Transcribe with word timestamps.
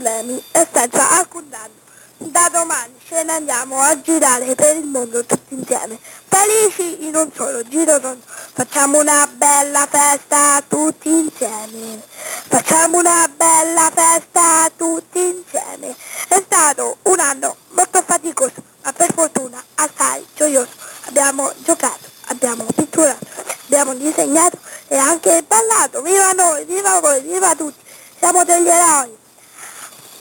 problemi 0.00 0.42
e 0.52 0.66
senza 0.72 1.10
alcun 1.10 1.44
danno. 1.50 1.78
Da 2.16 2.48
domani 2.52 2.94
ce 3.06 3.22
ne 3.22 3.32
andiamo 3.32 3.80
a 3.80 3.98
girare 4.00 4.54
per 4.54 4.76
il 4.76 4.84
mondo 4.84 5.24
tutti 5.24 5.54
insieme, 5.54 5.98
felici 6.28 7.06
in 7.06 7.16
un 7.16 7.30
solo 7.34 7.62
giro 7.66 7.98
tondo. 8.00 8.22
Facciamo 8.52 8.98
una 8.98 9.26
bella 9.32 9.86
festa 9.88 10.62
tutti 10.66 11.08
insieme. 11.08 12.02
Facciamo 12.48 12.98
una 12.98 13.30
bella 13.34 13.90
festa 13.94 14.70
tutti 14.76 15.18
insieme. 15.18 15.94
È 16.28 16.42
stato 16.44 16.98
un 17.04 17.20
anno 17.20 17.56
molto 17.70 18.02
faticoso, 18.04 18.62
ma 18.82 18.92
per 18.92 19.12
fortuna 19.14 19.62
assai 19.76 20.26
gioioso. 20.34 20.72
Abbiamo 21.06 21.50
giocato, 21.64 22.06
abbiamo 22.26 22.64
pitturato, 22.74 23.26
abbiamo 23.64 23.94
disegnato 23.94 24.58
e 24.88 24.96
anche 24.96 25.42
ballato. 25.46 26.02
Viva 26.02 26.32
noi, 26.32 26.64
viva 26.66 27.00
voi, 27.00 27.22
viva 27.22 27.54
tutti. 27.54 27.80
Siamo 28.18 28.44
degli 28.44 28.68
eroi. 28.68 29.16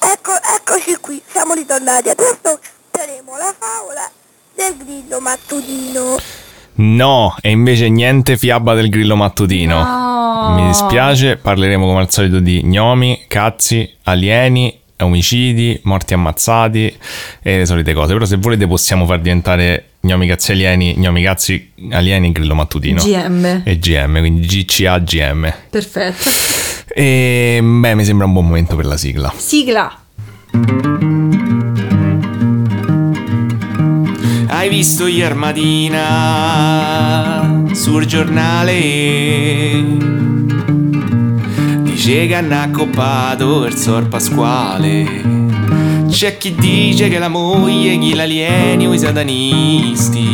Ecco, 0.02 0.32
eccoci 0.42 0.96
qui, 0.96 1.22
siamo 1.30 1.54
ritornati. 1.54 2.10
Adesso 2.10 2.60
faremo 2.90 3.38
la 3.38 3.54
favola 3.58 4.10
del 4.56 4.78
grillo 4.78 5.20
mattutino. 5.20 6.18
No, 7.00 7.34
e 7.40 7.50
invece 7.52 7.88
niente 7.88 8.36
fiaba 8.36 8.74
del 8.74 8.90
grillo 8.90 9.16
mattutino. 9.16 9.82
No. 9.82 10.56
Mi 10.56 10.68
dispiace, 10.68 11.38
parleremo 11.38 11.86
come 11.86 12.02
al 12.02 12.12
solito 12.12 12.40
di 12.40 12.62
gnomi, 12.62 13.24
cazzi, 13.30 13.90
alieni, 14.04 14.78
omicidi, 14.98 15.80
morti 15.84 16.14
ammazzati 16.14 16.94
e 17.42 17.60
le 17.60 17.66
solite 17.66 17.94
cose. 17.94 18.12
Però 18.12 18.26
se 18.26 18.36
volete 18.36 18.68
possiamo 18.68 19.06
far 19.06 19.22
diventare 19.22 19.92
gnomi 20.02 20.28
cazzi 20.28 20.52
alieni, 20.52 20.96
gnomi 20.98 21.24
cazzi 21.24 21.72
alieni 21.92 22.34
grillo 22.34 22.56
mattutino. 22.56 23.02
GM. 23.02 23.62
E 23.64 23.80
GM, 23.80 24.20
quindi 24.20 24.46
GCA 24.46 25.00
GM. 25.00 25.54
Perfetto. 25.70 26.30
E 26.94 27.60
beh, 27.64 27.96
mi 27.96 28.04
sembra 28.04 28.26
un 28.26 28.34
buon 28.34 28.48
momento 28.48 28.76
per 28.76 28.86
la 28.86 28.98
sigla. 28.98 29.34
Sigla. 29.34 30.00
Hai 34.60 34.68
visto 34.68 35.08
ieri 35.08 35.36
mattina 35.36 36.50
sul 37.72 38.06
giornale? 38.06 38.76
Dice 41.84 42.28
che 42.28 42.36
hanno 42.36 42.60
accoppato 42.60 43.64
il 43.64 43.76
sor 43.76 44.10
Pasquale. 44.10 45.24
C'è 46.10 46.38
chi 46.38 46.56
dice 46.56 47.08
che 47.08 47.20
la 47.20 47.30
moglie, 47.30 47.98
chi 48.00 48.14
l'alieni 48.14 48.86
o 48.86 48.94
i 48.94 49.00
satanisti. 49.00 50.28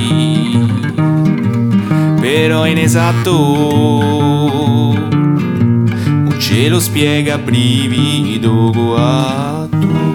Però 2.20 2.64
è 2.64 2.70
inesatto. 2.72 3.32
Non 6.08 6.36
ce 6.40 6.68
lo 6.68 6.80
spiega 6.80 7.38
brivido 7.38 8.72
guatto. 8.72 10.15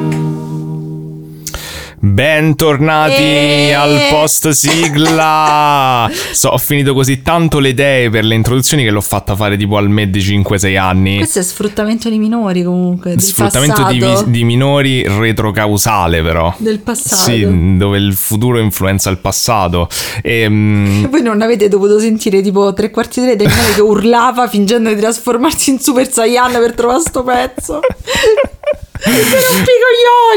Bentornati 2.03 3.21
E- 3.21 3.75
al 3.75 4.09
post 4.11 4.49
sigla. 4.49 6.11
So, 6.33 6.49
ho 6.49 6.59
finito 6.59 6.95
così 6.95 7.21
tanto 7.21 7.59
le 7.59 7.71
idee 7.71 8.09
per 8.09 8.25
le 8.25 8.35
introduzioni 8.35 8.85
che 8.85 8.91
l'ho 8.91 9.03
fatta 9.03 9.37
fare 9.37 9.59
tipo 9.59 9.77
al 9.77 9.91
med 9.91 10.09
di 10.09 10.21
5-6 10.21 10.79
anni. 10.79 11.17
Questo 11.19 11.41
è 11.41 11.43
sfruttamento 11.43 12.09
di 12.09 12.19
minori 12.19 12.63
comunque. 12.63 13.11
Del 13.11 13.21
Sfruttamento 13.21 13.85
di, 13.85 14.03
di 14.27 14.45
minori 14.45 15.07
retrocausale, 15.07 16.23
però. 16.23 16.55
Del 16.57 16.79
passato. 16.79 17.31
Sì, 17.31 17.77
dove 17.77 17.99
il 17.99 18.15
futuro 18.15 18.59
influenza 18.59 19.11
il 19.11 19.19
passato. 19.19 19.89
E, 20.23 20.49
mm, 20.49 21.05
Voi 21.11 21.21
non 21.21 21.43
avete 21.43 21.69
dovuto 21.69 21.99
sentire 21.99 22.41
tipo 22.41 22.73
tre 22.73 22.91
quarti 22.91 23.21
d'ora 23.21 23.35
Daniele 23.35 23.75
che 23.75 23.83
urlava 23.83 24.49
fingendo 24.49 24.89
di 24.89 24.99
trasformarsi 24.99 25.71
in 25.71 25.81
Super 25.81 26.11
Saiyan 26.11 26.53
per 26.53 26.73
trovare 26.73 27.01
sto 27.01 27.23
pezzo. 27.23 27.81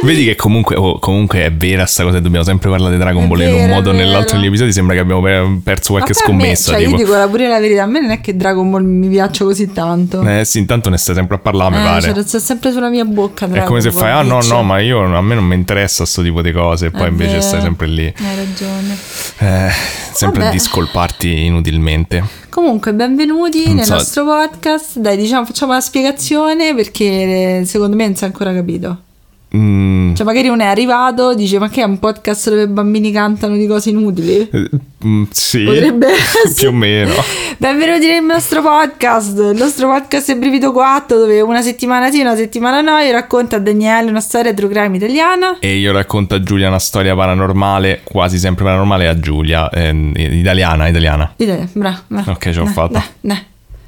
Mi 0.02 0.10
vedi 0.10 0.24
che 0.26 0.36
comunque, 0.36 0.76
oh, 0.76 0.98
comunque 1.00 1.44
è 1.46 1.52
vera 1.52 1.86
sta 1.86 2.04
cosa. 2.04 2.20
Dobbiamo 2.20 2.46
sempre 2.46 2.70
parlare 2.70 2.94
di 2.96 3.00
Dragon 3.00 3.24
È 3.24 3.28
Ball 3.28 3.42
in 3.42 3.54
un 3.54 3.60
è 3.60 3.68
modo 3.68 3.90
o 3.90 3.94
nell'altro 3.94 4.38
degli 4.38 4.48
episodi. 4.48 4.72
Sembra 4.72 4.96
che 4.96 5.02
abbiamo 5.02 5.22
per- 5.22 5.60
perso 5.64 5.92
qualche 5.94 6.14
Ma 6.14 6.20
poi 6.26 6.34
a 6.34 6.36
me- 6.38 6.44
scommessa. 6.56 6.72
cioè, 6.72 6.80
tipo. 6.80 6.92
io 6.92 6.98
dico 6.98 7.16
la 7.18 7.28
pure 7.28 7.48
la 7.48 7.60
verità, 7.60 7.84
a 7.84 7.86
me 7.86 8.00
non 8.00 8.12
è 8.12 8.22
che 8.22 8.36
Dragon 8.36 8.70
Ball 8.70 8.84
mi 8.84 9.08
piaccia 9.10 9.44
così 9.44 9.72
tanto. 9.72 10.22
Eh 10.28 10.46
sì, 10.46 10.60
intanto 10.60 10.90
ne 10.90 10.98
stai 10.98 11.16
sempre 11.16 11.36
a 11.36 11.40
parlare, 11.40 11.76
mi 11.76 11.82
Eh, 11.82 11.86
pare. 11.86 12.14
cioè, 12.14 12.24
sta 12.24 12.40
sempre 12.40 12.72
sulla 12.72 12.90
mia 12.90 13.06
bocca. 13.06 13.46
È 13.46 13.50
Dragon 13.50 13.68
come 13.68 13.82
se 13.82 13.90
Ball, 13.92 14.00
fai, 14.00 14.12
ah 14.12 14.22
no, 14.22 14.40
no, 14.42 14.64
ma 14.64 14.80
io 14.80 15.04
a 15.04 15.22
me 15.22 15.36
non 15.36 15.46
mi 15.46 15.56
interessa 15.56 16.06
sto 16.06 16.22
tipo 16.24 16.42
di 16.42 16.52
cose, 16.52 16.88
e 16.88 16.92
poi 16.92 17.04
È 17.06 17.10
invece 17.10 17.30
vero. 17.32 17.42
stai 17.42 17.62
sempre 17.62 17.88
lì, 17.88 18.06
Hai 18.06 18.36
ragione. 18.36 18.98
eh, 19.40 19.72
sempre 20.14 20.40
a 20.42 20.44
Vabbè. 20.46 20.52
discolparti 20.56 21.46
inutilmente. 21.46 22.42
Comunque, 22.54 22.94
benvenuti 22.94 23.66
Non 23.66 23.78
nel 23.78 23.86
so- 23.86 23.94
nostro 23.96 24.26
podcast. 24.26 25.00
Dai, 25.00 25.18
diciamo, 25.18 25.44
facciamo 25.44 25.72
la 25.74 25.82
spiegazione 25.82 26.76
perché 26.76 27.62
eh, 27.62 27.66
secondo 27.66 27.96
me 27.96 28.06
non 28.06 28.16
si 28.16 28.26
è 28.26 28.28
ancora 28.28 28.54
capito. 28.54 29.02
Mm, 29.56 30.16
Cioè, 30.16 30.26
magari 30.26 30.48
uno 30.48 30.64
è 30.64 30.66
arrivato, 30.66 31.36
dice: 31.36 31.60
Ma 31.60 31.70
che 31.70 31.82
è 31.82 31.86
un 31.86 32.00
podcast 32.00 32.50
dove 32.50 32.64
i 32.64 32.68
bambini 32.68 33.12
cantano 33.12 33.56
di 33.56 33.68
cose 33.68 33.92
inutili? 33.92 34.50
eh, 34.52 34.70
mm, 35.06 35.24
sì, 35.30 35.64
Potrebbe 35.64 36.08
essere. 36.12 36.54
più 36.56 36.68
o 36.70 36.72
meno. 36.72 37.12
Benvenuti 37.60 38.08
nel 38.08 38.24
nostro 38.24 38.64
podcast. 38.64 39.38
Il 39.38 39.56
nostro 39.56 39.90
podcast 39.90 40.32
è 40.32 40.38
Brivido 40.38 40.72
4, 40.72 41.18
dove 41.20 41.40
una 41.42 41.62
settimana 41.62 42.10
sì, 42.10 42.22
una 42.22 42.36
settimana 42.36 42.82
no. 42.82 42.98
Io 42.98 43.12
racconto 43.12 43.56
a 43.56 43.60
Daniele 43.60 44.10
una 44.10 44.22
storia 44.22 44.56
true 44.56 44.70
crime 44.70 44.98
italiana. 44.98 45.58
E 45.60 45.76
io 45.78 45.92
racconto 45.92 46.34
a 46.34 46.42
Giulia 46.42 46.68
una 46.70 46.80
storia 46.80 47.16
paranormale, 47.16 48.02
quasi 48.04 48.40
sempre 48.40 48.64
paranormale, 48.64 49.08
a 49.08 49.20
Giulia, 49.20 49.70
eh, 49.70 49.90
italiana, 50.16 50.88
italiana. 50.88 51.32
Dite, 51.36 51.68
bra, 51.74 52.02
bra. 52.08 52.24
Ok, 52.28 52.50
ce 52.50 52.54
l'ho 52.58 52.64
Dai, 52.64 52.74
fatta. 52.74 53.04
dai. 53.22 53.38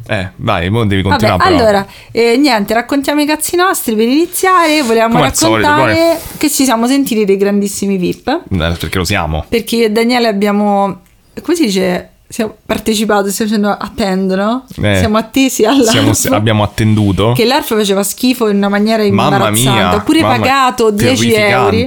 Eh, 0.08 0.30
vai, 0.36 0.70
mo 0.70 0.86
devi 0.86 1.02
Vabbè, 1.02 1.16
continuare 1.28 1.44
però. 1.50 1.64
allora, 1.64 1.88
eh, 2.12 2.38
niente, 2.38 2.74
raccontiamo 2.74 3.22
i 3.22 3.26
cazzi 3.26 3.56
nostri 3.56 3.96
per 3.96 4.08
iniziare. 4.08 4.82
Volevamo 4.84 5.16
Come 5.16 5.26
al 5.28 5.36
solito, 5.36 5.68
raccontare 5.68 6.20
che 6.38 6.50
ci 6.52 6.64
siamo 6.64 6.86
sentiti 6.88 7.26
dei 7.26 7.38
grandissimi 7.38 7.98
VIP. 7.98 8.28
Eh, 8.52 8.58
Perché 8.80 8.98
lo 8.98 9.04
siamo. 9.04 9.46
Perché 9.50 9.76
io 9.78 9.86
e 9.86 9.92
Daniele 9.92 10.28
abbiamo, 10.28 11.02
come 11.42 11.56
si 11.56 11.66
dice, 11.66 12.10
siamo 12.28 12.56
partecipato, 12.66 13.30
stiamo 13.30 13.50
facendo 13.52 13.78
attendo, 13.80 14.36
no? 14.36 14.66
Eh, 14.82 14.96
siamo 14.98 15.18
attesi 15.18 15.64
all'ARF. 15.64 16.12
Siamo- 16.12 16.36
abbiamo 16.36 16.64
attenduto. 16.64 17.32
Che 17.34 17.46
l'ARF 17.46 17.76
faceva 17.76 18.04
schifo 18.04 18.48
in 18.50 18.58
una 18.58 18.70
maniera 18.70 19.04
Mamma 19.10 19.24
imbarazzante. 19.36 19.60
mia, 19.70 19.96
Ho 19.96 20.02
pure 20.04 20.22
mamma- 20.22 20.38
pagato 20.38 20.92
10 20.92 21.34
euro. 21.34 21.84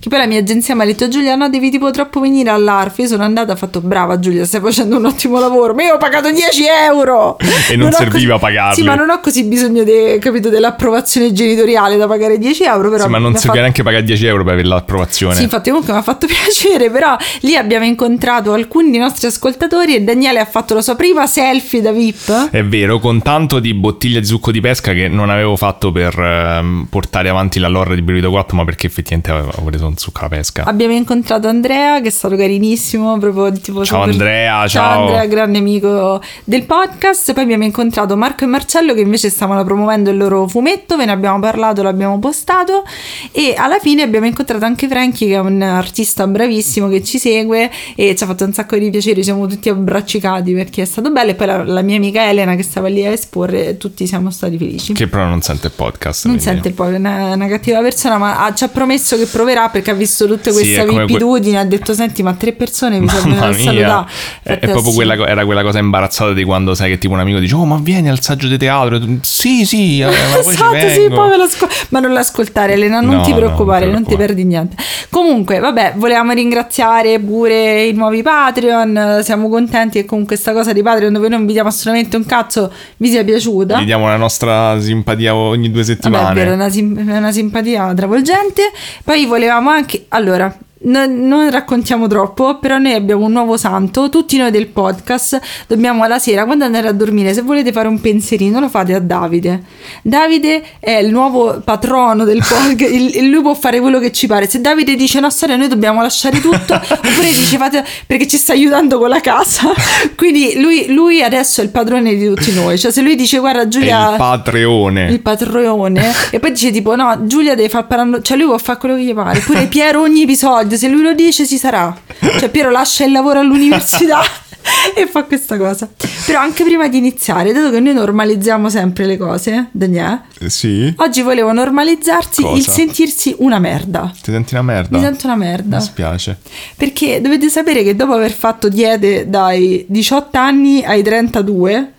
Che 0.00 0.08
poi 0.08 0.18
la 0.18 0.26
mia 0.26 0.38
agenzia 0.38 0.74
mi 0.74 0.80
ha 0.80 0.84
detto 0.86 1.08
Giulia 1.08 1.34
no 1.34 1.50
devi 1.50 1.70
tipo 1.70 1.90
troppo 1.90 2.20
venire 2.20 2.48
all'ARF 2.48 2.96
Io 3.00 3.06
sono 3.06 3.22
andata 3.22 3.50
e 3.50 3.52
ho 3.52 3.56
fatto 3.56 3.82
brava 3.82 4.18
Giulia 4.18 4.46
stai 4.46 4.62
facendo 4.62 4.96
un 4.96 5.04
ottimo 5.04 5.38
lavoro 5.38 5.74
Ma 5.74 5.82
io 5.82 5.94
ho 5.94 5.98
pagato 5.98 6.30
10 6.32 6.62
euro 6.88 7.36
E 7.68 7.76
non 7.76 7.88
ho 7.88 7.92
serviva 7.92 8.32
così- 8.38 8.44
pagarli. 8.46 8.74
Sì 8.76 8.82
ma 8.82 8.94
non 8.94 9.10
ho 9.10 9.20
così 9.20 9.44
bisogno 9.44 9.84
de- 9.84 10.16
capito, 10.18 10.48
dell'approvazione 10.48 11.34
genitoriale 11.34 11.98
Da 11.98 12.06
pagare 12.06 12.38
10 12.38 12.62
euro 12.64 12.88
però 12.88 13.04
Sì, 13.04 13.10
ma 13.10 13.18
non 13.18 13.32
serve 13.32 13.46
fatto- 13.48 13.58
neanche 13.60 13.82
pagare 13.82 14.02
10 14.04 14.24
euro 14.26 14.42
per 14.42 14.52
avere 14.54 14.68
l'approvazione. 14.68 15.34
Sì, 15.34 15.42
infatti 15.42 15.68
comunque 15.68 15.92
mi 15.92 15.98
ha 15.98 16.02
fatto 16.02 16.24
piacere, 16.44 16.90
però 16.90 17.14
lì 17.40 17.54
abbiamo 17.56 17.84
incontrato 17.84 18.54
alcuni 18.54 18.90
dei 18.90 19.00
nostri 19.00 19.26
ascoltatori 19.26 19.96
e 19.96 20.00
Daniele 20.00 20.38
ha 20.40 20.46
fatto 20.46 20.72
la 20.72 20.80
sua 20.80 20.94
prima 20.96 21.26
selfie 21.26 21.82
da 21.82 21.92
VIP. 21.92 22.48
È 22.50 22.64
vero, 22.64 22.98
con 23.00 23.20
tanto 23.20 23.58
di 23.58 23.74
bottiglia 23.74 24.18
di 24.20 24.24
succo 24.26 24.50
di 24.50 24.60
pesca 24.62 24.94
che 24.94 25.08
non 25.08 25.28
avevo 25.28 25.56
fatto 25.56 25.92
per 25.92 26.18
ehm, 26.18 26.86
portare 26.88 27.28
avanti 27.28 27.58
la 27.58 27.68
lore 27.68 27.94
di 27.94 28.00
Brivido 28.02 28.30
4, 28.30 28.56
ma 28.56 28.64
perché 28.64 28.86
effettivamente 28.86 29.30
avevo 29.30 29.50
preso 29.64 29.89
succo 29.96 30.20
alla 30.20 30.28
pesca. 30.28 30.64
Abbiamo 30.64 30.94
incontrato 30.94 31.48
Andrea 31.48 32.00
che 32.00 32.08
è 32.08 32.10
stato 32.10 32.36
carinissimo, 32.36 33.18
proprio 33.18 33.52
tipo 33.52 33.84
Ciao 33.84 34.00
super- 34.02 34.10
Andrea, 34.10 34.66
ciao. 34.68 35.00
Andrea, 35.02 35.26
grande 35.26 35.58
amico 35.58 36.20
del 36.44 36.64
podcast. 36.64 37.32
Poi 37.32 37.42
abbiamo 37.42 37.64
incontrato 37.64 38.16
Marco 38.16 38.44
e 38.44 38.46
Marcello 38.46 38.94
che 38.94 39.00
invece 39.00 39.30
stavano 39.30 39.64
promuovendo 39.64 40.10
il 40.10 40.16
loro 40.16 40.46
fumetto, 40.46 40.96
ve 40.96 41.04
ne 41.06 41.12
abbiamo 41.12 41.38
parlato, 41.40 41.82
l'abbiamo 41.82 42.18
postato 42.18 42.84
e 43.32 43.54
alla 43.56 43.78
fine 43.78 44.02
abbiamo 44.02 44.26
incontrato 44.26 44.64
anche 44.64 44.88
Frankie 44.88 45.28
che 45.28 45.34
è 45.34 45.38
un 45.40 45.62
artista 45.62 46.26
bravissimo 46.26 46.88
che 46.88 47.02
ci 47.02 47.18
segue 47.18 47.70
e 47.96 48.14
ci 48.14 48.22
ha 48.22 48.26
fatto 48.26 48.44
un 48.44 48.52
sacco 48.52 48.76
di 48.76 48.90
piacere, 48.90 49.22
siamo 49.22 49.46
tutti 49.46 49.68
abbraccicati 49.68 50.52
perché 50.52 50.82
è 50.82 50.84
stato 50.84 51.10
bello 51.10 51.30
e 51.30 51.34
poi 51.34 51.46
la, 51.46 51.64
la 51.64 51.82
mia 51.82 51.96
amica 51.96 52.28
Elena 52.28 52.54
che 52.56 52.62
stava 52.62 52.88
lì 52.88 53.04
a 53.06 53.10
esporre, 53.10 53.76
tutti 53.76 54.06
siamo 54.06 54.30
stati 54.30 54.58
felici. 54.58 54.92
Che 54.92 55.06
però 55.06 55.24
non 55.26 55.40
sente 55.42 55.68
il 55.68 55.72
podcast. 55.74 56.26
Non 56.26 56.34
quindi- 56.36 56.52
sente 56.52 56.68
il 56.68 56.74
poi, 56.74 56.94
è 56.94 56.98
una, 56.98 57.34
una 57.34 57.46
cattiva 57.48 57.80
persona, 57.80 58.18
ma 58.18 58.44
ha- 58.44 58.52
ci 58.54 58.64
ha 58.64 58.68
promesso 58.68 59.16
che 59.16 59.26
proverà 59.26 59.68
perché 59.68 59.79
ha 59.88 59.94
visto 59.94 60.26
tutte 60.26 60.50
Sì, 60.50 60.56
queste 60.56 60.82
è 60.82 60.84
come 60.86 61.06
que-. 61.06 61.56
Ha 61.56 61.64
detto: 61.64 61.94
Senti, 61.94 62.22
ma 62.22 62.34
tre 62.34 62.52
persone 62.52 62.98
mi 63.00 63.08
servono 63.08 63.42
a 63.44 63.52
salutare. 63.52 64.06
è, 64.42 64.58
proprio 64.58 64.90
sì. 64.90 64.94
quella, 64.94 65.14
era 65.26 65.44
quella 65.44 65.62
cosa 65.62 65.78
imbarazzata 65.78 66.32
di 66.32 66.44
quando 66.44 66.74
sai 66.74 66.90
che 66.90 66.98
tipo 66.98 67.14
un 67.14 67.20
amico 67.20 67.38
dice 67.38 67.54
Oh 67.54 67.64
ma 67.64 67.78
vieni 67.80 68.08
al 68.08 68.20
saggio 68.20 68.48
di 68.48 68.58
teatro 68.58 68.98
tu, 69.00 69.18
Sì 69.22 69.64
sì 69.64 70.00
eh, 70.00 70.04
ma 70.06 70.38
poi 70.42 70.52
Esatto, 70.54 70.88
sì, 70.90 70.98
vengo." 71.00 71.14
poi 71.14 71.40
ascol- 71.40 71.68
ma 71.90 72.00
non 72.00 72.12
l'ascoltare, 72.12 72.72
Elena, 72.74 73.00
non 73.00 73.16
No, 73.16 73.22
ti 73.22 73.30
no, 73.30 73.36
preoccupare, 73.36 73.84
non 73.86 73.94
non 73.94 74.02
ti 74.04 74.10
ti 74.10 74.16
perdi 74.16 74.44
niente. 74.44 74.76
Comunque, 75.08 75.58
vabbè, 75.58 75.94
volevamo 75.96 76.32
ringraziare 76.32 77.18
pure 77.20 77.84
i 77.84 77.92
nuovi 77.92 78.22
Patreon. 78.22 79.20
Siamo 79.22 79.48
contenti 79.48 80.00
che 80.00 80.04
con 80.04 80.24
questa 80.24 80.52
cosa 80.52 80.72
di 80.72 80.82
Patreon, 80.82 81.12
dove 81.12 81.28
non 81.28 81.46
vi 81.46 81.52
diamo 81.52 81.68
assolutamente 81.68 82.16
un 82.16 82.26
cazzo, 82.26 82.72
vi 82.96 83.08
sia 83.08 83.22
piaciuta. 83.24 83.80
Gli 83.80 83.84
diamo 83.84 84.06
la 84.06 84.16
nostra 84.16 84.80
simpatia 84.80 85.34
ogni 85.34 85.70
due 85.70 85.82
Vabbè, 85.82 85.92
è 85.92 85.94
settimane 85.94 86.34
vero, 86.34 86.50
è 86.50 86.54
una, 86.54 86.70
sim- 86.70 86.98
una 87.08 87.32
simpatia 87.32 87.92
travolgente. 87.94 88.62
Poi 89.04 89.26
volevamo 89.26 89.69
anche. 89.70 90.06
Allora, 90.08 90.54
no- 90.82 91.06
non 91.06 91.50
raccontiamo 91.50 92.06
troppo, 92.06 92.58
però 92.58 92.78
noi 92.78 92.92
abbiamo 92.94 93.24
un 93.26 93.32
nuovo 93.32 93.56
santo, 93.56 94.08
tutti 94.08 94.36
noi 94.36 94.50
del 94.50 94.66
podcast 94.68 95.40
dobbiamo 95.66 96.02
alla 96.02 96.18
sera 96.18 96.44
quando 96.44 96.64
andare 96.64 96.88
a 96.88 96.92
dormire, 96.92 97.32
se 97.34 97.42
volete 97.42 97.72
fare 97.72 97.88
un 97.88 98.00
pensierino 98.00 98.60
lo 98.60 98.68
fate 98.68 98.94
a 98.94 99.00
Davide. 99.00 99.62
Davide 100.02 100.62
è 100.80 100.92
il 100.92 101.10
nuovo 101.10 101.60
patrono 101.64 102.24
del 102.24 102.38
podcast, 102.38 102.80
il- 102.92 103.14
il- 103.16 103.28
lui 103.30 103.42
può 103.42 103.54
fare 103.54 103.80
quello 103.80 103.98
che 103.98 104.12
ci 104.12 104.26
pare. 104.26 104.48
Se 104.48 104.60
Davide 104.60 104.94
dice 104.96 105.18
una 105.18 105.30
storia 105.30 105.56
noi 105.56 105.68
dobbiamo 105.68 106.00
lasciare 106.02 106.40
tutto, 106.40 106.74
oppure 106.74 107.26
dice 107.28 107.56
fate 107.56 107.84
perché 108.06 108.26
ci 108.26 108.36
sta 108.36 108.52
aiutando 108.52 108.98
con 108.98 109.08
la 109.08 109.20
casa. 109.20 109.68
Quindi 110.16 110.60
lui, 110.60 110.86
lui 110.92 111.22
adesso 111.22 111.60
è 111.60 111.64
il 111.64 111.70
padrone 111.70 112.14
di 112.14 112.26
tutti 112.26 112.52
noi, 112.54 112.78
cioè 112.78 112.90
se 112.90 113.00
lui 113.02 113.14
dice 113.16 113.38
guarda 113.38 113.62
È 113.62 113.68
Giulia 113.68 114.10
il 114.12 114.16
patreone. 114.16 115.10
il 115.10 115.20
patrone 115.20 116.12
e 116.30 116.38
poi 116.40 116.50
dice 116.52 116.70
tipo 116.70 116.94
no 116.96 117.26
Giulia 117.26 117.54
deve 117.54 117.68
far 117.68 117.86
parlando 117.86 118.20
cioè 118.22 118.36
lui 118.36 118.46
può 118.46 118.58
fare 118.58 118.78
quello 118.78 118.94
che 118.96 119.02
gli 119.02 119.14
pare 119.14 119.40
pure 119.40 119.66
Piero 119.66 120.00
ogni 120.02 120.22
episodio 120.22 120.69
se 120.76 120.88
lui 120.88 121.02
lo 121.02 121.14
dice 121.14 121.46
ci 121.46 121.56
sarà 121.58 121.96
cioè 122.38 122.48
Piero 122.50 122.70
lascia 122.70 123.04
il 123.04 123.12
lavoro 123.12 123.40
all'università 123.40 124.20
e 124.94 125.06
fa 125.06 125.24
questa 125.24 125.56
cosa 125.56 125.88
però 126.26 126.38
anche 126.40 126.64
prima 126.64 126.86
di 126.88 126.98
iniziare 126.98 127.52
dato 127.52 127.70
che 127.70 127.80
noi 127.80 127.94
normalizziamo 127.94 128.68
sempre 128.68 129.06
le 129.06 129.16
cose 129.16 129.68
Daniele 129.72 130.22
Eh, 130.40 130.50
Sì? 130.50 130.92
oggi 130.98 131.22
volevo 131.22 131.52
normalizzarsi 131.52 132.42
Cosa? 132.42 132.56
il 132.56 132.66
sentirsi 132.66 133.34
una 133.38 133.58
merda 133.58 134.12
Ti 134.22 134.30
senti 134.30 134.54
una 134.54 134.62
merda? 134.62 134.96
mi 134.98 135.02
sento 135.02 135.26
una 135.26 135.36
merda 135.36 135.76
Mi 135.78 135.82
spiace. 135.82 136.38
perché 136.76 137.20
dovete 137.20 137.48
sapere 137.48 137.82
che 137.82 137.96
dopo 137.96 138.12
aver 138.12 138.32
fatto 138.32 138.68
diete 138.68 139.28
dai 139.28 139.84
18 139.88 140.36
anni 140.38 140.84
ai 140.84 141.02
32, 141.02 141.92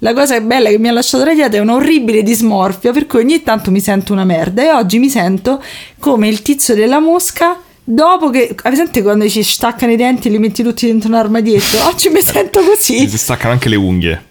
la 0.00 0.12
cosa 0.14 0.40
bella 0.40 0.68
che 0.70 0.78
mi 0.78 0.88
ha 0.88 0.92
lasciato 0.92 1.24
la 1.24 1.34
dieta 1.34 1.56
è 1.56 1.60
un'orribile 1.60 2.22
dismorfia, 2.22 2.92
per 2.92 3.06
cui 3.06 3.18
ogni 3.20 3.42
tanto 3.42 3.70
mi 3.72 3.80
sento 3.80 4.12
una 4.12 4.24
merda 4.24 4.62
e 4.62 4.70
oggi 4.72 4.98
mi 5.00 5.08
sento 5.08 5.62
come 5.98 6.28
il 6.28 6.40
tizio 6.42 6.74
della 6.74 7.00
mosca. 7.00 7.56
Dopo 7.90 8.28
che, 8.28 8.40
avete 8.40 8.54
presente 8.54 9.02
quando 9.02 9.26
ci 9.30 9.42
staccano 9.42 9.92
i 9.92 9.96
denti 9.96 10.28
e 10.28 10.30
li 10.30 10.38
metti 10.38 10.62
tutti 10.62 10.84
dentro 10.84 11.08
un 11.08 11.14
armadietto? 11.14 11.82
Oggi 11.86 12.10
mi 12.10 12.20
sento 12.20 12.60
così. 12.60 13.08
Si 13.08 13.16
staccano 13.16 13.52
anche 13.52 13.70
le 13.70 13.76
unghie. 13.76 14.22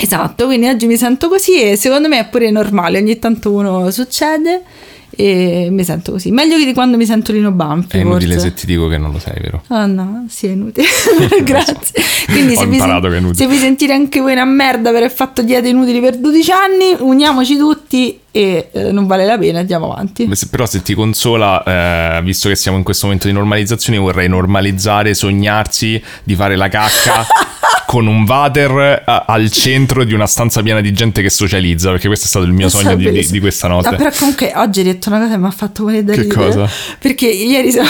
Esatto, 0.00 0.46
quindi 0.46 0.66
oggi 0.66 0.88
mi 0.88 0.96
sento 0.96 1.28
così 1.28 1.62
e 1.62 1.76
secondo 1.76 2.08
me 2.08 2.18
è 2.18 2.26
pure 2.26 2.50
normale, 2.50 2.98
ogni 2.98 3.16
tanto 3.20 3.52
uno 3.52 3.88
succede 3.92 4.62
e 5.10 5.68
mi 5.70 5.84
sento 5.84 6.10
così. 6.10 6.32
Meglio 6.32 6.58
che 6.58 6.64
di 6.64 6.74
quando 6.74 6.96
mi 6.96 7.06
sento 7.06 7.30
Lino 7.30 7.52
Banfi. 7.52 7.98
È 7.98 8.00
inutile 8.00 8.32
forse. 8.32 8.48
se 8.48 8.54
ti 8.54 8.66
dico 8.66 8.88
che 8.88 8.98
non 8.98 9.12
lo 9.12 9.20
sai, 9.20 9.40
vero? 9.40 9.62
Ah 9.68 9.86
no, 9.86 10.26
sì, 10.28 10.48
è 10.48 10.50
inutile. 10.50 10.88
Grazie. 11.44 12.02
Quindi 12.26 12.54
Ho 12.54 12.58
se 12.58 12.66
vi, 12.66 12.78
inutile. 12.78 13.34
se 13.34 13.46
vi 13.46 13.58
sentite 13.58 13.92
anche 13.92 14.18
voi 14.18 14.32
una 14.32 14.44
merda 14.44 14.90
per 14.90 15.04
aver 15.04 15.12
fatto 15.12 15.40
diete 15.40 15.68
inutili 15.68 16.00
per 16.00 16.16
12 16.16 16.50
anni, 16.50 16.96
uniamoci 16.98 17.56
tutti 17.56 18.18
e 18.36 18.68
eh, 18.72 18.90
non 18.90 19.06
vale 19.06 19.24
la 19.24 19.38
pena, 19.38 19.60
andiamo 19.60 19.92
avanti. 19.92 20.28
Però 20.50 20.66
se 20.66 20.82
ti 20.82 20.92
consola, 20.94 22.16
eh, 22.18 22.22
visto 22.24 22.48
che 22.48 22.56
siamo 22.56 22.76
in 22.76 22.82
questo 22.82 23.06
momento 23.06 23.28
di 23.28 23.32
normalizzazione, 23.32 23.96
vorrei 23.96 24.28
normalizzare, 24.28 25.14
sognarsi 25.14 26.02
di 26.24 26.34
fare 26.34 26.56
la 26.56 26.66
cacca 26.68 27.24
con 27.86 28.08
un 28.08 28.24
water 28.26 29.02
a- 29.06 29.24
al 29.28 29.48
centro 29.52 30.02
di 30.02 30.14
una 30.14 30.26
stanza 30.26 30.62
piena 30.62 30.80
di 30.80 30.92
gente 30.92 31.22
che 31.22 31.30
socializza, 31.30 31.90
perché 31.92 32.08
questo 32.08 32.24
è 32.26 32.28
stato 32.28 32.44
il 32.44 32.52
mio 32.52 32.68
sogno 32.68 32.96
di, 32.96 33.08
di- 33.08 33.24
di 33.30 33.38
questa 33.38 33.68
notte. 33.68 33.88
Ah, 33.88 33.94
però 33.94 34.10
comunque 34.18 34.52
oggi 34.56 34.80
hai 34.80 34.86
detto 34.86 35.10
una 35.10 35.18
cosa 35.20 35.30
che 35.30 35.38
mi 35.38 35.46
ha 35.46 35.50
fatto 35.52 35.82
morire 35.84 36.02
da 36.02 36.14
Che 36.14 36.22
ridere. 36.22 36.44
cosa? 36.44 36.68
Perché 36.98 37.28
ieri 37.28 37.70
siamo... 37.70 37.88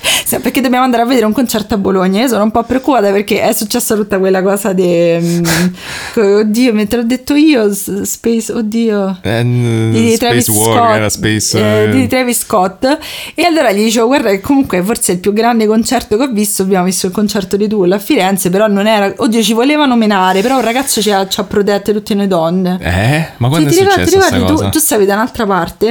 sì, 0.24 0.38
perché 0.40 0.60
dobbiamo 0.60 0.84
andare 0.84 1.02
a 1.02 1.06
vedere 1.06 1.26
un 1.26 1.32
concerto 1.32 1.74
a 1.74 1.78
Bologna. 1.78 2.20
Io 2.20 2.28
sono 2.28 2.42
un 2.42 2.50
po' 2.50 2.62
preoccupata 2.62 3.10
perché 3.10 3.40
è 3.42 3.52
successa 3.52 3.94
tutta 3.94 4.18
quella 4.18 4.42
cosa 4.42 4.72
di... 4.72 5.42
oddio, 6.14 6.72
mentre 6.72 6.98
l'ho 7.00 7.06
detto 7.06 7.34
io, 7.34 7.72
Space, 7.72 8.52
oddio... 8.52 9.18
Eh, 9.22 9.42
di 9.42 10.12
Space 10.14 10.16
Travis 10.18 10.44
Scott, 10.52 10.94
era 10.94 11.08
Space... 11.08 11.58
eh, 11.58 11.82
eh, 11.84 11.88
di 11.90 12.06
Travis 12.06 12.38
Scott 12.40 12.98
e 13.34 13.42
allora 13.44 13.72
gli 13.72 13.84
dicevo 13.84 14.06
guarda 14.06 14.30
che 14.30 14.40
comunque 14.40 14.82
forse 14.82 15.12
è 15.12 15.14
il 15.16 15.20
più 15.20 15.32
grande 15.32 15.66
concerto 15.66 16.16
che 16.16 16.24
ho 16.24 16.28
visto 16.30 16.62
abbiamo 16.62 16.84
visto 16.84 17.06
il 17.06 17.12
concerto 17.12 17.56
di 17.56 17.68
Tool 17.68 17.92
a 17.92 17.98
Firenze 17.98 18.50
però 18.50 18.66
non 18.66 18.86
era 18.86 19.12
oddio 19.16 19.42
ci 19.42 19.52
volevano 19.52 19.96
menare 19.96 20.40
però 20.40 20.56
un 20.56 20.62
ragazzo 20.64 21.00
ci 21.00 21.10
ha, 21.10 21.26
ci 21.28 21.40
ha 21.40 21.44
protette 21.44 21.92
tutte 21.92 22.14
noi 22.14 22.26
donne 22.26 22.78
Eh? 22.80 23.26
Ma 23.38 23.48
quando 23.48 23.70
Sì, 23.70 23.78
è 23.78 23.80
ricordi, 23.82 24.04
successa 24.10 24.28
ti 24.28 24.34
ricordi, 24.36 24.62
tu, 24.62 24.68
tu 24.70 24.78
stavi 24.78 25.04
da 25.06 25.14
un'altra 25.14 25.46
parte 25.46 25.88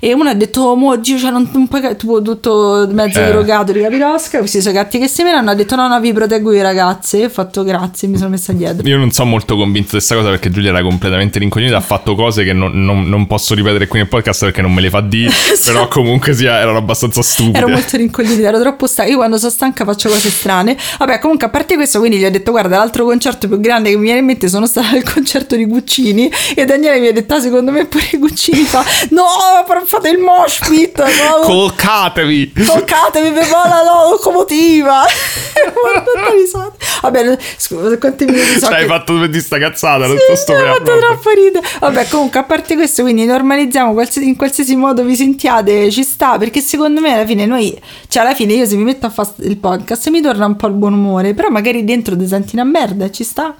Eh. 0.00 0.08
e 0.08 0.12
uno 0.14 0.28
ha 0.30 0.34
detto 0.34 0.60
oh 0.62 0.76
mo 0.76 0.96
Dio 0.96 1.18
cioè, 1.18 1.30
non 1.30 1.66
puoi 1.68 1.80
ca- 1.80 1.94
tipo 1.94 2.20
tutto 2.22 2.86
mezzo 2.90 3.20
Eh. 3.20 3.26
drogato 3.28 3.46
di 3.48 3.80
capirosca 3.80 4.38
questi 4.38 4.60
sono 4.60 4.74
gatti 4.74 4.98
che 4.98 5.08
si 5.08 5.22
menano 5.22 5.48
hanno 5.48 5.58
detto 5.58 5.74
no 5.74 5.88
no 5.88 5.98
vi 6.00 6.12
proteggo 6.12 6.52
io 6.52 6.62
ragazze 6.62 7.24
ho 7.24 7.28
fatto 7.30 7.64
grazie 7.64 8.08
mi 8.08 8.16
sono 8.18 8.28
messa 8.28 8.52
dietro 8.52 8.86
Io 8.86 8.98
non 8.98 9.10
sono 9.10 9.30
molto 9.30 9.56
convinto 9.56 9.88
di 9.88 9.96
questa 9.96 10.14
cosa 10.14 10.28
perché 10.28 10.50
Giulia 10.50 10.70
era 10.70 10.82
completamente 10.82 11.38
rincognita, 11.38 11.76
ha 11.76 11.80
fatto 11.80 12.14
cose 12.14 12.44
che 12.44 12.52
non, 12.52 12.72
non- 12.84 13.08
non 13.08 13.26
posso 13.26 13.54
ripetere 13.54 13.86
qui 13.86 13.98
nel 14.00 14.08
podcast 14.08 14.44
perché 14.44 14.60
non 14.62 14.72
me 14.72 14.80
le 14.82 14.90
fa 14.90 15.00
di, 15.00 15.26
però 15.64 15.88
comunque 15.88 16.34
sia, 16.34 16.58
erano 16.58 16.78
abbastanza 16.78 17.22
stupide. 17.22 17.58
Ero 17.58 17.68
molto 17.68 17.96
rincoglionita, 17.96 18.48
ero 18.48 18.60
troppo 18.60 18.86
stanca. 18.86 19.10
Io 19.10 19.16
quando 19.16 19.38
sono 19.38 19.50
stanca 19.50 19.84
faccio 19.84 20.08
cose 20.08 20.28
strane. 20.30 20.76
Vabbè, 20.98 21.18
comunque, 21.18 21.46
a 21.46 21.50
parte 21.50 21.74
questo, 21.76 21.98
quindi 21.98 22.18
gli 22.18 22.24
ho 22.24 22.30
detto: 22.30 22.50
Guarda, 22.50 22.76
l'altro 22.78 23.04
concerto 23.04 23.48
più 23.48 23.58
grande 23.60 23.90
che 23.90 23.96
mi 23.96 24.02
viene 24.02 24.18
in 24.20 24.24
mente 24.26 24.48
sono 24.48 24.66
stata 24.66 24.90
al 24.90 25.02
concerto 25.02 25.56
di 25.56 25.64
Guccini. 25.66 26.30
E 26.54 26.64
Daniele 26.64 27.00
mi 27.00 27.06
ha 27.08 27.12
detto: 27.12 27.34
ah, 27.34 27.40
Secondo 27.40 27.70
me 27.70 27.86
pure 27.86 28.08
Guccini 28.18 28.62
fa: 28.62 28.84
No, 29.10 29.24
però 29.66 29.82
fate 29.84 30.10
il 30.10 30.18
mosh 30.18 30.60
pit. 30.68 30.96
No, 31.18 31.46
Colcatevi! 31.46 32.52
Toccatevi 32.52 33.30
per 33.40 33.50
la 33.84 34.08
locomotiva. 34.10 35.02
Risata. 36.32 36.74
Vabbè, 37.02 37.38
scusa, 37.56 37.98
quanti 37.98 38.24
minuti 38.24 38.58
so 38.58 38.66
Cioè, 38.66 38.74
hai 38.74 38.80
che- 38.82 38.86
fatto 38.88 39.18
per 39.18 39.28
di 39.28 39.40
sta 39.40 39.58
cazzata, 39.58 40.06
sì, 40.08 40.16
sto 40.36 40.52
mi 40.54 40.60
ha 40.60 40.72
fatto 40.74 40.98
troppo 40.98 41.30
ridere. 41.30 41.66
Vabbè, 41.80 42.08
comunque, 42.08 42.40
a 42.40 42.44
parte 42.44 42.74
questo, 42.74 43.02
quindi 43.02 43.24
normalizziamo 43.24 43.92
qualsiasi- 43.92 44.28
in 44.28 44.36
qualsiasi 44.36 44.76
modo 44.76 45.02
vi 45.04 45.14
sentiate, 45.16 45.90
ci 45.90 46.02
sta, 46.02 46.38
perché 46.38 46.60
secondo 46.60 47.00
me 47.00 47.12
alla 47.14 47.26
fine 47.26 47.46
noi, 47.46 47.78
cioè 48.08 48.22
alla 48.24 48.34
fine 48.34 48.54
io 48.54 48.66
se 48.66 48.76
mi 48.76 48.84
metto 48.84 49.06
a 49.06 49.10
fare 49.10 49.28
il 49.38 49.56
podcast 49.56 50.08
mi 50.08 50.20
torna 50.20 50.46
un 50.46 50.56
po' 50.56 50.66
il 50.66 50.74
buon 50.74 50.92
umore, 50.94 51.34
però 51.34 51.48
magari 51.48 51.84
dentro 51.84 52.16
ti 52.16 52.26
senti 52.26 52.54
una 52.54 52.64
merda, 52.64 53.10
ci 53.10 53.24
sta. 53.24 53.54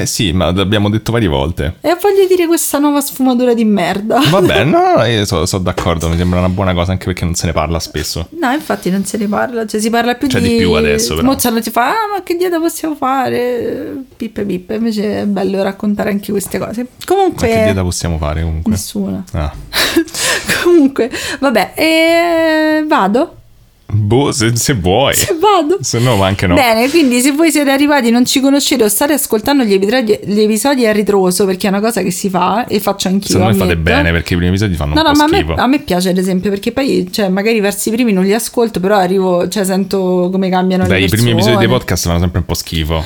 Eh 0.00 0.06
sì, 0.06 0.32
ma 0.32 0.50
l'abbiamo 0.52 0.88
detto 0.90 1.12
varie 1.12 1.28
volte. 1.28 1.76
E 1.80 1.96
voglio 2.00 2.26
dire 2.28 2.46
questa 2.46 2.78
nuova 2.78 3.00
sfumatura 3.00 3.54
di 3.54 3.64
merda. 3.64 4.20
Vabbè, 4.28 4.64
no, 4.64 4.96
no, 4.96 5.04
io 5.04 5.24
sono 5.24 5.62
d'accordo, 5.62 6.08
mi 6.08 6.16
sembra 6.16 6.38
una 6.38 6.48
buona 6.48 6.74
cosa 6.74 6.92
anche 6.92 7.04
perché 7.04 7.24
non 7.24 7.34
se 7.34 7.46
ne 7.46 7.52
parla 7.52 7.78
spesso. 7.78 8.28
No, 8.40 8.50
infatti 8.50 8.90
non 8.90 9.04
se 9.04 9.16
ne 9.18 9.28
parla, 9.28 9.66
cioè 9.66 9.80
si 9.80 9.90
parla 9.90 10.14
più 10.14 10.28
Cioè, 10.28 10.40
di... 10.40 10.48
di 10.48 10.56
più 10.56 10.72
adesso, 10.72 11.14
però. 11.14 11.26
Mozart 11.26 11.60
ti 11.60 11.70
fa, 11.70 11.90
ah 11.90 12.08
ma 12.14 12.22
che 12.22 12.36
dieta 12.36 12.58
possiamo 12.58 12.94
fare? 12.94 14.04
Pippe 14.16 14.44
pippe, 14.44 14.74
invece 14.74 15.20
è 15.22 15.24
bello 15.26 15.62
raccontare 15.62 16.10
anche 16.10 16.32
queste 16.32 16.58
cose. 16.58 16.82
Ma 16.82 16.88
Comunque... 17.04 17.48
che 17.48 17.64
dieta 17.64 17.82
possiamo 17.82 18.18
fare 18.18 18.42
comunque? 18.42 18.70
Nessuna. 18.70 19.24
Ah. 19.32 19.52
Comunque, 20.62 21.10
vabbè, 21.40 21.72
e 21.74 22.84
vado? 22.86 23.36
Boh, 23.94 24.32
se, 24.32 24.56
se 24.56 24.74
vuoi. 24.74 25.14
Se 25.14 25.36
vado? 25.38 25.78
Se 25.80 25.98
no, 25.98 26.16
ma 26.16 26.26
anche 26.26 26.46
no. 26.46 26.54
Bene, 26.54 26.88
quindi 26.90 27.20
se 27.20 27.32
voi 27.32 27.50
siete 27.50 27.70
arrivati 27.70 28.08
e 28.08 28.10
non 28.10 28.24
ci 28.26 28.40
conoscete 28.40 28.84
o 28.84 28.88
state 28.88 29.12
ascoltando 29.12 29.62
gli 29.64 29.72
episodi, 29.72 30.18
gli 30.24 30.40
episodi 30.40 30.86
a 30.86 30.92
ritroso, 30.92 31.44
perché 31.46 31.66
è 31.66 31.70
una 31.70 31.80
cosa 31.80 32.02
che 32.02 32.10
si 32.10 32.28
fa 32.28 32.66
e 32.66 32.80
faccio 32.80 33.08
anch'io. 33.08 33.28
Secondo 33.38 33.52
me 33.52 33.58
fate 33.58 33.76
bene 33.76 34.10
perché 34.10 34.34
i 34.34 34.36
primi 34.36 34.50
episodi 34.50 34.74
fanno 34.74 34.94
No, 34.94 35.00
un 35.00 35.06
no, 35.06 35.12
po' 35.12 35.18
ma 35.18 35.24
a 35.24 35.28
me, 35.28 35.36
schifo. 35.38 35.54
a 35.54 35.66
me 35.66 35.78
piace 35.80 36.08
ad 36.10 36.18
esempio 36.18 36.50
perché 36.50 36.72
poi, 36.72 37.08
cioè, 37.10 37.28
magari 37.28 37.60
verso 37.60 37.88
i 37.88 37.92
primi 37.92 38.12
non 38.12 38.24
li 38.24 38.34
ascolto, 38.34 38.80
però 38.80 38.96
arrivo, 38.96 39.48
cioè, 39.48 39.64
sento 39.64 40.28
come 40.32 40.48
cambiano 40.50 40.86
Dai, 40.86 41.00
le 41.00 41.06
i 41.06 41.08
persone. 41.08 41.30
primi 41.30 41.40
episodi 41.42 41.64
dei 41.66 41.74
podcast 41.74 42.06
fanno 42.06 42.18
sempre 42.18 42.38
un 42.40 42.44
po' 42.46 42.54
schifo. 42.54 42.94
No, 42.94 43.04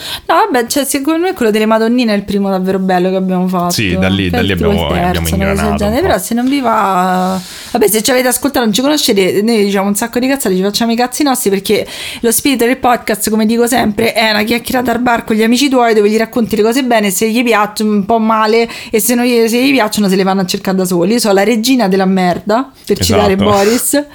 vabbè, 0.50 0.66
cioè, 0.68 0.84
secondo 0.84 1.20
me 1.26 1.34
quello 1.34 1.50
delle 1.50 1.66
Madonnine 1.66 2.12
è 2.14 2.16
il 2.16 2.24
primo 2.24 2.48
davvero 2.50 2.78
bello 2.78 3.10
che 3.10 3.16
abbiamo 3.16 3.46
fatto. 3.48 3.72
Sì, 3.72 3.96
da 3.98 4.08
lì- 4.08 4.30
da 4.30 4.40
lì 4.40 4.52
abbiamo- 4.52 4.88
terzo, 4.88 5.06
abbiamo 5.06 5.28
ingranato. 5.28 5.84
Però 6.00 6.18
se 6.18 6.34
non 6.34 6.48
vi 6.48 6.60
va... 6.60 7.40
Vabbè, 7.72 7.88
se 7.88 8.02
ci 8.02 8.10
avete 8.10 8.28
ascoltato 8.28 8.64
non 8.64 8.72
ci 8.74 8.80
conoscete, 8.80 9.42
noi 9.42 9.64
diciamo 9.64 9.88
un 9.88 9.94
sacco 9.94 10.18
di 10.18 10.26
cazzate, 10.26 10.54
ci 10.54 10.62
facciamo 10.62 10.76
i 10.86 10.96
cazzi 10.96 11.22
nostri 11.22 11.50
perché 11.50 11.86
lo 12.20 12.30
spirito 12.30 12.64
del 12.64 12.78
podcast, 12.78 13.30
come 13.30 13.46
dico 13.46 13.66
sempre, 13.66 14.12
è 14.12 14.30
una 14.30 14.42
chiacchierata 14.42 14.92
al 14.92 15.00
bar 15.00 15.24
con 15.24 15.36
gli 15.36 15.42
amici 15.42 15.68
tuoi 15.68 15.94
dove 15.94 16.08
gli 16.10 16.16
racconti 16.16 16.56
le 16.56 16.62
cose 16.62 16.84
bene, 16.84 17.10
se 17.10 17.30
gli 17.30 17.42
piacciono 17.42 17.92
un 17.92 18.04
po' 18.04 18.18
male 18.18 18.68
e 18.90 19.00
se, 19.00 19.14
non 19.14 19.24
gli, 19.24 19.48
se 19.48 19.62
gli 19.62 19.72
piacciono 19.72 20.08
se 20.08 20.16
le 20.16 20.22
vanno 20.22 20.42
a 20.42 20.46
cercare 20.46 20.76
da 20.76 20.84
soli. 20.84 21.14
Io 21.14 21.18
sono 21.18 21.34
la 21.34 21.44
regina 21.44 21.88
della 21.88 22.06
merda, 22.06 22.70
per 22.86 22.98
citare 22.98 23.34
Esatto. 23.34 23.50
Boris. 23.50 24.06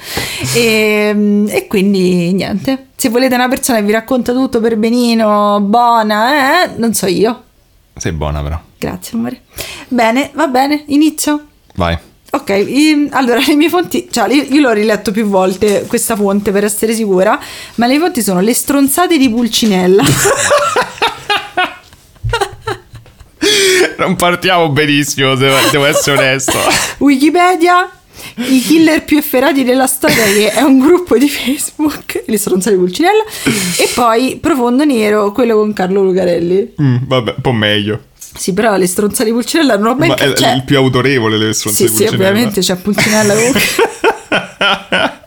E, 0.55 1.45
e 1.47 1.67
quindi 1.67 2.31
niente. 2.33 2.87
Se 2.95 3.09
volete 3.09 3.33
una 3.35 3.47
persona 3.47 3.79
che 3.79 3.85
vi 3.85 3.91
racconta 3.91 4.33
tutto 4.33 4.59
per 4.59 4.77
benino, 4.77 5.59
buona, 5.61 6.63
eh, 6.63 6.71
non 6.77 6.93
so 6.93 7.07
io. 7.07 7.43
Sei 7.95 8.11
buona 8.11 8.41
però. 8.41 8.59
Grazie, 8.77 9.17
amore. 9.17 9.41
Bene, 9.87 10.31
va 10.33 10.47
bene, 10.47 10.83
inizio. 10.87 11.47
Vai. 11.75 11.97
Ok, 12.33 12.49
i- 12.49 13.09
allora 13.11 13.39
le 13.45 13.55
mie 13.55 13.69
fonti, 13.69 14.07
cioè 14.11 14.27
io, 14.33 14.43
io 14.49 14.61
l'ho 14.61 14.71
riletto 14.71 15.11
più 15.11 15.25
volte 15.25 15.85
questa 15.87 16.15
fonte 16.15 16.51
per 16.51 16.63
essere 16.63 16.93
sicura, 16.95 17.39
ma 17.75 17.85
le 17.85 17.99
fonti 17.99 18.23
sono 18.23 18.39
le 18.41 18.53
stronzate 18.55 19.17
di 19.17 19.29
Pulcinella. 19.29 20.03
Non 23.97 24.15
partiamo 24.15 24.69
benissimo, 24.69 25.35
se 25.35 25.49
devo 25.71 25.85
essere 25.85 26.17
onesto. 26.17 26.57
Wikipedia, 26.99 27.89
i 28.35 28.59
killer 28.61 29.03
più 29.03 29.17
efferati 29.17 29.63
della 29.63 29.87
storia, 29.87 30.23
che 30.23 30.51
è 30.51 30.61
un 30.61 30.79
gruppo 30.79 31.17
di 31.17 31.29
Facebook, 31.29 32.23
le 32.25 32.37
stronzate 32.37 32.75
di 32.75 32.81
Pulcinella, 32.81 33.23
e 33.77 33.89
poi 33.93 34.37
Profondo 34.41 34.83
Nero, 34.85 35.31
quello 35.31 35.55
con 35.55 35.73
Carlo 35.73 36.03
Lucarelli. 36.03 36.73
Mm, 36.81 36.95
vabbè, 37.05 37.33
un 37.35 37.41
po' 37.41 37.51
meglio. 37.51 38.01
Sì, 38.35 38.53
però 38.53 38.75
le 38.77 38.87
stronzate 38.87 39.25
di 39.25 39.31
Pulcinella 39.31 39.77
non 39.77 39.87
ho 39.87 39.95
ben 39.95 40.07
Ma 40.09 40.15
è 40.15 40.33
cioè- 40.33 40.53
il 40.55 40.63
più 40.63 40.77
autorevole 40.77 41.37
delle 41.37 41.53
stronze 41.53 41.85
Sì, 41.85 41.91
di 41.91 41.95
sì, 41.97 42.03
Pulcinella. 42.05 42.29
ovviamente 42.29 42.61
c'è 42.61 42.75
Pulcinella 42.75 43.33
comunque. 43.35 43.61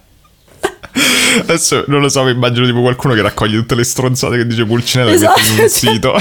Adesso 1.38 1.84
non 1.88 2.00
lo 2.00 2.08
so, 2.08 2.24
mi 2.24 2.30
immagino 2.30 2.64
tipo 2.66 2.80
qualcuno 2.80 3.12
che 3.14 3.20
raccoglie 3.22 3.56
tutte 3.58 3.74
le 3.74 3.84
stronzate 3.84 4.36
che 4.38 4.46
dice 4.46 4.64
Pulcinella 4.64 5.10
e 5.12 5.18
mette 5.18 5.40
in 5.52 5.58
un 5.60 5.68
sito. 5.68 6.16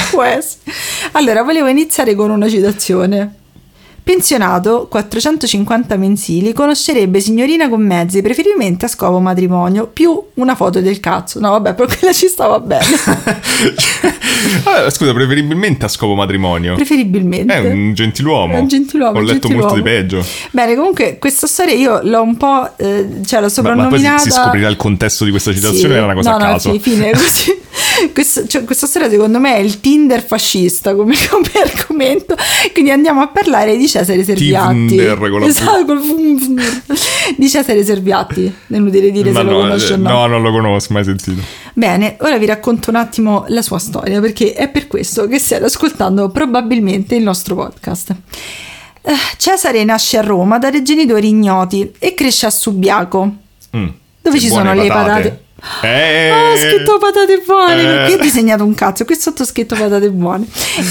Allora, 1.13 1.43
volevo 1.43 1.67
iniziare 1.67 2.13
con 2.15 2.29
una 2.29 2.49
citazione. 2.49 3.33
Pensionato, 4.05 4.85
450 4.87 5.97
mensili, 5.97 6.53
conoscerebbe 6.53 7.19
signorina 7.19 7.67
con 7.69 7.81
mezzi, 7.81 8.21
preferibilmente 8.21 8.85
a 8.85 8.87
scopo 8.87 9.19
matrimonio, 9.19 9.87
più 9.87 10.21
una 10.35 10.53
foto 10.53 10.79
del 10.79 10.99
cazzo. 10.99 11.39
No, 11.39 11.49
vabbè, 11.49 11.73
però 11.73 11.91
quella 11.91 12.13
ci 12.13 12.27
stava 12.27 12.59
bene. 12.59 12.85
Ah, 14.63 14.89
scusa, 14.91 15.11
preferibilmente 15.13 15.85
a 15.85 15.87
scopo 15.87 16.13
matrimonio. 16.13 16.75
Preferibilmente. 16.75 17.51
È 17.53 17.59
un 17.71 17.93
gentiluomo. 17.93 18.53
È 18.53 18.59
un 18.59 18.67
gentiluomo. 18.67 19.17
Ho 19.17 19.21
letto 19.21 19.31
gentiluomo. 19.33 19.61
molto 19.61 19.75
di 19.75 19.81
peggio. 19.81 20.25
Bene, 20.51 20.75
comunque 20.75 21.17
questa 21.17 21.47
storia 21.47 21.73
io 21.73 21.99
l'ho 22.03 22.21
un 22.21 22.37
po', 22.37 22.69
eh, 22.77 23.21
cioè 23.25 23.41
l'ho 23.41 23.51
Ma, 23.61 23.75
ma 23.75 23.87
poi 23.87 23.99
si, 23.99 24.05
soprannominata... 24.05 24.17
si 24.19 24.31
scoprirà 24.31 24.67
il 24.67 24.75
contesto 24.75 25.23
di 25.25 25.31
questa 25.31 25.51
citazione, 25.51 25.93
Sì. 25.93 25.93
era 25.93 26.03
una 26.05 26.13
cosa 26.13 26.29
no, 26.29 26.35
a 26.35 26.39
no, 26.39 26.45
caso. 26.45 26.71
sì, 26.71 26.79
fine 26.79 27.09
così. 27.17 27.63
Questa, 28.13 28.45
cioè, 28.45 28.63
questa 28.65 28.87
storia 28.87 29.09
secondo 29.09 29.39
me 29.39 29.55
è 29.55 29.59
il 29.59 29.79
Tinder 29.79 30.23
fascista 30.23 30.93
come, 30.95 31.15
come 31.29 31.49
argomento. 31.63 32.35
Quindi 32.71 32.91
andiamo 32.91 33.21
a 33.21 33.27
parlare 33.27 33.77
di 33.77 33.87
Cesare 33.95 34.23
Serviatti. 34.25 34.87
Tinder 34.87 35.43
esatto, 35.43 35.95
di 37.37 37.49
Cesare 37.49 37.83
Serviatti. 37.85 38.45
È 38.45 38.75
inutile 38.75 39.09
dire 39.09 39.31
Ma 39.31 39.39
se 39.39 39.45
lo 39.45 39.51
no, 39.51 39.57
conosci 39.59 39.91
o 39.93 39.95
eh, 39.95 39.97
no. 39.97 40.09
no, 40.09 40.27
non 40.27 40.41
lo 40.41 40.51
conosco, 40.51 40.91
mai 40.91 41.05
sentito. 41.05 41.41
Bene, 41.73 42.17
ora 42.19 42.37
vi 42.37 42.45
racconto 42.45 42.89
un 42.89 42.97
attimo 42.97 43.45
la 43.47 43.61
sua 43.61 43.79
storia 43.79 44.19
perché 44.19 44.53
è 44.53 44.67
per 44.67 44.87
questo 44.87 45.27
che 45.27 45.39
state 45.39 45.63
ascoltando 45.63 46.29
probabilmente 46.29 47.15
il 47.15 47.23
nostro 47.23 47.55
podcast. 47.55 48.13
Eh, 49.01 49.13
Cesare 49.37 49.83
nasce 49.85 50.17
a 50.17 50.21
Roma 50.21 50.57
da 50.57 50.69
dei 50.69 50.83
genitori 50.83 51.29
ignoti 51.29 51.93
e 51.97 52.13
cresce 52.13 52.47
a 52.47 52.49
Subiaco. 52.49 53.35
Mm. 53.77 53.87
Dove 54.21 54.39
ci 54.39 54.47
sono 54.49 54.73
le 54.73 54.87
patate? 54.87 55.44
Eh, 55.81 56.29
Ah, 56.29 56.51
ho 56.51 56.57
scritto 56.57 56.97
patate 56.97 57.41
buone 57.45 57.81
Eh. 57.81 57.85
perché 57.85 58.13
ho 58.13 58.17
disegnato 58.17 58.63
un 58.63 58.73
cazzo? 58.75 59.05
Qui 59.05 59.15
sotto 59.15 59.41
ho 59.43 59.45
scritto 59.45 59.75
patate 59.75 60.09
buone. 60.11 60.45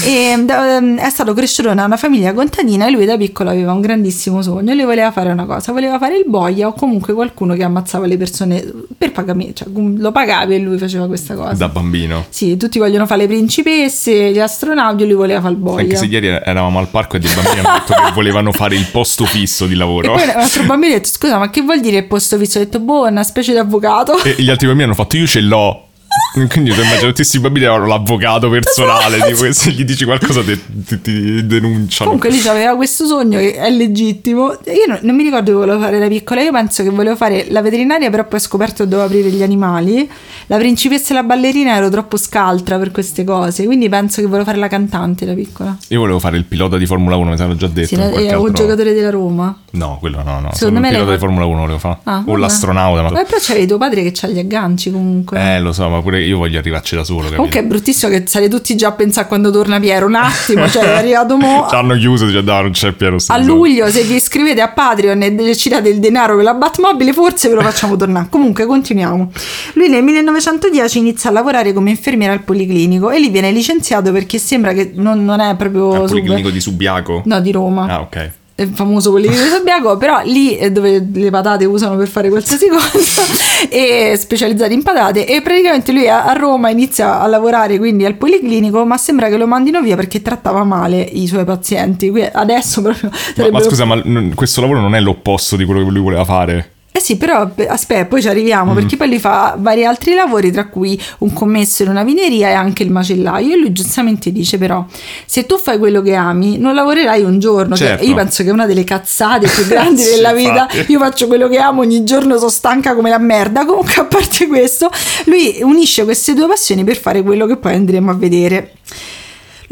E 0.05 0.35
da- 0.45 0.75
ehm, 0.77 0.97
è 0.99 1.09
stato 1.09 1.33
cresciuto 1.33 1.73
da 1.73 1.83
una 1.85 1.97
famiglia 1.97 2.33
contadina 2.33 2.87
e 2.87 2.91
lui 2.91 3.05
da 3.05 3.17
piccolo 3.17 3.49
aveva 3.49 3.71
un 3.71 3.81
grandissimo 3.81 4.41
sogno 4.41 4.73
lui 4.73 4.83
voleva 4.83 5.11
fare 5.11 5.29
una 5.31 5.45
cosa 5.45 5.71
voleva 5.71 5.97
fare 5.97 6.17
il 6.17 6.25
boia 6.27 6.67
o 6.67 6.73
comunque 6.73 7.13
qualcuno 7.13 7.53
che 7.55 7.63
ammazzava 7.63 8.05
le 8.05 8.17
persone 8.17 8.63
per 8.97 9.11
pagamento 9.11 9.63
cioè 9.65 9.67
lo 9.73 10.11
pagavi 10.11 10.55
e 10.55 10.59
lui 10.59 10.77
faceva 10.77 11.07
questa 11.07 11.35
cosa. 11.35 11.53
Da 11.53 11.67
bambino. 11.69 12.25
sì 12.29 12.57
tutti 12.57 12.79
vogliono 12.79 13.05
fare 13.05 13.21
le 13.21 13.27
principesse 13.27 14.31
gli 14.31 14.39
astronauti 14.39 15.03
e 15.03 15.05
lui 15.05 15.15
voleva 15.15 15.41
fare 15.41 15.53
il 15.53 15.59
boia. 15.59 15.81
Anche 15.83 15.95
se 15.95 16.05
ieri 16.05 16.27
eravamo 16.27 16.79
al 16.79 16.87
parco 16.87 17.15
e 17.17 17.19
dei 17.19 17.31
bambini 17.33 17.59
hanno 17.59 17.79
detto 17.79 17.93
che 17.93 18.11
volevano 18.13 18.51
fare 18.51 18.75
il 18.75 18.85
posto 18.91 19.25
fisso 19.25 19.65
di 19.65 19.73
e 19.73 19.77
lavoro. 19.77 20.13
poi 20.13 20.23
un 20.23 20.29
altro 20.35 20.63
bambino 20.63 20.93
ha 20.93 20.97
detto 20.97 21.09
scusa 21.09 21.37
ma 21.37 21.49
che 21.49 21.61
vuol 21.61 21.79
dire 21.79 21.97
il 21.97 22.05
posto 22.05 22.37
fisso? 22.37 22.57
Ho 22.59 22.63
detto 22.63 22.79
boh 22.79 23.07
è 23.07 23.11
una 23.11 23.23
specie 23.23 23.51
di 23.51 23.57
avvocato. 23.57 24.21
E 24.23 24.35
gli 24.39 24.49
altri 24.49 24.64
bambini 24.67 24.89
hanno 24.89 25.01
fatto 25.01 25.17
io 25.17 25.27
ce 25.27 25.41
l'ho. 25.41 25.84
Quindi 26.49 26.71
tu 26.71 26.81
immagino 26.81 26.99
tutti 27.07 27.13
questi 27.13 27.39
bambini 27.39 27.65
avevano 27.65 27.87
l'avvocato 27.87 28.49
personale, 28.49 29.15
Esatto. 29.17 29.31
tipo, 29.33 29.53
se 29.53 29.71
gli 29.71 29.83
dici 29.85 30.03
qualcosa 30.03 30.41
ti, 30.41 30.59
ti- 30.85 31.01
ti 31.01 31.45
denunciano. 31.45 32.09
Comunque 32.11 32.29
lui 32.29 32.45
aveva 32.47 32.75
questo 32.75 33.05
sogno 33.05 33.39
che 33.39 33.53
è 33.55 33.69
legittimo. 33.69 34.51
Io 34.65 34.85
non, 34.87 34.99
non 35.03 35.15
mi 35.15 35.23
ricordo 35.23 35.51
che 35.51 35.57
volevo 35.57 35.79
fare 35.79 35.97
da 35.99 36.07
piccola, 36.07 36.41
io 36.41 36.51
penso 36.51 36.83
che 36.83 36.89
volevo 36.89 37.15
fare 37.15 37.45
la 37.49 37.61
veterinaria, 37.61 38.09
però 38.09 38.25
poi 38.27 38.39
ho 38.39 38.41
scoperto 38.41 38.83
che 38.83 38.89
dovevo 38.89 39.07
aprire 39.07 39.29
gli 39.29 39.43
animali. 39.43 40.09
La 40.47 40.57
principessa 40.57 41.13
e 41.13 41.15
la 41.15 41.23
ballerina 41.23 41.75
ero 41.75 41.89
troppo 41.89 42.17
scaltra 42.17 42.77
per 42.77 42.91
queste 42.91 43.23
cose, 43.23 43.65
quindi 43.65 43.87
penso 43.89 44.19
che 44.21 44.27
volevo 44.27 44.43
fare 44.45 44.57
la 44.57 44.67
cantante 44.67 45.25
da 45.25 45.33
piccola. 45.33 45.75
Io 45.87 45.99
volevo 45.99 46.19
fare 46.19 46.35
il 46.37 46.43
pilota 46.43 46.77
di 46.77 46.85
Formula 46.85 47.15
1, 47.15 47.31
mi 47.31 47.37
sarò 47.37 47.53
già 47.53 47.67
detto. 47.67 47.87
Sì, 47.87 47.95
e 47.95 48.33
o 48.35 48.43
altro- 48.45 48.51
giocatore 48.51 48.93
della 48.93 49.09
Roma. 49.09 49.57
No, 49.71 49.97
quello 49.99 50.21
no, 50.23 50.39
no. 50.41 50.49
Secondo 50.53 50.79
me 50.81 50.87
il 50.89 50.93
pilota 50.93 51.09
lei- 51.11 51.19
di 51.19 51.25
Formula 51.25 51.45
1 51.45 51.59
volevo 51.61 51.79
fare. 51.79 51.97
Ah, 52.03 52.17
o 52.17 52.23
vabbè. 52.25 52.39
l'astronauta. 52.39 53.01
Ma... 53.01 53.21
Eh, 53.21 53.25
però 53.25 53.37
c'avevi 53.39 53.67
tuo 53.67 53.77
padre 53.77 54.03
che 54.03 54.11
c'ha 54.13 54.27
gli 54.27 54.39
agganci 54.39 54.91
comunque. 54.91 55.39
Eh, 55.55 55.59
lo 55.59 55.71
so, 55.73 55.87
ma 55.89 56.01
pure 56.01 56.14
io 56.19 56.37
voglio 56.37 56.59
arrivarci 56.59 56.95
da 56.95 57.03
solo. 57.03 57.21
Capito? 57.21 57.35
Comunque 57.37 57.59
è 57.59 57.63
bruttissimo 57.63 58.11
che 58.11 58.23
sarete 58.27 58.49
tutti 58.49 58.75
già 58.75 58.89
a 58.89 58.91
pensare 58.91 59.27
quando 59.27 59.51
torna 59.51 59.79
Piero. 59.79 60.05
Un 60.05 60.15
attimo, 60.15 60.67
cioè 60.69 60.83
è 60.83 60.97
arrivato 60.97 61.37
mo. 61.37 61.65
Ci 61.69 61.75
hanno 61.75 61.95
chiuso, 61.95 62.25
dice, 62.25 62.41
no, 62.41 62.61
non 62.61 62.71
c'è 62.71 62.91
Piero. 62.93 63.15
A 63.15 63.17
bisogno." 63.17 63.43
luglio, 63.45 63.89
se 63.89 64.03
vi 64.03 64.15
iscrivete 64.15 64.61
a 64.61 64.69
Patreon 64.69 65.21
e 65.21 65.55
ci 65.55 65.69
date 65.69 65.89
il 65.89 65.99
denaro 65.99 66.35
per 66.35 66.43
la 66.43 66.53
Batmobile, 66.53 67.13
forse 67.13 67.49
ve 67.49 67.55
lo 67.55 67.61
facciamo 67.61 67.95
tornare. 67.95 68.27
Comunque, 68.29 68.65
continuiamo. 68.65 69.31
Lui 69.73 69.89
nel 69.89 70.03
1910 70.03 70.97
inizia 70.97 71.29
a 71.29 71.33
lavorare 71.33 71.73
come 71.73 71.89
infermiera 71.89 72.33
al 72.33 72.43
Policlinico 72.43 73.09
e 73.09 73.19
lì 73.19 73.29
viene 73.29 73.51
licenziato 73.51 74.11
perché 74.11 74.37
sembra 74.37 74.73
che 74.73 74.91
non, 74.95 75.23
non 75.23 75.39
è 75.39 75.55
proprio. 75.55 75.91
Al 75.91 76.07
sub- 76.07 76.09
Policlinico 76.09 76.49
di 76.49 76.59
Subiaco. 76.59 77.21
No, 77.25 77.39
di 77.39 77.51
Roma. 77.51 77.87
Ah, 77.87 78.01
ok. 78.01 78.31
È 78.55 78.61
il 78.61 78.69
famoso 78.73 79.11
Policlinico 79.11 79.43
di 79.43 79.49
Sabbiaco, 79.49 79.97
però 79.97 80.21
lì 80.23 80.55
è 80.55 80.71
dove 80.71 81.05
le 81.13 81.29
patate 81.29 81.65
usano 81.65 81.97
per 81.97 82.07
fare 82.07 82.29
qualsiasi 82.29 82.67
cosa 82.71 83.21
e 83.69 84.15
specializzati 84.17 84.73
in 84.73 84.81
patate 84.81 85.27
e 85.27 85.41
praticamente 85.41 85.91
lui 85.91 86.07
a 86.07 86.31
Roma 86.31 86.69
inizia 86.69 87.19
a 87.19 87.27
lavorare 87.27 87.77
quindi 87.77 88.05
al 88.05 88.15
Policlinico, 88.15 88.85
ma 88.85 88.97
sembra 88.97 89.27
che 89.27 89.35
lo 89.35 89.45
mandino 89.45 89.81
via 89.81 89.97
perché 89.97 90.21
trattava 90.21 90.63
male 90.63 91.01
i 91.01 91.27
suoi 91.27 91.43
pazienti. 91.43 92.13
Adesso 92.31 92.81
proprio 92.81 93.09
Ma, 93.11 93.17
sarebbe 93.17 93.51
ma 93.51 93.61
scusa, 93.61 93.83
ma 93.83 94.01
questo 94.33 94.61
lavoro 94.61 94.79
non 94.79 94.95
è 94.95 95.01
l'opposto 95.01 95.57
di 95.57 95.65
quello 95.65 95.83
che 95.83 95.91
lui 95.91 96.01
voleva 96.01 96.23
fare? 96.23 96.74
Eh 96.95 97.01
sì, 97.01 97.17
però 97.17 97.45
pe- 97.49 97.67
aspetta, 97.67 98.05
poi 98.05 98.21
ci 98.21 98.29
arriviamo 98.29 98.71
Mm. 98.71 98.75
perché 98.75 98.95
poi 98.95 99.09
lui 99.09 99.19
fa 99.19 99.55
vari 99.59 99.83
altri 99.83 100.13
lavori, 100.13 100.49
tra 100.49 100.67
cui 100.67 100.97
un 101.19 101.33
commesso 101.33 101.83
in 101.83 101.89
una 101.89 102.03
vineria 102.05 102.47
e 102.47 102.53
anche 102.53 102.83
il 102.83 102.89
macellaio. 102.89 103.53
E 103.53 103.57
lui 103.57 103.73
giustamente 103.73 104.31
dice: 104.31 104.57
Però, 104.57 104.85
se 105.25 105.45
tu 105.45 105.57
fai 105.57 105.77
quello 105.77 106.01
che 106.01 106.13
ami, 106.15 106.57
non 106.57 106.73
lavorerai 106.73 107.21
un 107.21 107.37
giorno. 107.37 107.75
Cioè, 107.75 107.87
Certo. 107.87 108.05
io 108.05 108.15
penso 108.15 108.43
che 108.43 108.49
è 108.49 108.51
una 108.53 108.65
delle 108.65 108.85
cazzate 108.85 109.45
più 109.45 109.65
grandi 109.67 109.99
Sì, 110.03 110.15
della 110.15 110.31
vita. 110.31 110.67
infatti. 110.71 110.91
Io 110.93 110.99
faccio 110.99 111.27
quello 111.27 111.49
che 111.49 111.57
amo, 111.57 111.81
ogni 111.81 112.05
giorno 112.05 112.37
sono 112.37 112.49
stanca 112.49 112.95
come 112.95 113.09
la 113.09 113.19
merda. 113.19 113.65
Comunque, 113.65 114.01
a 114.01 114.05
parte 114.05 114.47
questo, 114.47 114.89
lui 115.25 115.57
unisce 115.63 116.05
queste 116.05 116.33
due 116.33 116.47
passioni 116.47 116.85
per 116.85 116.95
fare 116.97 117.21
quello 117.23 117.45
che 117.45 117.57
poi 117.57 117.73
andremo 117.73 118.09
a 118.09 118.13
vedere. 118.13 118.71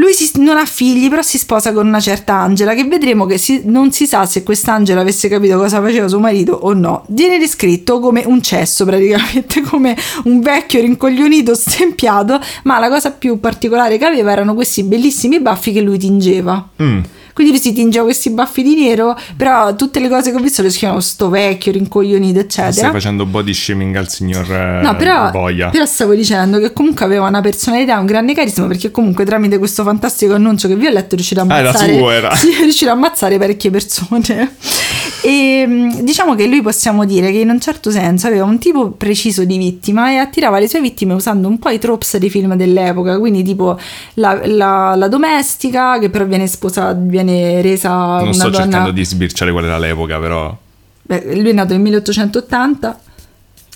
Lui 0.03 0.11
si- 0.13 0.31
non 0.41 0.57
ha 0.57 0.65
figli, 0.65 1.07
però 1.07 1.21
si 1.21 1.37
sposa 1.37 1.71
con 1.71 1.87
una 1.87 2.01
certa 2.01 2.33
Angela, 2.35 2.73
che 2.73 2.83
vedremo 2.83 3.25
che 3.25 3.37
si- 3.37 3.61
non 3.63 3.93
si 3.93 4.05
sa 4.05 4.25
se 4.25 4.43
quest'Angela 4.43 4.99
avesse 4.99 5.29
capito 5.29 5.57
cosa 5.57 5.79
faceva 5.81 6.09
suo 6.09 6.19
marito 6.19 6.51
o 6.51 6.73
no. 6.73 7.05
Viene 7.07 7.39
descritto 7.39 8.01
come 8.01 8.21
un 8.25 8.41
cesso, 8.41 8.83
praticamente, 8.83 9.61
come 9.63 9.95
un 10.25 10.41
vecchio 10.41 10.81
rincoglionito, 10.81 11.55
stempiato, 11.55 12.37
ma 12.63 12.79
la 12.79 12.89
cosa 12.89 13.11
più 13.11 13.39
particolare 13.39 13.97
che 13.97 14.03
aveva 14.03 14.31
erano 14.33 14.53
questi 14.55 14.83
bellissimi 14.83 15.39
baffi 15.39 15.71
che 15.71 15.79
lui 15.79 15.97
tingeva. 15.97 16.67
Mm. 16.81 16.99
Quindi 17.33 17.53
lui 17.53 17.61
si 17.61 17.73
tingeva 17.73 18.03
questi 18.05 18.29
baffi 18.29 18.61
di 18.63 18.75
nero, 18.75 19.17
però 19.35 19.75
tutte 19.75 19.99
le 19.99 20.07
cose 20.09 20.31
che 20.31 20.37
ho 20.37 20.39
visto 20.39 20.61
le 20.61 20.69
scrivono 20.69 20.99
sto 20.99 21.29
vecchio, 21.29 21.71
rincoglionito, 21.71 22.39
eccetera. 22.39 22.71
Stai 22.71 22.91
facendo 22.91 23.25
body 23.25 23.53
shaming 23.53 23.95
al 23.95 24.09
signor 24.09 24.51
eh, 24.51 24.81
No, 24.81 24.95
però, 24.95 25.31
Boia. 25.31 25.69
però 25.69 25.85
stavo 25.85 26.13
dicendo 26.13 26.59
che 26.59 26.73
comunque 26.73 27.05
aveva 27.05 27.27
una 27.27 27.41
personalità, 27.41 27.97
un 27.99 28.05
grande 28.05 28.33
carisma, 28.33 28.67
perché 28.67 28.91
comunque 28.91 29.25
tramite 29.25 29.57
questo 29.57 29.83
fantastico 29.83 30.33
annuncio 30.35 30.67
che 30.67 30.75
vi 30.75 30.85
ho 30.85 30.89
letto 30.91 31.13
è 31.13 31.15
riuscito 31.15 31.41
a 31.41 31.45
Ah, 31.47 31.57
era 31.57 31.69
ammazzare, 31.69 31.97
suo, 31.97 32.09
era. 32.11 32.35
Sì, 32.35 32.51
è 32.53 32.61
riuscito 32.61 32.89
a 32.89 32.93
ammazzare 32.93 33.37
parecchie 33.37 33.69
persone. 33.71 34.55
E 35.25 35.65
mh, 35.65 36.01
diciamo 36.03 36.35
che 36.35 36.45
lui 36.47 36.61
possiamo 36.61 37.05
dire 37.05 37.31
che 37.31 37.37
in 37.39 37.49
un 37.49 37.59
certo 37.61 37.89
senso 37.91 38.27
aveva 38.27 38.43
un 38.43 38.57
tipo 38.59 38.91
preciso 38.91 39.45
di 39.45 39.57
vittima 39.57 40.11
e 40.11 40.17
attirava 40.17 40.59
le 40.59 40.67
sue 40.67 40.81
vittime 40.81 41.13
usando 41.13 41.47
un 41.47 41.59
po' 41.59 41.69
i 41.69 41.79
tropes 41.79 42.17
dei 42.17 42.29
film 42.29 42.55
dell'epoca, 42.55 43.17
quindi 43.19 43.41
tipo 43.41 43.79
la, 44.15 44.41
la- 44.45 44.95
la 44.95 45.07
domestica 45.07 45.97
che 45.99 46.09
però 46.09 46.25
viene 46.25 46.45
sposata, 46.47 46.91
viene 46.99 47.61
resa 47.61 47.89
non 48.17 48.23
una 48.23 48.33
sto 48.33 48.49
donna... 48.49 48.63
cercando 48.63 48.91
di 48.91 49.05
sbirciare 49.05 49.51
qual 49.53 49.63
era 49.63 49.77
l'epoca, 49.77 50.19
però. 50.19 50.55
Beh, 51.03 51.35
lui 51.39 51.49
è 51.49 51.53
nato 51.53 51.71
nel 51.73 51.81
1880 51.81 52.99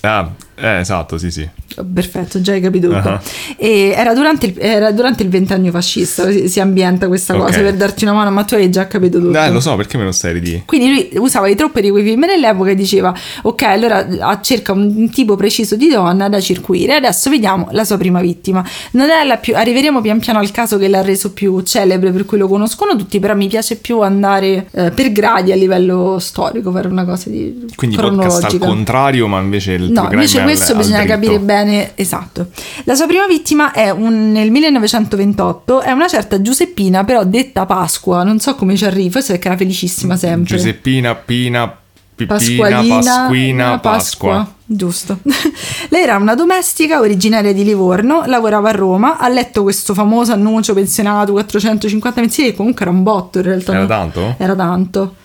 Ah, 0.02 0.30
eh, 0.60 0.80
esatto, 0.80 1.18
sì, 1.18 1.30
sì. 1.30 1.48
Perfetto, 1.94 2.42
già 2.42 2.54
hai 2.54 2.62
capito 2.62 2.90
tutto. 2.90 3.22
E 3.58 3.94
era 3.96 4.16
durante, 4.16 4.48
il, 4.48 4.56
era 4.58 4.92
durante 4.92 5.22
il 5.22 5.30
ventennio 5.30 5.72
fascista, 5.72 6.32
si, 6.32 6.50
si 6.50 6.60
ambienta 6.60 7.08
questa 7.08 7.36
Ok. 7.36 7.46
cosa 7.46 7.62
per 7.62 7.76
darti 7.76 8.04
una 8.04 8.14
mano, 8.14 8.32
ma 8.32 8.44
tu 8.44 8.56
hai 8.56 8.72
già 8.72 8.88
capito 8.88 9.20
tutto. 9.20 9.38
Eh, 9.38 9.52
lo 9.52 9.60
so, 9.60 9.76
perché 9.76 9.98
me 9.98 10.06
lo 10.06 10.12
stai 10.12 10.40
di? 10.40 10.64
Quindi 10.66 10.90
lui 10.90 11.10
usava 11.22 11.48
i 11.48 11.56
troppi 11.56 11.82
di 11.82 11.92
quei 11.92 12.04
film 12.04 12.26
dell'epoca 12.26 12.72
e 12.72 12.76
diceva: 12.76 13.14
Ok, 13.44 13.62
allora 13.64 14.40
cerca 14.42 14.72
un, 14.72 15.10
tipo 15.12 15.36
preciso 15.36 15.76
di 15.76 15.90
donna 15.90 16.30
da 16.30 16.40
circuire. 16.40 16.96
Adesso 16.96 17.30
vediamo 17.30 17.68
la 17.72 17.84
sua 17.84 17.98
prima 17.98 18.22
vittima. 18.22 18.66
Non 18.92 19.10
è 19.10 19.24
la 19.24 19.38
più. 19.38 19.56
Arriveremo 19.56 20.02
pian 20.02 20.20
piano 20.20 20.40
al 20.40 20.50
caso 20.50 20.80
che 20.80 20.88
l'ha 20.88 21.04
reso 21.04 21.32
più 21.34 21.62
celebre, 21.62 22.12
per 22.12 22.26
cui 22.26 22.40
lo 22.40 22.48
conoscono 22.48 22.96
tutti. 22.96 23.20
Però 23.20 23.36
mi 23.36 23.48
piace 23.48 23.76
più 23.76 24.02
andare 24.02 24.68
eh, 24.72 24.90
per 24.90 25.12
gradi 25.12 25.52
a 25.52 25.56
livello 25.56 26.18
storico, 26.18 26.72
fare 26.72 26.88
una 26.88 27.06
cosa 27.06 27.30
di 27.30 27.68
Quindi 27.76 27.98
podcast 27.98 28.46
al 28.46 28.58
contrario, 28.58 29.28
ma 29.28 29.40
invece 29.40 29.74
il 29.74 29.92
No, 29.92 30.10
invece 30.12 30.47
questo 30.56 30.72
al 30.74 30.78
bisogna 30.78 30.98
dritto. 31.00 31.14
capire 31.14 31.40
bene, 31.40 31.92
esatto. 31.96 32.48
La 32.84 32.96
sua 32.96 33.06
prima 33.08 33.26
vittima 33.28 33.72
è 33.72 33.90
un- 33.90 34.32
nel 34.32 34.50
1928, 34.52 35.82
è 35.82 35.92
una 35.92 36.08
certa 36.08 36.42
Giuseppina, 36.42 37.04
però 37.04 37.24
detta 37.24 37.66
Pasqua, 37.66 38.24
non 38.24 38.40
so 38.40 38.56
come 38.56 38.76
ci 38.76 38.86
arriva, 38.86 39.12
forse 39.12 39.34
perché 39.34 39.48
era 39.48 39.58
felicissima 39.58 40.16
sempre. 40.18 40.56
Giuseppina, 40.56 41.16
Pina, 41.16 41.76
Pippina, 42.16 42.38
Pasqualina, 42.40 42.96
Pasquina, 43.02 43.80
Pasqua. 43.80 44.52
Giusto. 44.70 45.20
Lei 45.90 46.02
era 46.04 46.18
una 46.18 46.36
domestica 46.36 47.00
originaria 47.00 47.54
di 47.54 47.64
Livorno, 47.64 48.24
lavorava 48.26 48.70
a 48.70 48.72
Roma, 48.74 49.18
ha 49.18 49.28
letto 49.30 49.62
questo 49.64 49.94
famoso 49.94 50.34
annuncio 50.34 50.74
pensionato 50.74 51.32
450 51.32 52.20
mensili, 52.22 52.50
che 52.50 52.56
comunque 52.56 52.82
era 52.82 52.92
un 52.92 53.04
botto 53.04 53.38
in 53.38 53.44
realtà. 53.46 53.74
Era 53.74 53.86
tanto? 53.86 54.36
Era 54.38 54.56
tanto. 54.56 55.16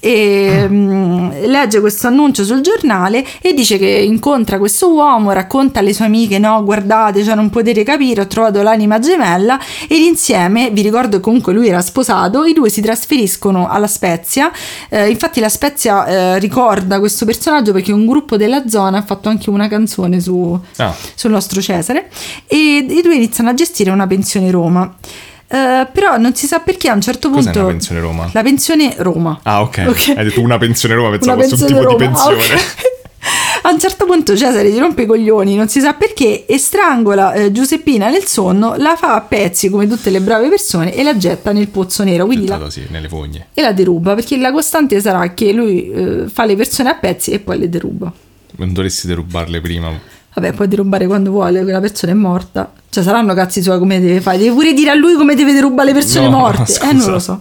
E 0.00 0.66
mm, 0.68 1.44
legge 1.46 1.80
questo 1.80 2.06
annuncio 2.06 2.44
sul 2.44 2.60
giornale 2.60 3.24
e 3.40 3.54
dice 3.54 3.78
che 3.78 3.86
incontra 3.86 4.58
questo 4.58 4.92
uomo, 4.92 5.32
racconta 5.32 5.80
alle 5.80 5.94
sue 5.94 6.04
amiche 6.04 6.38
no 6.38 6.62
guardate 6.62 7.24
cioè 7.24 7.34
non 7.34 7.50
potete 7.50 7.82
capire 7.84 8.20
ho 8.20 8.26
trovato 8.26 8.60
l'anima 8.62 8.98
gemella 8.98 9.58
ed 9.88 10.00
insieme, 10.00 10.70
vi 10.70 10.82
ricordo 10.82 11.16
che 11.16 11.22
comunque 11.22 11.52
lui 11.52 11.68
era 11.68 11.80
sposato, 11.80 12.44
i 12.44 12.52
due 12.52 12.68
si 12.68 12.80
trasferiscono 12.80 13.68
alla 13.68 13.86
Spezia, 13.86 14.50
eh, 14.88 15.08
infatti 15.08 15.40
la 15.40 15.48
Spezia 15.48 16.06
eh, 16.06 16.38
ricorda 16.38 16.98
questo 16.98 17.24
personaggio 17.24 17.72
perché 17.72 17.92
un 17.92 18.06
gruppo 18.06 18.36
della 18.36 18.68
zona 18.68 18.98
ha 18.98 19.02
fatto 19.02 19.28
anche 19.28 19.50
una 19.50 19.68
canzone 19.68 20.20
su, 20.20 20.58
Ah. 20.76 20.94
sul 21.14 21.30
nostro 21.30 21.60
Cesare 21.60 22.08
e 22.46 22.86
i 22.88 23.02
due 23.02 23.14
iniziano 23.14 23.50
a 23.50 23.54
gestire 23.54 23.90
una 23.90 24.06
pensione 24.06 24.50
Roma. 24.50 24.94
Eh, 25.54 25.86
però 25.92 26.16
non 26.16 26.34
si 26.34 26.48
sa 26.48 26.58
perché 26.58 26.88
a 26.88 26.94
un 26.94 27.00
certo 27.00 27.30
Cos'è 27.30 27.44
punto 27.44 27.58
una 27.60 27.68
pensione 27.68 28.00
Roma? 28.00 28.28
la 28.32 28.42
pensione 28.42 28.94
Roma 28.98 29.38
Ah, 29.44 29.62
ok. 29.62 29.84
Ok. 29.86 30.14
Hai 30.16 30.24
detto 30.24 30.40
una 30.40 30.58
pensione 30.58 30.94
Roma, 30.94 31.10
pensavo 31.10 31.42
fosse 31.42 31.62
un 31.62 31.66
tipo 31.68 31.86
di 31.86 31.96
pensione 31.96 32.36
pensione. 32.36 32.36
Roma, 32.36 32.54
ah, 32.54 32.64
ok. 32.64 32.92
A 33.66 33.70
un 33.70 33.78
certo 33.80 34.04
punto 34.04 34.36
Cesare 34.36 34.70
gli 34.70 34.78
rompe 34.78 35.02
i 35.02 35.06
coglioni, 35.06 35.54
non 35.54 35.68
si 35.68 35.80
sa 35.80 35.94
perché, 35.94 36.44
e 36.44 36.58
strangola 36.58 37.32
eh, 37.32 37.50
Giuseppina 37.52 38.10
nel 38.10 38.24
sonno, 38.24 38.74
la 38.76 38.94
fa 38.96 39.14
a 39.14 39.22
pezzi 39.22 39.70
come 39.70 39.86
tutte 39.88 40.10
le 40.10 40.20
brave 40.20 40.50
persone 40.50 40.94
e 40.94 41.02
la 41.02 41.16
getta 41.16 41.50
nel 41.52 41.68
pozzo 41.68 42.04
nero. 42.04 42.26
Quindi 42.26 42.46
la, 42.46 42.68
sì, 42.68 42.84
nelle 42.90 43.08
fogne. 43.08 43.46
e 43.54 43.62
la 43.62 43.72
deruba 43.72 44.14
perché 44.14 44.36
la 44.36 44.52
costante 44.52 45.00
sarà 45.00 45.32
che 45.32 45.52
lui 45.52 45.90
eh, 45.90 46.24
fa 46.30 46.44
le 46.44 46.56
persone 46.56 46.90
a 46.90 46.94
pezzi 46.94 47.30
e 47.30 47.38
poi 47.38 47.58
le 47.58 47.70
deruba. 47.70 48.12
Non 48.56 48.72
dovresti 48.74 49.06
derubarle 49.06 49.60
prima. 49.62 49.98
Vabbè, 50.34 50.52
puoi 50.52 50.68
derubare 50.68 51.06
quando 51.06 51.30
vuole, 51.30 51.62
quella 51.62 51.80
persona 51.80 52.12
è 52.12 52.14
morta. 52.14 52.72
Cioè, 52.90 53.02
saranno 53.04 53.34
cazzi 53.34 53.62
suoi 53.62 53.78
come 53.78 54.00
deve 54.00 54.20
fare. 54.20 54.38
Deve 54.38 54.52
pure 54.52 54.72
dire 54.72 54.90
a 54.90 54.94
lui 54.94 55.14
come 55.14 55.34
deve 55.34 55.52
derubare 55.52 55.88
le 55.88 55.94
persone 55.94 56.28
No, 56.28 56.38
morte. 56.38 56.72
scusa. 56.72 56.90
Eh, 56.90 56.92
non 56.92 57.10
lo 57.10 57.18
so. 57.18 57.40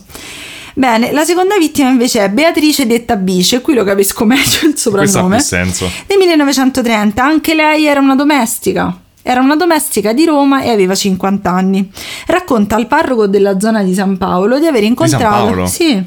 Bene, 0.76 1.12
la 1.12 1.24
seconda 1.24 1.56
vittima 1.58 1.90
invece 1.90 2.24
è 2.24 2.30
Beatrice 2.30 2.88
detta 2.88 3.16
Bice, 3.16 3.62
qui 3.62 3.76
lo 3.76 3.84
capisco 3.84 4.26
meglio 4.26 4.42
il 4.42 4.74
Questo 4.74 4.90
ha 4.90 5.06
soprannome. 5.06 5.36
più 5.38 5.46
senso. 5.46 5.90
Nel 6.08 6.18
1930 6.18 7.24
anche 7.24 7.54
lei 7.54 7.86
era 7.86 8.00
una 8.00 8.16
domestica. 8.16 8.98
Era 9.26 9.40
una 9.40 9.56
domestica 9.56 10.12
di 10.14 10.26
Roma 10.26 10.62
e 10.64 10.70
aveva 10.70 10.94
50 10.96 11.50
anni. 11.50 11.90
Racconta 12.26 12.76
al 12.76 12.88
parroco 12.88 13.26
della 13.28 13.60
zona 13.60 13.82
di 13.82 13.94
San 13.94 14.18
Paolo 14.18 14.60
di 14.60 14.66
aver 14.66 14.84
incontrato. 14.84 15.24
Paolo? 15.46 15.66
Sì. 15.66 16.04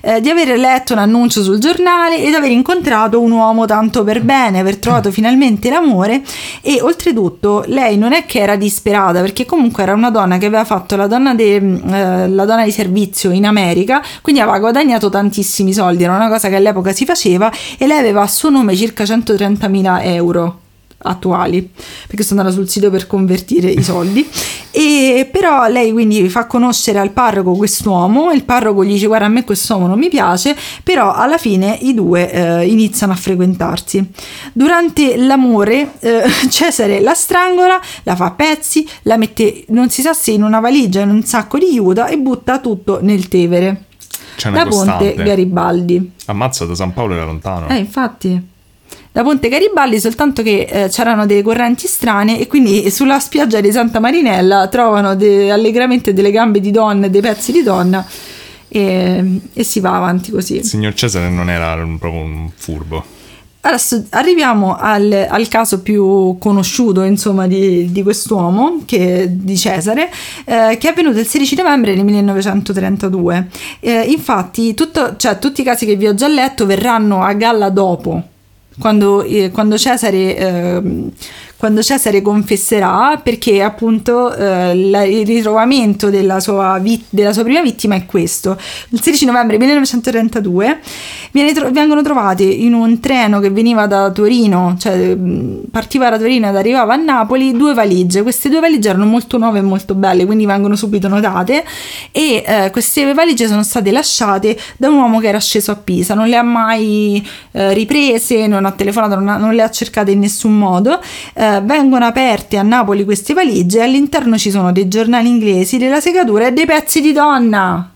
Eh, 0.00 0.20
di 0.20 0.28
aver 0.28 0.58
letto 0.58 0.92
un 0.92 0.98
annuncio 0.98 1.42
sul 1.42 1.58
giornale 1.58 2.22
e 2.22 2.28
di 2.28 2.34
aver 2.34 2.50
incontrato 2.50 3.20
un 3.20 3.30
uomo 3.30 3.66
tanto 3.66 4.04
per 4.04 4.22
bene, 4.22 4.58
aver 4.58 4.76
trovato 4.78 5.10
finalmente 5.10 5.70
l'amore 5.70 6.22
e 6.62 6.80
oltretutto 6.80 7.64
lei 7.66 7.96
non 7.98 8.12
è 8.12 8.26
che 8.26 8.40
era 8.40 8.56
disperata 8.56 9.20
perché 9.20 9.44
comunque 9.44 9.82
era 9.82 9.92
una 9.92 10.10
donna 10.10 10.38
che 10.38 10.46
aveva 10.46 10.64
fatto 10.64 10.96
la 10.96 11.06
donna, 11.06 11.34
de- 11.34 11.56
eh, 11.56 12.28
la 12.28 12.44
donna 12.44 12.64
di 12.64 12.70
servizio 12.70 13.30
in 13.30 13.46
America, 13.46 14.02
quindi 14.22 14.40
aveva 14.40 14.58
guadagnato 14.58 15.08
tantissimi 15.08 15.72
soldi, 15.72 16.04
era 16.04 16.14
una 16.14 16.28
cosa 16.28 16.48
che 16.48 16.56
all'epoca 16.56 16.92
si 16.92 17.04
faceva 17.04 17.50
e 17.78 17.86
lei 17.86 17.98
aveva 17.98 18.22
a 18.22 18.26
suo 18.26 18.50
nome 18.50 18.76
circa 18.76 19.04
130.000 19.04 20.04
euro 20.04 20.59
attuali 21.02 21.70
perché 22.06 22.22
sono 22.22 22.40
andata 22.40 22.56
sul 22.56 22.68
sito 22.68 22.90
per 22.90 23.06
convertire 23.06 23.70
i 23.70 23.82
soldi 23.82 24.28
e 24.70 25.28
però 25.30 25.66
lei 25.68 25.92
quindi 25.92 26.28
fa 26.28 26.46
conoscere 26.46 26.98
al 26.98 27.10
parroco 27.10 27.52
quest'uomo 27.52 28.30
il 28.32 28.44
parroco 28.44 28.84
gli 28.84 28.92
dice 28.92 29.06
guarda 29.06 29.26
a 29.26 29.28
me 29.28 29.44
quest'uomo 29.44 29.86
non 29.86 29.98
mi 29.98 30.08
piace 30.08 30.56
però 30.82 31.12
alla 31.12 31.38
fine 31.38 31.78
i 31.80 31.94
due 31.94 32.30
eh, 32.30 32.66
iniziano 32.66 33.12
a 33.12 33.16
frequentarsi 33.16 34.04
durante 34.52 35.16
l'amore 35.16 35.92
eh, 36.00 36.22
Cesare 36.50 37.00
la 37.00 37.14
strangola 37.14 37.80
la 38.02 38.14
fa 38.16 38.26
a 38.26 38.30
pezzi 38.32 38.86
la 39.02 39.16
mette 39.16 39.64
non 39.68 39.88
si 39.90 40.02
sa 40.02 40.12
se 40.12 40.32
in 40.32 40.42
una 40.42 40.60
valigia 40.60 41.00
in 41.00 41.10
un 41.10 41.24
sacco 41.24 41.58
di 41.58 41.72
juta 41.72 42.08
e 42.08 42.18
butta 42.18 42.58
tutto 42.58 42.98
nel 43.02 43.28
Tevere 43.28 43.84
C'è 44.36 44.48
una 44.48 44.64
da 44.64 44.68
Ponte. 44.68 45.14
Garibaldi 45.14 46.12
Ammazza 46.26 46.64
da 46.66 46.74
San 46.74 46.92
Paolo 46.92 47.14
era 47.14 47.24
lontano. 47.24 47.68
eh, 47.68 47.76
infatti. 47.76 48.49
Da 49.12 49.22
Ponte 49.24 49.48
Garibaldi, 49.48 49.98
soltanto 49.98 50.40
che 50.42 50.68
eh, 50.70 50.88
c'erano 50.88 51.26
delle 51.26 51.42
correnti 51.42 51.88
strane 51.88 52.38
e 52.38 52.46
quindi 52.46 52.88
sulla 52.92 53.18
spiaggia 53.18 53.60
di 53.60 53.72
Santa 53.72 53.98
Marinella 53.98 54.68
trovano 54.68 55.16
de- 55.16 55.50
allegramente 55.50 56.12
delle 56.12 56.30
gambe 56.30 56.60
di 56.60 56.70
donna 56.70 57.06
e 57.06 57.10
dei 57.10 57.20
pezzi 57.20 57.50
di 57.50 57.64
donna 57.64 58.06
e, 58.68 59.40
e 59.52 59.64
si 59.64 59.80
va 59.80 59.96
avanti 59.96 60.30
così. 60.30 60.56
Il 60.58 60.64
signor 60.64 60.94
Cesare 60.94 61.28
non 61.28 61.50
era 61.50 61.74
un- 61.82 61.98
proprio 61.98 62.22
un 62.22 62.50
furbo. 62.54 63.04
Adesso 63.62 64.04
arriviamo 64.10 64.76
al, 64.78 65.26
al 65.28 65.48
caso 65.48 65.82
più 65.82 66.38
conosciuto 66.38 67.02
insomma 67.02 67.46
di, 67.48 67.90
di 67.90 68.02
quest'uomo 68.04 68.82
che, 68.86 69.26
di 69.28 69.58
Cesare 69.58 70.08
eh, 70.46 70.78
che 70.78 70.86
è 70.88 70.90
avvenuto 70.92 71.18
il 71.18 71.26
16 71.26 71.56
novembre 71.56 71.94
del 71.94 72.04
1932 72.04 73.48
Eh, 73.80 74.02
infatti 74.04 74.72
tutto- 74.72 75.16
cioè, 75.16 75.38
tutti 75.38 75.60
i 75.60 75.64
casi 75.64 75.84
che 75.84 75.96
vi 75.96 76.06
ho 76.06 76.14
già 76.14 76.28
letto 76.28 76.64
verranno 76.64 77.22
a 77.22 77.34
galla 77.34 77.68
dopo 77.68 78.22
quando, 78.80 79.22
eh, 79.22 79.50
quando 79.50 79.78
Cesare 79.78 80.36
ehm, 80.36 81.10
quando 81.60 81.82
Cesare 81.82 82.22
confesserà 82.22 83.20
perché 83.22 83.62
appunto 83.62 84.34
eh, 84.34 84.74
la- 84.74 85.04
il 85.04 85.26
ritrovamento 85.26 86.08
della 86.08 86.40
sua, 86.40 86.78
vit- 86.80 87.04
della 87.10 87.34
sua 87.34 87.42
prima 87.42 87.60
vittima 87.60 87.96
è 87.96 88.06
questo. 88.06 88.58
Il 88.88 89.02
16 89.02 89.26
novembre 89.26 89.58
1932 89.58 90.80
viene 91.32 91.52
tro- 91.52 91.70
vengono 91.70 92.00
trovate 92.02 92.44
in 92.44 92.72
un 92.72 92.98
treno 92.98 93.40
che 93.40 93.50
veniva 93.50 93.86
da 93.86 94.10
Torino 94.10 94.74
cioè 94.78 95.14
partiva 95.70 96.08
da 96.08 96.16
Torino 96.16 96.48
ed 96.48 96.56
arrivava 96.56 96.94
a 96.94 96.96
Napoli 96.96 97.52
due 97.52 97.74
valigie. 97.74 98.22
Queste 98.22 98.48
due 98.48 98.60
valigie 98.60 98.88
erano 98.88 99.04
molto 99.04 99.36
nuove 99.36 99.58
e 99.58 99.62
molto 99.62 99.94
belle 99.94 100.24
quindi 100.24 100.46
vengono 100.46 100.76
subito 100.76 101.08
notate 101.08 101.62
e 102.10 102.42
eh, 102.46 102.70
queste 102.70 103.12
valigie 103.12 103.46
sono 103.48 103.62
state 103.62 103.90
lasciate 103.90 104.56
da 104.78 104.88
un 104.88 104.96
uomo 104.96 105.20
che 105.20 105.28
era 105.28 105.38
sceso 105.38 105.72
a 105.72 105.76
Pisa. 105.76 106.14
Non 106.14 106.26
le 106.26 106.36
ha 106.36 106.42
mai 106.42 107.22
eh, 107.50 107.74
riprese 107.74 108.46
non 108.46 108.64
ha 108.64 108.72
telefonato 108.72 109.14
non, 109.16 109.28
ha- 109.28 109.36
non 109.36 109.54
le 109.54 109.60
ha 109.62 109.68
cercate 109.70 110.12
in 110.12 110.20
nessun 110.20 110.56
modo 110.56 110.98
Eh, 111.34 111.48
vengono 111.58 112.04
aperte 112.04 112.56
a 112.56 112.62
Napoli 112.62 113.04
queste 113.04 113.34
valigie 113.34 113.78
e 113.78 113.82
all'interno 113.82 114.38
ci 114.38 114.50
sono 114.50 114.70
dei 114.70 114.86
giornali 114.86 115.28
inglesi 115.28 115.76
della 115.78 116.00
segatura 116.00 116.46
e 116.46 116.52
dei 116.52 116.66
pezzi 116.66 117.00
di 117.00 117.12
donna 117.12 117.90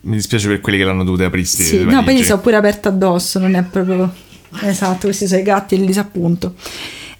Mi 0.00 0.16
dispiace 0.16 0.48
per 0.48 0.60
quelli 0.60 0.78
che 0.78 0.84
l'hanno 0.84 1.04
dovuta 1.04 1.26
aprirsi. 1.26 1.62
sì, 1.62 1.84
no, 1.84 2.02
poi 2.02 2.16
gli 2.16 2.24
sono 2.24 2.40
pure 2.40 2.56
aperte 2.56 2.88
addosso, 2.88 3.38
non 3.38 3.54
è 3.54 3.62
proprio... 3.62 4.12
Esatto, 4.60 5.06
questi 5.06 5.26
sono 5.26 5.40
i 5.40 5.44
gatti 5.44 5.74
e 5.74 5.78
il 5.78 5.86
disappunto. 5.86 6.54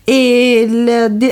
E 0.06 0.68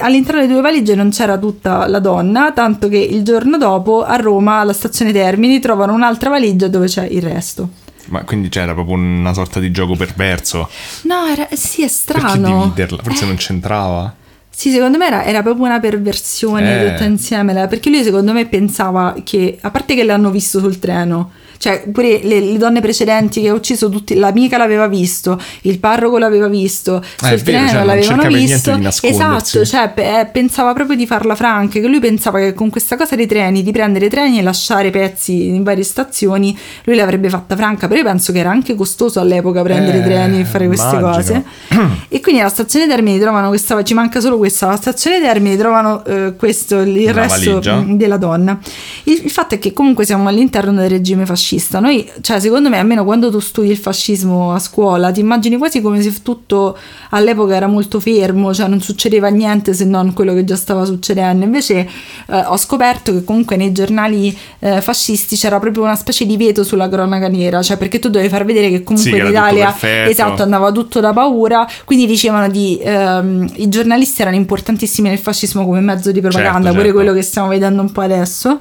all'interno 0.00 0.40
delle 0.40 0.52
due 0.52 0.62
valigie 0.62 0.94
non 0.94 1.10
c'era 1.10 1.36
tutta 1.36 1.86
la 1.86 1.98
donna, 1.98 2.52
tanto 2.52 2.88
che 2.88 2.96
il 2.96 3.22
giorno 3.22 3.58
dopo 3.58 4.02
a 4.02 4.16
Roma, 4.16 4.60
alla 4.60 4.72
stazione 4.72 5.12
Termini, 5.12 5.60
trovano 5.60 5.92
un'altra 5.92 6.30
valigia 6.30 6.68
dove 6.68 6.86
c'è 6.86 7.04
il 7.04 7.20
resto. 7.22 7.68
Ma 8.12 8.24
quindi 8.24 8.50
c'era 8.50 8.74
proprio 8.74 8.94
una 8.96 9.32
sorta 9.32 9.58
di 9.58 9.70
gioco 9.70 9.96
perverso. 9.96 10.68
No, 11.04 11.26
era, 11.26 11.48
sì, 11.52 11.82
è 11.82 11.86
Perché 11.86 11.88
strano. 11.88 12.62
dividerla? 12.64 13.02
Forse 13.02 13.24
Eh, 13.24 13.26
non 13.26 13.36
c'entrava. 13.36 14.14
Sì, 14.54 14.70
secondo 14.70 14.98
me 14.98 15.06
era, 15.06 15.24
era 15.24 15.42
proprio 15.42 15.64
una 15.64 15.80
perversione 15.80 16.84
Eh. 16.84 16.90
tutta 16.90 17.04
insieme, 17.04 17.54
perché 17.68 17.88
lui 17.88 18.02
secondo 18.04 18.34
me 18.34 18.44
pensava 18.46 19.14
che, 19.24 19.56
a 19.62 19.70
parte 19.70 19.94
che 19.94 20.04
l'hanno 20.04 20.30
visto 20.30 20.58
sul 20.58 20.78
treno, 20.78 21.30
cioè 21.62 21.84
pure 21.92 22.18
le, 22.24 22.40
le 22.40 22.58
donne 22.58 22.80
precedenti 22.80 23.40
che 23.40 23.48
ha 23.48 23.52
ucciso 23.54 23.88
tutti, 23.88 24.14
l'amica 24.16 24.56
l'aveva 24.58 24.88
visto, 24.88 25.40
il 25.60 25.78
parroco 25.78 26.18
l'aveva 26.18 26.48
visto, 26.48 27.00
sul 27.18 27.28
è 27.28 27.36
vero, 27.36 27.42
treno 27.44 27.68
cioè, 27.68 27.84
l'avevano 27.84 28.22
visto. 28.26 28.70
Esatto, 29.06 29.64
cioè 29.64 29.92
eh, 29.94 30.26
pensava 30.32 30.72
proprio 30.72 30.96
di 30.96 31.06
farla 31.06 31.36
franca, 31.36 31.78
che 31.78 31.86
lui 31.86 32.00
pensava 32.00 32.40
che 32.40 32.52
con 32.52 32.68
questa 32.68 32.96
cosa 32.96 33.14
dei 33.14 33.26
treni, 33.28 33.62
di 33.62 33.70
prendere 33.70 34.08
treni 34.08 34.40
e 34.40 34.42
lasciare 34.42 34.90
pezzi 34.90 35.46
in 35.46 35.62
varie 35.62 35.84
stazioni, 35.84 36.58
lui 36.82 36.96
l'avrebbe 36.96 37.28
fatta 37.28 37.54
franca, 37.54 37.86
però 37.86 38.00
io 38.00 38.06
penso 38.06 38.32
che 38.32 38.40
era 38.40 38.50
anche 38.50 38.74
costoso 38.74 39.20
all'epoca 39.20 39.62
prendere 39.62 39.98
i 39.98 40.00
Eh, 40.00 40.04
treni 40.04 40.40
e 40.40 40.44
fare 40.44 40.66
queste 40.66 40.96
immagino. 40.96 41.12
cose. 41.12 42.00
E 42.12 42.20
quindi 42.20 42.40
alla 42.40 42.50
stazione 42.50 42.88
Termini 42.88 43.20
trovano 43.20 43.48
questa, 43.48 43.80
ci 43.84 43.94
manca 43.94 44.18
solo 44.18 44.36
questa, 44.36 44.66
alla 44.66 44.76
stazione 44.76 45.20
Termini 45.20 45.56
trovano 45.56 46.04
eh, 46.04 46.34
questo, 46.36 46.80
il 46.80 46.96
Una 47.04 47.12
resto 47.12 47.60
valigia. 47.60 47.84
della 47.86 48.16
donna. 48.16 48.58
Il, 49.04 49.20
il 49.24 49.30
fatto 49.30 49.54
è 49.54 49.58
che 49.60 49.72
comunque 49.72 50.04
siamo 50.04 50.28
all'interno 50.28 50.72
del 50.72 50.90
regime 50.90 51.24
fascista. 51.24 51.50
Noi, 51.80 52.10
cioè, 52.20 52.40
secondo 52.40 52.68
me, 52.68 52.78
almeno 52.78 53.04
quando 53.04 53.30
tu 53.30 53.38
studi 53.40 53.70
il 53.70 53.76
fascismo 53.76 54.52
a 54.52 54.58
scuola, 54.58 55.10
ti 55.10 55.20
immagini 55.20 55.56
quasi 55.56 55.80
come 55.80 56.00
se 56.02 56.12
tutto 56.22 56.76
all'epoca 57.10 57.54
era 57.54 57.66
molto 57.66 58.00
fermo, 58.00 58.52
cioè 58.54 58.68
non 58.68 58.80
succedeva 58.80 59.28
niente 59.28 59.74
se 59.74 59.84
non 59.84 60.12
quello 60.12 60.34
che 60.34 60.44
già 60.44 60.56
stava 60.56 60.84
succedendo. 60.84 61.44
Invece 61.44 61.88
eh, 62.28 62.36
ho 62.46 62.56
scoperto 62.56 63.12
che 63.12 63.24
comunque 63.24 63.56
nei 63.56 63.72
giornali 63.72 64.36
eh, 64.60 64.80
fascisti 64.80 65.36
c'era 65.36 65.58
proprio 65.58 65.82
una 65.84 65.96
specie 65.96 66.24
di 66.26 66.36
veto 66.36 66.64
sulla 66.64 66.88
cronaca 66.88 67.28
nera, 67.28 67.62
cioè 67.62 67.76
perché 67.76 67.98
tu 67.98 68.08
dovevi 68.08 68.30
far 68.30 68.44
vedere 68.44 68.68
che 68.70 68.82
comunque 68.82 69.10
Sì, 69.10 69.16
che 69.16 69.22
in 69.22 69.26
era 69.26 69.40
tutto 69.40 69.52
Italia 69.54 69.64
perfetto. 69.72 70.10
esatto, 70.10 70.42
andava 70.42 70.72
tutto 70.72 71.00
da 71.00 71.12
paura, 71.12 71.66
quindi 71.84 72.06
dicevano 72.06 72.48
di 72.48 72.78
ehm, 72.82 73.52
i 73.56 73.68
giornalisti 73.68 74.20
erano 74.22 74.36
importantissimi 74.36 75.08
nel 75.08 75.18
fascismo 75.18 75.64
come 75.64 75.80
mezzo 75.80 76.10
di 76.12 76.20
propaganda, 76.20 76.52
Certo, 76.52 76.70
pure 76.70 76.82
certo. 76.84 76.94
quello 76.94 77.12
che 77.12 77.22
stiamo 77.22 77.48
vedendo 77.48 77.82
un 77.82 77.92
po' 77.92 78.00
adesso. 78.00 78.58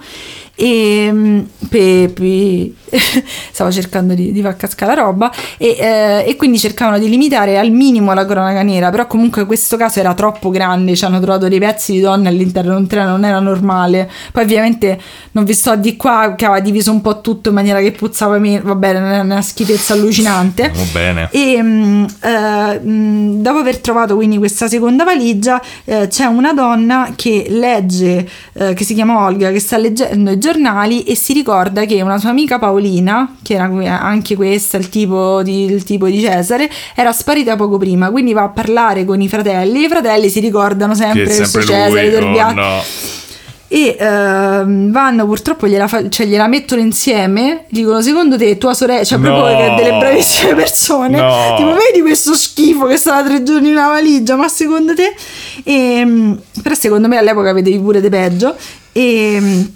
E 0.55 1.09
mm, 1.11 1.39
Pepi. 1.69 2.75
Stavo 3.51 3.71
cercando 3.71 4.13
di, 4.13 4.31
di 4.31 4.41
far 4.41 4.55
cascare 4.57 4.95
la 4.95 5.01
roba. 5.01 5.31
E, 5.57 5.77
eh, 5.79 6.23
e 6.27 6.35
quindi 6.35 6.59
cercavano 6.59 6.99
di 6.99 7.09
limitare 7.09 7.57
al 7.57 7.71
minimo 7.71 8.13
la 8.13 8.25
cronaca 8.25 8.61
nera 8.61 8.89
però 8.89 9.07
comunque 9.07 9.45
questo 9.45 9.77
caso 9.77 9.99
era 9.99 10.13
troppo 10.13 10.49
grande 10.49 10.95
ci 10.95 11.05
hanno 11.05 11.19
trovato 11.19 11.47
dei 11.47 11.59
pezzi 11.59 11.93
di 11.93 11.99
donne 12.01 12.27
all'interno 12.27 12.75
di 12.75 12.81
un 12.81 12.87
treno 12.87 13.09
non 13.11 13.25
era 13.25 13.39
normale. 13.39 14.09
Poi 14.31 14.43
ovviamente 14.43 14.99
non 15.31 15.43
vi 15.43 15.53
sto 15.53 15.75
di 15.75 15.95
qua 15.95 16.33
che 16.35 16.45
aveva 16.45 16.59
diviso 16.59 16.91
un 16.91 17.01
po' 17.01 17.21
tutto 17.21 17.49
in 17.49 17.55
maniera 17.55 17.79
che 17.79 17.91
puzzava 17.91 18.37
meno 18.37 18.61
va 18.63 18.75
bene 18.75 18.99
non 18.99 19.11
è 19.11 19.19
una 19.19 19.41
schifezza 19.41 19.93
allucinante. 19.93 20.71
Va 20.73 20.83
bene. 20.91 21.29
e 21.31 21.61
mm, 21.61 22.05
eh, 22.21 22.79
mm, 22.83 23.41
dopo 23.41 23.59
aver 23.59 23.79
trovato 23.79 24.15
quindi 24.15 24.37
questa 24.37 24.67
seconda 24.67 25.03
valigia, 25.03 25.61
eh, 25.85 26.07
c'è 26.07 26.25
una 26.25 26.53
donna 26.53 27.13
che 27.15 27.45
legge, 27.49 28.27
eh, 28.53 28.73
che 28.73 28.83
si 28.83 28.93
chiama 28.93 29.25
Olga, 29.25 29.51
che 29.51 29.59
sta 29.59 29.77
leggendo 29.77 30.37
giornali 30.41 31.03
e 31.03 31.15
si 31.15 31.31
ricorda 31.31 31.85
che 31.85 32.01
una 32.01 32.17
sua 32.17 32.31
amica 32.31 32.59
Paolina, 32.59 33.35
che 33.41 33.53
era 33.53 33.69
anche 34.01 34.35
questa, 34.35 34.75
il 34.77 34.89
tipo, 34.89 35.41
di, 35.43 35.63
il 35.65 35.83
tipo 35.83 36.07
di 36.07 36.19
Cesare, 36.19 36.69
era 36.95 37.13
sparita 37.13 37.55
poco 37.55 37.77
prima. 37.77 38.09
Quindi 38.09 38.33
va 38.33 38.43
a 38.43 38.49
parlare 38.49 39.05
con 39.05 39.21
i 39.21 39.29
fratelli. 39.29 39.83
I 39.85 39.87
fratelli 39.87 40.27
si 40.29 40.39
ricordano 40.41 40.95
sempre, 40.95 41.23
Che 41.25 41.31
sempre 41.31 41.61
Cesare 41.61 41.89
lui. 42.01 42.09
del 42.09 42.23
Oh, 42.23 42.31
viaggio 42.31 42.59
no. 42.59 42.81
e 43.73 43.95
ehm, 43.97 44.91
vanno 44.91 45.25
purtroppo 45.25 45.65
gliela, 45.67 45.87
fa- 45.87 46.09
cioè, 46.09 46.25
gliela 46.25 46.47
mettono 46.47 46.81
insieme 46.81 47.63
dicono 47.69 48.01
secondo 48.01 48.35
te 48.37 48.57
tua 48.57 48.73
sorella 48.73 49.05
cioè 49.05 49.17
No. 49.17 49.23
proprio 49.33 49.75
delle 49.77 49.97
bravissime 49.97 50.55
persone 50.55 51.17
No. 51.17 51.53
tipo 51.55 51.69
vedi 51.73 52.01
questo 52.01 52.33
schifo 52.33 52.87
che 52.87 52.97
stava 52.97 53.23
tre 53.23 53.43
giorni 53.43 53.67
in 53.69 53.75
una 53.75 53.87
valigia 53.87 54.35
ma 54.35 54.49
secondo 54.49 54.93
te 54.93 55.13
e, 55.63 56.35
però 56.61 56.75
secondo 56.75 57.07
me 57.07 57.15
all'epoca 57.17 57.53
vedevi 57.53 57.79
pure 57.79 58.01
di 58.01 58.09
peggio 58.09 58.55
e 58.91 59.71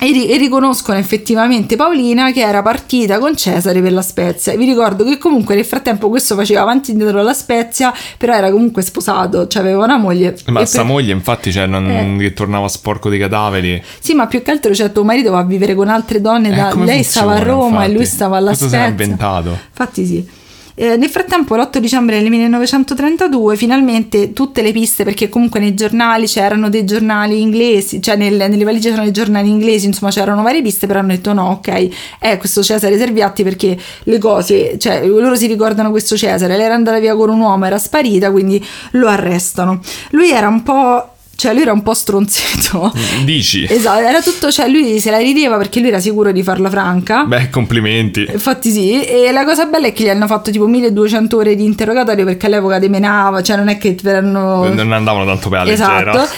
e, 0.00 0.06
ri- 0.12 0.28
e 0.28 0.36
riconoscono 0.36 0.98
effettivamente 0.98 1.76
Paolina 1.76 2.32
che 2.32 2.40
era 2.40 2.62
partita 2.62 3.18
con 3.18 3.36
Cesare 3.36 3.80
per 3.80 3.92
la 3.92 4.02
Spezia. 4.02 4.52
E 4.52 4.56
vi 4.56 4.64
ricordo 4.64 5.04
che 5.04 5.18
comunque 5.18 5.54
nel 5.54 5.64
frattempo 5.64 6.08
questo 6.08 6.34
faceva 6.34 6.62
avanti 6.62 6.90
e 6.90 6.92
indietro 6.94 7.22
la 7.22 7.32
Spezia, 7.32 7.92
però 8.18 8.34
era 8.34 8.50
comunque 8.50 8.82
sposato, 8.82 9.46
cioè 9.46 9.62
aveva 9.62 9.84
una 9.84 9.96
moglie. 9.96 10.36
Ma 10.46 10.60
E 10.60 10.66
sta 10.66 10.78
per- 10.78 10.86
moglie, 10.90 11.12
infatti, 11.12 11.52
cioè, 11.52 11.66
non, 11.66 11.88
Eh. 11.90 12.16
che 12.18 12.32
tornava 12.32 12.68
sporco 12.68 13.08
di 13.10 13.18
cadaveri. 13.18 13.82
Sì, 14.00 14.14
ma 14.14 14.26
più 14.26 14.42
che 14.42 14.50
altro 14.50 14.74
cioè, 14.74 14.92
tuo 14.92 15.04
marito 15.04 15.30
va 15.30 15.38
a 15.38 15.44
vivere 15.44 15.74
con 15.74 15.88
altre 15.88 16.20
donne, 16.20 16.50
Eh, 16.50 16.54
da- 16.54 16.74
lei 16.74 17.02
stava 17.02 17.32
a 17.32 17.36
funziona, 17.36 17.52
Roma 17.58 17.66
e 17.66 17.70
infatti? 17.76 17.92
lui 17.94 18.04
stava 18.06 18.36
alla 18.36 18.46
Questo 18.48 18.68
si 18.68 18.74
era 18.74 18.84
Spezia. 18.86 19.04
inventato. 19.04 19.48
Infatti 19.68 20.06
sì. 20.06 20.28
Eh, 20.76 20.96
nel 20.96 21.08
frattempo, 21.08 21.54
l'8 21.54 21.78
dicembre 21.78 22.18
del 22.18 22.28
1932, 22.30 23.54
finalmente 23.56 24.32
tutte 24.32 24.60
le 24.60 24.72
piste, 24.72 25.04
perché 25.04 25.28
comunque 25.28 25.60
nei 25.60 25.72
giornali 25.74 26.26
c'erano 26.26 26.68
dei 26.68 26.84
giornali 26.84 27.40
inglesi, 27.40 28.02
cioè 28.02 28.16
nel- 28.16 28.34
nelle 28.34 28.64
valigie 28.64 28.88
c'erano 28.88 29.04
dei 29.04 29.12
giornali 29.12 29.48
inglesi, 29.48 29.86
insomma 29.86 30.10
c'erano 30.10 30.42
varie 30.42 30.62
piste, 30.62 30.88
però 30.88 30.98
hanno 30.98 31.12
detto 31.12 31.32
no, 31.32 31.50
ok, 31.50 31.88
è 32.18 32.36
questo 32.38 32.62
Cesare 32.64 32.98
Serviatti 32.98 33.44
perché 33.44 33.78
le 34.02 34.18
cose, 34.18 34.76
cioè 34.78 35.06
loro 35.06 35.36
si 35.36 35.46
ricordano 35.46 35.90
questo 35.90 36.16
Cesare, 36.16 36.56
lei 36.56 36.66
era 36.66 36.74
andata 36.74 36.98
via 36.98 37.14
con 37.14 37.28
un 37.30 37.38
uomo, 37.40 37.66
era 37.66 37.78
sparita, 37.78 38.32
quindi 38.32 38.64
lo 38.92 39.06
arrestano. 39.06 39.80
Lui 40.10 40.30
era 40.30 40.48
un 40.48 40.62
po'... 40.64 41.13
Cioè 41.36 41.52
lui 41.52 41.62
era 41.62 41.72
un 41.72 41.82
po' 41.82 41.94
stronzetto. 41.94 42.92
Dici? 43.24 43.66
Esatto, 43.68 44.00
era 44.00 44.22
tutto, 44.22 44.50
cioè 44.50 44.68
lui 44.68 45.00
se 45.00 45.10
la 45.10 45.18
rideva 45.18 45.56
perché 45.56 45.80
lui 45.80 45.88
era 45.88 45.98
sicuro 45.98 46.32
di 46.32 46.42
farla 46.42 46.70
franca. 46.70 47.24
Beh, 47.24 47.50
complimenti. 47.50 48.26
Infatti 48.30 48.70
sì, 48.70 49.04
e 49.04 49.30
la 49.32 49.44
cosa 49.44 49.66
bella 49.66 49.88
è 49.88 49.92
che 49.92 50.04
gli 50.04 50.08
hanno 50.08 50.26
fatto 50.26 50.50
tipo 50.50 50.66
1200 50.66 51.36
ore 51.36 51.56
di 51.56 51.64
interrogatorio 51.64 52.24
perché 52.24 52.46
all'epoca 52.46 52.78
demenava, 52.78 53.42
cioè 53.42 53.56
non 53.56 53.68
è 53.68 53.78
che 53.78 53.96
erano... 54.04 54.68
Non 54.68 54.92
andavano 54.92 55.24
tanto 55.24 55.48
per 55.48 55.58
la 55.58 55.64
leggera. 55.64 56.12
Esatto, 56.12 56.28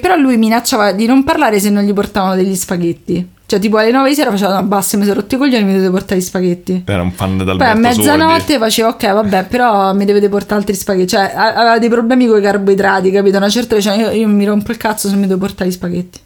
però 0.00 0.16
lui 0.16 0.36
minacciava 0.36 0.92
di 0.92 1.06
non 1.06 1.24
parlare 1.24 1.58
se 1.60 1.70
non 1.70 1.82
gli 1.82 1.92
portavano 1.92 2.36
degli 2.36 2.54
spaghetti. 2.54 3.32
Cioè 3.46 3.58
tipo 3.58 3.76
alle 3.76 3.90
9 3.90 4.08
di 4.08 4.14
sera 4.14 4.30
faceva, 4.30 4.58
no 4.58 4.66
basta, 4.66 4.96
mi 4.96 5.04
sono 5.04 5.20
rotti 5.20 5.34
i 5.34 5.38
coglioni, 5.38 5.64
mi 5.64 5.72
dovete 5.72 5.90
portare 5.90 6.18
gli 6.18 6.22
spaghetti. 6.22 6.82
Era 6.86 7.02
un 7.02 7.12
fan 7.12 7.36
dal 7.36 7.56
Poi 7.58 7.66
a 7.66 7.74
mezzanotte 7.74 8.58
faceva 8.58 8.88
ok, 8.88 9.12
vabbè, 9.12 9.44
però 9.44 9.92
mi 9.92 10.06
dovete 10.06 10.30
portare 10.30 10.60
altri 10.60 10.74
spaghetti. 10.74 11.08
Cioè, 11.08 11.32
aveva 11.34 11.78
dei 11.78 11.90
problemi 11.90 12.26
con 12.26 12.38
i 12.38 12.42
carboidrati, 12.42 13.10
capito? 13.10 13.36
Una 13.36 13.50
certa 13.50 13.74
diceva 13.74 13.96
io, 13.96 14.10
io 14.10 14.28
mi 14.28 14.46
rompo 14.46 14.70
il 14.70 14.78
cazzo 14.78 15.08
se 15.08 15.16
mi 15.16 15.26
devo 15.26 15.40
portare 15.40 15.68
gli 15.68 15.72
spaghetti. 15.72 16.20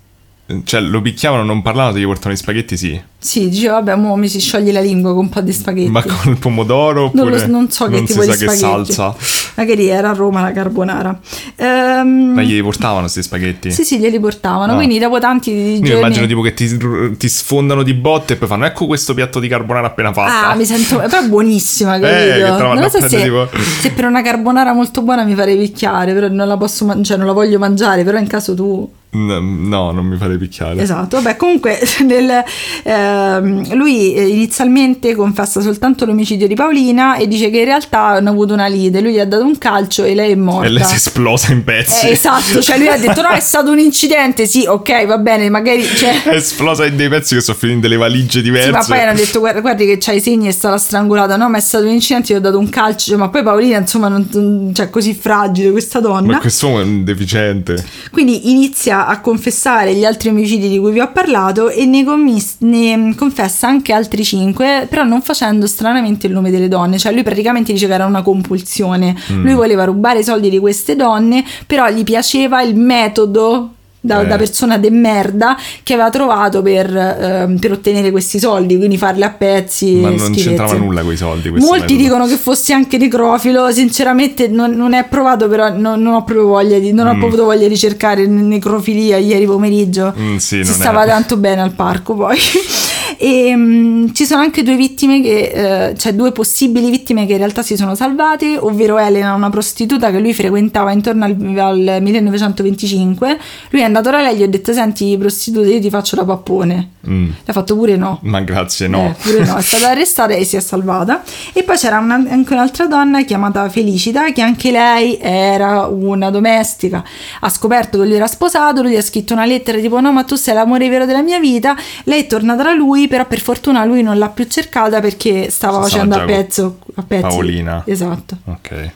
Cioè, 0.64 0.80
lo 0.80 1.02
picchiavano, 1.02 1.42
non 1.42 1.60
parlavano, 1.60 1.98
gli 1.98 2.04
portavano 2.04 2.32
gli 2.34 2.38
spaghetti, 2.38 2.76
sì. 2.78 2.98
Sì, 3.20 3.50
diceva, 3.50 3.74
vabbè, 3.74 3.96
mo 3.96 4.16
mi 4.16 4.28
si 4.28 4.40
scioglie 4.40 4.72
la 4.72 4.80
lingua 4.80 5.10
con 5.10 5.24
un 5.24 5.28
po' 5.28 5.40
di 5.42 5.52
spaghetti. 5.52 5.90
Ma 5.90 6.02
con 6.02 6.32
il 6.32 6.38
pomodoro 6.38 7.10
Non, 7.12 7.26
oppure 7.26 7.40
lo- 7.40 7.52
non 7.52 7.70
so 7.70 7.84
che 7.86 7.96
non 7.96 8.04
tipo 8.06 8.22
si 8.22 8.28
di 8.28 8.32
sa 8.32 8.38
che 8.46 8.56
spaghetti. 8.56 8.92
salsa. 8.92 9.14
Magari 9.56 9.88
era 9.88 10.10
a 10.10 10.12
Roma 10.14 10.40
la 10.40 10.52
carbonara. 10.52 11.20
Ehm, 11.56 12.32
Ma 12.32 12.42
gli 12.42 12.62
portavano 12.62 13.00
questi 13.00 13.22
spaghetti? 13.22 13.70
Sì, 13.72 13.84
sì, 13.84 13.98
glieli 13.98 14.18
portavano. 14.20 14.72
Ah. 14.72 14.76
Quindi 14.76 14.98
dopo 14.98 15.18
tanti 15.18 15.50
Io 15.50 15.80
giorni... 15.80 15.98
immagino 15.98 16.26
tipo 16.26 16.40
che 16.40 16.54
ti, 16.54 16.76
ti 17.18 17.28
sfondano 17.28 17.82
di 17.82 17.92
botte 17.92 18.34
e 18.34 18.36
poi 18.36 18.48
fanno 18.48 18.64
ecco 18.64 18.86
questo 18.86 19.12
piatto 19.12 19.40
di 19.40 19.48
carbonara 19.48 19.88
appena 19.88 20.12
fatta. 20.14 20.48
Ah, 20.50 20.54
mi 20.54 20.64
sento... 20.64 20.96
Però 20.96 21.18
è 21.20 21.26
buonissima, 21.26 21.98
capito? 21.98 22.06
Eh, 22.08 22.32
che 22.34 22.38
la 22.38 22.56
vanno 22.56 22.80
non 22.80 22.90
so 22.90 23.06
se, 23.06 23.22
tipo- 23.22 23.48
se 23.80 23.90
per 23.90 24.04
una 24.06 24.22
carbonara 24.22 24.72
molto 24.72 25.02
buona 25.02 25.24
mi 25.24 25.34
farei 25.34 25.58
picchiare, 25.58 26.14
però 26.14 26.28
non 26.28 26.46
la 26.48 26.56
posso 26.56 26.84
mangiare, 26.86 27.04
cioè 27.04 27.16
non 27.18 27.26
la 27.26 27.32
voglio 27.32 27.58
mangiare, 27.58 28.02
però 28.04 28.16
in 28.16 28.26
caso 28.26 28.54
tu... 28.54 28.90
No, 29.10 29.40
no, 29.40 29.90
non 29.90 30.04
mi 30.04 30.18
farei 30.18 30.36
picchiare. 30.36 30.82
Esatto, 30.82 31.16
vabbè, 31.16 31.36
comunque 31.36 31.80
nel, 32.04 32.44
ehm, 32.82 33.74
lui 33.74 34.12
eh, 34.14 34.28
inizialmente 34.28 35.14
confessa 35.14 35.62
soltanto 35.62 36.04
l'omicidio 36.04 36.46
di 36.46 36.54
Paolina 36.54 37.16
e 37.16 37.26
dice 37.26 37.48
che 37.48 37.60
in 37.60 37.64
realtà 37.64 38.00
hanno 38.00 38.28
avuto 38.28 38.52
una 38.52 38.66
lite, 38.66 39.00
lui 39.00 39.12
gli 39.14 39.18
ha 39.18 39.24
dato 39.24 39.44
un 39.44 39.56
calcio 39.56 40.04
e 40.04 40.14
lei 40.14 40.32
è 40.32 40.34
morta. 40.34 40.66
E 40.66 40.70
lei 40.70 40.84
si 40.84 40.92
è 40.92 40.96
esplosa 40.96 41.52
in 41.52 41.64
pezzi. 41.64 42.06
Eh, 42.06 42.10
esatto, 42.10 42.60
cioè 42.60 42.76
lui 42.76 42.88
ha 42.88 42.98
detto 42.98 43.22
no 43.22 43.30
è 43.30 43.40
stato 43.40 43.70
un 43.70 43.78
incidente, 43.78 44.46
sì 44.46 44.66
ok 44.66 45.06
va 45.06 45.16
bene, 45.16 45.48
magari... 45.48 45.82
Cioè, 45.84 46.24
È 46.24 46.34
esplosa 46.34 46.84
in 46.84 46.96
dei 46.96 47.08
pezzi 47.08 47.34
che 47.34 47.40
sono 47.40 47.56
finiti 47.56 47.76
in 47.78 47.82
delle 47.82 47.96
valigie 47.96 48.42
diverse. 48.42 48.66
Sì, 48.66 48.72
ma 48.72 48.84
poi 48.84 49.00
hanno 49.00 49.16
detto 49.16 49.38
guarda, 49.38 49.60
guardi 49.60 49.86
che 49.86 49.96
c'hai 49.98 50.16
i 50.16 50.20
segni 50.20 50.48
e 50.48 50.52
stava 50.52 50.76
strangolata, 50.76 51.36
no 51.36 51.48
ma 51.48 51.56
è 51.56 51.62
stato 51.62 51.84
un 51.84 51.92
incidente, 51.92 52.34
gli 52.34 52.36
ho 52.36 52.40
dato 52.40 52.58
un 52.58 52.68
calcio, 52.68 53.16
ma 53.16 53.30
poi 53.30 53.42
Paolina 53.42 53.78
insomma 53.78 54.08
non- 54.08 54.72
cioè 54.74 54.90
così 54.90 55.14
fragile 55.14 55.70
questa 55.70 56.00
donna. 56.00 56.32
Ma 56.32 56.38
quest'uomo 56.40 56.80
è 56.80 56.82
un 56.82 57.04
deficiente. 57.04 57.82
Quindi 58.10 58.50
inizia 58.50 58.97
a 59.06 59.20
confessare 59.20 59.94
gli 59.94 60.04
altri 60.04 60.28
omicidi 60.30 60.68
di 60.68 60.78
cui 60.78 60.92
vi 60.92 61.00
ho 61.00 61.10
parlato 61.12 61.68
e 61.68 61.84
ne, 61.86 62.04
commis- 62.04 62.56
ne 62.60 63.14
confessa 63.16 63.68
anche 63.68 63.92
altri 63.92 64.24
cinque, 64.24 64.86
però 64.88 65.04
non 65.04 65.22
facendo 65.22 65.66
stranamente 65.66 66.26
il 66.26 66.32
nome 66.32 66.50
delle 66.50 66.68
donne. 66.68 66.98
Cioè 66.98 67.12
lui 67.12 67.22
praticamente 67.22 67.72
dice 67.72 67.86
che 67.86 67.94
era 67.94 68.06
una 68.06 68.22
compulsione. 68.22 69.16
Lui 69.42 69.54
voleva 69.54 69.84
rubare 69.84 70.20
i 70.20 70.24
soldi 70.24 70.50
di 70.50 70.58
queste 70.58 70.96
donne, 70.96 71.44
però 71.66 71.88
gli 71.90 72.02
piaceva 72.04 72.62
il 72.62 72.76
metodo. 72.76 73.74
Da, 74.00 74.20
Eh. 74.22 74.26
da 74.28 74.36
persona 74.36 74.78
de 74.78 74.90
merda 74.90 75.56
che 75.82 75.94
aveva 75.94 76.08
trovato 76.08 76.62
per, 76.62 76.94
ehm, 76.96 77.58
per 77.58 77.72
ottenere 77.72 78.12
questi 78.12 78.38
soldi, 78.38 78.76
quindi 78.76 78.96
farli 78.96 79.24
a 79.24 79.30
pezzi. 79.30 79.94
Ma 79.96 80.10
non 80.10 80.18
schifezze. 80.18 80.44
c'entrava 80.48 80.74
nulla 80.74 81.02
con 81.02 81.12
i 81.12 81.16
soldi. 81.16 81.50
Molti 81.50 81.64
metodo. 81.66 81.94
dicono 81.94 82.26
che 82.26 82.36
fossi 82.36 82.72
anche 82.72 82.96
necrofilo, 82.96 83.70
sinceramente 83.72 84.46
non, 84.46 84.70
non 84.70 84.94
è 84.94 85.04
provato, 85.08 85.48
però 85.48 85.70
non, 85.76 86.00
non 86.00 86.14
ho 86.14 86.22
proprio 86.24 86.46
voglia 86.46 86.78
di, 86.78 86.92
non 86.92 87.08
ho 87.08 87.18
proprio 87.18 87.44
voglia 87.44 87.66
di 87.66 87.76
cercare 87.76 88.24
necrofilia 88.26 89.16
ieri 89.16 89.46
pomeriggio. 89.46 90.14
Mm, 90.16 90.36
sì, 90.36 90.62
si 90.64 90.72
stava 90.72 91.02
è- 91.02 91.08
tanto 91.08 91.36
bene 91.36 91.60
al 91.60 91.72
parco 91.72 92.14
poi. 92.14 92.36
E 93.20 93.52
mm, 93.54 94.06
ci 94.12 94.24
sono 94.24 94.42
anche 94.42 94.62
due 94.62 94.76
vittime 94.76 95.20
che, 95.20 95.88
eh, 95.88 95.94
cioè 95.96 96.14
due 96.14 96.30
possibili 96.30 96.88
vittime 96.88 97.26
che 97.26 97.32
in 97.32 97.38
realtà 97.38 97.62
si 97.62 97.76
sono 97.76 97.96
salvate, 97.96 98.56
ovvero 98.56 98.96
Elena, 98.96 99.34
una 99.34 99.50
prostituta 99.50 100.12
che 100.12 100.20
lui 100.20 100.32
frequentava 100.32 100.92
intorno 100.92 101.24
al, 101.24 101.58
al 101.58 101.98
1925. 102.00 103.38
Lui 103.70 103.80
è 103.80 103.84
andato 103.84 104.10
da 104.10 104.20
lei 104.20 104.34
e 104.34 104.36
gli 104.36 104.42
ha 104.44 104.48
detto: 104.48 104.72
Senti, 104.72 105.16
prostituta, 105.18 105.66
io 105.66 105.80
ti 105.80 105.90
faccio 105.90 106.14
la 106.14 106.24
pappone. 106.24 106.90
Mm. 107.08 107.24
Le 107.24 107.32
ha 107.46 107.52
fatto 107.52 107.74
pure 107.74 107.96
no. 107.96 108.20
Ma 108.22 108.40
grazie, 108.40 108.86
no. 108.86 109.06
Eh, 109.08 109.14
pure 109.20 109.44
no, 109.44 109.56
è 109.56 109.62
stata 109.62 109.88
arrestata 109.90 110.34
e 110.34 110.44
si 110.44 110.56
è 110.56 110.60
salvata. 110.60 111.22
E 111.52 111.64
poi 111.64 111.76
c'era 111.76 111.98
una- 111.98 112.24
anche 112.28 112.52
un'altra 112.52 112.86
donna 112.86 113.24
chiamata 113.24 113.68
Felicita, 113.68 114.30
che 114.32 114.42
anche 114.42 114.70
lei 114.70 115.18
era 115.20 115.86
una 115.86 116.30
domestica. 116.30 117.02
Ha 117.40 117.48
scoperto 117.48 117.98
che 117.98 118.04
lui 118.06 118.14
era 118.14 118.28
sposato, 118.28 118.82
lui 118.82 118.96
ha 118.96 119.02
scritto 119.02 119.32
una 119.32 119.44
lettera 119.44 119.78
tipo: 119.80 119.98
No, 120.00 120.12
ma 120.12 120.22
tu 120.22 120.36
sei 120.36 120.54
l'amore 120.54 120.88
vero 120.88 121.04
della 121.04 121.22
mia 121.22 121.40
vita. 121.40 121.76
Lei 122.04 122.22
è 122.22 122.26
tornata 122.28 122.62
da 122.62 122.72
lui, 122.74 123.07
però 123.08 123.26
per 123.26 123.40
fortuna 123.40 123.84
lui 123.84 124.02
non 124.02 124.16
l'ha 124.18 124.28
più 124.28 124.44
cercata 124.46 125.00
perché 125.00 125.50
stava 125.50 125.82
Si 125.82 125.90
facendo 125.90 126.14
a, 126.16 126.24
pezzo, 126.24 126.78
a 126.94 127.02
pezzi. 127.02 127.22
Paolina. 127.22 127.82
Esatto. 127.86 128.36
Ok. 128.44 128.90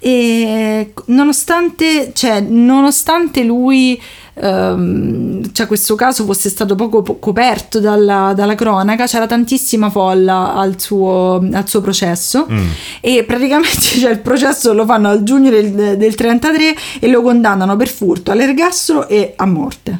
E 0.00 0.92
nonostante, 1.06 2.12
cioè, 2.14 2.40
nonostante 2.40 3.42
lui, 3.42 4.00
ehm, 4.34 5.50
cioè 5.52 5.66
questo 5.66 5.96
caso 5.96 6.24
fosse 6.24 6.48
stato 6.50 6.76
poco 6.76 7.02
po- 7.02 7.18
coperto 7.18 7.80
dalla, 7.80 8.32
dalla 8.32 8.54
cronaca, 8.54 9.06
c'era 9.06 9.26
tantissima 9.26 9.90
folla 9.90 10.54
al 10.54 10.80
suo, 10.80 11.44
al 11.52 11.68
suo 11.68 11.80
processo 11.80 12.46
Mm. 12.48 12.68
e 13.00 13.24
praticamente 13.24 13.80
cioè, 13.98 14.12
il 14.12 14.20
processo 14.20 14.72
lo 14.72 14.84
fanno 14.86 15.08
al 15.08 15.24
giugno 15.24 15.50
del, 15.50 15.96
del 15.96 16.14
33 16.14 16.74
e 17.00 17.08
lo 17.08 17.20
condannano 17.20 17.74
per 17.74 17.88
furto 17.88 18.30
all'ergastolo 18.30 19.08
e 19.08 19.32
a 19.34 19.46
morte. 19.46 19.98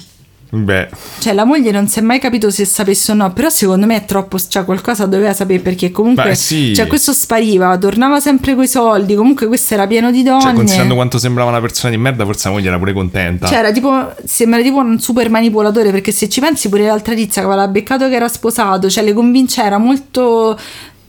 Beh, 0.50 0.88
Cioè, 1.18 1.34
la 1.34 1.44
moglie 1.44 1.70
non 1.70 1.88
si 1.88 1.98
è 1.98 2.02
mai 2.02 2.18
capito 2.18 2.50
se 2.50 2.64
sapesse 2.64 3.12
o 3.12 3.14
no, 3.14 3.30
però 3.32 3.50
secondo 3.50 3.84
me 3.84 3.96
è 3.96 4.04
troppo, 4.06 4.38
cioè 4.38 4.64
qualcosa 4.64 5.04
doveva 5.04 5.34
sapere 5.34 5.60
perché 5.60 5.90
comunque, 5.90 6.24
Beh, 6.24 6.34
sì. 6.34 6.74
cioè 6.74 6.86
questo 6.86 7.12
spariva, 7.12 7.76
tornava 7.76 8.18
sempre 8.18 8.54
coi 8.54 8.66
soldi, 8.66 9.14
comunque 9.14 9.46
questo 9.46 9.74
era 9.74 9.86
pieno 9.86 10.10
di 10.10 10.22
donne. 10.22 10.40
cioè, 10.42 10.52
considerando 10.54 10.94
quanto 10.94 11.18
sembrava 11.18 11.50
una 11.50 11.60
persona 11.60 11.90
di 11.90 11.98
merda, 11.98 12.24
forse 12.24 12.48
la 12.48 12.54
moglie 12.54 12.68
era 12.68 12.78
pure 12.78 12.92
contenta. 12.94 13.46
Cioè, 13.46 13.58
era 13.58 13.72
tipo, 13.72 14.14
sembra 14.24 14.62
tipo 14.62 14.78
un 14.78 14.98
super 14.98 15.28
manipolatore 15.28 15.90
perché 15.90 16.12
se 16.12 16.28
ci 16.28 16.40
pensi 16.40 16.68
pure 16.70 16.86
l'altra 16.86 17.14
tizia 17.14 17.42
che 17.42 17.48
aveva 17.48 17.68
beccato 17.68 18.08
che 18.08 18.14
era 18.14 18.28
sposato, 18.28 18.88
cioè 18.88 19.04
le 19.04 19.12
convince, 19.12 19.62
era 19.62 19.76
molto... 19.78 20.58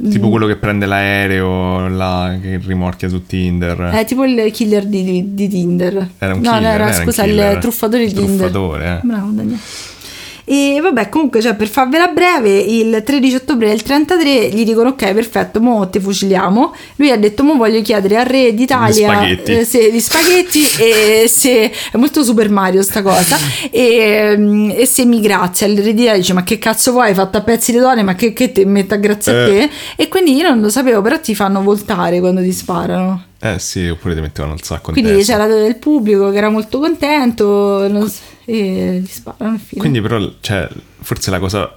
tipo 0.09 0.29
quello 0.29 0.45
che 0.47 0.55
prende 0.55 0.85
l'aereo, 0.85 1.87
là, 1.89 2.37
che 2.41 2.59
rimorchia 2.63 3.09
su 3.09 3.25
Tinder. 3.25 3.77
È 3.93 4.05
tipo 4.05 4.23
il 4.23 4.51
killer 4.51 4.85
di, 4.85 5.03
di- 5.03 5.33
di 5.33 5.47
Tinder. 5.47 6.09
Era 6.17 6.33
un 6.33 6.41
no, 6.41 6.51
killer, 6.51 6.61
no, 6.61 6.67
era, 6.67 6.89
era 6.89 7.03
scusa, 7.03 7.23
il 7.25 7.57
truffatore 7.59 8.05
di 8.05 8.13
Tinder. 8.13 8.49
Truffatore, 8.49 8.85
eh. 9.01 9.05
Bravo 9.05 9.31
Daniele. 9.31 9.59
E 10.51 10.79
vabbè, 10.81 11.09
comunque, 11.09 11.41
cioè, 11.41 11.53
per 11.53 11.67
farvela 11.67 12.07
breve, 12.07 12.57
il 12.57 13.03
13 13.05 13.35
ottobre 13.35 13.67
del 13.67 13.83
33 13.83 14.49
gli 14.49 14.63
dicono: 14.65 14.89
Ok, 14.89 15.13
perfetto, 15.13 15.61
mo 15.61 15.87
ti 15.89 15.99
fuciliamo. 15.99 16.73
Lui 16.95 17.11
ha 17.11 17.17
detto: 17.17 17.43
Mo 17.43 17.55
voglio 17.55 17.79
chiedere 17.83 18.17
al 18.17 18.25
re 18.25 18.55
d'Italia 18.55 18.89
Gli 18.89 19.13
spaghetti. 19.13 19.51
eh, 19.51 19.63
se, 19.63 19.91
gli 19.91 19.99
spaghetti 19.99 20.63
e 20.79 21.25
se 21.27 21.69
è 21.91 21.97
molto 21.97 22.23
Super 22.23 22.49
Mario 22.49 22.81
sta 22.81 23.03
cosa. 23.03 23.37
e, 23.69 24.33
mm, 24.35 24.71
e 24.73 24.85
se 24.87 25.05
mi 25.05 25.19
grazia. 25.21 25.67
Il 25.67 25.77
re 25.83 25.93
d'Italia 25.93 26.17
dice: 26.17 26.33
Ma 26.33 26.43
che 26.43 26.57
cazzo 26.57 26.93
vuoi? 26.93 27.09
Hai 27.09 27.13
fatto 27.13 27.37
a 27.37 27.41
pezzi 27.41 27.71
di 27.71 27.77
donne, 27.77 28.01
ma 28.01 28.15
che, 28.15 28.33
che 28.33 28.51
ti 28.51 28.65
metta 28.65 28.95
grazie 28.95 29.31
a 29.31 29.35
Eh. 29.45 29.45
te? 29.47 29.69
E 29.97 30.07
quindi 30.07 30.33
io 30.35 30.49
non 30.49 30.61
lo 30.61 30.69
sapevo, 30.69 30.99
però 31.03 31.19
ti 31.19 31.35
fanno 31.35 31.61
voltare 31.61 32.19
quando 32.19 32.41
ti 32.41 32.51
sparano. 32.51 33.23
Eh 33.41 33.57
sì, 33.59 33.87
oppure 33.87 34.15
ti 34.15 34.21
mettevano 34.21 34.53
il 34.53 34.63
sacco 34.63 34.89
in 34.89 34.95
Quindi 34.97 35.17
testa. 35.17 35.33
c'era 35.33 35.47
del 35.47 35.77
pubblico 35.77 36.29
che 36.29 36.37
era 36.37 36.49
molto 36.49 36.79
contento 36.79 37.87
non 37.87 38.09
so, 38.09 38.21
e 38.45 38.99
gli 39.01 39.07
sparano 39.07 39.53
il 39.53 39.61
film. 39.61 39.79
Quindi 39.79 40.01
però, 40.01 40.29
cioè, 40.41 40.67
forse 40.99 41.31
la 41.31 41.39
cosa 41.39 41.73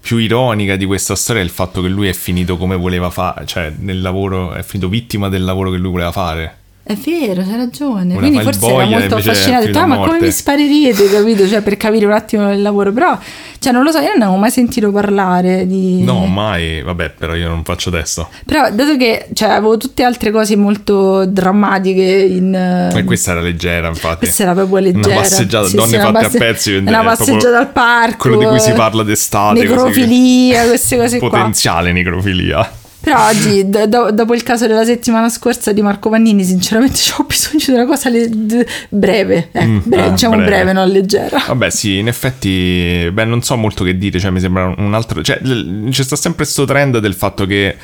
più 0.00 0.16
ironica 0.16 0.76
di 0.76 0.86
questa 0.86 1.14
storia 1.14 1.42
è 1.42 1.44
il 1.44 1.50
fatto 1.50 1.82
che 1.82 1.88
lui 1.88 2.08
è 2.08 2.12
finito 2.12 2.56
come 2.56 2.76
voleva 2.76 3.10
fare, 3.10 3.44
cioè 3.46 3.72
nel 3.78 4.00
lavoro, 4.00 4.52
è 4.52 4.62
finito 4.62 4.88
vittima 4.88 5.28
del 5.28 5.44
lavoro 5.44 5.70
che 5.70 5.76
lui 5.76 5.90
voleva 5.90 6.12
fare. 6.12 6.58
È 6.82 6.94
vero, 6.94 7.42
c'hai 7.42 7.56
ragione. 7.56 8.14
Voleva 8.14 8.20
Quindi 8.20 8.42
forse 8.42 8.66
era 8.66 8.84
molto 8.86 9.14
affascinato. 9.16 9.78
"Ah, 9.78 9.86
ma 9.86 9.94
come 9.96 10.06
morte." 10.08 10.24
mi 10.24 10.30
sparerete, 10.32 11.08
capito? 11.10 11.46
Cioè, 11.48 11.60
per 11.60 11.76
capire 11.76 12.06
un 12.06 12.12
attimo 12.12 12.52
il 12.52 12.62
lavoro. 12.62 12.92
Però, 12.92 13.16
cioè, 13.60 13.72
non 13.72 13.84
lo 13.84 13.92
so, 13.92 13.98
io 13.98 14.08
non 14.14 14.22
avevo 14.22 14.36
mai 14.38 14.50
sentito 14.50 14.90
parlare 14.90 15.68
di... 15.68 16.02
No, 16.02 16.26
mai, 16.26 16.82
vabbè, 16.82 17.10
però 17.10 17.34
io 17.36 17.48
non 17.48 17.62
faccio 17.62 17.90
adesso. 17.90 18.28
Però, 18.44 18.70
dato 18.72 18.96
che 18.96 19.28
cioè, 19.34 19.50
avevo 19.50 19.76
tutte 19.76 20.02
altre 20.02 20.32
cose 20.32 20.56
molto 20.56 21.26
drammatiche 21.26 22.02
in... 22.02 22.90
E 22.92 23.04
questa 23.04 23.32
era 23.32 23.40
leggera, 23.40 23.86
infatti. 23.86 24.24
Questa 24.24 24.42
era 24.42 24.52
proprio 24.54 24.78
leggera. 24.78 25.06
Una 25.06 25.16
passeggiata, 25.20 25.66
Sì, 25.68 25.76
donne 25.76 25.88
sì, 25.90 25.94
una 25.94 26.04
fatte 26.06 26.24
passe- 26.24 26.36
a 26.36 26.40
pezzi. 26.40 26.72
Una 26.74 27.02
passeggiata 27.04 27.58
al 27.58 27.68
parco. 27.68 28.16
Quello 28.16 28.38
di 28.38 28.46
cui 28.46 28.58
si 28.58 28.70
eh, 28.70 28.74
parla 28.74 29.02
d'estate. 29.04 29.60
così 29.64 29.68
Necrofilia, 29.68 30.66
queste 30.66 30.96
cose 30.96 31.18
qua. 31.18 31.28
Potenziale 31.28 31.92
necrofilia. 31.92 32.72
Però 33.02 33.28
oggi, 33.28 33.68
do- 33.68 33.86
do- 33.86 34.10
dopo 34.12 34.34
il 34.34 34.42
caso 34.42 34.66
della 34.66 34.84
settimana 34.84 35.28
scorsa 35.30 35.72
di 35.72 35.80
Marco 35.80 36.10
Vannini, 36.10 36.44
sinceramente 36.44 37.00
ho 37.18 37.24
bisogno 37.24 37.64
di 37.66 37.72
una 37.72 37.86
cosa 37.86 38.08
le- 38.10 38.28
d- 38.28 38.66
breve. 38.90 39.48
Ecco, 39.52 39.64
Mm, 39.66 39.78
breve, 39.84 40.02
ah, 40.04 40.10
diciamo 40.10 40.34
breve. 40.36 40.50
breve, 40.50 40.72
non 40.72 40.88
leggera. 40.88 41.42
Vabbè, 41.46 41.70
sì, 41.70 41.96
in 41.98 42.08
effetti, 42.08 43.08
beh, 43.12 43.24
non 43.24 43.42
so 43.42 43.56
molto 43.56 43.84
che 43.84 43.96
dire, 43.96 44.18
cioè 44.20 44.30
mi 44.30 44.40
sembra 44.40 44.72
un 44.76 44.92
altro... 44.94 45.22
Cioè, 45.22 45.40
c'è 45.40 46.02
sta 46.02 46.16
sempre 46.16 46.44
questo 46.44 46.64
trend 46.66 46.98
del 46.98 47.14
fatto 47.14 47.46
che 47.46 47.76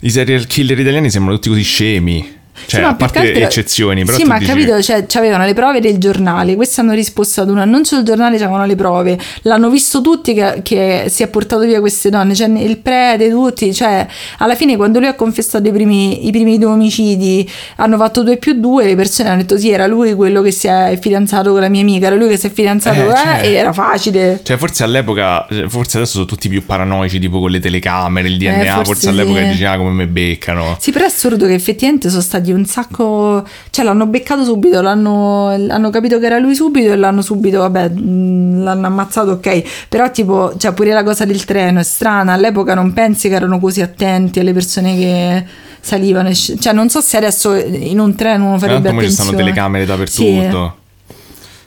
i 0.00 0.10
serial 0.10 0.46
killer 0.46 0.78
italiani 0.78 1.10
sembrano 1.10 1.36
tutti 1.38 1.48
così 1.48 1.62
scemi. 1.62 2.34
Cioè, 2.66 2.80
Sì, 2.80 2.80
ma 2.80 2.88
a 2.88 2.94
parte 2.94 3.18
altro- 3.18 3.44
eccezioni, 3.44 4.04
però 4.04 4.16
Sì, 4.16 4.24
ma 4.24 4.38
dici- 4.38 4.50
capito, 4.50 4.82
cioè, 4.82 5.04
avevano 5.14 5.44
le 5.44 5.54
prove 5.54 5.80
del 5.80 5.98
giornale, 5.98 6.54
questi 6.56 6.80
hanno 6.80 6.92
risposto 6.92 7.40
ad 7.42 7.50
un 7.50 7.58
annuncio 7.58 7.96
del 7.96 8.04
giornale, 8.04 8.36
avevano 8.36 8.64
le 8.66 8.74
prove, 8.74 9.18
l'hanno 9.42 9.68
visto 9.70 10.00
tutti 10.00 10.32
che, 10.34 10.60
che 10.62 11.04
si 11.08 11.22
è 11.22 11.28
portato 11.28 11.62
via 11.64 11.80
queste 11.80 12.10
donne, 12.10 12.34
cioè 12.34 12.48
il 12.48 12.78
prete, 12.78 13.28
tutti, 13.30 13.72
cioè 13.74 14.06
alla 14.38 14.54
fine 14.54 14.76
quando 14.76 14.98
lui 14.98 15.08
ha 15.08 15.14
confessato 15.14 15.68
i 15.68 15.72
primi, 15.72 16.26
i 16.26 16.30
primi 16.30 16.58
due 16.58 16.70
omicidi, 16.70 17.48
hanno 17.76 17.96
fatto 17.96 18.22
due 18.22 18.36
più 18.38 18.54
due, 18.54 18.84
le 18.84 18.94
persone 18.96 19.28
hanno 19.28 19.38
detto 19.42 19.58
sì, 19.58 19.70
era 19.70 19.86
lui 19.86 20.14
quello 20.14 20.42
che 20.42 20.50
si 20.50 20.66
è 20.66 20.98
fidanzato 21.00 21.50
con 21.52 21.60
la 21.60 21.68
mia 21.68 21.82
amica, 21.82 22.06
era 22.06 22.16
lui 22.16 22.28
che 22.28 22.36
si 22.36 22.46
è 22.46 22.50
fidanzato, 22.50 23.00
Eh, 23.00 23.04
eh, 23.04 23.14
cioè- 23.16 23.40
e 23.44 23.52
era 23.52 23.72
facile. 23.72 24.40
Cioè, 24.42 24.56
forse 24.56 24.82
all'epoca, 24.84 25.46
forse 25.68 25.98
adesso 25.98 26.12
sono 26.12 26.24
tutti 26.24 26.48
più 26.48 26.64
paranoici, 26.64 27.18
tipo 27.18 27.38
con 27.40 27.50
le 27.50 27.60
telecamere, 27.60 28.28
il 28.28 28.38
DNA, 28.38 28.62
Eh, 28.62 28.66
forse 28.68 28.84
forse, 28.84 29.08
all'epoca 29.10 29.40
sì. 29.42 29.48
dici, 29.48 29.64
ah, 29.64 29.76
come 29.76 29.90
me 29.90 30.06
beccano. 30.06 30.76
Sì, 30.80 30.90
però 30.92 31.04
è 31.04 31.08
assurdo 31.08 31.46
che 31.46 31.54
effettivamente 31.54 32.08
sono 32.08 32.22
stati 32.22 32.45
un 32.52 32.64
sacco. 32.66 33.46
Cioè, 33.70 33.84
l'hanno 33.84 34.06
beccato 34.06 34.44
subito, 34.44 34.80
l'hanno, 34.80 35.48
hanno 35.48 35.90
capito 35.90 36.18
che 36.18 36.26
era 36.26 36.38
lui 36.38 36.54
subito 36.54 36.92
e 36.92 36.96
l'hanno 36.96 37.22
subito, 37.22 37.58
vabbè, 37.58 37.90
l'hanno 37.90 38.86
ammazzato, 38.86 39.32
ok. 39.32 39.86
Però, 39.88 40.10
tipo, 40.10 40.54
cioè, 40.56 40.72
pure 40.72 40.92
la 40.92 41.02
cosa 41.02 41.24
del 41.24 41.44
treno 41.44 41.80
è 41.80 41.84
strana. 41.84 42.32
All'epoca 42.32 42.74
non 42.74 42.92
pensi 42.92 43.28
che 43.28 43.34
erano 43.34 43.58
così 43.58 43.82
attenti 43.82 44.40
alle 44.40 44.52
persone 44.52 44.96
che 44.96 45.44
salivano. 45.80 46.32
Cioè, 46.32 46.72
non 46.72 46.88
so 46.88 47.00
se 47.00 47.16
adesso 47.16 47.54
in 47.54 47.98
un 47.98 48.14
treno 48.14 48.46
uno 48.46 48.58
farebbe 48.58 48.92
mo 48.92 49.02
ci 49.02 49.10
stanno 49.10 49.34
telecamere 49.34 49.84
dappertutto. 49.84 50.76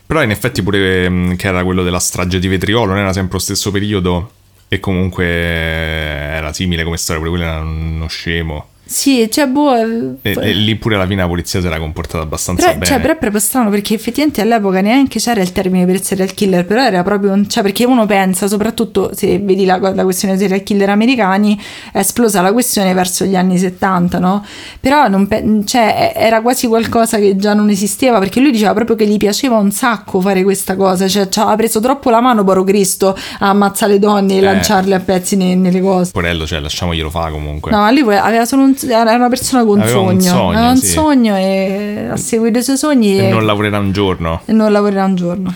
Però 0.06 0.24
in 0.24 0.32
effetti 0.32 0.64
pure 0.64 1.36
che 1.38 1.48
era 1.48 1.64
quello 1.64 1.84
della 1.84 2.00
strage 2.00 2.40
di 2.40 2.48
Vetriolo, 2.48 2.94
non 2.94 2.98
era 2.98 3.14
sempre 3.14 3.34
lo 3.34 3.40
stesso 3.40 3.72
periodo. 3.72 4.32
E 4.72 4.80
comunque 4.80 5.26
era 5.26 6.54
simile 6.54 6.84
come 6.84 6.98
storia, 6.98 7.24
pure 7.24 7.36
quello 7.36 7.52
era 7.52 7.60
uno 7.62 8.06
scemo. 8.08 8.68
Sì, 8.92 9.30
cioè, 9.32 9.46
boh. 9.46 9.76
E, 10.24 10.36
e 10.36 10.52
lì 10.54 10.76
pure 10.76 10.96
alla 10.96 11.06
fine 11.06 11.22
la 11.22 11.28
polizia 11.28 11.62
si 11.62 11.68
era 11.68 11.78
comportata 11.78 12.24
abbastanza 12.24 12.64
Però, 12.64 12.74
bene. 12.74 12.86
cioè, 12.92 13.00
però 13.00 13.14
è 13.14 13.18
proprio 13.18 13.40
strano 13.40 13.70
perché 13.70 13.94
effettivamente 13.94 14.42
all'epoca 14.42 14.82
neanche 14.82 15.20
c'era 15.20 15.42
il 15.42 15.52
termine 15.52 15.86
per 15.86 16.02
serial 16.02 16.34
killer, 16.34 16.66
però 16.66 16.82
era 16.84 17.04
proprio 17.04 17.34
un. 17.34 17.48
cioè 17.48 17.62
perché 17.62 17.86
uno 17.86 18.08
pensa, 18.08 18.48
soprattutto 18.48 19.12
se 19.14 19.38
vedi 19.38 19.64
la, 19.66 19.78
la 19.78 20.04
questione 20.04 20.36
dei 20.36 20.48
serial 20.48 20.64
killer 20.66 20.90
americani, 20.90 21.56
è 21.92 22.00
esplosa 22.00 22.42
la 22.42 22.52
questione 22.52 22.92
verso 22.96 23.26
gli 23.26 23.36
anni 23.36 23.60
70, 23.60 24.18
no? 24.18 24.44
Però 24.80 25.08
non 25.08 25.28
pe- 25.28 25.62
cioè, 25.66 26.14
era 26.16 26.42
quasi 26.42 26.66
qualcosa 26.66 27.20
che 27.20 27.36
già 27.36 27.54
non 27.54 27.70
esisteva 27.70 28.18
perché 28.18 28.40
lui 28.40 28.50
diceva 28.50 28.74
proprio 28.74 28.96
che 28.96 29.06
gli 29.06 29.18
piaceva 29.18 29.58
un 29.58 29.70
sacco 29.72 30.20
fare 30.20 30.42
questa 30.42 30.76
cosa, 30.76 31.08
cioè 31.08 31.30
ci 31.30 31.38
aveva 31.40 31.56
preso 31.58 31.80
troppo 31.80 32.10
la 32.10 32.22
mano, 32.22 32.44
poro 32.44 32.64
Cristo, 32.64 33.16
a 33.40 33.50
ammazzare 33.50 33.92
le 33.94 34.00
donne 34.00 34.34
e 34.34 34.38
Eh. 34.38 34.42
lanciarle 34.42 34.96
a 34.96 35.00
pezzi 35.00 35.36
ne- 35.36 35.54
nelle 35.54 35.80
cose. 35.80 36.10
Porello, 36.12 36.48
cioè, 36.48 36.60
lasciamoglielo 36.60 37.12
fare 37.12 37.32
comunque. 37.32 37.70
No, 37.72 37.78
ma 37.82 37.92
lui 37.92 38.16
aveva 38.16 38.46
solo 38.46 38.64
un, 38.64 38.76
era 38.88 39.14
una 39.16 39.30
persona 39.30 39.64
con 39.64 39.80
Aveva 39.80 40.00
un 40.00 40.22
sogno, 40.22 40.34
sogno, 40.36 40.50
aveva 40.58 40.70
un 40.72 40.78
sì. 40.78 40.88
sogno 40.88 41.36
e 41.38 42.08
ha 42.12 42.18
seguito 42.18 42.60
i 42.60 42.64
suoi 42.64 42.78
sogni 42.78 43.20
E 43.20 43.26
e, 43.26 43.30
non 43.30 43.46
lavorerà 43.46 43.80
un 43.80 43.92
giorno. 43.92 44.42
e 44.46 44.54
non 44.54 44.72
lavorerà 44.72 45.06
un 45.06 45.16
giorno. 45.16 45.54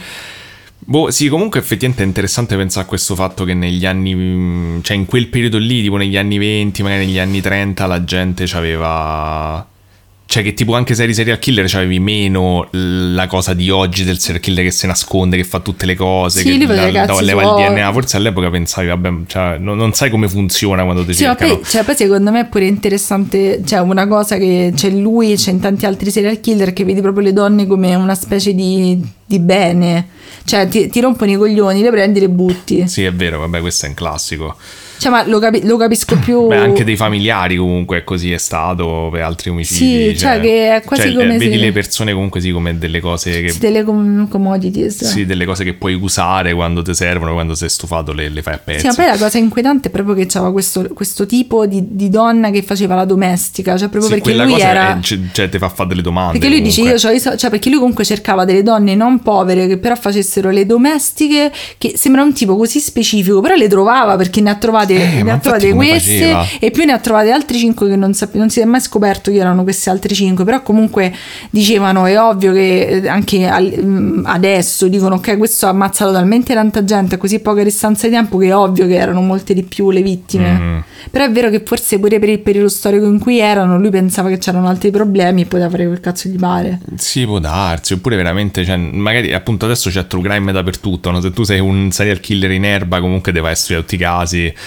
Boh, 0.86 1.12
sì, 1.12 1.30
comunque 1.30 1.60
effettivamente 1.60 2.04
è 2.04 2.06
interessante 2.06 2.58
pensare 2.58 2.86
a 2.86 2.88
questo 2.90 3.16
fatto 3.16 3.46
che 3.46 3.54
negli 3.54 3.86
anni, 3.86 4.82
cioè 4.82 4.98
in 4.98 5.06
quel 5.06 5.28
periodo 5.28 5.58
lì, 5.58 5.82
tipo 5.82 5.96
negli 5.96 6.18
anni 6.18 6.38
20, 6.38 6.84
magari 6.84 7.06
negli 7.06 7.20
anni 7.20 7.42
30, 7.42 7.86
la 7.86 8.04
gente 8.04 8.46
c'aveva... 8.46 9.66
Cioè 10.26 10.42
che 10.42 10.54
tipo 10.56 10.74
anche 10.74 10.96
se 10.96 11.04
eri 11.04 11.14
serial 11.14 11.38
killer 11.38 11.66
c'avevi 11.70 12.00
meno 12.00 12.68
la 12.72 13.28
cosa 13.28 13.54
di 13.54 13.70
oggi 13.70 14.04
del 14.04 14.18
serial 14.18 14.42
killer 14.42 14.64
che 14.64 14.72
si 14.72 14.88
nasconde, 14.88 15.38
che 15.38 15.44
fa 15.44 15.60
tutte 15.60 15.86
le 15.86 15.96
cose, 15.96 16.40
Sì, 16.40 16.46
che 16.46 16.52
i 16.64 16.66
cazzi 16.92 17.24
leva 17.24 17.42
il 17.44 17.48
suoi. 17.50 17.68
DNA. 17.70 17.92
Forse 17.92 18.18
all'epoca 18.18 18.50
pensavi, 18.50 18.88
vabbè, 18.88 19.10
cioè, 19.28 19.58
non, 19.60 19.78
non 19.78 19.94
sai 19.94 20.10
come 20.10 20.28
funziona 20.28 20.84
quando 20.86 21.06
ti 21.06 21.14
Sì, 21.14 21.24
ma 21.26 21.36
cercano. 21.36 21.56
poi, 21.60 21.66
cioè, 21.70 21.84
poi 21.84 21.96
secondo 21.96 22.32
me 22.32 22.40
è 22.40 22.46
pure 22.48 22.66
interessante, 22.66 23.62
cioè 23.64 23.80
una 23.82 24.08
cosa 24.08 24.38
che 24.38 24.72
c'è 24.74 24.90
lui, 24.90 25.36
c'è 25.36 25.52
in 25.52 25.60
tanti 25.60 25.86
altri 25.86 26.10
serial 26.10 26.40
killer 26.40 26.74
che 26.74 26.84
vedi 26.84 27.02
proprio 27.02 27.24
le 27.26 27.34
donne 27.34 27.68
come 27.68 27.94
una 27.94 28.16
specie 28.16 28.56
di, 28.56 29.00
di 29.26 29.40
bene, 29.40 30.08
cioè 30.46 30.68
ti, 30.68 30.88
ti 30.88 31.00
rompono 31.00 31.30
i 31.32 31.36
coglioni, 31.36 31.82
le 31.82 31.92
prendi 31.92 32.18
e 32.18 32.22
le 32.22 32.30
butti. 32.30 32.88
Sì, 32.88 33.04
è 33.04 33.14
vero, 33.14 33.38
vabbè, 33.40 33.60
questo 33.60 33.86
è 33.86 33.90
un 33.90 33.96
classico. 33.96 34.56
Cioè, 34.98 35.12
ma 35.12 35.26
lo, 35.28 35.40
capi- 35.40 35.66
lo 35.66 35.78
capisco 35.78 36.18
più... 36.18 36.48
Beh, 36.48 36.58
anche 36.58 36.84
dei 36.84 36.96
familiari 36.96 37.58
comunque 37.58 38.04
così 38.04 38.32
è 38.32 38.38
stato 38.38 39.10
per 39.12 39.22
altri 39.22 39.50
omicidi. 39.50 40.10
Sì, 40.12 40.18
cioè 40.18 40.40
che 40.40 40.76
è 40.76 40.82
quasi 40.84 41.04
cioè, 41.04 41.14
come 41.14 41.38
Vedi 41.38 41.54
se- 41.56 41.60
le 41.60 41.72
persone 41.72 42.14
comunque 42.14 42.40
sì 42.42 42.52
come 42.52 42.78
delle 42.78 43.00
cose 43.00 43.42
che... 43.42 43.50
Sì, 43.50 43.60
delle 43.60 43.84
com- 43.84 44.28
commodities. 44.28 45.04
Sì, 45.04 45.26
delle 45.26 45.46
cose 45.46 45.64
che 45.64 45.74
puoi 45.74 45.94
usare 45.94 46.54
quando 46.54 46.82
ti 46.82 46.94
servono, 46.94 47.34
quando 47.34 47.56
sei 47.56 47.70
stufato 47.70 48.14
le, 48.14 48.30
le 48.30 48.42
fai 48.42 48.54
a 48.54 48.58
pezzi. 48.60 48.80
Sì, 48.82 48.88
ma 48.88 48.94
poi 48.94 49.06
la 49.06 49.18
cosa 49.18 49.38
inquietante 49.38 49.88
è 49.90 49.92
proprio 49.92 50.16
che 50.16 50.26
c'era 50.26 50.52
questo, 50.52 50.88
questo 50.94 51.26
tipo 51.26 51.66
di, 51.66 51.84
di 51.96 52.10
donna 52.10 52.50
che 52.50 52.62
faceva 52.64 52.96
la 52.96 53.06
domestica, 53.06 53.78
cioè 53.78 53.90
proprio 53.90 54.14
Sì, 54.14 54.22
perché 54.22 54.36
lui 54.42 54.52
cosa 54.54 54.68
era... 54.68 54.98
è- 54.98 55.02
cioè, 55.02 55.20
cioè, 55.32 55.50
ti 55.50 55.58
fa 55.58 55.70
fare 55.70 55.90
delle 55.90 56.02
domande. 56.02 56.38
Perché 56.40 56.54
lui 56.54 56.62
dice 56.62 56.82
comunque. 56.82 57.02
io 57.02 57.08
c'ho 57.10 57.16
i 57.16 57.20
so- 57.20 57.36
cioè 57.36 57.50
perché 57.50 57.70
lui 57.70 57.80
comunque 57.80 58.06
cercava 58.06 58.46
delle 58.46 58.64
donne 58.64 58.96
non 58.96 59.20
povere 59.22 59.68
che 59.68 59.78
però 59.78 59.96
facessero 59.96 60.50
le 60.50 60.66
domestiche, 60.66 61.52
che 61.78 61.94
sembra 61.96 62.22
un 62.24 62.34
tipo 62.34 62.56
così 62.56 62.80
specifico, 62.80 63.42
però 63.42 63.56
le 63.56 63.68
trovava 63.68 64.16
perché 64.16 64.42
ne 64.42 64.50
ha 64.50 64.56
trovate, 64.56 64.83
Eh, 64.92 65.24
ne 65.24 65.32
ha 65.32 65.38
trovate 65.38 65.74
queste 65.74 66.20
faceva? 66.20 66.46
e 66.60 66.72
più 66.72 66.86
ne 66.86 66.92
ha 66.92 67.00
trovate 67.00 67.32
altri 67.32 67.58
cinque 67.58 67.88
che 67.90 67.96
non, 67.96 68.14
sap- 68.14 68.36
non 68.36 68.50
si 68.50 68.60
è 68.60 68.66
mai 68.66 68.82
scoperto 68.82 69.32
chi 69.32 69.38
erano 69.38 69.64
questi 69.64 69.90
altri 69.90 70.14
cinque, 70.14 70.44
però 70.44 70.62
comunque 70.62 71.14
dicevano 71.50 72.06
è 72.06 72.20
ovvio 72.20 72.52
che 72.52 72.88
eh, 72.88 73.08
anche 73.08 73.48
al- 73.48 73.74
mm, 73.82 74.26
adesso 74.26 74.88
dicono 74.88 75.16
ok 75.16 75.38
questo 75.38 75.66
ha 75.66 75.70
ammazzato 75.70 76.12
talmente 76.12 76.54
tanta 76.54 76.84
gente 76.84 77.16
a 77.16 77.18
così 77.18 77.40
poca 77.40 77.64
distanza 77.64 78.08
di 78.08 78.14
tempo 78.14 78.38
che 78.38 78.48
è 78.48 78.56
ovvio 78.56 78.88
che 78.88 78.96
erano 78.96 79.22
molte 79.22 79.54
di 79.54 79.64
più 79.64 79.92
le 79.92 80.02
vittime. 80.02 80.52
Mm. 80.52 80.78
Però 81.10 81.26
è 81.26 81.32
vero 81.32 81.50
che 81.50 81.62
forse 81.66 82.00
pure 82.00 82.20
per 82.20 82.30
il 82.30 82.40
periodo 82.40 82.70
storico 82.70 83.06
in 83.06 83.20
cui 83.20 83.40
erano 83.40 83.78
lui 83.78 83.90
pensava 83.90 84.30
che 84.30 84.38
c'erano 84.38 84.68
altri 84.68 84.92
problemi 84.92 85.42
e 85.42 85.46
poteva 85.46 85.70
fare 85.70 85.86
quel 85.86 86.00
cazzo 86.00 86.30
gli 86.30 86.38
pare. 86.38 86.80
Sì, 86.96 87.26
può 87.26 87.40
darsi, 87.40 87.94
oppure 87.94 88.16
veramente, 88.16 88.64
cioè, 88.66 88.78
magari 88.78 89.34
appunto 89.34 89.66
adesso 89.66 89.90
c'è 89.90 90.08
true 90.08 90.24
crime 90.24 90.52
dappertutto, 90.52 91.12
no? 91.12 91.22
se 91.22 91.32
tu 91.32 91.44
sei 91.44 91.60
un 91.60 91.92
serial 91.92 92.20
killer 92.20 92.52
in 92.52 92.66
erba 92.66 93.00
comunque 93.00 93.32
deve 93.32 93.50
essere 93.50 93.80
tutti 93.80 93.96
i 93.96 93.98
casi, 93.98 94.54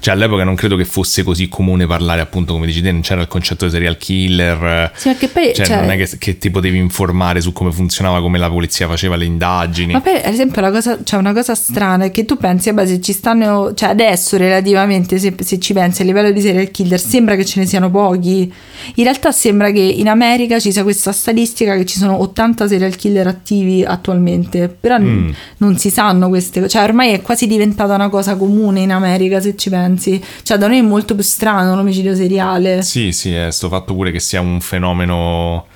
cioè 0.00 0.14
all'epoca 0.14 0.44
non 0.44 0.54
credo 0.54 0.76
che 0.76 0.84
fosse 0.84 1.22
così 1.22 1.48
comune 1.48 1.86
parlare 1.86 2.20
appunto 2.20 2.52
come 2.52 2.66
dici 2.66 2.80
te, 2.82 2.92
non 2.92 3.00
c'era 3.00 3.20
il 3.20 3.28
concetto 3.28 3.64
di 3.66 3.70
serial 3.70 3.96
killer, 3.96 4.92
Sì, 4.94 5.08
perché 5.08 5.28
poi, 5.28 5.52
cioè, 5.54 5.66
cioè- 5.66 5.80
non 5.80 5.90
è 5.90 5.96
che, 5.96 6.08
che 6.18 6.38
ti 6.38 6.50
potevi 6.50 6.76
informare 6.78 7.40
su 7.40 7.52
come 7.52 7.70
funzionava, 7.72 8.20
come 8.20 8.38
la 8.38 8.50
polizia 8.50 8.86
faceva 8.86 9.16
le 9.16 9.24
indagini. 9.24 9.92
Ma 9.92 10.00
poi, 10.00 10.16
ad 10.16 10.32
esempio, 10.32 10.60
la 10.60 10.70
cosa, 10.70 10.98
cioè 11.04 11.18
una 11.18 11.32
cosa 11.32 11.54
strana 11.54 12.04
è 12.06 12.10
che 12.10 12.24
tu 12.24 12.36
pensi, 12.36 12.70
vabbè, 12.70 12.86
se 12.88 13.00
ci 13.00 13.12
stanno, 13.12 13.74
cioè 13.74 13.88
adesso 13.90 14.36
relativamente, 14.36 15.18
se, 15.18 15.34
se 15.40 15.58
ci 15.58 15.72
pensi 15.72 16.02
a 16.02 16.04
livello 16.04 16.30
di 16.30 16.40
serial 16.40 16.70
killer, 16.70 17.00
sembra 17.00 17.36
che 17.36 17.44
ce 17.44 17.60
ne 17.60 17.66
siano 17.66 17.90
pochi. 17.90 18.52
In 18.94 19.04
realtà 19.04 19.32
sembra 19.32 19.70
che 19.70 19.80
in 19.80 20.08
America 20.08 20.58
ci 20.58 20.72
sia 20.72 20.82
questa 20.82 21.12
statistica 21.12 21.76
che 21.76 21.84
ci 21.84 21.98
sono 21.98 22.20
80 22.20 22.68
serial 22.68 22.94
killer 22.96 23.26
attivi 23.26 23.84
attualmente, 23.84 24.68
però 24.68 24.96
Mm. 24.98 25.30
non 25.58 25.76
si 25.78 25.90
sanno 25.90 26.28
queste 26.28 26.60
cose, 26.60 26.72
cioè 26.72 26.82
ormai 26.82 27.12
è 27.12 27.22
quasi 27.22 27.46
diventata 27.46 27.94
una 27.94 28.08
cosa 28.08 28.36
comune 28.36 28.80
in 28.80 28.90
America 28.92 29.40
se 29.40 29.54
ci 29.56 29.70
pensi. 29.70 29.86
Cioè 30.42 30.58
da 30.58 30.66
noi 30.66 30.78
è 30.78 30.82
molto 30.82 31.14
più 31.14 31.24
strano 31.24 31.74
l'omicidio 31.74 32.14
seriale. 32.14 32.82
Sì, 32.82 33.12
sì, 33.12 33.34
è 33.34 33.50
sto 33.50 33.68
fatto 33.68 33.94
pure 33.94 34.10
che 34.10 34.20
sia 34.20 34.40
un 34.40 34.60
fenomeno, 34.60 35.66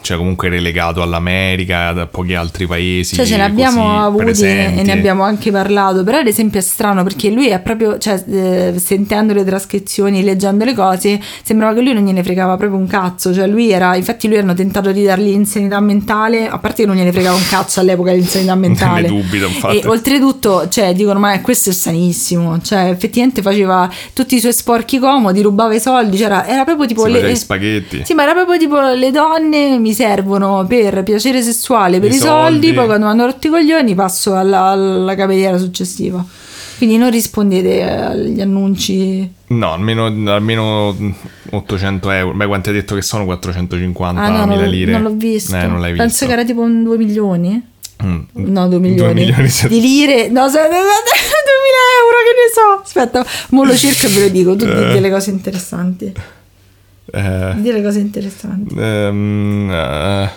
cioè 0.00 0.16
comunque 0.16 0.48
relegato 0.48 1.02
all'America, 1.02 1.92
da 1.92 2.06
pochi 2.06 2.34
altri 2.34 2.66
paesi. 2.66 3.14
Cioè 3.14 3.24
ce 3.24 3.36
ne 3.36 3.44
abbiamo 3.44 4.02
avuti 4.02 4.44
e 4.44 4.82
ne 4.84 4.92
abbiamo 4.92 5.22
anche 5.22 5.50
parlato, 5.50 6.04
però 6.04 6.18
ad 6.18 6.26
esempio 6.26 6.60
è 6.60 6.62
strano 6.62 7.02
perché 7.02 7.30
lui 7.30 7.48
è 7.48 7.60
proprio, 7.60 7.98
cioè 7.98 8.22
eh, 8.28 8.74
sentendo 8.76 9.32
le 9.32 9.44
trascrizioni, 9.44 10.22
leggendo 10.22 10.64
le 10.64 10.74
cose, 10.74 11.20
sembrava 11.42 11.74
che 11.74 11.80
lui 11.80 11.92
non 11.92 12.04
gliene 12.04 12.22
fregava 12.22 12.56
proprio 12.56 12.78
un 12.78 12.86
cazzo, 12.86 13.32
cioè 13.32 13.46
lui 13.46 13.70
era, 13.70 13.96
infatti 13.96 14.28
lui 14.28 14.38
hanno 14.38 14.54
tentato 14.54 14.92
di 14.92 15.04
dargli 15.04 15.28
insanità 15.28 15.80
mentale, 15.80 16.48
a 16.48 16.58
parte 16.58 16.82
che 16.82 16.88
non 16.88 16.96
gliene 16.96 17.12
fregava 17.12 17.36
un 17.36 17.46
cazzo 17.48 17.80
all'epoca 17.80 18.12
l'insanità 18.12 18.54
mentale. 18.56 19.02
Ne 19.02 19.08
dubito, 19.08 19.46
infatti. 19.46 19.78
E 19.78 19.86
oltretutto, 19.86 20.68
cioè 20.68 20.94
dicono 20.94 21.18
ma 21.18 21.40
questo 21.40 21.70
è 21.70 21.72
sanissimo, 21.72 22.60
cioè 22.60 22.88
effettivamente 22.88 23.42
faceva 23.42 23.90
tutti 24.12 24.36
i 24.36 24.40
suoi 24.40 24.52
sporchi 24.52 24.98
comodi, 24.98 25.42
rubava 25.42 25.74
i 25.74 25.80
soldi, 25.80 26.16
c'era, 26.16 26.46
era 26.46 26.64
proprio 26.64 26.86
tipo 26.86 27.06
le... 27.06 27.30
gli 27.30 27.34
spaghetti. 27.34 28.02
Sì, 28.04 28.14
ma 28.14 28.22
era 28.22 28.32
proprio 28.32 28.58
tipo 28.58 28.80
le 28.80 29.10
donne 29.10 29.75
mi 29.78 29.92
servono 29.92 30.64
per 30.68 31.02
piacere 31.02 31.42
sessuale, 31.42 32.00
per 32.00 32.10
I 32.10 32.14
i, 32.14 32.18
soldi, 32.18 32.50
soldi. 32.52 32.72
poi 32.72 32.86
quando 32.86 33.06
hanno 33.06 33.26
rotto 33.26 33.46
i 33.46 33.50
coglioni 33.50 33.94
passo 33.94 34.34
alla, 34.34 34.64
alla 34.66 35.14
cameriera 35.14 35.58
successiva. 35.58 36.24
Quindi 36.76 36.98
non 36.98 37.10
rispondete 37.10 37.82
agli 37.90 38.40
annunci. 38.40 39.32
No, 39.48 39.72
almeno, 39.72 40.06
almeno 40.30 40.94
800 41.50 42.10
euro. 42.10 42.36
Beh, 42.36 42.46
quanto 42.46 42.68
hai 42.68 42.74
detto 42.74 42.94
che 42.94 43.00
sono 43.02 43.24
450 43.24 44.20
Ah 44.20 44.28
no, 44.28 44.36
non, 44.38 44.48
mila 44.50 44.64
l'ho- 44.64 44.70
lire? 44.70 44.92
non 44.92 45.02
l'ho 45.02 45.14
visto. 45.14 45.56
Eh, 45.56 45.66
non 45.66 45.80
l'hai 45.80 45.92
visto. 45.92 46.04
Penso 46.06 46.26
che 46.26 46.32
era 46.32 46.44
tipo 46.44 46.60
un 46.60 46.82
2 46.84 46.96
milioni. 46.98 47.74
Mm. 48.04 48.18
No, 48.32 48.68
2 48.68 48.78
milioni. 48.78 49.14
milioni, 49.14 49.48
sì. 49.48 49.68
di 49.68 49.80
lire. 49.80 50.28
No, 50.28 50.50
2000 50.50 50.68
euro, 50.68 52.16
che 52.26 52.34
ne 52.34 52.52
so. 52.52 52.82
Aspetta, 52.82 53.24
mo 53.50 53.64
lo 53.64 53.74
cerco 53.74 54.06
e 54.06 54.08
ve 54.10 54.20
lo 54.20 54.28
dico. 54.28 54.54
Tu 54.56 54.64
Eh. 54.66 54.92
delle 54.92 55.10
cose 55.10 55.30
interessanti. 55.30 56.12
Eh, 57.12 57.52
Di 57.56 57.62
delle 57.62 57.82
cose 57.82 58.00
interessanti. 58.00 58.74
ehm, 58.76 59.70
eh, 59.70 60.30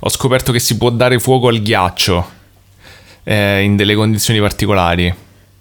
ho 0.00 0.08
scoperto 0.08 0.52
che 0.52 0.58
si 0.60 0.76
può 0.76 0.90
dare 0.90 1.18
fuoco 1.18 1.48
al 1.48 1.60
ghiaccio 1.60 2.30
eh, 3.24 3.62
in 3.62 3.76
delle 3.76 3.94
condizioni 3.94 4.38
particolari. 4.40 5.12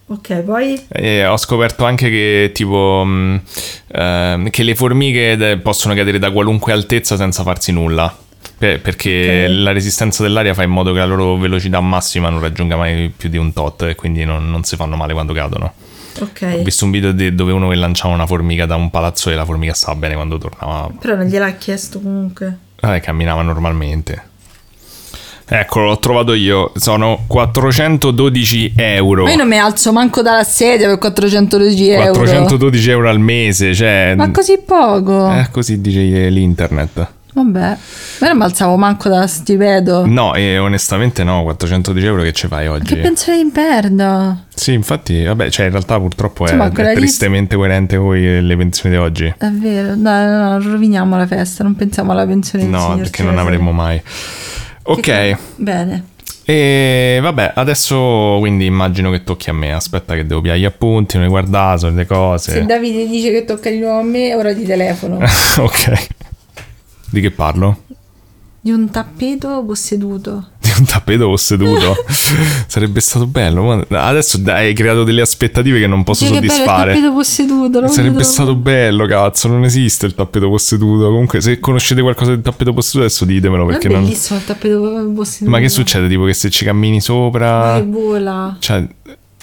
Ok, 0.08 0.42
poi... 0.42 0.80
E 0.90 1.26
ho 1.26 1.38
scoperto 1.38 1.86
anche 1.86 2.10
che 2.10 2.52
tipo 2.54 3.04
mh, 3.06 3.42
ehm, 3.88 4.50
che 4.50 4.64
le 4.64 4.76
formiche 4.76 5.58
possono 5.64 5.94
cadere 5.96 6.20
da 6.20 6.30
qualunque 6.32 6.72
altezza 6.74 7.16
senza 7.16 7.42
farsi 7.44 7.72
nulla. 7.72 8.16
Per- 8.56 8.80
perché 8.82 9.46
Ok. 9.48 9.52
la 9.58 9.72
resistenza 9.72 10.22
dell'aria 10.22 10.54
fa 10.54 10.64
in 10.64 10.70
modo 10.70 10.92
che 10.94 11.00
la 11.00 11.06
loro 11.06 11.38
velocità 11.38 11.80
massima 11.82 12.30
non 12.30 12.42
raggiunga 12.42 12.76
mai 12.76 13.12
più 13.16 13.30
di 13.30 13.38
un 13.38 13.52
tot 13.54 13.84
e 13.84 13.96
quindi 13.96 14.24
non, 14.26 14.50
non 14.52 14.64
si 14.64 14.76
fanno 14.76 14.96
male 14.96 15.14
quando 15.14 15.34
cadono. 15.34 15.74
Ok. 16.22 16.56
Ho 16.60 16.64
visto 16.64 16.86
un 16.86 16.92
video 16.92 17.12
di- 17.12 17.34
dove 17.34 17.52
uno 17.52 17.70
che 17.70 17.76
lanciava 17.76 18.14
una 18.14 18.26
formica 18.28 18.66
da 18.66 18.76
un 18.76 18.90
palazzo 18.90 19.30
e 19.30 19.36
la 19.36 19.46
formica 19.46 19.74
stava 19.74 19.96
bene 19.98 20.14
quando 20.16 20.38
tornava. 20.38 20.90
Però 21.00 21.16
non 21.16 21.26
gliel'ha 21.26 21.52
chiesto 21.54 22.00
comunque. 22.00 22.58
Vabbè, 22.80 23.00
camminava 23.02 23.42
normalmente. 23.42 24.32
Ecco, 25.46 25.82
l'ho 25.82 26.00
trovato 26.00 26.34
io. 26.34 26.72
Sono 26.76 27.26
412 27.28 28.74
euro. 28.78 29.24
Ma 29.26 29.32
io 29.32 29.38
non 29.38 29.48
mi 29.48 29.58
alzo 29.58 29.92
manco 29.92 30.22
dalla 30.22 30.44
sedia 30.44 30.88
per 30.88 30.98
412 30.98 31.90
euro. 31.90 32.12
412 32.14 32.90
euro 32.90 33.10
al 33.10 33.20
mese, 33.20 33.74
cioè... 33.76 34.14
Ma 34.16 34.32
così 34.32 34.60
poco? 34.66 35.32
Eh, 35.32 35.48
così 35.52 35.82
dice 35.82 36.30
l'internet. 36.30 37.08
Vabbè. 37.36 37.78
Ma 38.20 38.28
non 38.28 38.38
mi 38.38 38.44
alzavo 38.44 38.76
manco 38.78 39.10
da 39.10 39.26
stipedo. 39.26 40.06
No, 40.06 40.36
e 40.36 40.58
onestamente 40.60 41.24
no, 41.24 41.42
412 41.44 42.06
euro 42.06 42.22
che 42.22 42.32
ci 42.32 42.48
fai 42.48 42.68
oggi? 42.68 42.94
Che 42.96 43.02
pensieri 43.02 43.44
perdo? 43.52 44.44
Sì, 44.54 44.74
infatti, 44.74 45.24
vabbè, 45.24 45.50
cioè 45.50 45.66
in 45.66 45.72
realtà 45.72 46.00
purtroppo 46.00 46.46
è, 46.46 46.54
Insomma, 46.54 46.72
è 46.72 46.90
lì- 46.90 46.96
tristemente 46.96 47.56
coerente 47.56 47.98
con 47.98 48.14
le 48.16 48.56
pensioni 48.56 48.96
di 48.96 49.02
oggi. 49.02 49.26
È 49.36 49.48
vero. 49.50 49.96
No, 49.96 50.26
no, 50.26 50.50
no, 50.58 50.60
roviniamo 50.62 51.18
la 51.18 51.26
festa. 51.26 51.64
Non 51.64 51.76
pensiamo 51.76 52.12
alla 52.12 52.26
pensione 52.28 52.66
del 52.66 52.74
No, 52.74 52.80
signor 52.82 52.98
perché 52.98 53.24
non 53.24 53.38
avremmo 53.40 53.72
mai. 53.72 54.00
Ok, 54.84 55.00
Che- 55.02 55.38
Bene. 55.56 56.04
e 56.46 57.18
vabbè, 57.22 57.54
adesso 57.56 58.36
quindi 58.40 58.66
immagino 58.66 59.10
che 59.10 59.24
tocchi 59.24 59.50
a 59.50 59.54
me. 59.54 59.74
Aspetta 59.74 60.14
che 60.14 60.26
devo 60.26 60.42
piare 60.42 60.60
gli 60.60 60.66
appunti, 60.66 61.16
non 61.16 61.26
hai 61.26 61.32
guardato 61.32 61.90
le 61.90 62.06
cose. 62.06 62.52
Se 62.52 62.66
Davide 62.66 63.08
dice 63.08 63.32
che 63.32 63.44
tocca 63.46 63.70
di 63.72 63.80
nuovo 63.80 64.00
a 64.00 64.04
me, 64.04 64.36
ora 64.36 64.54
ti 64.54 64.64
telefono. 64.66 65.18
ok. 65.58 66.08
Di 67.14 67.22
che 67.22 67.30
parlo? 67.32 67.82
di 68.64 68.72
un 68.72 68.90
tappeto 68.90 69.62
posseduto. 69.68 70.48
Di 70.62 70.70
un 70.80 70.86
tappeto 70.86 71.28
posseduto. 71.28 71.96
Sarebbe 72.66 73.02
stato 73.02 73.28
bello. 73.28 73.62
ma 73.90 74.08
Adesso 74.08 74.40
hai 74.46 74.74
creato 74.74 75.04
delle 75.04 75.20
aspettative 75.20 75.80
che 75.82 75.86
non 75.88 76.04
posso 76.06 76.24
Dice 76.24 76.40
che 76.40 76.48
bello 76.48 76.54
il 76.54 76.58
soddisfare. 76.60 76.94
tappeto 76.94 77.14
posseduto. 77.14 77.88
Sarebbe 77.90 78.12
vedo- 78.14 78.24
stato 78.24 78.56
bello, 78.56 79.06
cazzo. 79.06 79.50
Non 79.50 79.66
esiste 79.66 80.06
il 80.06 80.16
tappeto 80.16 80.48
posseduto. 80.48 81.08
Comunque, 81.08 81.42
se 81.42 81.60
conoscete 81.60 82.02
qualcosa 82.02 82.32
del 82.32 82.42
tappeto 82.42 82.72
posseduto, 82.72 83.04
adesso 83.06 83.26
ditemelo. 83.26 83.64
Non 83.64 83.70
è 83.72 83.74
Perché 83.78 83.90
non. 83.94 84.04
bellissimo 84.04 84.40
il 84.40 84.46
tappeto 84.46 85.12
posseduto. 85.14 85.52
Ma 85.52 85.60
che 85.60 85.68
succede? 85.70 86.08
Tipo 86.08 86.24
che 86.24 86.34
se 86.34 86.50
ci 86.50 86.64
cammini 86.64 86.96
Ma 86.96 87.02
sopra. 87.02 87.76
che 87.82 87.86
vola. 87.86 88.56
Cioè. 88.60 88.88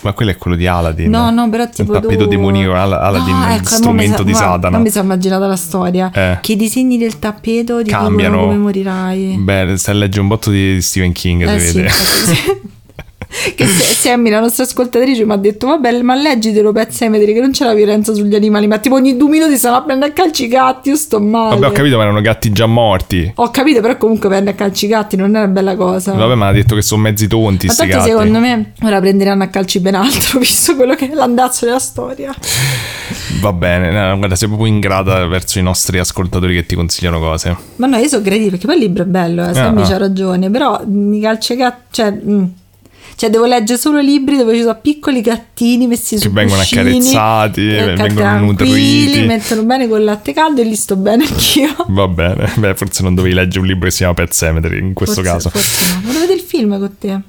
Ma 0.03 0.13
quello 0.13 0.31
è 0.31 0.37
quello 0.39 0.57
di 0.57 0.67
Aladdin. 0.67 1.11
No, 1.11 1.31
no, 1.31 1.49
però 1.51 1.69
tipo 1.69 1.95
Il 1.95 2.01
tappeto 2.01 2.25
tu- 2.25 2.31
demonico, 2.31 2.73
Al- 2.73 2.93
Aladdin, 2.93 3.35
No, 3.39 3.45
è 3.47 3.55
ecco, 3.55 3.65
strumento 3.69 4.17
sa- 4.19 4.23
di 4.23 4.31
guarda, 4.33 4.49
Satana. 4.51 4.71
Non 4.71 4.83
mi 4.83 4.91
sono 4.91 5.05
immaginata 5.05 5.47
la 5.47 5.57
storia. 5.57 6.11
Eh. 6.13 6.39
Che 6.41 6.53
i 6.53 6.57
disegni 6.57 6.97
del 6.99 7.19
tappeto 7.19 7.83
ti 7.83 7.91
Cambiano. 7.91 8.41
come 8.41 8.57
morirai. 8.57 9.37
Beh, 9.39 9.77
a 9.85 9.93
leggere 9.93 10.21
un 10.23 10.29
botto 10.29 10.51
di 10.51 10.81
Stephen 10.81 11.13
King, 11.13 11.47
Eh 11.49 11.59
si 11.61 11.67
sì, 11.69 11.77
vede. 11.77 11.89
sì. 11.91 12.35
che 13.55 13.65
Sammy, 13.67 14.29
la 14.31 14.41
nostra 14.41 14.65
ascoltatrice, 14.65 15.25
mi 15.25 15.33
ha 15.33 15.37
detto: 15.37 15.67
Vabbè, 15.69 16.03
ma 16.03 16.15
leggitelo 16.15 16.73
Pezzemetri, 16.73 17.33
che 17.33 17.41
non 17.41 17.53
c'è 17.53 17.65
la 17.65 17.75
violenza 17.75 18.13
sugli 18.13 18.35
animali. 18.35 18.67
Ma 18.67 18.79
tipo 18.79 18.97
ogni 18.97 19.17
due 19.17 19.29
minuti 19.29 19.57
stanno 19.57 19.77
a 19.77 19.83
prendere 19.83 20.11
a 20.11 20.15
calci 20.15 20.45
i 20.45 20.49
gatti. 20.49 20.89
Io 20.91 20.97
sto 20.97 21.21
male. 21.21 21.55
Vabbè, 21.55 21.67
ho 21.67 21.73
capito, 21.73 21.97
ma 21.97 22.03
erano 22.03 22.21
gatti 22.21 22.51
già 22.53 22.67
morti. 22.67 23.31
Ho 23.37 23.51
capito, 23.51 23.81
però 23.81 23.97
comunque 23.97 24.29
prende 24.29 24.51
a 24.51 24.55
calci 24.55 24.87
i 24.87 24.89
gatti, 24.89 25.17
non 25.17 25.35
è 25.35 25.39
una 25.39 25.49
bella 25.49 25.77
cosa. 25.77 26.13
Vabbè, 26.13 26.35
ma 26.35 26.49
ha 26.49 26.53
detto 26.53 26.75
che 26.75 26.83
sono 26.83 27.03
mezzi 27.03 27.27
tonti 27.29 27.67
Ma 27.67 27.73
sti 27.73 27.83
tanto 27.83 27.97
gatti. 27.97 28.11
secondo 28.11 28.39
me 28.41 28.73
ora 28.83 29.01
prenderanno 29.01 29.43
a 29.45 29.47
calci 29.49 29.81
ben 29.81 29.95
altro, 29.95 30.39
visto 30.41 30.75
quello 30.77 30.95
che 30.95 31.11
è 31.11 31.15
l'andazzo 31.15 31.65
della 31.65 31.79
storia. 31.79 32.35
Va 33.41 33.53
bene, 33.53 33.91
no, 33.91 34.17
guarda, 34.19 34.35
sei 34.37 34.49
proprio 34.49 34.69
ingrata 34.69 35.27
verso 35.27 35.59
i 35.59 35.63
nostri 35.63 35.99
ascoltatori 35.99 36.55
che 36.55 36.67
ti 36.67 36.75
consigliano 36.75 37.19
cose. 37.19 37.57
Ma 37.77 37.87
no, 37.87 37.97
io 37.97 38.07
sono 38.09 38.23
gradita 38.23 38.51
perché 38.51 38.67
poi 38.67 38.75
il 38.77 38.83
libro 38.83 39.03
è 39.03 39.07
bello, 39.07 39.49
eh, 39.49 39.55
Sammy 39.55 39.81
Ah, 39.81 39.85
ah. 39.85 39.89
c'ha 39.89 39.97
ragione, 39.99 40.51
però 40.51 40.81
mh, 40.85 41.15
i 41.15 41.21
calci 41.21 41.57
gatti, 41.57 41.83
cioè, 41.91 42.11
mh. 42.11 42.53
Cioè, 43.21 43.29
devo 43.29 43.45
leggere 43.45 43.79
solo 43.79 44.01
libri 44.01 44.39
dove 44.39 44.55
ci 44.55 44.63
sono 44.63 44.79
piccoli 44.81 45.21
gattini 45.21 45.87
messi 45.87 46.15
Che 46.15 46.23
su 46.23 46.31
vengono 46.33 46.61
cuscini, 46.61 46.81
accarezzati, 46.81 47.77
eh, 47.77 47.93
vengono 47.95 48.39
nutriti. 48.39 49.27
mettono 49.27 49.63
bene 49.65 49.89
col 49.89 50.05
latte 50.05 50.33
caldo 50.33 50.63
e 50.63 50.65
li 50.65 50.75
sto 50.75 50.97
bene 50.97 51.25
anch'io. 51.25 51.69
Va 51.89 52.09
bene, 52.09 52.51
beh, 52.57 52.75
forse 52.77 53.03
non 53.03 53.15
dovevi 53.15 53.35
leggere 53.35 53.59
un 53.61 53.67
libro 53.67 53.85
che 53.85 53.91
si 53.91 53.99
chiama 53.99 54.15
Pet 54.15 54.33
Cemetery 54.33 54.79
in 54.79 54.95
questo 54.95 55.17
Forse- 55.17 55.31
caso. 55.31 55.51
Forse 55.51 55.93
no. 55.93 56.01
Volevo 56.01 56.21
vedere 56.21 56.39
il 56.39 56.45
film 56.47 56.79
con 56.79 56.95
te. 56.99 57.21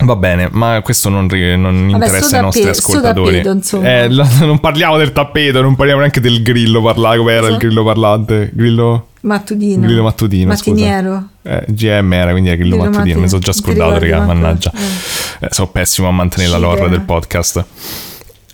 Va 0.00 0.16
bene, 0.16 0.48
ma 0.50 0.80
questo 0.82 1.10
non, 1.10 1.26
non 1.26 1.88
Vabbè, 1.90 2.04
interessa 2.06 2.36
ai 2.36 2.42
nostri 2.44 2.66
ascoltatori. 2.66 3.42
tappeto. 3.42 3.82
Eh, 3.82 4.08
non 4.46 4.60
parliamo 4.60 4.96
del 4.96 5.12
tappeto, 5.12 5.60
non 5.60 5.76
parliamo 5.76 6.00
neanche 6.00 6.20
del 6.20 6.40
grillo 6.42 6.80
parlare, 6.80 7.18
come 7.18 7.32
era 7.32 7.48
il 7.48 7.54
Cosa? 7.54 7.66
grillo 7.66 7.84
parlante? 7.84 8.50
Grillo, 8.54 9.08
Mattutino. 9.22 9.84
grillo 9.86 10.02
mattutino, 10.04 10.56
scusa. 10.56 11.28
Eh, 11.50 11.64
GM 11.68 12.12
era, 12.12 12.30
quindi 12.32 12.54
Grillo 12.56 12.76
mattutino, 12.76 13.20
mi 13.20 13.28
sono 13.28 13.40
già 13.40 13.52
scordato, 13.52 13.98
raga, 13.98 14.20
mannaggia. 14.20 14.70
Eh. 14.74 15.46
Eh, 15.46 15.48
sono 15.50 15.68
pessimo 15.68 16.06
a 16.08 16.10
mantenere 16.10 16.50
la 16.52 16.58
lore 16.58 16.88
del 16.90 17.00
podcast. 17.00 17.64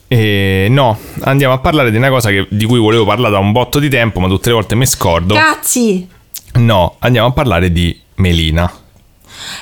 E 0.07 0.66
no, 0.70 0.96
andiamo 1.22 1.54
a 1.54 1.59
parlare 1.59 1.90
di 1.90 1.96
una 1.96 2.09
cosa 2.11 2.30
che- 2.30 2.46
di 2.50 2.64
cui 2.66 2.78
volevo 2.78 3.04
parlare 3.04 3.33
da 3.33 3.38
un 3.40 3.50
botto 3.52 3.78
di 3.80 3.88
tempo, 3.88 4.20
ma 4.20 4.28
tutte 4.28 4.48
le 4.50 4.54
volte 4.54 4.74
mi 4.76 4.87
scordo. 4.87 5.35
Cazzi! 5.35 6.07
No, 6.54 6.94
andiamo 7.00 7.28
a 7.28 7.33
parlare 7.33 7.72
di 7.72 7.98
Melina. 8.16 8.70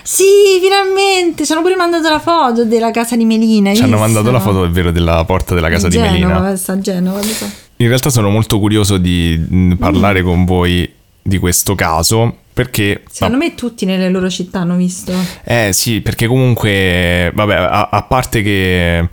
Sì, 0.03 0.25
finalmente! 0.61 1.47
Ci 1.47 1.53
hanno 1.53 1.62
pure 1.62 1.77
mandato 1.77 2.09
la 2.11 2.18
foto 2.18 2.64
della 2.64 2.90
casa 2.90 3.16
di 3.16 3.25
Melina. 3.25 3.75
Ci 3.75 3.83
hanno 3.83 3.97
mandato 3.99 4.31
la 4.31 4.40
foto, 4.40 4.64
è 4.64 4.68
vero, 4.68 4.90
della 4.90 5.25
porta 5.25 5.55
della 5.55 5.71
casa 5.71 5.87
In 5.87 5.92
di 5.92 5.99
Genova, 5.99 6.35
Melina. 6.40 6.57
sta 6.57 6.73
a 6.73 6.79
Genova, 6.81 7.16
lo 7.18 7.23
so. 7.25 7.47
In 7.77 7.88
realtà 7.88 8.11
sono 8.11 8.29
molto 8.29 8.59
curioso 8.59 8.99
di 8.99 9.42
mh, 9.49 9.75
parlare 9.75 10.23
con 10.23 10.45
voi 10.45 10.88
di 11.23 11.39
questo 11.39 11.75
caso 11.75 12.37
Perché... 12.53 13.03
Secondo 13.11 13.39
me 13.39 13.55
tutti 13.55 13.87
nelle 13.87 14.11
loro 14.11 14.29
città 14.29 14.61
hanno 14.61 14.77
visto. 14.77 15.13
Eh 15.42 15.71
sì, 15.73 16.03
perché 16.03 16.27
comunque, 16.27 17.33
vabbè, 17.35 17.55
a, 17.55 17.88
a 17.90 18.03
parte 18.03 18.42
che... 18.42 19.09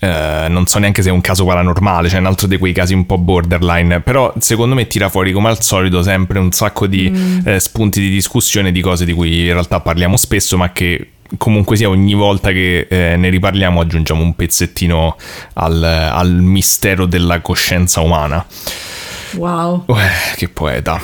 eh, 0.00 0.46
non 0.50 0.66
so 0.66 0.78
neanche 0.78 1.00
se 1.00 1.08
è 1.08 1.12
un 1.12 1.22
caso 1.22 1.46
paranormale, 1.46 2.10
cioè 2.10 2.20
un 2.20 2.26
altro 2.26 2.46
di 2.46 2.58
quei 2.58 2.74
casi 2.74 2.92
un 2.92 3.06
po' 3.06 3.16
borderline, 3.16 4.00
però 4.00 4.34
secondo 4.38 4.74
me 4.74 4.86
tira 4.86 5.08
fuori 5.08 5.32
come 5.32 5.48
al 5.48 5.62
solito 5.62 6.02
sempre 6.02 6.38
un 6.38 6.52
sacco 6.52 6.86
di 6.86 7.10
eh, 7.44 7.58
spunti 7.58 8.00
di 8.00 8.10
discussione 8.10 8.70
di 8.70 8.82
cose 8.82 9.06
di 9.06 9.14
cui 9.14 9.46
in 9.46 9.52
realtà 9.52 9.80
parliamo 9.80 10.18
spesso, 10.18 10.58
ma 10.58 10.70
che 10.72 11.08
comunque 11.38 11.76
sia 11.76 11.88
ogni 11.88 12.12
volta 12.12 12.52
che 12.52 12.86
eh, 12.88 13.16
ne 13.16 13.28
riparliamo 13.30 13.80
aggiungiamo 13.80 14.22
un 14.22 14.36
pezzettino 14.36 15.16
al, 15.54 15.82
al 15.82 16.32
mistero 16.32 17.06
della 17.06 17.40
coscienza 17.40 18.02
umana. 18.02 18.44
Wow. 19.36 19.86
Che 20.36 20.48
poeta. 20.50 21.00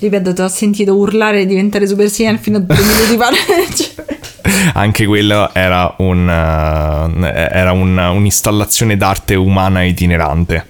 Ripeto, 0.00 0.32
ti 0.32 0.40
ho 0.42 0.48
sentito 0.48 0.94
urlare 0.94 1.40
e 1.40 1.46
diventare 1.46 1.86
super 1.86 2.08
saiyan 2.08 2.38
fino 2.38 2.58
a 2.58 2.60
due 2.60 2.76
minuti 2.76 3.16
fa. 3.16 3.30
Anche 4.74 5.06
quello 5.06 5.52
era, 5.52 5.94
un, 5.98 6.28
eh, 6.28 7.48
era 7.52 7.72
un- 7.72 7.98
un'installazione 7.98 8.96
d'arte 8.96 9.34
umana 9.34 9.82
itinerante. 9.82 10.66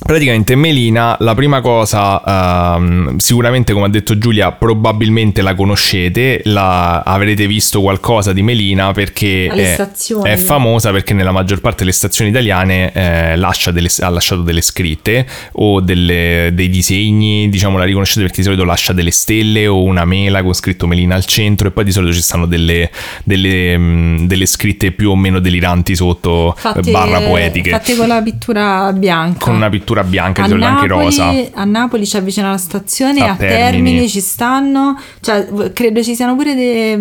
Praticamente 0.00 0.54
Melina, 0.54 1.16
la 1.20 1.34
prima 1.34 1.60
cosa, 1.60 2.76
ehm, 2.76 3.16
sicuramente 3.18 3.72
come 3.72 3.86
ha 3.86 3.88
detto 3.90 4.16
Giulia, 4.16 4.52
probabilmente 4.52 5.42
la 5.42 5.54
conoscete, 5.54 6.40
la, 6.44 7.00
avrete 7.00 7.46
visto 7.46 7.82
qualcosa 7.82 8.32
di 8.32 8.42
Melina 8.42 8.92
perché 8.92 9.48
è, 9.48 9.76
è 10.22 10.36
famosa 10.36 10.92
perché 10.92 11.12
nella 11.14 11.32
maggior 11.32 11.60
parte 11.60 11.80
delle 11.80 11.92
stazioni 11.92 12.30
italiane 12.30 12.92
eh, 12.92 13.36
lascia 13.36 13.70
delle- 13.70 13.90
ha 14.00 14.08
lasciato 14.08 14.42
delle 14.42 14.62
scritte 14.62 15.26
o 15.52 15.80
delle- 15.80 16.50
dei 16.54 16.70
disegni, 16.70 17.48
diciamo 17.50 17.76
la 17.76 17.84
riconoscete 17.84 18.20
perché 18.22 18.36
di 18.38 18.44
solito 18.44 18.64
lascia 18.64 18.92
delle 18.92 19.10
stelle 19.10 19.66
o 19.66 19.82
una 19.82 20.04
mela 20.04 20.42
con 20.42 20.54
scritto 20.54 20.86
Melina 20.86 21.16
al 21.16 21.26
centro 21.26 21.68
e 21.68 21.70
poi 21.70 21.84
di 21.84 21.92
solito 21.92 22.14
ci 22.14 22.22
stanno 22.22 22.46
delle, 22.46 22.90
delle, 23.24 23.76
mm, 23.76 24.26
delle 24.26 24.46
scritte 24.46 24.92
più 24.92 25.10
o 25.10 25.16
meno 25.16 25.38
deliranti 25.38 25.94
sotto, 25.94 26.54
fatte, 26.56 26.90
barra 26.90 27.20
poetiche. 27.20 27.70
Fatte 27.70 27.94
con 27.94 28.06
la 28.06 28.22
pittura 28.22 28.90
bianca. 28.94 29.44
Con 29.44 29.54
una 29.54 29.68
pittura 29.68 29.87
bianca, 30.02 30.42
a 30.42 30.44
di 30.44 30.50
solito 30.50 30.66
anche 30.68 30.86
rosa. 30.86 31.32
a 31.52 31.64
Napoli 31.64 32.04
c'è 32.04 32.22
vicino 32.22 32.48
alla 32.48 32.56
stazione, 32.56 33.20
A 33.20 33.32
a, 33.32 33.36
Termini. 33.36 33.60
Termini. 33.84 34.08
ci 34.08 34.20
stanno, 34.20 34.98
cioè 35.20 35.46
credo 35.74 36.02
ci 36.02 36.14
siano 36.14 36.34
pure 36.34 36.54
de- 36.54 36.96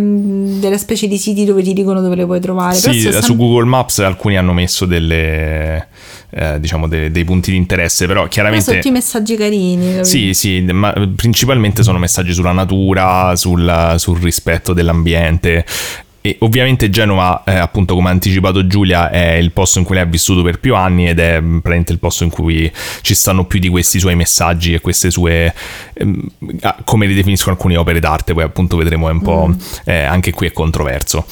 delle 0.59 0.77
specie 0.77 1.07
di 1.07 1.17
siti 1.17 1.45
dove 1.45 1.61
ti 1.63 1.71
dicono 1.73 2.01
dove 2.01 2.15
le 2.15 2.25
puoi 2.25 2.41
trovare. 2.41 2.75
Sì, 2.75 2.99
sono 2.99 3.13
su 3.13 3.21
sem- 3.21 3.37
Google 3.37 3.65
Maps 3.65 3.99
alcuni 3.99 4.37
hanno 4.37 4.53
messo 4.53 4.85
delle, 4.85 5.87
eh, 6.29 6.59
diciamo 6.59 6.87
de- 6.87 7.09
dei 7.11 7.23
punti 7.23 7.51
di 7.51 7.57
interesse, 7.57 8.05
però 8.05 8.15
però 8.17 8.29
sono 8.31 8.49
chiaramente... 8.49 8.75
tutti 8.75 8.91
messaggi 8.91 9.35
carini. 9.35 9.85
capito? 9.85 10.03
Sì, 10.03 10.33
sì, 10.33 10.61
ma 10.61 10.91
principalmente 11.15 11.83
sono 11.83 11.99
messaggi 11.99 12.33
sulla 12.33 12.51
natura, 12.51 13.35
sul, 13.35 13.93
sul 13.97 14.19
rispetto 14.19 14.73
dell'ambiente. 14.73 15.63
E 16.27 16.35
ovviamente 16.39 16.89
Genova, 16.89 17.43
eh, 17.45 17.55
appunto 17.55 17.95
come 17.95 18.09
ha 18.09 18.11
anticipato 18.11 18.67
Giulia, 18.67 19.09
è 19.09 19.35
il 19.35 19.53
posto 19.53 19.79
in 19.79 19.85
cui 19.85 19.95
lei 19.95 20.03
ha 20.03 20.07
vissuto 20.07 20.41
per 20.41 20.59
più 20.59 20.75
anni 20.75 21.07
ed 21.07 21.19
è 21.19 21.39
mm, 21.39 21.59
praticamente 21.59 21.93
il 21.93 21.99
posto 21.99 22.25
in 22.25 22.29
cui 22.29 22.69
ci 22.99 23.15
stanno 23.15 23.45
più 23.45 23.59
di 23.59 23.69
questi 23.69 23.97
suoi 23.97 24.15
messaggi 24.15 24.73
e 24.73 24.81
queste 24.81 25.09
sue, 25.09 25.53
ehm, 25.93 26.29
ah, 26.63 26.75
come 26.83 27.05
li 27.05 27.13
definiscono 27.13 27.55
alcune 27.55 27.77
opere 27.77 28.01
d'arte, 28.01 28.33
poi 28.33 28.43
appunto 28.43 28.75
vedremo 28.75 29.07
è 29.07 29.11
un 29.13 29.21
po', 29.21 29.55
eh, 29.85 30.03
anche 30.03 30.31
qui 30.31 30.47
è 30.47 30.51
controverso. 30.51 31.25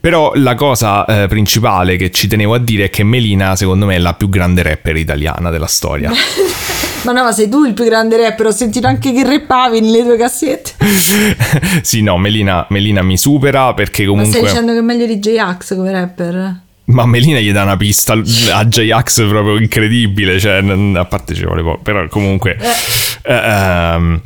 Però 0.00 0.32
la 0.34 0.56
cosa 0.56 1.04
eh, 1.04 1.28
principale 1.28 1.94
che 1.94 2.10
ci 2.10 2.26
tenevo 2.26 2.54
a 2.54 2.58
dire 2.58 2.86
è 2.86 2.90
che 2.90 3.04
Melina 3.04 3.54
secondo 3.54 3.86
me 3.86 3.94
è 3.94 3.98
la 3.98 4.14
più 4.14 4.28
grande 4.28 4.64
rapper 4.64 4.96
italiana 4.96 5.50
della 5.50 5.68
storia. 5.68 6.10
Ma 7.02 7.10
no, 7.10 7.24
ma 7.24 7.32
sei 7.32 7.48
tu 7.48 7.64
il 7.64 7.74
più 7.74 7.84
grande 7.84 8.16
rapper, 8.16 8.46
ho 8.46 8.52
sentito 8.52 8.86
anche 8.86 9.12
che 9.12 9.24
rappavi 9.24 9.80
nelle 9.80 10.04
tue 10.04 10.16
cassette. 10.16 10.74
sì, 11.82 12.00
no, 12.00 12.16
Melina, 12.16 12.64
Melina 12.68 13.02
mi 13.02 13.16
supera 13.16 13.74
perché 13.74 14.06
comunque... 14.06 14.31
stai 14.32 14.42
dicendo 14.48 14.72
che 14.72 14.78
è 14.78 14.82
meglio 14.82 15.06
di 15.06 15.18
J-Ax 15.18 15.76
come 15.76 15.92
rapper? 15.92 16.60
Ma 16.84 17.06
Melina 17.06 17.38
gli 17.38 17.52
dà 17.52 17.62
una 17.62 17.76
pista 17.76 18.12
a 18.12 18.64
J-Ax 18.64 19.26
proprio 19.28 19.56
incredibile, 19.56 20.38
cioè, 20.38 20.62
a 20.94 21.04
parte 21.04 21.34
ci 21.34 21.44
vuole 21.44 21.62
poco, 21.62 21.82
però 21.82 22.06
comunque... 22.08 22.56
eh, 23.22 23.34
ehm, 23.34 24.20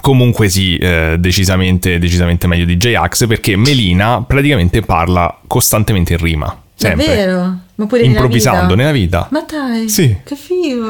comunque 0.00 0.48
sì, 0.48 0.76
eh, 0.76 1.16
decisamente, 1.18 1.98
decisamente 1.98 2.46
meglio 2.46 2.64
di 2.64 2.76
J-Ax 2.76 3.26
perché 3.26 3.56
Melina 3.56 4.22
praticamente 4.22 4.82
parla 4.82 5.40
costantemente 5.46 6.12
in 6.12 6.18
rima, 6.20 6.62
sempre. 6.74 7.06
Davvero? 7.06 7.58
Ma 7.78 7.84
pure 7.86 8.02
Improvvisando 8.02 8.74
nella 8.74 8.90
nella 8.90 8.92
vita. 8.92 9.28
vita? 9.28 9.28
Ma 9.30 9.44
dai, 9.68 9.88
Sì. 9.88 10.16
che 10.24 10.34
figo. 10.34 10.88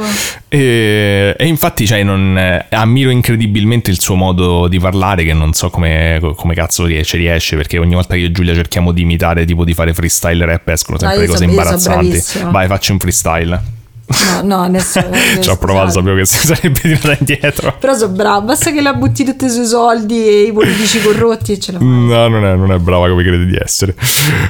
E, 0.49 1.35
e 1.37 1.47
infatti 1.47 1.85
cioè, 1.87 2.03
non, 2.05 2.39
eh, 2.39 2.67
ammiro 2.71 3.11
incredibilmente 3.11 3.91
il 3.91 4.01
suo 4.01 4.15
modo 4.15 4.69
di 4.69 4.79
parlare 4.79 5.25
che 5.25 5.33
non 5.33 5.53
so 5.53 5.69
come, 5.69 6.21
come 6.37 6.55
cazzo 6.55 6.85
riesce, 6.87 7.17
riesce 7.17 7.57
perché 7.57 7.79
ogni 7.79 7.95
volta 7.95 8.15
che 8.15 8.21
io 8.21 8.27
e 8.29 8.33
Giulia 8.33 8.55
cerchiamo 8.55 8.93
di 8.93 9.03
imitare 9.03 9.45
tipo 9.45 9.65
di 9.65 9.75
fare 9.75 9.93
freestyle 9.95 10.45
rap 10.45 10.69
escono 10.69 10.97
sempre 10.99 11.25
Ah, 11.25 11.27
cose 11.27 11.39
so- 11.39 11.45
imbarazzanti 11.51 12.23
vai 12.53 12.67
facci 12.69 12.93
un 12.93 12.99
freestyle 12.99 13.63
No, 14.07 14.41
no, 14.43 14.67
nessuno. 14.69 15.09
ci 15.41 15.49
ho 15.49 15.57
provato 15.57 15.91
sapevo 15.91 16.17
che 16.17 16.25
si 16.27 16.47
sarebbe 16.47 16.79
tirata 16.81 17.17
indietro 17.19 17.75
Però 17.79 17.93
sono 17.97 18.13
bravo, 18.13 18.43
basta 18.47 18.71
che 18.71 18.81
la 18.81 18.95
butti 18.95 19.25
tutti 19.25 19.49
sui 19.49 19.67
soldi 19.67 20.27
e 20.27 20.43
i 20.43 20.53
politici 20.53 21.01
corrotti 21.03 21.53
e 21.53 21.59
ce 21.59 21.73
la 21.73 21.79
fai. 21.79 21.87
No, 21.89 22.29
non 22.29 22.45
è, 22.45 22.55
non 22.55 22.71
è 22.73 22.79
brava 22.79 23.09
come 23.09 23.23
crede 23.25 23.47
di 23.47 23.57
essere. 23.61 23.95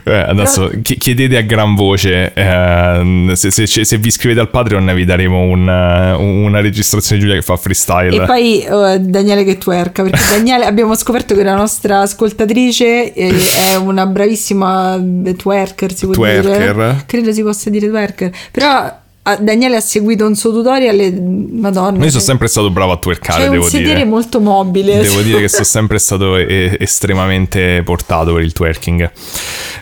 Eh, 0.05 0.15
adesso 0.15 0.71
chi- 0.83 0.99
chiedete 0.99 1.37
a 1.39 1.41
gran 1.43 1.75
voce. 1.75 2.33
eh, 2.35 3.33
se, 3.35 3.51
se- 3.51 3.67
se 3.85 3.97
vi 3.97 4.09
iscrivete 4.09 4.41
al 4.41 4.51
Patreon, 4.51 4.93
vi 4.95 5.05
daremo 5.05 5.41
un, 5.41 5.69
eh, 5.69 6.13
una 6.15 6.61
registrazione 6.61 7.21
di 7.21 7.27
Giulia 7.27 7.41
che 7.41 7.47
fa 7.47 7.57
freestyle. 7.57 8.15
E 8.15 8.27
poi 8.27 8.63
eh, 8.63 8.99
Daniele 9.01 9.45
che 9.45 9.57
twerka, 9.59 10.03
perché 10.03 10.21
Daniele 10.37 10.67
abbiamo 10.67 10.95
scoperto 10.95 11.35
che 11.35 11.43
la 11.43 11.55
nostra 11.57 12.01
ascoltatrice 12.01 13.13
eh, 13.15 13.35
è 13.73 13.77
una 13.77 14.05
bravissima 14.07 15.01
twerker, 15.37 15.95
si 15.95 16.05
può 16.07 16.15
Twerker? 16.15 16.75
dire. 16.75 17.03
Credo 17.07 17.33
si 17.33 17.43
possa 17.43 17.71
dire 17.71 17.89
twerker. 17.89 18.31
Però 18.51 19.05
Daniele 19.35 19.75
ha 19.77 19.81
seguito 19.81 20.25
un 20.25 20.37
suo 20.37 20.53
tutorial 20.53 20.97
e 21.01 21.11
madonna. 21.11 21.97
Io 21.97 21.99
sono 21.99 22.11
cioè, 22.11 22.21
sempre 22.21 22.47
stato 22.47 22.71
bravo 22.71 22.93
a 22.93 22.97
twerkare, 22.99 23.47
un 23.47 23.51
devo 23.51 23.69
sedere 23.69 23.95
dire. 23.95 24.05
molto 24.05 24.39
mobile. 24.41 25.01
Devo 25.01 25.21
dire 25.23 25.41
che 25.41 25.49
sono 25.51 25.65
sempre 25.65 25.99
stato 25.99 26.37
eh, 26.37 26.77
estremamente 26.79 27.83
portato 27.85 28.33
per 28.35 28.43
il 28.43 28.53
twerking. 28.53 29.11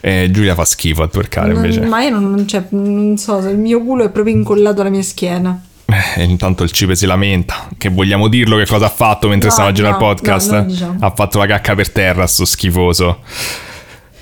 Eh, 0.01 0.28
Giulia 0.30 0.55
fa 0.55 0.64
schifo 0.64 1.03
a 1.03 1.09
twerkare 1.09 1.53
Non- 1.53 1.57
invece. 1.62 1.80
ma 1.82 2.03
io 2.03 2.18
non, 2.18 2.47
cioè, 2.49 2.64
non 2.70 3.18
so, 3.18 3.36
il 3.49 3.59
mio 3.59 3.82
culo 3.82 4.05
è 4.05 4.11
proprio 4.11 4.34
incollato 4.34 4.80
alla 4.80 4.90
mia 4.90 5.03
schiena. 5.03 5.61
Eh, 5.86 6.22
e 6.22 6.24
intanto 6.24 6.62
il 6.62 6.70
cipe 6.70 6.97
si 6.97 7.05
lamenta. 7.05 7.68
Che 7.76 7.90
vogliamo 7.90 8.28
dirlo 8.28 8.57
che 8.57 8.66
cosa 8.66 8.86
ha 8.86 8.90
fatto 8.90 9.28
mentre 9.28 9.49
No, 9.49 9.55
stava 9.55 9.70
no, 9.70 9.88
il 9.88 9.97
podcast? 9.97 10.53
no, 10.53 10.64
diciamo. 10.64 10.97
Ha 11.01 11.11
fatto 11.14 11.38
la 11.38 11.47
cacca 11.47 11.74
per 11.74 11.90
terra, 11.90 12.26
sto 12.26 12.47
schifoso. 12.47 13.18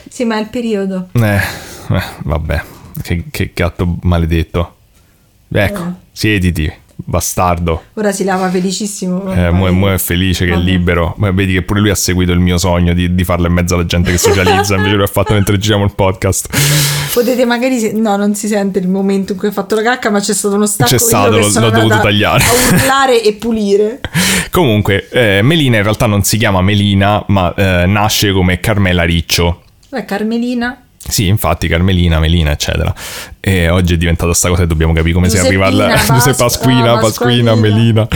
Sì, 0.09 0.25
ma 0.25 0.37
è 0.37 0.41
il 0.41 0.49
periodo. 0.49 1.09
Eh, 1.13 1.35
eh, 1.37 2.03
vabbè, 2.25 2.63
che, 3.03 3.25
che 3.31 3.51
gatto 3.55 3.97
maledetto. 4.03 4.75
Ecco, 5.53 5.81
Eh. 5.83 5.93
siediti, 6.13 6.73
bastardo. 6.97 7.83
Ora 7.95 8.13
si 8.13 8.25
lava 8.25 8.49
felicissimo. 8.51 9.33
Eh, 9.33 9.51
mo, 9.51 9.93
è 9.93 9.99
felice 9.99 10.47
che 10.47 10.53
è 10.53 10.57
libero. 10.57 11.15
Ma 11.19 11.31
vedi 11.31 11.53
che 11.55 11.63
pure 11.63 11.81
lui 11.81 11.91
ha 11.91 11.95
seguito 11.95 12.33
il 12.33 12.39
mio 12.39 12.59
sogno 12.59 12.93
di, 12.95 13.15
di 13.15 13.25
farlo 13.25 13.47
in 13.47 13.53
mezzo 13.53 13.75
alla 13.75 13.87
gente 13.87 14.11
che 14.11 14.19
socializza. 14.19 14.77
invece 14.77 14.95
lo 14.97 15.05
ha 15.05 15.09
fatto 15.09 15.33
mentre 15.35 15.59
giriamo 15.59 15.85
il 15.85 15.95
podcast. 15.95 16.49
Potete 17.13 17.45
magari. 17.45 17.93
No, 18.01 18.17
non 18.17 18.35
si 18.35 18.47
sente 18.49 18.79
il 18.79 18.89
momento 18.89 19.33
in 19.33 19.39
cui 19.39 19.49
ha 19.49 19.53
fatto 19.53 19.75
la 19.75 19.83
cacca, 19.83 20.11
ma 20.11 20.21
c'è 20.21 20.33
stato 20.33 20.55
uno 20.55 20.67
stacco. 20.67 20.91
C'è 20.91 20.99
stato, 20.99 21.37
che 21.37 21.41
l'ho- 21.61 21.71
dovuto 21.71 22.01
tagliare. 22.01 22.43
A 22.45 22.75
urlare 22.75 23.23
e 23.23 23.35
pulire. 23.35 24.01
Comunque, 24.51 25.09
eh, 25.11 25.41
Melina 25.43 25.77
in 25.79 25.83
realtà 25.83 26.07
non 26.07 26.23
si 26.25 26.37
chiama 26.39 26.61
Melina, 26.63 27.23
ma 27.29 27.53
eh, 27.55 27.87
nasce 27.87 28.33
come 28.33 28.61
Carmela 28.61 29.03
Riccio. 29.03 29.63
Beh, 29.91 30.05
Carmelina. 30.05 30.83
Sì, 31.09 31.27
infatti, 31.27 31.69
Carmelina, 31.69 32.21
Melina, 32.21 32.53
eccetera. 32.53 32.95
E 33.41 33.69
oggi 33.69 33.95
è 33.95 33.97
diventata 33.97 34.33
sta 34.33 34.49
cosa 34.49 34.63
e 34.63 34.67
dobbiamo 34.67 34.93
capire 34.93 35.13
come 35.15 35.29
si 35.29 35.37
arriva 35.37 35.67
al 35.67 35.73
Giuseppina, 35.73 36.07
Giuseppe 36.15 36.37
Pasquina, 36.37 36.99
Pasquina. 36.99 37.55
Melina. 37.55 38.09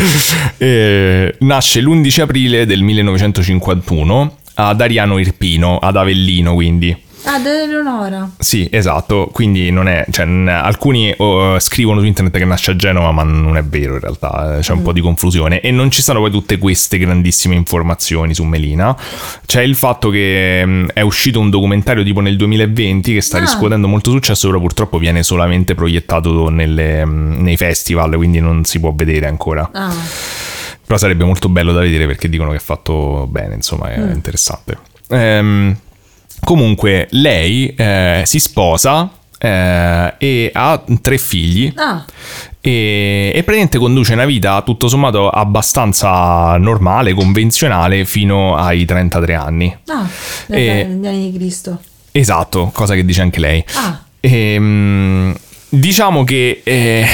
E 0.57 1.35
nasce 1.41 1.81
l'11 1.81 2.21
aprile 2.21 2.67
del 2.67 2.83
1951 2.83 4.37
ad 4.55 4.81
Ariano 4.81 5.19
Irpino, 5.19 5.79
ad 5.79 5.97
Avellino, 5.97 6.55
quindi. 6.55 6.97
Ah, 7.29 7.41
da 7.41 7.63
Eleonora. 7.63 8.31
Sì, 8.39 8.69
esatto, 8.71 9.29
quindi 9.33 9.71
non 9.73 9.89
è, 9.89 10.05
cioè, 10.11 10.27
alcuni 10.27 11.13
oh, 11.17 11.59
scrivono 11.59 11.99
su 11.99 12.07
internet 12.07 12.37
che 12.39 12.45
nasce 12.45 12.71
a 12.71 12.77
Genova, 12.77 13.11
ma 13.11 13.25
non 13.25 13.57
è 13.57 13.65
vero 13.65 13.95
in 13.95 14.01
realtà, 14.01 14.59
eh, 14.59 14.61
c'è 14.61 14.73
un 14.73 14.83
po' 14.83 14.93
di 14.93 15.01
confusione 15.01 15.59
e 15.61 15.73
non 15.73 15.91
ci 15.91 16.03
stanno 16.03 16.21
poi 16.21 16.31
tutte 16.31 16.57
queste 16.59 16.99
grandissime 16.99 17.57
informazioni 17.57 18.33
su 18.33 18.45
Melina. 18.45 18.97
C'è 19.45 19.61
il 19.63 19.75
fatto 19.75 20.09
che 20.09 20.65
mh, 20.65 20.87
è 20.95 21.01
uscito 21.01 21.41
un 21.41 21.51
documentario 21.51 22.05
tipo 22.05 22.21
nel 22.21 22.37
2020 22.37 23.15
che 23.15 23.21
sta 23.21 23.39
Ah. 23.39 23.41
riscuotendo 23.41 23.89
molto 23.89 24.11
successo, 24.13 24.47
però 24.47 24.61
purtroppo 24.61 24.97
viene 24.99 25.23
solamente 25.25 25.75
proiettato 25.75 26.49
nelle, 26.49 27.05
mh, 27.05 27.43
nei 27.43 27.57
festival, 27.57 28.15
quindi 28.15 28.39
non 28.39 28.65
si 28.65 28.79
può 28.79 28.93
vedere 28.95 29.27
ancora. 29.27 29.69
Ah, 29.73 29.93
Però 30.87 30.97
sarebbe 30.97 31.25
molto 31.25 31.49
bello 31.49 31.73
da 31.73 31.81
vedere 31.81 32.07
perché 32.07 32.29
dicono 32.29 32.51
che 32.53 32.59
è 32.59 32.61
fatto 32.61 33.27
bene, 33.29 33.57
insomma, 33.57 33.91
è 33.93 33.99
interessante. 34.13 34.79
Ehm, 35.09 35.77
comunque, 36.45 37.09
lei 37.11 37.75
eh, 37.77 38.23
si 38.25 38.39
sposa. 38.39 39.11
eh, 39.39 40.15
e 40.19 40.51
ha 40.55 40.83
tre 41.03 41.19
figli 41.19 41.71
Ah, 41.77 42.03
e, 42.61 43.29
e 43.35 43.43
praticamente 43.43 43.77
conduce 43.79 44.15
una 44.15 44.25
vita 44.25 44.63
tutto 44.63 44.89
sommato 44.89 45.29
abbastanza 45.29 46.57
normale, 46.57 47.13
convenzionale 47.13 48.05
fino 48.07 48.57
ai 48.57 48.85
33 48.87 49.35
anni. 49.35 49.77
ah, 49.89 50.09
E- 50.49 50.85
negli 50.89 51.07
anni 51.07 51.31
di 51.31 51.39
Cristo. 51.39 51.79
Esatto, 52.13 52.71
cosa 52.73 52.95
che 52.95 53.05
dice 53.05 53.21
anche 53.23 53.41
lei. 53.41 53.63
Ah, 53.75 54.01
Ehm, 54.21 55.37
diciamo 55.69 56.25
che 56.25 56.63
eh, 56.65 57.07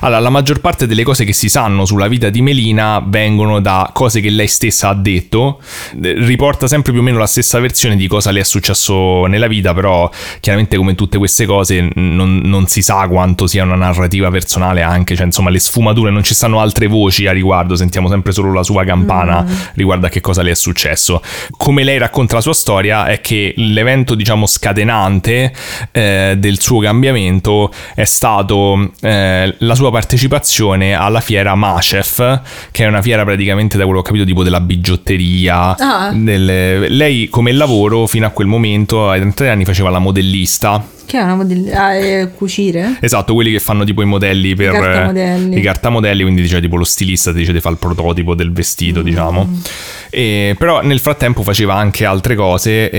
allora, 0.00 0.20
la 0.20 0.30
maggior 0.30 0.60
parte 0.60 0.86
delle 0.86 1.02
cose 1.02 1.24
che 1.24 1.32
si 1.32 1.48
sanno 1.48 1.84
sulla 1.84 2.08
vita 2.08 2.30
di 2.30 2.42
Melina 2.42 3.02
vengono 3.04 3.60
da 3.60 3.90
cose 3.92 4.20
che 4.20 4.30
lei 4.30 4.48
stessa 4.48 4.88
ha 4.88 4.94
detto. 4.94 5.60
Eh, 6.02 6.14
Riporta 6.14 6.66
sempre 6.66 6.92
più 6.92 7.00
o 7.00 7.04
meno 7.04 7.18
la 7.18 7.26
stessa 7.26 7.58
versione 7.58 7.96
di 7.96 8.06
cosa 8.06 8.30
le 8.30 8.40
è 8.40 8.44
successo 8.44 9.26
nella 9.26 9.46
vita, 9.46 9.74
però 9.74 10.10
chiaramente 10.40 10.76
come 10.76 10.94
tutte 10.94 11.18
queste 11.18 11.46
cose 11.46 11.88
non, 11.94 12.40
non 12.44 12.66
si 12.66 12.82
sa 12.82 13.06
quanto 13.08 13.46
sia 13.46 13.64
una 13.64 13.74
narrativa 13.74 14.30
personale 14.30 14.82
anche, 14.82 15.16
cioè 15.16 15.26
insomma 15.26 15.50
le 15.50 15.58
sfumature, 15.58 16.10
non 16.10 16.22
ci 16.22 16.34
stanno 16.34 16.60
altre 16.60 16.86
voci 16.86 17.26
a 17.26 17.32
riguardo, 17.32 17.76
sentiamo 17.76 18.08
sempre 18.08 18.32
solo 18.32 18.52
la 18.52 18.62
sua 18.62 18.84
campana 18.84 19.44
riguardo 19.74 20.06
a 20.06 20.08
che 20.08 20.20
cosa 20.20 20.42
le 20.42 20.52
è 20.52 20.54
successo. 20.54 21.22
Come 21.56 21.84
lei 21.84 21.98
racconta 21.98 22.34
la 22.36 22.40
sua 22.40 22.54
storia 22.54 23.06
è 23.06 23.20
che 23.20 23.54
l'evento 23.56 24.14
diciamo 24.14 24.46
scatenante 24.46 25.52
eh, 25.92 26.34
del 26.38 26.60
suo 26.60 26.80
cambiamento 26.80 27.72
è 27.94 28.04
stato 28.04 28.92
eh, 29.00 29.54
la 29.70 29.76
sua 29.76 29.92
partecipazione 29.92 30.94
alla 30.94 31.20
fiera 31.20 31.54
Machef, 31.54 32.40
che 32.72 32.84
è 32.84 32.88
una 32.88 33.00
fiera 33.02 33.22
praticamente 33.24 33.76
da 33.78 33.84
quello 33.84 34.00
che 34.00 34.08
ho 34.08 34.10
capito 34.10 34.26
tipo 34.26 34.42
della 34.42 34.60
bigiotteria. 34.60 35.76
Ah. 35.78 36.10
delle- 36.12 36.88
Lei 36.88 37.28
come 37.28 37.52
lavoro 37.52 38.06
fino 38.08 38.26
a 38.26 38.30
quel 38.30 38.48
momento 38.48 39.08
ai 39.08 39.20
33 39.20 39.48
anni 39.50 39.64
faceva 39.64 39.88
la 39.90 39.98
modellista. 40.00 40.84
che 41.10 41.18
è 41.18 41.22
una 41.22 41.34
modell- 41.34 41.72
ah, 41.74 42.28
cucire? 42.28 42.96
Esatto, 43.00 43.34
quelli 43.34 43.50
che 43.50 43.58
fanno 43.58 43.82
tipo 43.82 44.00
i 44.00 44.04
modelli 44.04 44.54
per 44.54 44.70
cartamodelli. 44.72 45.58
i 45.58 45.60
cartamodelli, 45.60 46.22
quindi 46.22 46.42
dice 46.42 46.60
tipo 46.60 46.76
lo 46.76 46.84
stilista 46.84 47.32
ti 47.32 47.38
dice 47.38 47.52
di 47.52 47.58
fare 47.60 47.74
il 47.74 47.80
prototipo 47.80 48.34
del 48.36 48.52
vestito, 48.52 49.02
diciamo. 49.02 49.60
E, 50.08 50.54
però 50.58 50.82
nel 50.82 51.00
frattempo 51.00 51.42
faceva 51.42 51.74
anche 51.74 52.04
altre 52.04 52.36
cose, 52.36 52.90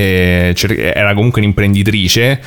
cer- 0.55 0.78
era 0.93 1.13
comunque 1.13 1.39
un'imprenditrice 1.41 2.41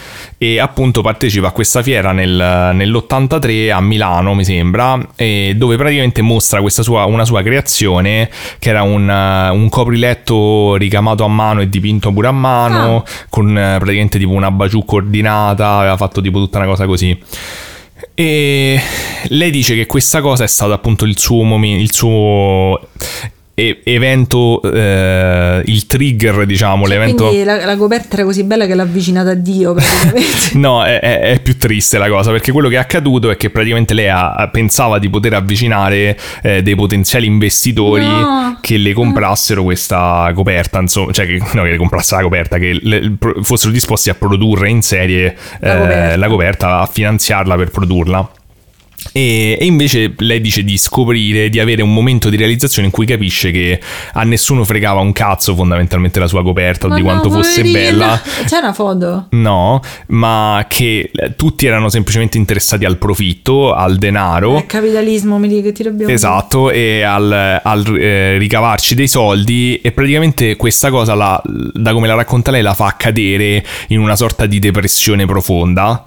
e 0.44 0.58
appunto 0.60 1.00
partecipa 1.00 1.48
a 1.48 1.50
questa 1.52 1.82
fiera 1.82 2.12
nel- 2.12 2.70
nell'83 2.74 3.72
a 3.72 3.80
Milano, 3.80 4.34
mi 4.34 4.44
sembra, 4.44 4.98
e 5.16 5.54
dove 5.56 5.76
praticamente 5.76 6.20
mostra 6.20 6.60
questa 6.60 6.82
sua, 6.82 7.06
una 7.06 7.24
sua 7.24 7.42
creazione 7.42 8.28
che 8.58 8.68
era 8.68 8.82
un, 8.82 9.08
un 9.08 9.68
copriletto 9.70 10.74
ricamato 10.76 11.24
a 11.24 11.28
mano 11.28 11.62
e 11.62 11.70
dipinto 11.70 12.12
pure 12.12 12.28
a 12.28 12.32
mano, 12.32 13.04
con 13.30 13.48
uh, 13.48 13.78
praticamente 13.78 14.18
tipo 14.18 14.32
una 14.32 14.50
baciucca 14.50 14.96
ordinata, 14.96 15.78
aveva 15.78 15.96
fatto 15.96 16.20
tipo 16.20 16.38
tutta 16.38 16.58
una 16.58 16.66
cosa 16.66 16.84
così. 16.84 17.18
E 18.12 18.80
lei 19.28 19.50
dice 19.50 19.74
che 19.74 19.86
questa 19.86 20.20
cosa 20.20 20.44
è 20.44 20.46
stato 20.46 20.72
appunto 20.74 21.06
il 21.06 21.18
suo 21.18 21.42
momento, 21.42 21.82
il 21.82 21.92
suo 21.92 22.88
evento, 23.54 24.60
eh, 24.62 25.62
il 25.66 25.86
trigger, 25.86 26.44
diciamo, 26.44 26.86
l'evento. 26.86 27.26
Quindi 27.28 27.44
la, 27.44 27.64
la 27.64 27.76
coperta 27.76 28.14
era 28.16 28.24
così 28.24 28.42
bella 28.42 28.66
che 28.66 28.74
l'ha 28.74 28.82
avvicinata 28.82 29.30
a 29.30 29.34
Dio 29.34 29.74
praticamente. 29.74 30.32
No, 30.58 30.82
è, 30.84 30.98
è- 31.00 31.20
è 31.20 31.40
più 31.40 31.56
triste 31.56 31.98
la 31.98 32.08
cosa 32.08 32.30
perché 32.30 32.50
quello 32.52 32.68
che 32.68 32.74
è 32.74 32.78
accaduto 32.78 33.30
è 33.30 33.36
che 33.36 33.50
praticamente 33.50 33.94
lei 33.94 34.08
ha- 34.08 34.48
pensava 34.50 34.98
di 34.98 35.08
poter 35.08 35.34
avvicinare 35.34 36.18
eh, 36.42 36.62
dei 36.62 36.74
potenziali 36.74 37.26
investitori 37.26 38.02
No. 38.04 38.58
che 38.60 38.76
le 38.76 38.92
comprassero 38.92 39.62
questa 39.62 40.30
coperta, 40.34 40.80
insomma, 40.80 41.12
cioè 41.12 41.26
che, 41.26 41.38
no, 41.52 41.62
che 41.62 41.70
le 41.70 41.76
comprassero 41.76 42.22
la 42.22 42.26
coperta, 42.28 42.58
che 42.58 42.78
le- 42.82 43.16
fossero 43.42 43.70
disposti 43.72 44.10
a 44.10 44.14
produrre 44.14 44.68
in 44.68 44.82
serie 44.82 45.36
La 45.60 45.74
eh, 45.74 45.78
coperta. 45.78 46.16
la 46.16 46.28
coperta, 46.28 46.80
a 46.80 46.86
finanziarla 46.86 47.54
per 47.56 47.70
produrla. 47.70 48.30
E, 49.12 49.56
e 49.60 49.64
invece 49.64 50.14
lei 50.18 50.40
dice 50.40 50.64
di 50.64 50.76
scoprire, 50.76 51.48
di 51.48 51.60
avere 51.60 51.82
un 51.82 51.92
momento 51.92 52.28
di 52.28 52.36
realizzazione 52.36 52.86
in 52.88 52.92
cui 52.92 53.06
capisce 53.06 53.50
che 53.50 53.80
a 54.14 54.22
nessuno 54.24 54.64
fregava 54.64 55.00
un 55.00 55.12
cazzo 55.12 55.54
fondamentalmente 55.54 56.18
la 56.18 56.26
sua 56.26 56.42
coperta 56.42 56.86
o 56.86 56.88
Ma 56.88 56.94
di 56.96 57.02
no, 57.02 57.06
quanto 57.08 57.30
fosse 57.30 57.62
poverina. 57.62 57.90
bella. 57.90 58.22
C'è 58.44 58.58
una 58.58 58.72
foto? 58.72 59.26
No, 59.30 59.80
ma 60.08 60.64
che 60.68 61.10
eh, 61.12 61.36
tutti 61.36 61.66
erano 61.66 61.88
semplicemente 61.88 62.38
interessati 62.38 62.84
al 62.84 62.96
profitto, 62.98 63.72
al 63.72 63.96
denaro. 63.96 64.56
È 64.58 64.66
capitalismo, 64.66 65.38
mi 65.38 65.48
dici 65.48 65.62
che 65.62 65.72
ti 65.72 65.82
dobbiamo 65.82 66.12
Esatto, 66.12 66.70
e 66.70 67.02
al, 67.02 67.60
al, 67.62 67.96
eh, 67.96 68.38
ricavarci 68.38 68.94
dei 68.94 69.08
soldi 69.08 69.80
e 69.80 69.92
praticamente 69.92 70.56
questa 70.56 70.90
cosa, 70.90 71.14
la- 71.14 71.40
da 71.44 71.92
come 71.92 72.06
la 72.08 72.14
racconta 72.14 72.50
lei, 72.50 72.62
la 72.62 72.74
fa 72.74 72.94
cadere 72.96 73.64
in 73.88 74.00
una 74.00 74.16
sorta 74.16 74.46
di 74.46 74.58
depressione 74.58 75.26
profonda. 75.26 76.02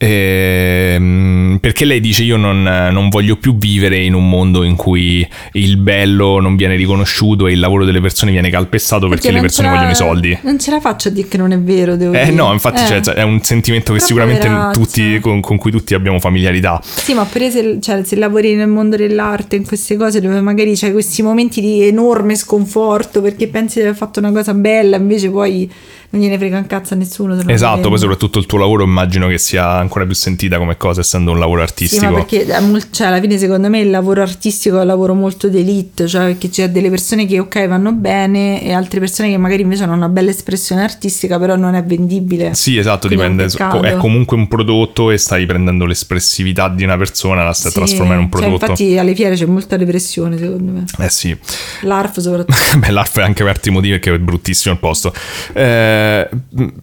Ehm, 0.00 1.58
perché 1.60 1.84
lei 1.84 2.00
dice 2.00 2.22
io 2.22 2.36
non, 2.36 2.62
non 2.62 3.08
voglio 3.08 3.36
più 3.36 3.56
vivere 3.56 3.98
in 3.98 4.14
un 4.14 4.28
mondo 4.28 4.62
in 4.62 4.76
cui 4.76 5.26
il 5.52 5.76
bello 5.76 6.40
non 6.40 6.56
viene 6.56 6.76
riconosciuto 6.76 7.46
e 7.46 7.52
il 7.52 7.58
lavoro 7.58 7.84
delle 7.84 8.00
persone 8.00 8.30
viene 8.30 8.48
calpestato 8.50 9.08
perché, 9.08 9.26
le 9.28 9.32
non 9.34 9.42
persone 9.42 9.68
la- 9.68 9.74
vogliono 9.74 9.90
i 9.90 9.96
soldi. 9.96 10.38
Non 10.42 10.58
ce 10.58 10.70
la 10.70 10.80
faccio 10.80 11.08
a 11.08 11.10
dire 11.10 11.26
che 11.28 11.36
non 11.36 11.52
è 11.52 11.58
vero, 11.58 11.96
devo 11.96 12.12
Eh 12.14 12.24
dire. 12.24 12.34
no, 12.36 12.52
infatti 12.52 12.82
Eh. 12.82 13.02
cioè, 13.02 13.14
è 13.14 13.22
un 13.22 13.42
sentimento 13.42 13.92
che 13.92 13.98
Però 13.98 14.06
sicuramente 14.06 14.48
tutti, 14.72 15.18
con, 15.20 15.40
con 15.40 15.56
cui 15.56 15.70
tutti 15.70 15.94
abbiamo 15.94 16.18
familiarità. 16.20 16.80
Sì, 16.82 17.14
ma 17.14 17.24
pure 17.24 17.50
se, 17.50 17.78
cioè, 17.80 18.02
se 18.04 18.16
lavori 18.16 18.54
nel 18.54 18.68
mondo 18.68 18.96
dell'arte, 18.96 19.56
in 19.56 19.66
queste 19.66 19.96
cose 19.96 20.20
dove 20.20 20.40
magari 20.40 20.76
c'hai 20.76 20.92
questi 20.92 21.22
momenti 21.22 21.60
di 21.60 21.82
enorme 21.82 22.34
sconforto 22.36 23.20
perché 23.20 23.48
pensi 23.48 23.78
di 23.78 23.84
aver 23.86 23.96
fatto 23.96 24.20
una 24.20 24.30
cosa 24.32 24.54
bella, 24.54 24.96
invece 24.96 25.28
poi 25.30 25.70
non 26.10 26.22
gliene 26.22 26.38
frega 26.38 26.56
un 26.56 26.66
cazzo 26.66 26.94
a 26.94 26.96
nessuno. 26.96 27.38
Esatto, 27.46 27.88
poi 27.88 27.98
soprattutto 27.98 28.38
il 28.38 28.46
tuo 28.46 28.58
lavoro 28.58 28.82
immagino 28.84 29.28
che 29.28 29.36
sia 29.38 29.72
ancora 29.72 30.06
più 30.06 30.14
sentita 30.14 30.56
come 30.58 30.76
cosa 30.76 31.00
essendo 31.00 31.32
un 31.32 31.38
lavoro 31.38 31.58
Sì, 31.58 31.64
artistico. 31.66 32.04
ma 32.06 32.12
perché 32.12 32.46
è 32.46 32.60
mol- 32.60 32.90
cioè, 32.90 33.08
alla 33.08 33.20
fine 33.20 33.36
secondo 33.36 33.68
me 33.68 33.80
il 33.80 33.90
lavoro 33.90 34.22
artistico 34.22 34.78
è 34.78 34.80
un 34.80 34.86
lavoro 34.86 35.12
molto 35.14 35.48
d'elite, 35.48 36.06
cioè 36.06 36.26
perché 36.26 36.48
c'è 36.48 36.70
delle 36.70 36.88
persone 36.88 37.26
che 37.26 37.38
ok 37.38 37.66
vanno 37.68 37.92
bene 37.92 38.62
e 38.62 38.72
altre 38.72 39.00
persone 39.00 39.28
che 39.30 39.36
magari 39.36 39.62
invece 39.62 39.82
hanno 39.82 39.94
una 39.94 40.08
bella 40.08 40.30
espressione 40.30 40.82
artistica 40.82 41.38
però 41.38 41.56
non 41.56 41.74
è 41.74 41.84
vendibile. 41.84 42.54
Sì, 42.54 42.78
esatto, 42.78 43.06
è 43.06 43.10
dipende. 43.10 43.44
peccato. 43.44 43.82
È 43.82 43.96
comunque 43.96 44.36
un 44.36 44.48
prodotto 44.48 45.10
e 45.10 45.18
stai 45.18 45.44
prendendo 45.46 45.84
l'espressività 45.84 46.68
di 46.68 46.84
una 46.84 46.96
persona, 46.96 47.44
la 47.44 47.52
stai 47.52 47.70
Sì, 47.70 47.76
trasformando 47.78 48.14
in 48.22 48.24
un 48.24 48.30
cioè, 48.30 48.40
prodotto. 48.48 48.64
infatti 48.70 48.96
alle 48.98 49.14
fiere 49.14 49.34
c'è 49.34 49.44
molta 49.46 49.76
depressione 49.76 50.38
secondo 50.38 50.72
me. 50.72 50.84
Eh 50.98 51.10
sì. 51.10 51.36
L'ARF 51.82 52.18
soprattutto. 52.18 52.56
Beh, 52.78 52.90
l'ARF 52.90 53.18
è 53.18 53.22
anche 53.22 53.42
per 53.42 53.52
altri 53.52 53.70
motivi 53.70 53.98
perché 53.98 54.14
è 54.14 54.18
bruttissimo 54.18 54.72
il 54.74 54.80
posto. 54.80 55.12
Eh, 55.52 55.96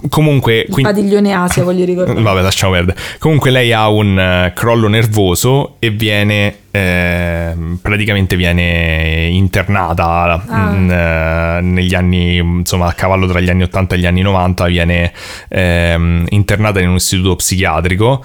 comunque... 0.09 0.61
Il 0.61 0.72
quindi- 0.72 0.91
padiglione 0.91 1.34
Asia 1.34 1.63
voglio 1.63 1.86
ricordare. 1.86 2.22
Vabbè, 2.22 2.41
lasciamo 2.41 2.74
perdere. 2.74 2.97
Comunque 3.20 3.51
lei 3.51 3.72
ha 3.74 3.89
un 3.89 4.18
eh, 4.20 4.51
crollo 4.55 4.88
nervoso 4.88 5.76
e 5.80 5.89
viene 5.89 6.55
ehm, 6.76 7.80
praticamente 7.82 8.36
viene 8.36 9.28
internata 9.32 10.43
Ah. 10.47 10.71
mm, 10.71 10.91
eh, 10.91 11.59
negli 11.61 11.93
anni, 11.93 12.38
insomma, 12.38 12.88
a 12.88 12.93
cavallo 12.93 13.28
tra 13.28 13.39
gli 13.39 13.49
anni 13.49 13.63
80 13.63 13.95
e 13.95 13.97
gli 13.97 14.05
anni 14.05 14.21
90 14.21 14.65
viene 14.65 15.11
ehm, 15.49 16.26
internata 16.30 16.80
in 16.80 16.89
un 16.89 16.95
istituto 16.95 17.36
psichiatrico 17.36 18.23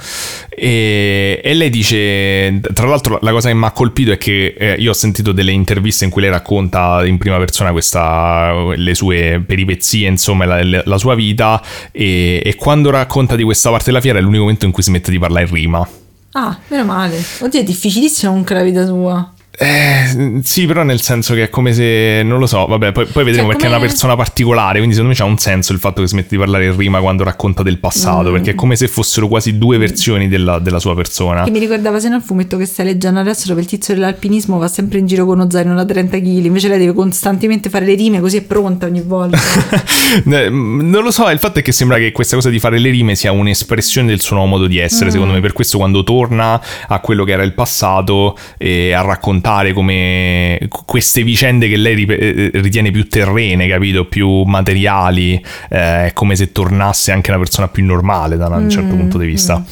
e, 0.48 1.40
e 1.42 1.54
lei 1.54 1.70
dice, 1.70 2.60
tra 2.72 2.86
l'altro 2.86 3.18
la 3.22 3.30
cosa 3.30 3.48
che 3.48 3.54
mi 3.54 3.64
ha 3.64 3.70
colpito 3.70 4.12
è 4.12 4.18
che 4.18 4.54
eh, 4.58 4.74
io 4.78 4.90
ho 4.90 4.94
sentito 4.94 5.32
delle 5.32 5.52
interviste 5.52 6.04
in 6.04 6.10
cui 6.10 6.22
lei 6.22 6.30
racconta 6.30 7.04
in 7.04 7.18
prima 7.18 7.38
persona 7.38 7.72
questa, 7.72 8.52
le 8.74 8.94
sue 8.94 9.42
peripezie, 9.46 10.08
insomma, 10.08 10.44
la, 10.44 10.82
la 10.84 10.98
sua 10.98 11.14
vita 11.14 11.62
e, 11.92 12.42
e 12.44 12.54
quando 12.56 12.90
racconta 12.90 13.36
di 13.36 13.42
questa 13.42 13.70
parte 13.70 13.86
della 13.86 14.00
fiera 14.00 14.18
è 14.18 14.22
l'unico 14.22 14.42
momento 14.42 14.66
in 14.66 14.72
cui 14.72 14.82
smette 14.82 15.10
di 15.10 15.18
parlare 15.18 15.46
in 15.46 15.52
rima. 15.52 15.88
Ah, 16.32 16.56
meno 16.68 16.84
male. 16.84 17.20
Oddio, 17.40 17.60
è 17.60 17.64
difficilissimo 17.64 18.30
comunque 18.30 18.54
la 18.54 18.62
vita 18.62 18.86
sua. 18.86 19.32
Eh, 19.62 20.40
sì, 20.42 20.64
però 20.64 20.82
nel 20.84 21.02
senso 21.02 21.34
che 21.34 21.42
è 21.44 21.48
come 21.50 21.74
se, 21.74 22.22
non 22.24 22.38
lo 22.38 22.46
so, 22.46 22.64
vabbè, 22.64 22.92
poi, 22.92 23.04
poi 23.04 23.24
vedremo 23.24 23.48
Cioè, 23.48 23.56
perché 23.56 23.64
è 23.66 23.68
una 23.68 23.76
come- 23.76 23.88
persona 23.88 24.16
particolare, 24.16 24.78
quindi 24.78 24.94
secondo 24.94 25.12
me 25.14 25.18
c'ha 25.20 25.28
un 25.30 25.36
senso 25.36 25.72
il 25.74 25.78
fatto 25.78 26.00
che 26.00 26.08
smette 26.08 26.28
di 26.30 26.38
parlare 26.38 26.64
in 26.64 26.76
rima 26.78 26.98
quando 27.00 27.24
racconta 27.24 27.62
del 27.62 27.78
passato, 27.78 28.30
Mm. 28.30 28.32
perché 28.32 28.50
è 28.52 28.54
come 28.54 28.74
se 28.76 28.88
fossero 28.88 29.28
quasi 29.28 29.58
due 29.58 29.76
versioni 29.76 30.28
della, 30.28 30.58
della 30.60 30.78
sua 30.78 30.94
persona. 30.94 31.42
Che 31.44 31.50
mi 31.50 31.58
ricordava 31.58 32.00
se 32.00 32.08
no 32.08 32.16
il 32.16 32.22
fumetto 32.22 32.56
che 32.56 32.64
stai 32.64 32.86
leggendo 32.86 33.20
adesso 33.20 33.48
dove 33.48 33.60
il 33.60 33.66
tizio 33.66 33.92
dell'alpinismo 33.92 34.56
va 34.56 34.66
sempre 34.66 34.98
in 34.98 35.04
giro 35.06 35.26
con 35.26 35.38
uno 35.38 35.50
zaino 35.50 35.74
da 35.74 35.84
30 35.84 36.16
kg, 36.18 36.24
invece 36.46 36.68
lei 36.68 36.78
deve 36.78 36.94
costantemente 36.94 37.68
fare 37.68 37.84
le 37.84 37.94
rime 37.96 38.20
così 38.20 38.38
è 38.38 38.42
pronta 38.42 38.86
ogni 38.86 39.02
volta. 39.02 39.38
Eh, 40.10 40.48
Non 40.48 41.02
lo 41.04 41.10
so, 41.12 41.28
il 41.28 41.38
fatto 41.38 41.58
è 41.60 41.62
che 41.62 41.70
sembra 41.72 41.96
che 41.98 42.10
questa 42.12 42.34
cosa 42.34 42.48
di 42.50 42.58
fare 42.58 42.78
le 42.78 42.90
rime 42.90 43.14
sia 43.14 43.30
un'espressione 43.30 44.08
del 44.08 44.20
suo 44.20 44.36
nuovo 44.36 44.50
modo 44.50 44.66
di 44.66 44.78
essere, 44.78 45.10
secondo 45.10 45.34
me, 45.34 45.40
per 45.40 45.52
questo 45.52 45.76
quando 45.78 46.02
torna 46.02 46.60
a 46.88 46.98
quello 47.00 47.24
che 47.24 47.32
era 47.32 47.42
il 47.42 47.52
passato 47.52 48.36
e 48.58 48.92
a 48.92 49.02
raccontare 49.02 49.48
come 49.72 50.58
queste 50.84 51.22
vicende 51.22 51.68
che 51.68 51.76
lei 51.76 51.94
rip- 51.94 52.10
eh, 52.10 52.50
ritiene 52.54 52.90
più 52.90 53.08
terrene, 53.08 53.66
capito, 53.68 54.04
più 54.04 54.42
materiali, 54.42 55.34
eh, 55.70 56.06
è 56.06 56.10
come 56.14 56.36
se 56.36 56.52
tornasse 56.52 57.12
anche 57.12 57.30
una 57.30 57.38
persona 57.38 57.68
più 57.68 57.84
normale 57.84 58.36
da 58.36 58.46
un 58.48 58.70
certo 58.70 58.94
punto 58.94 59.18
di 59.18 59.26
vista. 59.26 59.64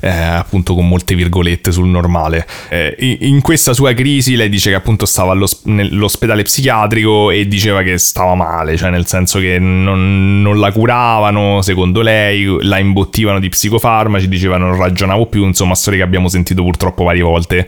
eh, 0.00 0.08
appunto 0.10 0.74
con 0.74 0.86
molte 0.88 1.14
virgolette 1.14 1.72
sul 1.72 1.88
normale. 1.88 2.46
Eh, 2.68 3.16
in 3.20 3.40
questa 3.40 3.72
sua 3.72 3.92
crisi 3.94 4.36
lei 4.36 4.48
dice 4.48 4.70
che 4.70 4.76
appunto 4.76 5.06
stava 5.06 5.32
all'ospedale 5.32 6.42
psichiatrico 6.42 7.30
e 7.30 7.46
diceva 7.46 7.82
che 7.82 7.98
stava 7.98 8.34
male, 8.34 8.76
cioè 8.76 8.90
nel 8.90 9.06
senso 9.06 9.38
che 9.38 9.58
non, 9.58 10.42
non 10.42 10.58
la 10.58 10.72
curavano, 10.72 11.62
secondo 11.62 12.00
lei, 12.00 12.56
la 12.62 12.78
imbottivano 12.78 13.38
di 13.38 13.48
psicofarmaci, 13.48 14.28
diceva 14.28 14.56
non 14.56 14.76
ragionavo 14.76 15.26
più, 15.26 15.44
insomma 15.44 15.74
storie 15.74 15.98
che 15.98 16.04
abbiamo 16.04 16.28
sentito 16.28 16.62
purtroppo 16.62 17.04
varie 17.04 17.22
volte 17.22 17.66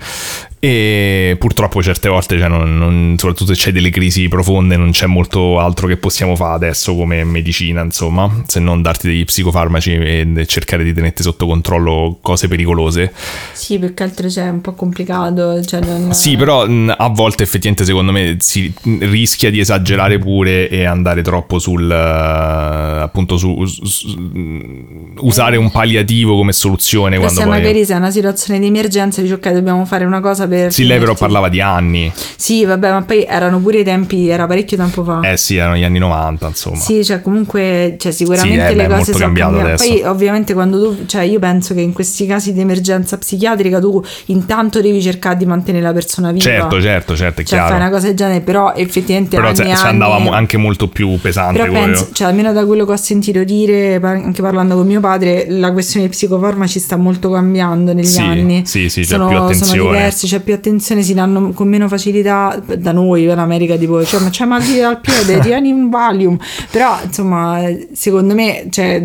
e 0.62 1.36
purtroppo 1.38 1.82
certe 1.82 2.10
volte, 2.10 2.38
cioè 2.38 2.48
non, 2.48 2.76
non, 2.76 3.14
soprattutto 3.16 3.54
se 3.54 3.60
c'è 3.60 3.72
delle 3.72 3.88
crisi 3.88 4.28
profonde, 4.28 4.76
non 4.76 4.90
c'è 4.90 5.06
molto 5.06 5.58
altro 5.58 5.86
che 5.86 5.96
possiamo 5.96 6.36
fare 6.36 6.54
adesso 6.54 6.94
come 6.94 7.24
medicina, 7.24 7.80
insomma, 7.80 8.42
se 8.46 8.60
non 8.60 8.82
darti 8.82 9.08
degli 9.08 9.24
psicofarmaci 9.24 9.92
e 9.94 10.44
cercare 10.46 10.84
di 10.84 10.92
tenerti 10.92 11.22
sotto 11.22 11.46
controllo 11.46 12.18
cose 12.20 12.46
pericolose. 12.46 13.10
Sì, 13.52 13.78
più 13.78 13.94
che 13.94 14.02
altro 14.02 14.28
c'è 14.28 14.50
un 14.50 14.60
po' 14.60 14.74
complicato. 14.74 15.64
Cioè 15.64 15.80
non... 15.80 16.12
Sì, 16.12 16.36
però 16.36 16.62
a 16.62 17.08
volte 17.08 17.42
effettivamente 17.42 17.86
secondo 17.86 18.12
me 18.12 18.36
si 18.40 18.70
rischia 18.82 19.50
di 19.50 19.60
esagerare 19.60 20.18
pure 20.18 20.68
e 20.68 20.84
andare 20.84 21.22
troppo 21.22 21.58
sul 21.58 21.90
appunto 21.90 23.38
su, 23.38 23.64
su 23.64 24.14
usare 25.20 25.56
un 25.56 25.70
palliativo 25.70 26.36
come 26.36 26.52
soluzione. 26.52 27.16
Quando 27.16 27.40
se 27.40 27.46
poi... 27.46 27.58
magari 27.58 27.84
sei 27.86 27.96
una 27.96 28.10
situazione 28.10 28.60
di 28.60 28.66
emergenza, 28.66 29.22
dici 29.22 29.32
ok, 29.32 29.52
dobbiamo 29.52 29.86
fare 29.86 30.04
una 30.04 30.20
cosa 30.20 30.46
per... 30.50 30.72
Sì, 30.72 30.84
lei 30.84 30.98
però 30.98 31.14
parlava 31.14 31.48
di 31.48 31.62
anni. 31.62 32.12
Sì, 32.36 32.64
vabbè, 32.64 32.90
ma 32.90 33.02
poi 33.02 33.24
erano 33.24 33.58
pure 33.60 33.78
i 33.78 33.84
tempi, 33.84 34.28
era 34.28 34.46
parecchio 34.46 34.76
tempo 34.76 35.02
fa. 35.02 35.20
Eh 35.22 35.36
sì, 35.38 35.56
erano 35.56 35.76
gli 35.76 35.84
anni 35.84 35.98
90, 35.98 36.46
insomma. 36.46 36.76
Sì, 36.76 37.02
cioè 37.04 37.22
comunque, 37.22 37.96
cioè, 37.98 38.12
sicuramente 38.12 38.66
sì, 38.66 38.72
eh, 38.72 38.74
le 38.74 38.86
beh, 38.86 38.94
cose 38.94 39.12
sono 39.12 39.24
cambiate. 39.24 39.60
Adesso. 39.60 39.88
Poi 39.88 40.02
ovviamente 40.02 40.52
quando 40.52 40.82
tu, 40.82 41.06
cioè 41.06 41.22
io 41.22 41.38
penso 41.38 41.72
che 41.74 41.80
in 41.80 41.92
questi 41.92 42.26
casi 42.26 42.52
di 42.52 42.60
emergenza 42.60 43.16
psichiatrica 43.16 43.78
tu 43.80 44.02
intanto 44.26 44.80
devi 44.80 45.00
cercare 45.00 45.36
di 45.36 45.46
mantenere 45.46 45.84
la 45.84 45.92
persona 45.92 46.32
viva. 46.32 46.44
Certo, 46.44 46.80
certo, 46.80 47.16
certo, 47.16 47.40
è 47.40 47.44
cioè, 47.44 47.58
chiaro. 47.58 47.68
fai 47.68 47.80
una 47.80 47.90
cosa 47.90 48.06
del 48.08 48.16
genere, 48.16 48.40
però 48.40 48.72
effettivamente 48.74 49.36
Però 49.36 49.48
anni, 49.48 49.56
se, 49.56 49.62
anni, 49.62 49.76
se 49.76 49.86
andava 49.86 50.16
anche 50.30 50.56
molto 50.56 50.88
più 50.88 51.18
pesante. 51.20 51.60
Però 51.60 51.72
penso, 51.72 52.08
cioè, 52.12 52.28
almeno 52.28 52.52
da 52.52 52.64
quello 52.64 52.84
che 52.84 52.92
ho 52.92 52.96
sentito 52.96 53.44
dire, 53.44 54.00
anche 54.02 54.42
parlando 54.42 54.74
con 54.74 54.86
mio 54.86 55.00
padre, 55.00 55.46
la 55.48 55.72
questione 55.72 56.06
dei 56.06 56.14
psicofarmaci 56.14 56.78
sta 56.78 56.96
molto 56.96 57.30
cambiando 57.30 57.92
negli 57.92 58.06
sì, 58.06 58.20
anni. 58.20 58.62
Sì, 58.66 58.88
sì, 58.88 59.04
sono, 59.04 59.28
c'è 59.28 59.34
più 59.34 59.42
attenzione. 59.42 59.70
Sono 59.70 59.90
diversi, 59.92 60.26
c'è 60.26 60.39
più 60.40 60.54
attenzione, 60.54 61.02
si 61.02 61.14
danno 61.14 61.52
con 61.52 61.68
meno 61.68 61.88
facilità 61.88 62.60
da 62.78 62.92
noi 62.92 63.24
in 63.24 63.30
America, 63.30 63.76
tipo, 63.76 64.04
cioè, 64.04 64.20
ma 64.20 64.30
c'è 64.30 64.44
mal 64.44 64.62
al 64.62 65.00
piede, 65.00 65.40
tieni 65.42 65.72
un 65.72 65.88
Valium. 65.90 66.38
Però, 66.70 66.98
insomma, 67.04 67.62
secondo 67.92 68.34
me, 68.34 68.66
cioè, 68.70 69.02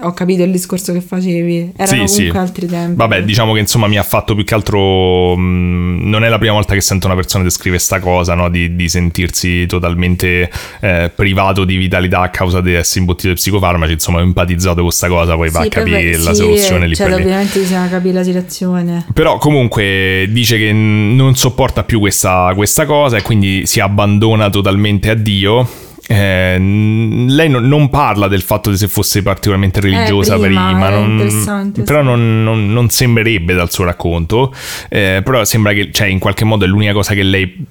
ho 0.00 0.12
capito 0.12 0.42
il 0.42 0.50
discorso 0.50 0.92
che 0.92 1.00
facevi. 1.00 1.72
Erano 1.76 2.06
sì, 2.06 2.14
comunque 2.16 2.40
sì. 2.40 2.46
altri 2.46 2.66
tempi. 2.66 2.96
Vabbè, 2.96 3.24
diciamo 3.24 3.52
che 3.52 3.60
insomma 3.60 3.86
mi 3.86 3.98
ha 3.98 4.02
fatto 4.02 4.34
più 4.34 4.44
che 4.44 4.54
altro. 4.54 5.36
Mh, 5.36 6.08
non 6.08 6.24
è 6.24 6.28
la 6.28 6.38
prima 6.38 6.54
volta 6.54 6.74
che 6.74 6.80
sento 6.80 7.06
una 7.06 7.16
persona 7.16 7.44
descrivere 7.44 7.80
sta 7.80 8.00
cosa, 8.00 8.34
no? 8.34 8.48
Di, 8.48 8.74
di 8.76 8.88
sentirsi 8.88 9.66
totalmente 9.66 10.50
eh, 10.80 11.10
privato 11.14 11.64
di 11.64 11.76
vitalità 11.76 12.20
a 12.20 12.30
causa 12.30 12.60
di 12.60 12.74
essere 12.74 13.00
imbottito 13.00 13.28
di 13.28 13.34
psicofarmaci. 13.34 13.92
Insomma, 13.92 14.18
ho 14.18 14.22
empatizzato 14.22 14.76
con 14.76 14.84
questa 14.84 15.08
cosa, 15.08 15.34
poi 15.34 15.50
va 15.50 15.60
a 15.60 15.68
capire 15.68 16.16
la 16.18 16.34
sì, 16.34 16.42
soluzione 16.42 16.86
lì 16.86 16.94
cioè, 16.94 17.08
per 17.08 17.16
lì. 17.16 17.22
ovviamente 17.22 17.58
bisogna 17.58 17.88
capire 17.88 18.14
la 18.14 18.22
situazione. 18.22 19.06
Però 19.12 19.38
comunque 19.38 20.26
dice 20.30 20.55
che 20.56 20.72
non 20.72 21.34
sopporta 21.36 21.84
più 21.84 21.98
questa, 21.98 22.52
questa 22.54 22.86
cosa 22.86 23.16
e 23.16 23.22
quindi 23.22 23.66
si 23.66 23.80
abbandona 23.80 24.50
totalmente 24.50 25.10
a 25.10 25.14
Dio. 25.14 25.68
Eh, 26.08 26.56
lei 26.56 27.48
non, 27.48 27.66
non, 27.66 27.90
parla 27.90 28.28
del 28.28 28.42
fatto 28.42 28.70
di 28.70 28.76
se 28.76 28.86
fosse 28.86 29.22
particolarmente 29.22 29.80
religiosa 29.80 30.36
eh, 30.36 30.38
prima, 30.38 30.66
prima, 30.66 30.88
non, 30.90 31.72
però 31.84 32.00
non, 32.00 32.44
non, 32.44 32.72
non, 32.72 32.88
sembrerebbe 32.90 33.54
dal 33.54 33.72
suo 33.72 33.84
racconto. 33.84 34.54
Eh, 34.88 35.20
però 35.24 35.44
sembra 35.44 35.72
che, 35.72 35.90
cioè, 35.90 36.06
in 36.06 36.20
qualche 36.20 36.44
modo 36.44 36.64
è 36.64 36.68
l'unica 36.68 36.92
cosa 36.92 37.12
che 37.12 37.24
lei 37.24 37.66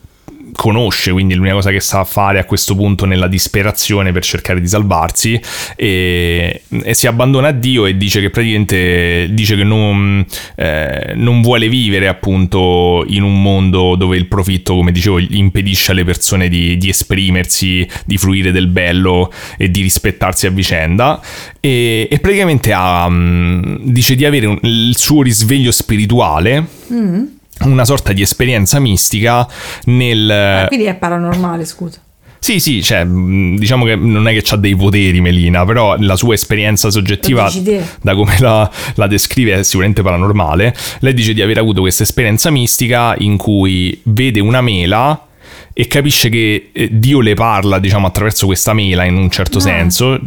conosce, 0.55 1.11
quindi 1.11 1.35
l'unica 1.35 1.55
cosa 1.55 1.71
che 1.71 1.79
sa 1.79 2.03
fare 2.03 2.39
a 2.39 2.45
questo 2.45 2.75
punto 2.75 3.05
nella 3.05 3.27
disperazione 3.27 4.11
per 4.11 4.23
cercare 4.23 4.61
di 4.61 4.67
salvarsi 4.67 5.39
e, 5.75 6.61
e 6.83 6.93
si 6.93 7.07
abbandona 7.07 7.49
a 7.49 7.51
Dio 7.51 7.85
e 7.85 7.97
dice 7.97 8.21
che 8.21 8.29
praticamente 8.29 9.27
dice 9.31 9.55
che 9.55 9.63
non, 9.63 10.25
eh, 10.55 11.13
non, 11.15 11.41
vuole 11.41 11.67
vivere 11.67 12.07
appunto 12.07 13.03
in 13.07 13.23
un 13.23 13.41
mondo 13.41 13.95
dove 13.95 14.17
il 14.17 14.27
profitto, 14.27 14.75
come 14.75 14.91
dicevo, 14.91 15.19
impedisce 15.19 15.91
alle 15.91 16.03
persone 16.03 16.47
di, 16.47 16.77
di 16.77 16.89
esprimersi, 16.89 17.87
di 18.05 18.17
fruire 18.17 18.51
del 18.51 18.67
bello 18.67 19.31
e 19.57 19.69
di 19.69 19.81
rispettarsi 19.81 20.47
a 20.47 20.49
vicenda 20.49 21.21
e, 21.59 22.07
e 22.09 22.19
praticamente 22.19 22.71
ha, 22.73 23.09
dice 23.81 24.15
di 24.15 24.25
avere 24.25 24.45
un, 24.47 24.57
il 24.61 24.95
suo 24.97 25.21
risveglio 25.21 25.71
spirituale. 25.71 26.65
Mm 26.91 27.23
una 27.61 27.85
sorta 27.85 28.13
di 28.13 28.21
esperienza 28.21 28.79
mistica 28.79 29.47
nel... 29.85 30.29
Ah, 30.29 30.67
quindi 30.67 30.85
è 30.85 30.95
paranormale, 30.95 31.65
scusa. 31.65 31.99
Sì, 32.45 32.59
sì, 32.59 32.83
cioè, 32.83 33.03
diciamo 33.07 33.85
che 33.85 33.95
non 33.95 34.27
è 34.27 34.39
che 34.39 34.53
ha 34.53 34.55
dei 34.55 34.75
poteri 34.75 35.19
Melina, 35.19 35.65
però 35.65 35.95
la 35.97 36.15
sua 36.15 36.35
esperienza 36.35 36.91
soggettiva, 36.91 37.51
da 38.01 38.13
come 38.13 38.37
la, 38.37 38.69
la, 38.93 39.07
descrive, 39.07 39.55
è 39.55 39.63
sicuramente 39.63 40.03
paranormale. 40.03 40.75
Lei 40.99 41.15
dice 41.15 41.33
di 41.33 41.41
aver 41.41 41.57
avuto 41.57 41.81
questa 41.81 42.03
esperienza 42.03 42.51
mistica 42.51 43.15
in 43.17 43.35
cui 43.37 43.99
vede 44.03 44.41
una 44.41 44.61
mela 44.61 45.19
e 45.77 45.87
capisce 45.87 46.29
che 46.29 46.71
Dio 46.89 47.19
le 47.19 47.33
parla, 47.33 47.79
diciamo, 47.79 48.07
attraverso 48.07 48.45
questa 48.45 48.71
mela 48.71 49.03
in 49.03 49.17
un 49.17 49.29
certo 49.29 49.55
no. 49.55 49.59
senso, 49.59 50.17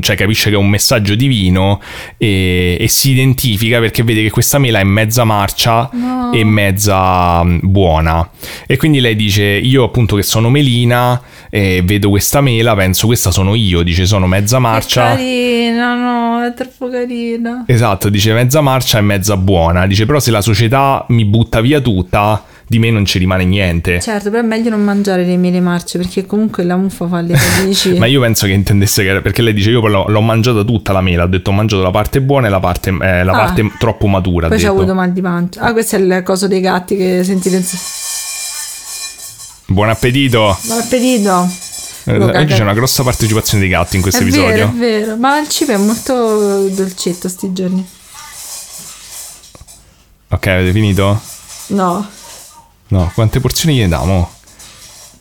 cioè 0.00 0.16
capisce 0.16 0.50
che 0.50 0.54
è 0.54 0.58
un 0.58 0.68
messaggio 0.68 1.14
divino 1.14 1.80
e, 2.18 2.76
e, 2.78 2.88
si 2.88 3.12
identifica 3.12 3.80
perché 3.80 4.02
vede 4.02 4.22
che 4.22 4.28
questa 4.28 4.58
mela 4.58 4.80
è 4.80 4.84
mezza 4.84 5.24
marcia 5.24 5.88
no. 5.94 6.30
e 6.34 6.44
mezza 6.44 7.42
buona. 7.42 8.28
E 8.66 8.76
quindi 8.76 9.00
lei 9.00 9.16
dice, 9.16 9.44
io 9.44 9.84
appunto 9.84 10.14
che 10.14 10.22
sono 10.22 10.50
Melina, 10.50 11.22
e 11.48 11.80
vedo 11.82 12.10
questa 12.10 12.42
mela, 12.42 12.74
penso 12.74 13.06
questa 13.06 13.30
sono 13.30 13.54
io, 13.54 13.82
dice 13.82 14.04
sono 14.04 14.26
mezza 14.26 14.58
marcia. 14.58 15.12
È 15.12 15.16
carina, 15.16 15.94
no, 15.94 16.44
è 16.44 16.52
troppo 16.52 16.90
carina. 16.90 17.64
Esatto, 17.66 18.10
dice 18.10 18.34
mezza 18.34 18.60
marcia 18.60 18.98
e 18.98 19.00
mezza 19.00 19.38
buona, 19.38 19.86
dice 19.86 20.04
però 20.04 20.20
se 20.20 20.30
la 20.30 20.42
società 20.42 21.06
mi 21.08 21.24
butta 21.24 21.62
via 21.62 21.80
tutta 21.80 22.44
di 22.70 22.78
me 22.78 22.90
non 22.90 23.06
ci 23.06 23.18
rimane 23.18 23.46
niente. 23.46 23.98
Certo, 23.98 24.28
però 24.28 24.42
è 24.42 24.46
meglio 24.46 24.68
non 24.68 24.84
mangiare 24.84 25.24
le 25.24 25.38
mele 25.38 25.58
marce 25.58 25.96
perché 25.96 26.26
comunque 26.26 26.64
la 26.64 26.76
muffa 26.76 27.08
fa 27.08 27.22
le 27.22 27.34
radici. 27.56 27.96
Ma 27.96 28.04
io 28.04 28.20
penso 28.20 28.44
che 28.44 28.52
intendesse 28.52 29.02
che 29.02 29.20
perché 29.22 29.40
lei 29.40 29.54
dice 29.54 29.70
io 29.70 29.86
l'ho, 29.86 30.06
l'ho, 30.06 30.20
mangiata 30.20 30.62
tutta 30.62 30.92
la 30.92 31.00
mela, 31.00 31.24
ho 31.24 31.28
detto 31.28 31.48
ho 31.48 31.54
mangiato 31.54 31.82
la 31.82 31.90
parte 31.90 32.20
buona 32.20 32.48
e 32.48 32.50
la 32.50 32.60
parte, 32.60 32.90
eh, 32.90 33.24
la 33.24 33.32
ah, 33.32 33.36
parte 33.36 33.72
troppo 33.78 34.06
matura. 34.06 34.48
Poi 34.48 34.58
c'è 34.58 34.66
avuto 34.66 34.92
mal 34.92 35.12
di 35.12 35.22
pancia. 35.22 35.62
Ah, 35.62 35.72
questo 35.72 35.96
è 35.96 35.98
il 35.98 36.22
coso 36.22 36.46
dei 36.46 36.60
gatti 36.60 36.94
che 36.94 37.24
sentite 37.24 37.56
in... 37.56 37.64
Buon 39.68 39.88
appetito. 39.88 40.58
Buon 40.64 40.78
appetito. 40.78 41.50
Eh, 42.04 42.16
oggi 42.16 42.54
c'è 42.54 42.62
una 42.62 42.74
grossa 42.74 43.02
partecipazione 43.02 43.62
dei 43.62 43.72
gatti 43.72 43.96
in 43.96 44.02
questo 44.02 44.20
è 44.20 44.24
episodio. 44.24 44.50
Vero, 44.50 44.68
è 44.68 44.74
vero, 44.74 45.16
ma 45.16 45.38
il 45.38 45.48
cibo 45.48 45.72
è 45.72 45.76
molto 45.78 46.68
dolcetto 46.68 47.28
sti 47.28 47.52
giorni. 47.54 47.86
Ok, 50.28 50.46
avete 50.46 50.72
finito? 50.72 51.18
No. 51.68 52.16
No, 52.88 53.10
quante 53.14 53.40
porzioni 53.40 53.76
gli 53.76 53.86
diamo? 53.86 54.30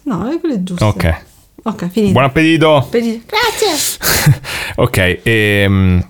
No, 0.04 0.30
è 0.30 0.40
quelle 0.40 0.64
giuste. 0.64 0.84
Ok. 0.84 1.22
Ok, 1.64 1.90
finito. 1.90 2.14
Buon 2.14 2.26
appetito. 2.26 2.78
appetito. 2.78 3.26
Grazie. 3.26 4.42
ok, 4.76 5.20
ehm... 5.24 6.10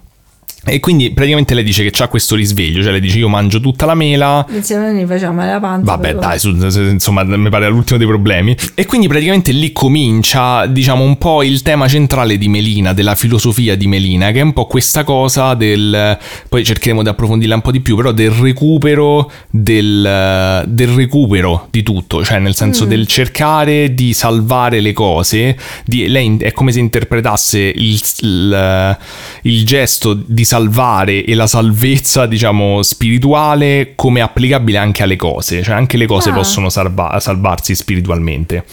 E 0.69 0.81
quindi 0.81 1.11
praticamente 1.11 1.53
lei 1.53 1.63
dice 1.63 1.89
che 1.89 2.03
ha 2.03 2.07
questo 2.09 2.35
risveglio, 2.35 2.81
cioè 2.81 2.91
lei 2.91 2.99
dice 2.99 3.19
io 3.19 3.29
mangio 3.29 3.61
tutta 3.61 3.85
la 3.85 3.95
mela. 3.95 4.45
Insieme 4.49 4.87
a 4.87 4.91
noi 4.91 5.05
facciamo 5.05 5.45
la 5.45 5.59
pancia. 5.61 5.85
Vabbè 5.85 6.07
però. 6.09 6.19
dai, 6.19 6.39
su, 6.39 6.49
insomma 6.49 7.23
mi 7.23 7.49
pare 7.49 7.69
l'ultimo 7.69 7.97
dei 7.97 8.07
problemi. 8.07 8.55
E 8.73 8.85
quindi 8.85 9.07
praticamente 9.07 9.53
lì 9.53 9.71
comincia, 9.71 10.65
diciamo, 10.65 11.03
un 11.03 11.17
po' 11.17 11.41
il 11.41 11.61
tema 11.61 11.87
centrale 11.87 12.37
di 12.37 12.49
Melina, 12.49 12.91
della 12.91 13.15
filosofia 13.15 13.77
di 13.77 13.87
Melina, 13.87 14.31
che 14.31 14.39
è 14.39 14.43
un 14.43 14.51
po' 14.51 14.65
questa 14.65 15.05
cosa 15.05 15.53
del... 15.53 16.17
Poi 16.49 16.63
cercheremo 16.65 17.01
di 17.01 17.09
approfondirla 17.09 17.55
un 17.55 17.61
po' 17.61 17.71
di 17.71 17.79
più, 17.79 17.95
però 17.95 18.11
del 18.11 18.31
recupero, 18.31 19.31
del, 19.49 20.63
del 20.67 20.87
recupero 20.89 21.67
di 21.71 21.81
tutto, 21.81 22.25
cioè 22.25 22.39
nel 22.39 22.55
senso 22.55 22.85
mm. 22.85 22.89
del 22.89 23.07
cercare 23.07 23.93
di 23.93 24.13
salvare 24.13 24.81
le 24.81 24.91
cose. 24.91 25.57
Di, 25.85 26.07
lei 26.09 26.35
è 26.39 26.51
come 26.51 26.73
se 26.73 26.79
interpretasse 26.79 27.59
il, 27.59 28.01
il, 28.19 28.97
il 29.43 29.65
gesto 29.65 30.13
di 30.13 30.43
salvare 30.43 30.55
salvare 30.57 31.23
e 31.23 31.35
la 31.35 31.47
salvezza, 31.47 32.25
diciamo, 32.25 32.81
spirituale 32.81 33.93
come 33.95 34.21
applicabile 34.21 34.77
anche 34.77 35.03
alle 35.03 35.15
cose, 35.15 35.61
cioè 35.61 35.75
anche 35.75 35.97
le 35.97 36.07
cose 36.07 36.31
ah. 36.31 36.33
possono 36.33 36.69
salva- 36.69 37.19
salvarsi 37.19 37.75
spiritualmente. 37.75 38.65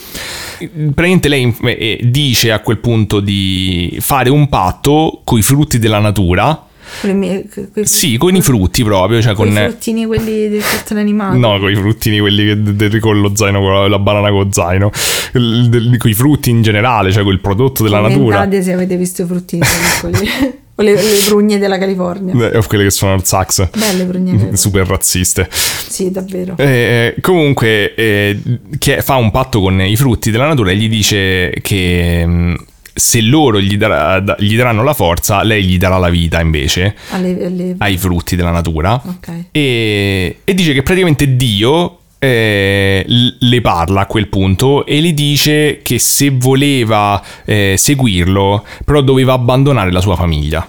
Praticamente 0.59 1.29
lei 1.29 1.55
eh, 1.63 2.01
dice 2.03 2.53
a 2.53 2.61
quel 2.61 2.79
punto 2.79 3.21
di 3.21 3.97
fare 4.01 4.31
un 4.31 4.49
patto 4.49 5.21
con 5.25 5.39
i 5.39 5.43
frutti 5.43 5.79
della 5.79 5.99
natura. 5.99 6.69
Mie, 7.03 7.49
que, 7.49 7.87
sì, 7.87 8.19
con 8.19 8.35
i 8.35 8.43
frutti 8.43 8.85
proprio. 8.85 9.21
Cioè 9.21 9.35
con 9.35 9.49
i 9.49 9.53
fruttini 9.53 10.07
quelli 10.07 10.49
del 10.49 10.63
cartone 10.63 11.01
animato. 11.01 11.37
No, 11.37 11.59
con 11.59 11.71
i 11.71 11.75
fruttini 11.75 12.19
quelli 12.19 12.77
che, 12.77 13.01
con 13.01 13.21
lo 13.21 13.35
zaino, 13.35 13.61
con 13.61 13.91
la 13.91 13.99
banana 13.99 14.31
con 14.31 14.53
zaino. 14.53 14.91
Con 15.33 16.11
i 16.11 16.15
frutti 16.15 16.51
in 16.51 16.63
generale, 16.63 17.11
cioè 17.11 17.25
il 17.25 17.41
prodotto 17.41 17.83
della 17.83 18.01
Commentate 18.01 18.45
natura. 18.45 18.63
se 18.63 18.73
avete 18.73 18.97
visto 18.97 19.23
i 19.23 19.27
fruttini 19.27 19.63
piccoli. 19.63 20.63
O 20.77 20.83
le, 20.83 20.95
le 20.95 21.19
prugne 21.27 21.59
della 21.59 21.79
California. 21.79 22.33
Eh, 22.51 22.59
O 22.59 22.63
quelle 22.67 22.85
che 22.85 22.91
suonano 22.91 23.21
il 23.21 23.27
sax. 23.27 23.69
Belle 23.77 24.05
prugne. 24.05 24.57
Super 24.57 24.87
razziste. 24.87 25.49
Sì, 25.51 26.11
davvero. 26.11 26.55
Eh, 26.59 27.15
comunque, 27.21 27.95
eh, 27.95 28.39
che 28.79 29.01
fa 29.03 29.15
un 29.17 29.31
patto 29.31 29.61
con 29.61 29.81
i 29.81 29.97
frutti 29.97 30.31
della 30.33 30.47
natura 30.49 30.73
e 30.73 30.77
gli 30.77 30.89
dice 30.89 31.53
che 31.63 32.27
mh, 32.27 32.57
se 32.93 33.21
loro 33.21 33.61
gli, 33.61 33.77
darà- 33.77 34.19
da- 34.21 34.37
gli 34.39 34.57
daranno 34.57 34.83
la 34.83 34.95
forza, 34.95 35.43
lei 35.43 35.65
gli 35.65 35.79
darà 35.79 35.99
la 35.99 36.09
vita 36.11 36.41
invece 36.41 36.95
Alle, 37.11 37.45
alle- 37.47 37.75
ai 37.79 37.97
frutti 37.97 38.35
della 38.37 38.51
natura. 38.53 39.01
Ok. 39.05 39.29
E, 39.53 40.39
e 40.45 40.55
dice 40.55 40.73
che 40.73 40.83
praticamente 40.83 41.37
Dio 41.37 41.99
eh, 42.25 43.05
le 43.39 43.61
parla 43.61 44.03
a 44.03 44.07
quel 44.07 44.29
punto 44.29 44.87
e 44.87 45.01
le 45.01 45.13
dice 45.13 45.81
che 45.83 45.99
se 45.99 46.31
voleva 46.31 47.23
eh, 47.45 47.75
seguirlo, 47.77 48.65
però 48.85 49.03
doveva 49.03 49.35
abbandonare 49.35 49.93
la 49.93 50.01
sua 50.01 50.17
famiglia. 50.17 50.67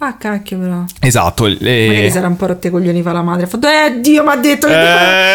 Ah, 0.00 0.16
cacchio, 0.16 0.58
però. 0.58 0.84
Esatto. 1.00 1.46
eh, 1.46 1.86
Magari 1.88 2.10
sarà 2.12 2.28
un 2.28 2.36
po' 2.36 2.46
rotte 2.46 2.70
coglioni 2.70 3.02
fa 3.02 3.10
la 3.10 3.22
madre. 3.22 3.46
Ha 3.46 3.48
fatto, 3.48 3.66
eh, 3.66 3.98
Dio 4.00 4.22
mi 4.22 4.28
ha 4.30 4.36
detto 4.36 4.68
Eh. 4.68 4.72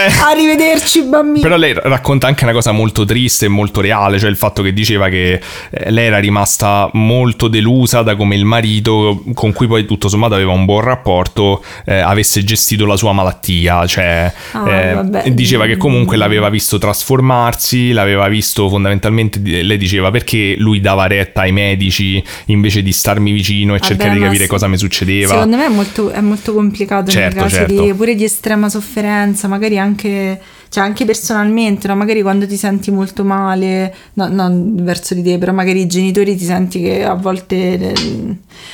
Arrivederci, 0.24 1.01
bambino. 1.03 1.41
Però 1.41 1.57
lei 1.57 1.74
racconta 1.74 2.28
anche 2.28 2.45
una 2.45 2.53
cosa 2.53 2.72
molto 2.72 3.03
triste 3.03 3.45
e 3.45 3.49
molto 3.49 3.82
reale, 3.82 4.20
cioè 4.20 4.30
il 4.30 4.38
fatto 4.38 4.61
che 4.61 4.72
diceva 4.72 5.09
che 5.09 5.41
eh, 5.70 5.91
lei 5.91 6.05
era 6.05 6.18
rimasta 6.20 6.89
molto 6.93 7.49
delusa 7.49 8.03
da 8.03 8.16
come 8.16 8.36
il 8.36 8.45
marito, 8.45 9.22
con 9.34 9.51
cui 9.51 9.68
poi 9.68 9.86
tutto 9.86 10.07
sommato 10.07 10.34
aveva 10.36 10.53
un 10.53 10.64
buon 10.64 10.82
rapporto, 10.82 11.61
eh, 11.86 11.97
avesse 11.99 12.41
gestito 12.45 12.86
la 12.86 12.95
sua 12.95 13.11
malattia. 13.11 13.86
Cioè, 13.86 14.32
Ah, 14.53 14.70
eh, 14.70 15.34
diceva 15.34 15.66
che 15.66 15.76
comunque 15.76 16.16
l'aveva 16.16 16.47
visto 16.49 16.78
trasformarsi, 16.78 17.91
l'aveva 17.91 18.30
visto 18.30 18.70
fondamentalmente, 18.70 19.39
lei 19.41 19.78
diceva 19.78 20.09
perché 20.09 20.55
lui 20.57 20.80
dava 20.80 21.05
retta 21.05 21.41
ai 21.41 21.51
medici 21.51 22.24
invece 22.45 22.82
di 22.82 22.93
starmi 22.93 23.32
vicino 23.34 23.76
e 23.76 23.80
Vabbè, 23.80 23.88
cercare 23.91 24.14
di 24.14 24.20
capire. 24.22 24.47
Cosa 24.54 24.68
mi 24.68 24.78
succedeva. 24.78 25.34
Secondo 25.34 25.58
me 25.58 25.66
è 25.66 25.70
molto, 25.70 26.10
è 26.10 26.22
molto 26.22 26.54
complicato 26.54 27.12
Certo, 27.12 27.36
nei 27.36 27.43
casi 27.43 27.56
certo. 27.56 27.82
di, 27.82 27.93
pure 27.93 28.16
di 28.16 28.24
estrema 28.24 28.70
sofferenza, 28.70 29.47
magari 29.47 29.78
anche, 29.78 30.39
cioè 30.74 30.84
anche 30.84 31.05
personalmente, 31.05 31.88
no? 31.88 31.95
magari 31.95 32.24
quando 32.24 32.47
ti 32.47 32.57
senti 32.57 32.89
molto 32.89 33.24
male, 33.24 33.93
no, 34.13 34.28
non 34.28 34.74
verso 34.78 35.13
di 35.13 35.21
te, 35.21 35.38
però 35.38 35.51
magari 35.51 35.82
i 35.82 35.86
genitori 35.86 36.36
ti 36.36 36.45
senti 36.45 36.82
che 36.82 37.03
a 37.03 37.13
volte, 37.13 37.78
eh, 37.78 37.93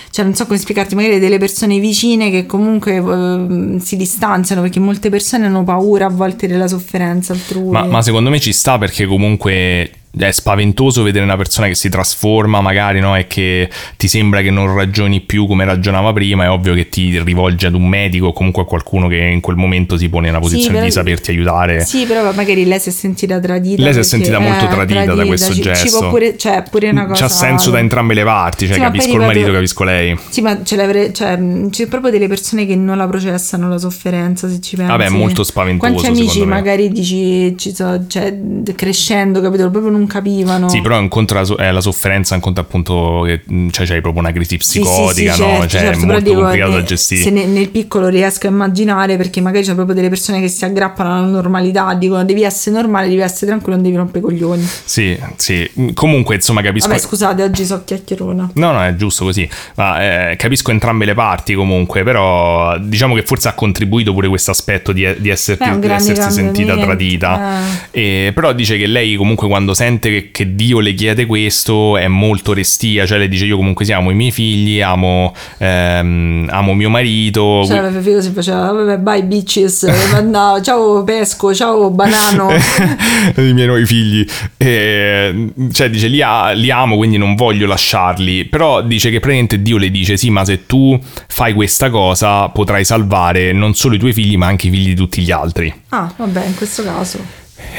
cioè 0.10 0.24
non 0.24 0.34
so 0.34 0.46
come 0.46 0.58
spiegarti, 0.58 0.96
magari 0.96 1.20
delle 1.20 1.38
persone 1.38 1.78
vicine 1.78 2.32
che 2.32 2.46
comunque 2.46 2.96
eh, 2.96 3.82
si 3.82 3.98
distanziano 3.98 4.62
perché 4.62 4.80
molte 4.80 5.10
persone 5.10 5.48
hanno 5.48 5.66
paura 5.66 6.06
a 6.06 6.10
volte 6.10 6.48
della 6.48 6.70
sofferenza 6.70 7.34
altrui. 7.34 7.72
Ma, 7.72 7.84
ma 7.84 8.02
secondo 8.02 8.30
me 8.30 8.40
ci 8.40 8.54
sta 8.54 8.78
perché 8.78 9.06
comunque 9.06 9.92
è 10.18 10.32
spaventoso 10.32 11.04
vedere 11.04 11.24
una 11.24 11.38
persona 11.38 11.68
che 11.68 11.76
si 11.76 11.88
trasforma 11.88 12.62
magari 12.62 13.00
no? 13.00 13.16
e 13.16 13.28
che 13.28 13.70
ti 13.96 14.08
sembra 14.08 14.42
che 14.42 14.50
non 14.50 14.74
ragioni 14.74 15.22
più 15.22 15.46
come 15.46 15.66
ragionava 15.66 16.12
prima, 16.14 16.46
è 16.46 16.50
ovvio 16.50 16.74
che 16.74 16.90
ti 16.90 17.22
rivolgi 17.22 17.68
ad 17.68 17.76
un 17.76 17.88
medico 17.88 18.28
o 18.28 18.34
comunque 18.34 18.64
a 18.64 18.66
qualcuno 18.66 19.08
che 19.08 19.18
in 19.18 19.40
quel 19.40 19.56
momento 19.56 19.98
si 19.98 20.10
pone 20.10 20.28
nella 20.28 20.38
Sì, 20.40 20.44
posizione 20.44 20.76
però- 20.76 20.86
di 20.86 20.92
saperti 20.92 21.32
aiutare. 21.32 21.86
Sì, 21.90 22.06
però 22.06 22.32
magari 22.34 22.66
lei 22.66 22.80
si 22.80 22.90
è 22.90 22.92
sentita 22.92 23.40
tradita. 23.40 23.82
Lei 23.82 23.94
si 23.94 24.00
è 24.00 24.02
perché- 24.02 24.08
sentita 24.08 24.40
molto 24.40 24.66
eh, 24.66 24.68
tradita 24.70 25.14
da 25.16 25.26
questo 25.26 25.48
ci, 25.54 25.56
Ci 25.56 25.62
gesto. 25.62 25.98
può 26.00 26.10
pure, 26.10 26.38
cioè, 26.38 26.64
pure 26.70 26.90
una 26.90 27.08
cosa. 27.08 27.22
C'ha 27.24 27.30
senso 27.30 27.72
da 27.72 27.80
entrambe 27.80 28.14
le 28.14 28.24
parti, 28.24 28.66
cioè 28.66 28.76
Sì, 28.76 28.80
ma 28.82 28.86
capisco 28.88 29.12
il 29.14 29.18
marito, 29.20 29.52
capisco 29.52 29.84
lei. 29.84 30.18
Sì, 30.30 30.42
ma 30.42 30.62
cioè, 30.64 31.38
mh, 31.38 31.70
c'è 31.72 31.88
proprio 31.88 32.12
delle 32.12 32.28
persone 32.28 32.66
che 32.68 32.76
non 32.76 32.98
la 32.98 33.08
processano 33.08 33.68
la 33.70 33.78
sofferenza, 33.80 34.48
se 34.48 34.62
ci 34.62 34.76
pensi. 34.76 34.92
Vabbè, 34.92 35.06
è 35.06 35.10
molto 35.10 35.44
spaventoso, 35.44 35.92
Quanti 35.94 36.08
amici 36.20 36.46
magari 36.46 36.90
dici, 36.90 37.58
ci 37.58 37.74
so, 37.74 38.06
cioè, 38.08 38.38
crescendo, 38.76 39.42
capito, 39.42 39.70
proprio 39.70 39.92
non 39.92 40.06
capivano. 40.08 40.70
Sì, 40.70 40.82
però 40.82 41.00
incontra 41.00 41.42
eh, 41.58 41.72
la 41.72 41.82
sofferenza, 41.82 42.36
incontra 42.36 42.64
appunto 42.64 43.24
che 43.26 43.42
mh, 43.46 43.70
cioè, 43.70 43.86
c'hai 43.88 44.02
proprio 44.02 44.22
una 44.22 44.32
crisi 44.32 44.58
Sì, 44.60 44.68
sì, 44.70 44.80
psicotica, 44.80 45.34
sì, 45.34 45.42
no? 45.42 45.48
certo, 45.48 45.68
Cioè, 45.68 45.82
certo, 45.82 46.02
è 46.02 46.06
molto 46.06 46.22
dico, 46.30 46.40
complicato 46.42 46.72
da 46.72 46.78
eh, 46.80 46.84
gestire. 46.84 47.22
Se 47.24 47.30
ne- 47.30 47.46
nel 47.46 47.70
piccolo 47.70 48.08
riesco 48.08 48.48
a 48.48 48.50
immaginare 48.50 49.18
perché 49.18 49.42
magari 49.42 49.66
c'è 49.66 49.74
proprio 49.74 49.96
delle 49.96 50.10
persone 50.10 50.40
che 50.40 50.48
si 50.48 50.64
aggrappano 50.66 51.14
alla 51.18 51.28
normalità, 51.28 51.79
dicono 51.98 52.24
devi 52.24 52.44
essere 52.44 52.76
normale, 52.76 53.08
devi 53.08 53.22
essere 53.22 53.48
tranquillo, 53.48 53.76
non 53.76 53.84
devi 53.84 53.96
rompere 53.96 54.20
i 54.20 54.22
coglioni. 54.22 54.68
Sì, 54.84 55.18
sì. 55.36 55.70
Comunque, 55.94 56.36
insomma, 56.36 56.62
capisco. 56.62 56.88
Vabbè, 56.88 57.00
scusate, 57.00 57.44
oggi 57.44 57.66
so 57.66 57.84
chiacchierona. 57.84 58.52
No, 58.54 58.72
no, 58.72 58.84
è 58.84 58.96
giusto 58.96 59.26
così. 59.26 59.48
Ma 59.76 60.32
eh, 60.32 60.36
capisco 60.36 60.72
entrambe 60.72 61.06
le 61.06 61.14
parti 61.14 61.54
comunque, 61.54 62.04
però 62.04 62.78
diciamo 62.80 63.16
che 63.16 63.24
forse 63.24 63.48
ha 63.48 63.54
contribuito 63.54 64.14
pure 64.14 64.28
questo 64.28 64.52
aspetto 64.52 64.92
di, 64.92 65.08
di 65.18 65.30
esserti- 65.30 65.70
Beh, 65.70 65.80
di 65.80 65.88
essersi 65.88 66.32
sentita 66.32 66.78
tradita. 66.78 67.62
E- 67.92 68.32
però 68.34 68.54
dice 68.54 68.78
che 68.78 68.88
lei 68.88 69.16
comunque 69.16 69.48
quando 69.48 69.74
sente 69.74 70.10
che, 70.10 70.32
che 70.32 70.56
Dio 70.56 70.80
le 70.80 70.94
chiede 70.94 71.26
questo 71.26 71.98
è 71.98 72.08
molto 72.08 72.54
restia, 72.54 73.06
cioè 73.06 73.18
le 73.18 73.28
dice 73.28 73.46
io 73.46 73.56
comunque 73.56 73.86
sì, 73.86 73.92
amo 73.92 74.12
i 74.12 74.16
miei 74.16 74.32
figli, 74.32 74.82
amo, 74.82 75.34
ehm, 75.58 76.48
amo 76.52 76.74
mio 76.74 76.90
marito. 76.90 77.64
Cioè, 77.66 77.78
aveva 77.78 78.02
figo 78.02 78.22
si 78.22 78.32
faceva, 78.32 78.72
vabbè, 78.72 78.98
bye 78.98 79.24
bitches, 79.24 79.84
no, 80.24 80.60
ciao 80.62 81.04
pesco, 81.04 81.54
ciao 81.54 81.69
banano. 81.92 82.50
i 83.38 83.54
miei 83.54 83.68
nuovi 83.68 83.86
figli 83.86 84.26
E, 84.58 85.52
cioè 85.72 85.90
dice 85.90 86.08
li, 86.08 86.22
ha- 86.22 86.52
li 86.52 86.70
amo 86.72 86.96
quindi 86.98 87.18
non 87.18 87.36
voglio 87.36 87.66
lasciarli 87.68 88.46
però 88.46 88.82
dice 88.82 89.10
che 89.10 89.20
praticamente 89.20 89.62
Dio 89.62 89.78
le 89.78 89.90
dice 89.92 90.18
sì 90.18 90.30
ma 90.30 90.44
se 90.46 90.66
tu 90.66 91.00
fai 91.28 91.54
questa 91.54 91.90
cosa 91.90 92.48
potrai 92.50 92.84
salvare 92.86 93.52
non 93.52 93.74
solo 93.76 93.96
i 93.96 94.00
tuoi 94.00 94.14
figli 94.14 94.38
ma 94.38 94.48
anche 94.48 94.68
i 94.68 94.70
figli 94.70 94.88
di 94.88 94.96
tutti 94.96 95.22
gli 95.22 95.32
altri 95.32 95.74
Ah, 95.90 96.12
vabbè, 96.16 96.46
in 96.46 96.56
questo 96.56 96.84
caso. 96.84 97.20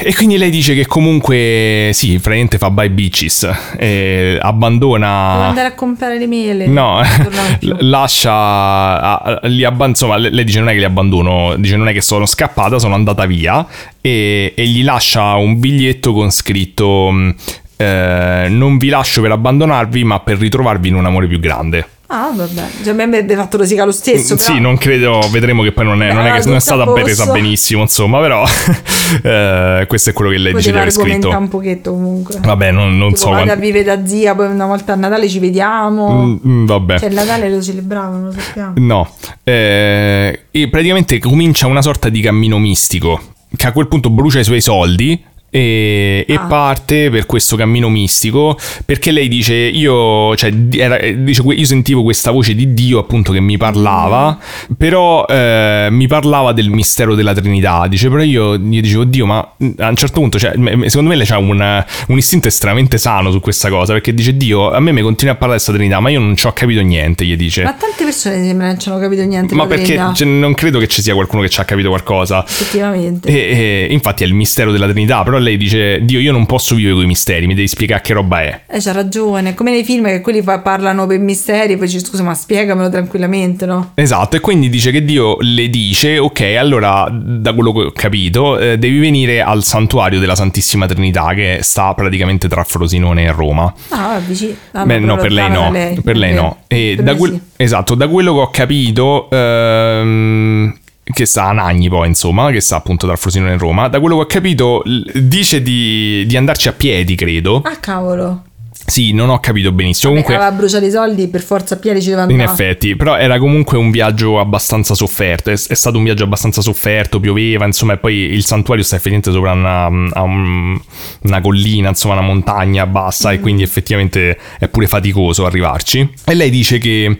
E 0.02 0.14
quindi 0.14 0.38
lei 0.38 0.50
dice 0.50 0.74
che 0.74 0.86
comunque 0.86 1.90
sì 1.92 2.12
praticamente 2.12 2.58
fa 2.58 2.70
bye 2.70 2.90
bitches 2.90 3.48
e 3.76 4.36
Devo 4.36 4.46
abbandona 4.46 5.46
andare 5.48 5.68
a 5.68 5.74
comprare 5.74 6.18
le 6.18 6.26
mele. 6.26 6.66
No, 6.66 7.00
lascia, 7.80 9.40
li 9.42 9.64
abba- 9.64 9.86
insomma, 9.86 10.16
le- 10.16 10.30
lei 10.30 10.44
dice 10.44 10.58
non 10.60 10.68
è 10.68 10.72
che 10.72 10.78
li 10.78 10.84
abbandono, 10.84 11.54
dice 11.56 11.76
non 11.76 11.88
è 11.88 11.92
che 11.92 12.00
sono 12.00 12.26
scappata, 12.26 12.78
sono 12.78 12.94
andata 12.94 13.26
via 13.26 13.66
e, 14.00 14.54
e 14.56 14.66
gli 14.66 14.82
lascia 14.82 15.34
un 15.34 15.58
biglietto 15.58 16.12
con 16.12 16.30
scritto 16.30 17.10
mh, 17.10 17.34
eh, 17.76 18.46
non 18.48 18.78
vi 18.78 18.88
lascio 18.88 19.20
per 19.22 19.32
abbandonarvi 19.32 20.04
ma 20.04 20.20
per 20.20 20.38
ritrovarvi 20.38 20.88
in 20.88 20.94
un 20.94 21.06
amore 21.06 21.26
più 21.26 21.40
grande. 21.40 21.86
Ah, 22.12 22.32
vabbè. 22.34 22.62
Cioè, 22.82 22.90
a 22.92 22.94
me 22.94 23.06
mi 23.06 23.14
avrebbe 23.14 23.36
fatto 23.36 23.56
rosica 23.56 23.84
lo 23.84 23.92
stesso. 23.92 24.34
però- 24.34 24.52
Sì, 24.52 24.58
non 24.58 24.76
credo, 24.76 25.20
vedremo 25.30 25.62
che 25.62 25.70
poi 25.70 25.84
non 25.84 26.02
è, 26.02 26.12
non 26.12 26.26
è, 26.26 26.32
che, 26.40 26.46
non 26.46 26.56
è 26.56 26.60
stata 26.60 26.84
presa 26.90 27.30
benissimo, 27.30 27.82
insomma, 27.82 28.18
però 28.18 28.44
eh, 29.22 29.84
questo 29.86 30.10
è 30.10 30.12
quello 30.12 30.30
che 30.32 30.38
lei 30.38 30.52
dice 30.54 30.72
di 30.72 30.76
aver 30.76 30.90
scritto. 30.90 31.28
un 31.28 31.48
pochetto 31.48 31.92
comunque. 31.92 32.40
Vabbè, 32.40 32.72
non, 32.72 32.98
non 32.98 33.08
Tipo, 33.08 33.20
so 33.20 33.30
vado 33.30 33.44
quanto... 33.44 33.52
a 33.52 33.64
vivere 33.64 33.84
da 33.84 34.04
zia, 34.06 34.34
poi 34.34 34.46
una 34.48 34.66
volta 34.66 34.92
a 34.94 34.96
Natale 34.96 35.28
ci 35.28 35.38
vediamo. 35.38 36.38
Mm, 36.44 36.50
mm, 36.50 36.66
vabbè. 36.66 36.98
Cioè, 36.98 37.08
il 37.10 37.14
Natale 37.14 37.48
lo 37.48 37.62
celebravano, 37.62 38.24
lo 38.26 38.32
sappiamo. 38.32 38.72
No, 38.76 39.08
eh, 39.44 40.40
e 40.50 40.68
praticamente 40.68 41.18
comincia 41.20 41.68
una 41.68 41.82
sorta 41.82 42.08
di 42.08 42.20
cammino 42.20 42.58
mistico 42.58 43.20
che 43.56 43.66
a 43.66 43.72
quel 43.72 43.88
punto 43.88 44.10
brucia 44.10 44.40
i 44.40 44.44
suoi 44.44 44.60
soldi. 44.60 45.22
E, 45.50 46.24
e 46.28 46.34
Ah. 46.34 46.46
parte 46.46 47.10
per 47.10 47.26
questo 47.26 47.56
cammino 47.56 47.88
mistico 47.88 48.56
perché 48.84 49.10
lei 49.10 49.26
dice 49.28 49.54
io 49.54 50.34
cioè 50.36 50.52
era- 50.72 50.98
dice 51.12 51.42
io 51.42 51.64
sentivo 51.64 52.02
questa 52.04 52.30
voce 52.30 52.54
di 52.54 52.72
Dio 52.72 52.98
appunto 53.00 53.32
che 53.32 53.40
mi 53.40 53.56
parlava 53.56 54.38
però 54.76 55.26
eh, 55.28 55.88
mi 55.90 56.06
parlava 56.06 56.52
del 56.52 56.70
mistero 56.70 57.14
della 57.16 57.34
Trinità 57.34 57.86
dice 57.88 58.08
però 58.08 58.22
io 58.22 58.56
gli 58.56 58.80
dicevo 58.80 59.02
Dio 59.04 59.26
ma 59.26 59.38
a 59.78 59.88
un 59.88 59.96
certo 59.96 60.20
punto 60.20 60.38
cioè, 60.38 60.52
secondo 60.86 61.10
me 61.10 61.16
lei 61.16 61.26
ha 61.28 61.38
un, 61.38 61.84
un 62.08 62.16
istinto 62.16 62.46
estremamente 62.48 62.96
sano 62.98 63.30
su 63.32 63.40
questa 63.40 63.68
cosa 63.68 63.92
perché 63.92 64.14
dice 64.14 64.36
Dio 64.36 64.70
a 64.70 64.78
me 64.78 64.92
mi 64.92 65.02
continua 65.02 65.34
a 65.34 65.36
parlare 65.36 65.58
di 65.58 65.64
questa 65.64 65.72
Trinità 65.82 66.00
ma 66.00 66.10
io 66.10 66.20
non 66.20 66.36
ci 66.36 66.46
ho 66.46 66.52
capito 66.52 66.80
niente 66.80 67.24
gli 67.26 67.36
dice 67.36 67.64
Ma 67.64 67.72
tante 67.74 68.04
persone 68.04 68.36
sembra 68.44 68.66
non 68.68 68.78
ci 68.78 68.88
hanno 68.88 68.98
capito 69.00 69.22
niente. 69.24 69.54
ma 69.56 69.66
perché 69.66 70.00
cioè, 70.14 70.26
non 70.28 70.54
credo 70.54 70.78
che 70.78 70.86
ci 70.86 71.02
sia 71.02 71.12
qualcuno 71.14 71.42
che 71.42 71.48
ci 71.48 71.60
ha 71.60 71.64
capito 71.64 71.88
qualcosa. 71.88 72.44
Effettivamente. 72.46 73.28
E, 73.28 73.86
e 73.90 73.92
infatti 73.92 74.22
è 74.22 74.26
il 74.26 74.34
mistero 74.34 74.70
della 74.72 74.88
Trinità, 74.88 75.22
però 75.22 75.38
lei 75.40 75.56
dice, 75.56 76.04
Dio 76.04 76.20
io 76.20 76.32
non 76.32 76.46
posso 76.46 76.74
vivere 76.74 76.94
con 76.94 77.04
i 77.04 77.06
misteri, 77.06 77.46
mi 77.46 77.54
devi 77.54 77.68
spiegare 77.68 78.00
che 78.02 78.12
roba 78.12 78.40
è. 78.42 78.60
Eh, 78.68 78.80
c'ha 78.80 78.92
ragione. 78.92 79.54
Come 79.54 79.70
nei 79.70 79.84
film 79.84 80.06
che 80.06 80.20
quelli 80.20 80.42
parlano 80.42 81.06
per 81.06 81.18
misteri, 81.18 81.76
poi 81.76 81.86
dici 81.86 81.98
scusa, 82.04 82.22
ma 82.22 82.34
spiegamelo 82.34 82.88
tranquillamente, 82.88 83.66
no? 83.66 83.92
Esatto, 83.94 84.36
e 84.36 84.40
quindi 84.40 84.68
dice 84.68 84.90
che 84.90 85.04
Dio 85.04 85.36
le 85.40 85.68
dice, 85.68 86.18
ok, 86.18 86.40
allora 86.58 87.08
da 87.10 87.52
quello 87.52 87.72
che 87.72 87.80
ho 87.80 87.92
capito, 87.92 88.58
eh, 88.58 88.78
devi 88.78 88.98
venire 88.98 89.42
al 89.42 89.62
santuario 89.64 90.18
della 90.18 90.34
Santissima 90.34 90.86
Trinità 90.86 91.32
che 91.34 91.58
sta 91.62 91.92
praticamente 91.94 92.48
tra 92.48 92.62
Frosinone 92.64 93.24
e 93.24 93.32
Roma. 93.32 93.72
Ah, 93.90 94.20
vicino. 94.24 94.54
Ah, 94.72 94.84
Beh, 94.84 94.98
no, 94.98 95.16
per 95.16 95.32
lei 95.32 95.50
no, 95.50 95.70
lei. 95.70 96.00
per 96.00 96.16
lei 96.16 96.32
Ok. 96.36 96.40
no. 96.40 96.56
E 96.68 96.96
da 97.00 97.14
quel- 97.14 97.32
sì. 97.32 97.40
Esatto, 97.56 97.94
da 97.94 98.08
quello 98.08 98.32
che 98.34 98.40
ho 98.40 98.50
capito, 98.50 99.28
ehm, 99.30 100.76
che 101.12 101.26
sta 101.26 101.44
a 101.46 101.52
Nagni 101.52 101.88
poi, 101.88 102.08
insomma, 102.08 102.50
che 102.50 102.60
sta 102.60 102.76
appunto 102.76 103.06
tra 103.06 103.16
Frosinone 103.16 103.52
e 103.54 103.58
Roma, 103.58 103.88
da 103.88 104.00
quello 104.00 104.16
che 104.16 104.22
ho 104.22 104.26
capito 104.26 104.82
dice 105.14 105.62
di, 105.62 106.24
di 106.26 106.36
andarci 106.36 106.68
a 106.68 106.72
piedi, 106.72 107.14
credo. 107.14 107.62
Ah, 107.64 107.76
cavolo. 107.76 108.44
Sì, 108.86 109.12
non 109.12 109.28
ho 109.28 109.38
capito 109.38 109.70
benissimo. 109.70 110.12
Beh, 110.12 110.22
Comunque... 110.22 110.42
aveva 110.44 110.58
bruciato 110.58 110.84
i 110.84 110.90
soldi, 110.90 111.28
per 111.28 111.42
forza 111.42 111.74
a 111.74 111.78
piedi 111.78 112.02
ci 112.02 112.08
deve 112.08 112.22
In 112.24 112.40
andare. 112.40 112.50
effetti, 112.50 112.96
però 112.96 113.16
era 113.16 113.38
comunque 113.38 113.78
un 113.78 113.90
viaggio 113.92 114.40
abbastanza 114.40 114.94
sofferto, 114.94 115.50
è, 115.50 115.52
è 115.52 115.74
stato 115.74 115.98
un 115.98 116.02
viaggio 116.04 116.24
abbastanza 116.24 116.60
sofferto, 116.60 117.20
pioveva, 117.20 117.66
insomma, 117.66 117.92
e 117.92 117.98
poi 117.98 118.14
il 118.14 118.44
santuario 118.44 118.82
sta 118.82 118.96
effettivamente 118.96 119.30
sopra 119.30 119.52
una, 119.52 119.84
a 119.84 120.22
un- 120.22 120.80
una 121.22 121.40
collina, 121.40 121.90
insomma, 121.90 122.14
una 122.14 122.22
montagna 122.26 122.84
bassa 122.86 123.30
e 123.30 123.38
quindi 123.38 123.62
effettivamente 123.62 124.36
è 124.58 124.66
pure 124.66 124.88
faticoso 124.88 125.46
arrivarci. 125.46 126.08
E 126.24 126.34
lei 126.34 126.50
dice 126.50 126.78
che 126.78 127.16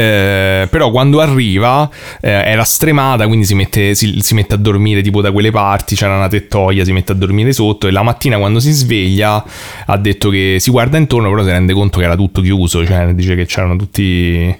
eh, 0.00 0.68
però 0.70 0.92
quando 0.92 1.20
arriva 1.20 1.90
eh, 2.20 2.30
era 2.30 2.62
stremata, 2.62 3.26
quindi 3.26 3.44
si 3.44 3.56
mette, 3.56 3.96
si, 3.96 4.20
si 4.20 4.34
mette 4.34 4.54
a 4.54 4.56
dormire 4.56 5.02
tipo 5.02 5.20
da 5.20 5.32
quelle 5.32 5.50
parti, 5.50 5.96
c'era 5.96 6.14
una 6.14 6.28
tettoia, 6.28 6.84
si 6.84 6.92
mette 6.92 7.10
a 7.10 7.14
dormire 7.16 7.52
sotto 7.52 7.88
e 7.88 7.90
la 7.90 8.04
mattina 8.04 8.38
quando 8.38 8.60
si 8.60 8.70
sveglia 8.70 9.44
ha 9.86 9.96
detto 9.96 10.30
che 10.30 10.58
si 10.60 10.70
guarda 10.70 10.98
intorno, 10.98 11.28
però 11.30 11.42
si 11.42 11.50
rende 11.50 11.72
conto 11.72 11.98
che 11.98 12.04
era 12.04 12.14
tutto 12.14 12.40
chiuso, 12.42 12.86
cioè 12.86 13.12
dice 13.12 13.34
che 13.34 13.44
c'erano 13.44 13.74
tutti... 13.74 14.56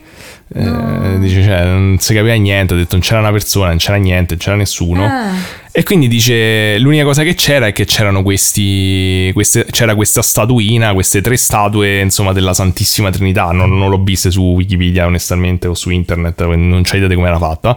Eh, 0.55 0.65
No. 0.65 1.19
dice, 1.19 1.43
cioè, 1.43 1.63
non 1.67 1.99
si 2.01 2.15
capiva 2.15 2.33
niente, 2.35 2.73
ha 2.73 2.77
detto 2.79 2.97
non 2.97 3.03
c'era 3.03 3.21
una 3.21 3.31
persona, 3.31 3.69
non 3.69 3.77
c'era 3.77 3.99
niente, 3.99 4.35
non 4.35 4.39
c'era 4.39 4.57
nessuno. 4.57 5.05
Ah. 5.05 5.31
E 5.71 5.83
quindi 5.83 6.09
dice: 6.09 6.79
L'unica 6.79 7.05
cosa 7.05 7.23
che 7.23 7.35
c'era 7.35 7.67
è 7.67 7.73
che 7.73 7.85
c'erano 7.85 8.23
questi. 8.23 9.31
Queste, 9.33 9.67
c'era 9.71 9.95
questa 9.95 10.23
statuina, 10.23 10.93
queste 10.93 11.21
tre 11.21 11.37
statue, 11.37 12.01
insomma, 12.01 12.33
della 12.33 12.55
Santissima 12.55 13.11
Trinità. 13.11 13.51
Non, 13.53 13.77
non 13.77 13.91
l'ho 13.91 14.03
viste 14.03 14.31
su 14.31 14.43
Wikipedia, 14.43 15.07
onestamente, 15.07 15.69
o 15.69 15.75
su 15.75 15.91
internet, 15.91 16.45
non 16.45 16.83
c'ho 16.83 16.97
idea 16.97 17.09
di 17.09 17.15
come 17.15 17.29
era 17.29 17.39
fatta. 17.39 17.77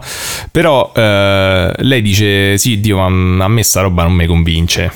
Però 0.50 0.92
eh, 0.94 1.72
lei 1.76 2.02
dice: 2.02 2.58
Sì, 2.58 2.80
Dio, 2.80 2.98
ma 3.08 3.44
a 3.44 3.48
me 3.48 3.62
sta 3.62 3.82
roba 3.82 4.02
non 4.04 4.14
mi 4.14 4.26
convince. 4.26 4.90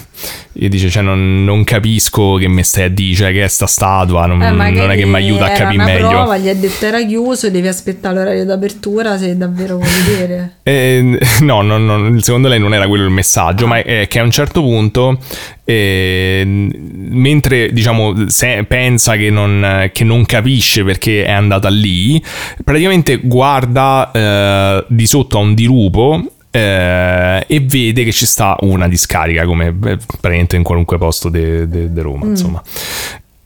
E 0.55 0.69
dice: 0.69 0.89
Cioè, 0.89 1.03
non, 1.03 1.45
non 1.45 1.65
capisco 1.65 2.37
che 2.37 2.49
mi 2.49 2.65
stai 2.65 2.85
a 2.85 2.89
dire, 2.89 3.15
cioè, 3.15 3.33
che 3.33 3.45
è 3.45 3.49
sta 3.49 3.67
statua, 3.67 4.25
non, 4.27 4.43
Eh, 4.43 4.51
non 4.51 4.91
è 4.91 4.97
che 4.97 5.05
mi 5.05 5.17
aiuta 5.17 5.45
a 5.47 5.51
capire 5.51 5.85
meglio. 5.85 6.09
Prova, 6.09 6.39
gli 6.39 6.49
ha 6.49 6.55
detto 6.55 6.87
era 6.87 7.05
chiuso, 7.05 7.51
devi 7.51 7.69
aspettare 7.69 8.15
l'orario 8.15 8.45
d'apertura 8.47 9.19
se 9.19 9.37
davvero 9.37 9.77
vuoi 9.77 9.89
vedere. 10.07 10.55
Eh, 10.67 11.19
no, 11.43 11.63
no, 11.63 11.79
no, 11.79 12.21
secondo 12.21 12.49
lei 12.49 12.59
non 12.59 12.75
era 12.75 12.86
quello 12.87 13.05
il 13.05 13.11
messaggio, 13.11 13.67
ma 13.67 13.83
è 13.83 14.07
che 14.09 14.19
a 14.19 14.23
un 14.23 14.31
certo 14.31 14.61
punto, 14.61 15.19
eh, 15.65 16.43
mentre 16.47 17.73
diciamo 17.73 18.29
se- 18.29 18.65
pensa 18.65 19.17
che 19.17 19.31
non, 19.31 19.91
che 19.93 20.05
non 20.05 20.25
capisce 20.25 20.85
perché 20.85 21.25
è 21.25 21.33
andata 21.33 21.69
lì, 21.69 22.23
praticamente 22.65 23.17
guarda 23.17 24.11
eh, 24.13 24.85
di 24.89 25.07
sotto 25.07 25.39
a 25.39 25.41
un 25.41 25.55
dirupo. 25.55 26.31
eh, 26.51 27.45
e 27.47 27.61
vede 27.61 28.03
che 28.05 28.13
ci 28.13 28.25
sta 28.25 28.57
una 28.61 28.89
discarica 28.89 29.45
come 29.45 29.73
beh, 29.73 29.99
praticamente 30.21 30.57
in 30.57 30.63
qualunque 30.63 30.97
posto 30.97 31.29
di 31.29 31.91
Roma 31.97 32.25
insomma 32.27 32.63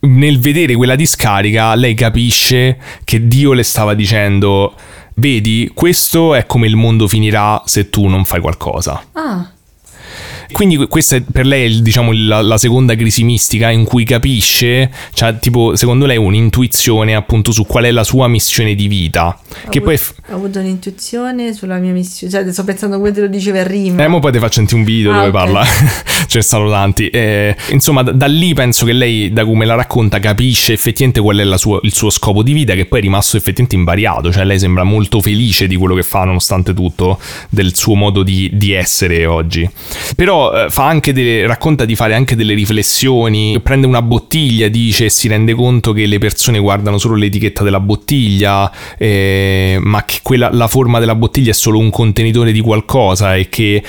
nel 0.01 0.39
vedere 0.39 0.75
quella 0.75 0.95
discarica 0.95 1.75
lei 1.75 1.95
capisce 1.95 2.79
che 3.05 3.27
Dio 3.27 3.53
le 3.53 3.63
stava 3.63 3.95
dicendo 3.95 4.75
vedi 5.15 5.71
questo 5.75 6.35
è 6.35 6.47
come 6.47 6.67
il 6.67 6.77
mondo 6.77 7.07
finirà 7.09 7.63
se 7.65 7.91
tu 7.91 8.07
non 8.07 8.25
fai 8.25 8.41
qualcosa 8.41 9.03
Ah, 9.13 9.51
quindi 10.51 10.77
questa 10.89 11.17
è 11.17 11.23
per 11.23 11.47
lei 11.47 11.71
il- 11.71 11.83
diciamo 11.83 12.13
la, 12.13 12.41
la 12.43 12.59
seconda 12.59 12.95
crisi 12.95 13.23
mistica 13.25 13.71
in 13.71 13.85
cui 13.85 14.05
capisce 14.05 14.91
cioè 15.13 15.39
tipo 15.39 15.77
secondo 15.77 16.07
lei 16.07 16.17
un'intuizione 16.17 17.15
appunto 17.15 17.53
su 17.53 17.65
qual 17.67 17.85
è 17.85 17.91
la 17.91 18.05
sua 18.05 18.29
missione 18.29 18.75
di 18.75 18.89
vita 18.89 19.39
che 19.69 19.79
ho, 19.79 19.83
poi 19.83 19.95
avuto, 19.95 20.15
ho 20.31 20.35
avuto 20.37 20.59
un'intuizione 20.61 21.53
sulla 21.53 21.77
mia 21.79 21.93
missione. 21.93 22.33
Cioè, 22.33 22.53
sto 22.53 22.65
pensando 22.65 22.97
come 22.99 23.13
te 23.13 23.21
lo 23.21 23.27
diceva 23.27 23.63
rima. 23.67 24.03
Eh, 24.05 24.09
mo 24.09 24.21
poi 24.21 24.33
ti 24.33 24.39
faccio 24.39 24.55
sentire 24.55 24.79
un 24.79 24.85
video 24.85 25.11
Ah, 25.13 25.15
dove 25.17 25.27
ok. 25.27 25.33
parla, 25.33 25.65
stanno 26.27 26.71
tanti. 26.71 27.09
Eh, 27.09 27.57
insomma, 27.71 28.03
da, 28.03 28.13
da 28.13 28.27
lì 28.27 28.55
penso 28.55 28.85
che 28.87 28.93
lei, 28.93 29.33
da 29.33 29.45
come 29.45 29.65
la 29.67 29.75
racconta, 29.75 30.19
capisce 30.21 30.73
effettivamente 30.73 31.21
qual 31.21 31.39
è 31.39 31.45
la 31.45 31.57
sua- 31.59 31.81
il 31.83 31.93
suo 31.93 32.11
scopo 32.11 32.43
di 32.43 32.53
vita, 32.53 32.75
che 32.75 32.87
poi 32.87 33.01
è 33.01 33.03
rimasto 33.03 33.37
effettivamente 33.37 33.75
invariato. 33.77 34.33
Cioè, 34.33 34.45
lei 34.45 34.59
sembra 34.59 34.85
molto 34.85 35.21
felice 35.21 35.67
di 35.67 35.75
quello 35.77 35.95
che 35.95 36.03
fa, 36.05 36.25
nonostante 36.25 36.73
tutto, 36.75 37.19
del 37.49 37.75
suo 37.77 37.95
modo 37.95 38.23
di, 38.23 38.51
di 38.53 38.73
essere 38.73 39.27
oggi. 39.27 39.69
Però 40.17 40.40
eh, 40.55 40.71
fa 40.71 40.87
anche 40.87 41.13
delle, 41.13 41.47
racconta 41.47 41.85
di 41.85 41.95
fare 41.95 42.15
anche 42.15 42.37
delle 42.37 42.55
riflessioni. 42.55 43.61
Prende 43.63 43.87
una 43.87 44.03
bottiglia, 44.03 44.69
dice, 44.69 45.07
e 45.07 45.11
si 45.11 45.29
rende 45.29 45.55
conto 45.55 45.93
che 45.93 46.07
le 46.07 46.19
persone 46.19 46.59
guardano 46.59 46.99
solo 46.99 47.15
l'etichetta 47.17 47.63
della 47.63 47.81
bottiglia, 47.81 48.71
eh, 48.97 49.79
ma 49.81 50.05
che 50.05 50.21
quella, 50.23 50.51
la 50.53 50.69
forma 50.69 50.99
della 50.99 51.15
bottiglia 51.15 51.51
è 51.51 51.55
solo 51.55 51.79
un 51.79 51.91
contenitore 51.91 52.53
di 52.53 52.61
qualcosa 52.61 53.37
e 53.37 53.49
che 53.49 53.83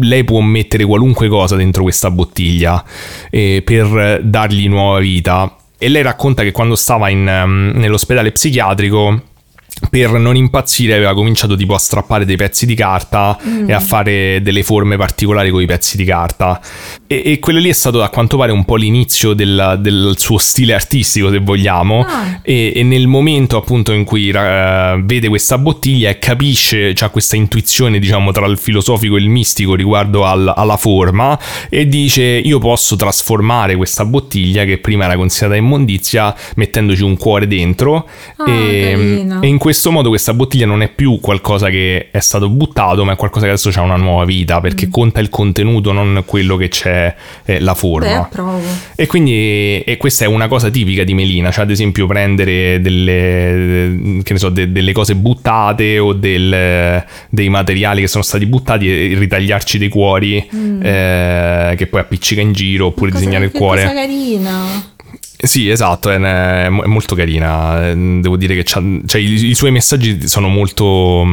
lei 0.00 0.24
può 0.24 0.40
mettere 0.40 0.84
qualunque 0.84 1.28
cosa 1.28 1.56
dentro 1.56 1.82
questa 1.82 2.10
bottiglia 2.10 2.82
eh, 3.30 3.62
per 3.64 4.20
dargli 4.22 4.68
nuova 4.68 4.98
vita. 4.98 5.56
E 5.78 5.88
lei 5.88 6.02
racconta 6.02 6.42
che 6.42 6.52
quando 6.52 6.76
stava 6.76 7.08
in, 7.08 7.28
ehm, 7.28 7.72
nell'ospedale 7.74 8.32
psichiatrico 8.32 9.32
per 9.90 10.12
non 10.12 10.36
impazzire 10.36 10.94
aveva 10.94 11.14
cominciato 11.14 11.56
tipo 11.56 11.74
a 11.74 11.78
strappare 11.78 12.24
dei 12.24 12.36
pezzi 12.36 12.66
di 12.66 12.74
carta 12.74 13.38
e 13.66 13.72
a 13.72 13.80
fare 13.80 14.40
delle 14.42 14.62
forme 14.62 14.96
particolari 14.96 15.50
con 15.50 15.62
i 15.62 15.66
pezzi 15.66 15.96
di 15.96 16.04
carta. 16.04 16.60
E, 17.06 17.22
e 17.24 17.38
quello 17.38 17.58
lì 17.58 17.68
è 17.68 17.72
stato 17.72 18.02
a 18.02 18.08
quanto 18.08 18.36
pare 18.36 18.52
un 18.52 18.64
po' 18.64 18.76
l'inizio 18.76 19.32
del, 19.34 19.78
del 19.80 20.14
suo 20.16 20.38
stile 20.38 20.74
artistico 20.74 21.30
se 21.30 21.38
vogliamo. 21.38 22.04
Ah. 22.04 22.40
e, 22.42 22.72
e 22.74 22.82
nel 22.82 23.06
momento 23.06 23.56
appunto 23.56 23.92
in 23.92 24.04
cui 24.04 24.28
eh, 24.28 25.00
vede 25.04 25.28
questa 25.28 25.58
bottiglia 25.58 26.10
e 26.10 26.18
capisce, 26.18 26.94
ha 26.98 27.08
questa 27.08 27.36
intuizione 27.36 27.98
diciamo 27.98 28.32
tra 28.32 28.46
il 28.46 28.58
filosofico 28.58 29.16
e 29.16 29.20
il 29.20 29.28
mistico 29.28 29.74
riguardo 29.74 30.24
al- 30.24 30.52
alla 30.54 30.76
forma 30.76 31.38
e 31.68 31.86
dice 31.88 32.22
io 32.22 32.58
posso 32.58 32.96
trasformare 32.96 33.76
questa 33.76 34.04
bottiglia 34.04 34.64
che 34.64 34.78
prima 34.78 35.04
era 35.04 35.16
considerata 35.16 35.58
immondizia 35.58 36.34
mettendoci 36.56 37.02
un 37.02 37.16
cuore 37.16 37.46
dentro 37.46 38.08
Ah, 38.36 38.50
e, 38.50 39.26
e 39.40 39.46
in 39.46 39.58
questo 39.58 39.73
modo 39.90 40.08
questa 40.08 40.34
bottiglia 40.34 40.66
non 40.66 40.82
è 40.82 40.88
più 40.88 41.18
qualcosa 41.20 41.68
che 41.68 42.08
è 42.10 42.18
stato 42.20 42.48
buttato 42.48 43.04
ma 43.04 43.12
è 43.12 43.16
qualcosa 43.16 43.44
che 43.46 43.52
adesso 43.52 43.70
ha 43.74 43.82
una 43.82 43.96
nuova 43.96 44.24
vita 44.24 44.58
Mm. 44.58 44.60
perché 44.62 44.88
conta 44.88 45.20
il 45.20 45.28
contenuto 45.30 45.92
non 45.92 46.22
quello 46.26 46.56
che 46.56 46.68
c'è 46.68 47.14
eh, 47.44 47.60
la 47.60 47.74
forma 47.74 48.28
Beh, 48.32 48.38
e 48.96 49.06
quindi 49.06 49.80
e 49.80 49.96
questa 49.96 50.24
è 50.24 50.28
una 50.28 50.48
cosa 50.48 50.70
tipica 50.70 51.02
di 51.04 51.14
Melina, 51.14 51.50
cioè 51.50 51.64
ad 51.64 51.70
esempio 51.70 52.06
prendere 52.06 52.80
delle, 52.80 54.20
che 54.22 54.32
ne 54.32 54.38
so, 54.38 54.48
de- 54.48 54.70
delle 54.72 54.92
cose 54.92 55.14
buttate 55.16 55.98
o 55.98 56.12
del- 56.12 57.04
dei 57.30 57.48
materiali 57.48 58.00
che 58.02 58.06
sono 58.08 58.22
stati 58.22 58.46
buttati 58.46 58.88
e 58.88 59.14
ritagliarci 59.18 59.78
dei 59.78 59.88
cuori 59.88 60.36
eh, 60.82 61.74
che 61.76 61.86
poi 61.86 62.00
appiccica 62.00 62.40
in 62.40 62.52
giro 62.52 62.86
oppure 62.86 63.10
Cosa- 63.10 63.20
disegnare 63.24 63.46
il 63.46 63.52
cuore. 63.52 63.82
Cosa 63.82 63.94
carina. 63.94 64.92
Sì, 65.46 65.68
esatto, 65.68 66.10
è, 66.10 66.16
è 66.16 66.68
molto 66.68 67.14
carina. 67.14 67.92
Devo 67.94 68.36
dire 68.36 68.54
che 68.54 68.62
c'ha- 68.64 68.82
cioè, 69.06 69.20
i, 69.20 69.50
i 69.50 69.54
suoi 69.54 69.70
messaggi 69.70 70.26
sono 70.26 70.48
molto... 70.48 71.24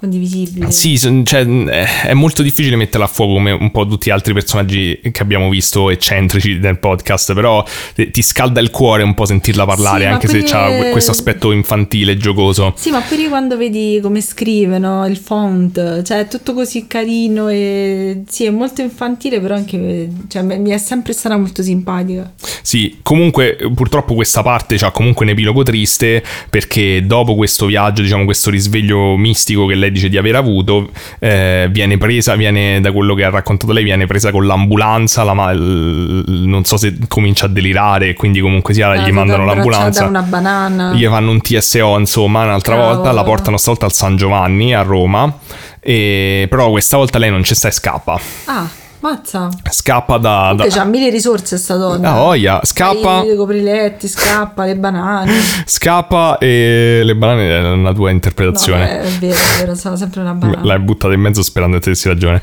Condivisibile. 0.00 0.70
Sì, 0.70 0.96
son- 0.96 1.24
cioè, 1.26 1.46
eh, 1.46 1.84
è 2.06 2.14
molto 2.14 2.40
difficile 2.42 2.74
metterla 2.76 3.04
a 3.04 3.08
fuoco 3.08 3.34
come 3.34 3.50
un 3.52 3.70
po' 3.70 3.86
tutti 3.86 4.08
gli 4.08 4.12
altri 4.12 4.32
personaggi 4.32 4.98
che 5.12 5.22
abbiamo 5.22 5.50
visto 5.50 5.90
eccentrici 5.90 6.54
nel 6.58 6.78
podcast, 6.78 7.34
però 7.34 7.62
ti 7.94 8.10
ti 8.10 8.22
scalda 8.22 8.60
il 8.60 8.70
cuore 8.70 9.02
un 9.02 9.12
po' 9.12 9.26
sentirla 9.26 9.66
parlare, 9.66 10.04
Sì, 10.04 10.06
anche 10.06 10.26
se 10.28 10.38
perché- 10.38 10.56
ha 10.56 10.90
questo 10.90 11.10
aspetto 11.10 11.52
infantile, 11.52 12.16
giocoso. 12.16 12.72
Sì, 12.76 12.90
ma 12.90 13.00
pure 13.02 13.28
quando 13.28 13.58
vedi 13.58 14.00
come 14.02 14.22
scrivono 14.22 15.06
il 15.06 15.18
font, 15.18 16.02
cioè 16.02 16.20
è 16.20 16.28
tutto 16.28 16.54
così 16.54 16.86
carino 16.86 17.48
e 17.48 18.22
sì, 18.26 18.46
è 18.46 18.50
molto 18.50 18.80
infantile, 18.80 19.38
però 19.38 19.54
anche 19.54 20.08
cioè, 20.28 20.40
mi 20.42 20.58
mi 20.58 20.70
è 20.70 20.78
sempre 20.78 21.12
stata 21.12 21.36
molto 21.36 21.62
simpatica. 21.62 22.32
Sì, 22.62 22.98
comunque 23.02 23.58
purtroppo 23.74 24.14
questa 24.14 24.42
parte 24.42 24.76
ha 24.76 24.90
comunque 24.90 25.26
un 25.26 25.32
epilogo 25.32 25.62
triste 25.62 26.22
perché 26.48 27.04
dopo 27.04 27.34
questo 27.34 27.66
viaggio, 27.66 28.00
diciamo 28.02 28.24
questo 28.24 28.48
risveglio 28.50 29.16
mistico 29.18 29.66
che 29.66 29.74
lei 29.74 29.89
dice 29.90 30.08
di 30.08 30.16
aver 30.16 30.36
avuto, 30.36 30.90
eh, 31.18 31.68
viene 31.70 31.98
presa, 31.98 32.34
viene 32.36 32.80
da 32.80 32.92
quello 32.92 33.14
che 33.14 33.24
ha 33.24 33.30
raccontato 33.30 33.72
lei, 33.72 33.84
viene 33.84 34.06
presa 34.06 34.30
con 34.30 34.46
l'ambulanza, 34.46 35.22
la 35.24 35.52
l- 35.52 36.24
non 36.46 36.64
so 36.64 36.76
se 36.76 36.96
comincia 37.08 37.46
a 37.46 37.48
delirare, 37.48 38.14
quindi 38.14 38.40
comunque 38.40 38.74
sia 38.74 38.90
Ah, 38.90 38.96
gli 38.96 39.12
mandano 39.12 39.44
l'ambulanza. 39.44 40.06
una 40.06 40.22
banana. 40.22 40.92
Gli 40.92 41.04
fanno 41.06 41.30
un 41.30 41.40
TSO, 41.40 41.98
insomma, 41.98 42.42
un'altra 42.44 42.74
Cavolo. 42.76 42.94
volta, 42.96 43.12
la 43.12 43.22
portano 43.22 43.56
stavolta 43.56 43.86
al 43.86 43.92
San 43.92 44.16
Giovanni 44.16 44.74
a 44.74 44.82
Roma, 44.82 45.32
e, 45.80 46.46
però 46.50 46.70
questa 46.70 46.96
volta 46.96 47.18
lei 47.18 47.30
non 47.30 47.42
c'è 47.42 47.54
sta 47.54 47.68
e 47.68 47.72
scappa. 47.72 48.20
Ah, 48.46 48.68
mazza. 49.00 49.48
Scappa 49.70 50.18
da... 50.18 50.52
da... 50.56 50.66
C'ha 50.68 50.84
mille 50.84 51.10
risorse 51.10 51.56
sta 51.56 51.76
donna. 51.76 52.10
Ah, 52.12 52.14
voglia, 52.14 52.60
scappa... 52.62 53.22
I 53.24 53.34
copriletti, 53.36 54.08
scappa, 54.08 54.64
le 54.64 54.76
banane. 54.76 55.32
Scappa 55.66 56.38
e 56.38 57.00
le 57.02 57.16
banane 57.16 57.48
è 57.48 57.70
una 57.72 57.92
tua 57.92 58.08
No, 58.08 58.14
interpretazione. 58.14 58.86
beh, 58.86 59.00
è 59.00 59.08
vero, 59.18 59.34
è 59.34 59.58
vero, 59.58 59.74
sono 59.74 59.96
sempre 59.96 60.20
una 60.20 60.34
banana. 60.34 60.64
L'hai 60.64 60.78
buttata 60.78 61.12
in 61.14 61.20
mezzo 61.20 61.42
sperando 61.42 61.76
che 61.76 61.82
ti 61.82 61.88
dessi 61.90 62.08
ragione. 62.08 62.40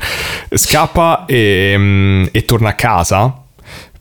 Scappa 0.52 1.24
e, 1.26 1.74
mm, 1.76 2.24
e 2.32 2.44
torna 2.44 2.70
a 2.70 2.74
casa. 2.74 3.42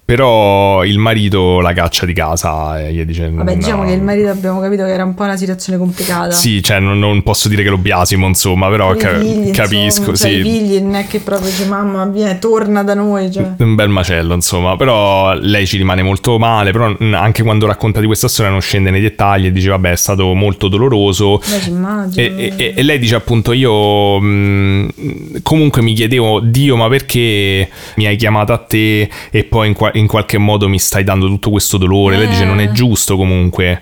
Però 0.08 0.86
il 0.86 1.00
marito 1.00 1.60
la 1.60 1.74
caccia 1.74 2.06
di 2.06 2.14
casa 2.14 2.80
e 2.80 2.94
gli 2.94 3.04
dice: 3.04 3.30
Vabbè, 3.30 3.52
no. 3.52 3.58
diciamo 3.58 3.84
che 3.84 3.92
il 3.92 4.02
marito 4.02 4.30
abbiamo 4.30 4.62
capito 4.62 4.86
che 4.86 4.94
era 4.94 5.04
un 5.04 5.14
po' 5.14 5.24
una 5.24 5.36
situazione 5.36 5.78
complicata. 5.78 6.32
Sì, 6.32 6.64
cioè 6.64 6.80
non, 6.80 6.98
non 6.98 7.24
posso 7.24 7.50
dire 7.50 7.62
che 7.62 7.68
lo 7.68 7.78
biasimo, 7.78 8.26
insomma, 8.26 8.70
però 8.70 8.96
ca- 8.96 9.20
figli, 9.20 9.52
capisco. 9.52 10.12
insomma, 10.12 10.16
cioè, 10.16 10.30
sì. 10.30 10.38
i 10.38 10.42
figli 10.44 10.80
non 10.80 10.96
è 10.96 11.08
che 11.08 11.20
proprio 11.20 11.50
dice 11.50 11.66
mamma 11.66 12.06
viene, 12.06 12.40
torna 12.40 12.84
da 12.84 12.94
noi. 12.94 13.30
Cioè. 13.30 13.56
Un 13.58 13.76
bel 13.76 13.90
macello, 13.90 14.34
insomma, 14.34 14.78
però 14.78 15.34
lei 15.34 15.68
ci 15.68 15.76
rimane 15.76 16.04
molto 16.04 16.38
male, 16.40 16.72
però 16.72 16.88
mm, 17.04 17.14
anche 17.14 17.44
quando 17.44 17.66
racconta 17.66 18.00
di 18.00 18.06
questa 18.06 18.30
storia 18.30 18.50
non 18.50 18.62
scende 18.62 18.92
nei 18.92 19.02
dettagli 19.02 19.48
e 19.48 19.52
dice 19.52 19.68
vabbè 19.68 19.92
è 19.92 19.98
stato 19.98 20.34
molto 20.34 20.70
doloroso. 20.70 21.40
Beh, 21.40 21.68
immagino. 21.70 22.26
E, 22.26 22.54
e- 22.56 22.74
e 22.78 22.82
lei 22.82 22.98
dice 22.98 23.16
appunto 23.16 23.52
io 23.52 24.22
mh, 24.22 25.42
comunque 25.42 25.82
mi 25.82 25.92
chiedevo 25.92 26.40
Dio 26.40 26.78
ma 26.78 26.88
perché 26.88 27.68
mi 27.96 28.06
hai 28.06 28.16
chiamato 28.16 28.54
a 28.54 28.58
te 28.58 29.10
e 29.32 29.44
poi 29.44 29.68
in, 29.68 29.74
qua- 29.74 29.96
in 29.98 30.08
qualche 30.08 30.38
modo 30.38 30.68
mi 30.70 30.80
stai 30.80 31.04
dando 31.04 31.28
tutto 31.28 31.50
questo 31.50 31.78
dolore 31.78 32.18
lei 32.18 32.28
Eh. 32.28 32.30
dice 32.30 32.46
non 32.46 32.60
è 32.60 32.72
giusto 32.72 33.16
comunque 33.18 33.82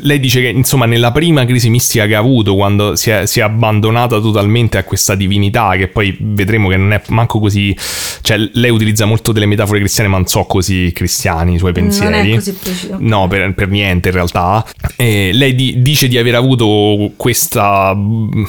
lei 0.00 0.20
dice 0.20 0.40
che 0.40 0.48
insomma 0.48 0.86
nella 0.86 1.12
prima 1.12 1.44
crisi 1.44 1.68
mistica 1.70 2.06
che 2.06 2.14
ha 2.14 2.18
avuto 2.18 2.54
quando 2.54 2.96
si 2.96 3.10
è, 3.10 3.26
si 3.26 3.40
è, 3.40 3.42
abbandonata 3.42 4.20
totalmente 4.20 4.78
a 4.78 4.84
questa 4.84 5.14
divinità 5.14 5.76
che 5.76 5.88
poi 5.88 6.16
vedremo 6.18 6.68
che 6.68 6.76
non 6.76 6.92
è 6.92 7.02
manco 7.08 7.38
così 7.38 7.76
cioè 8.22 8.38
lei 8.52 8.70
utilizza 8.70 9.04
molto 9.04 9.32
delle 9.32 9.46
metafore 9.46 9.78
cristiane 9.78 10.08
ma 10.08 10.16
non 10.16 10.26
so 10.26 10.44
così 10.44 10.90
cristiani 10.94 11.54
i 11.54 11.58
suoi 11.58 11.72
pensieri. 11.72 12.10
non 12.10 12.26
è 12.26 12.34
così 12.34 12.52
preciso. 12.54 12.96
No 12.98 13.28
per, 13.28 13.52
per 13.54 13.68
niente 13.68 14.08
in 14.08 14.14
realtà. 14.14 14.64
E 14.96 15.30
lei 15.32 15.54
di, 15.54 15.82
dice 15.82 16.08
di 16.08 16.18
aver 16.18 16.34
avuto 16.34 17.12
questa 17.16 17.94
mm, 17.94 18.44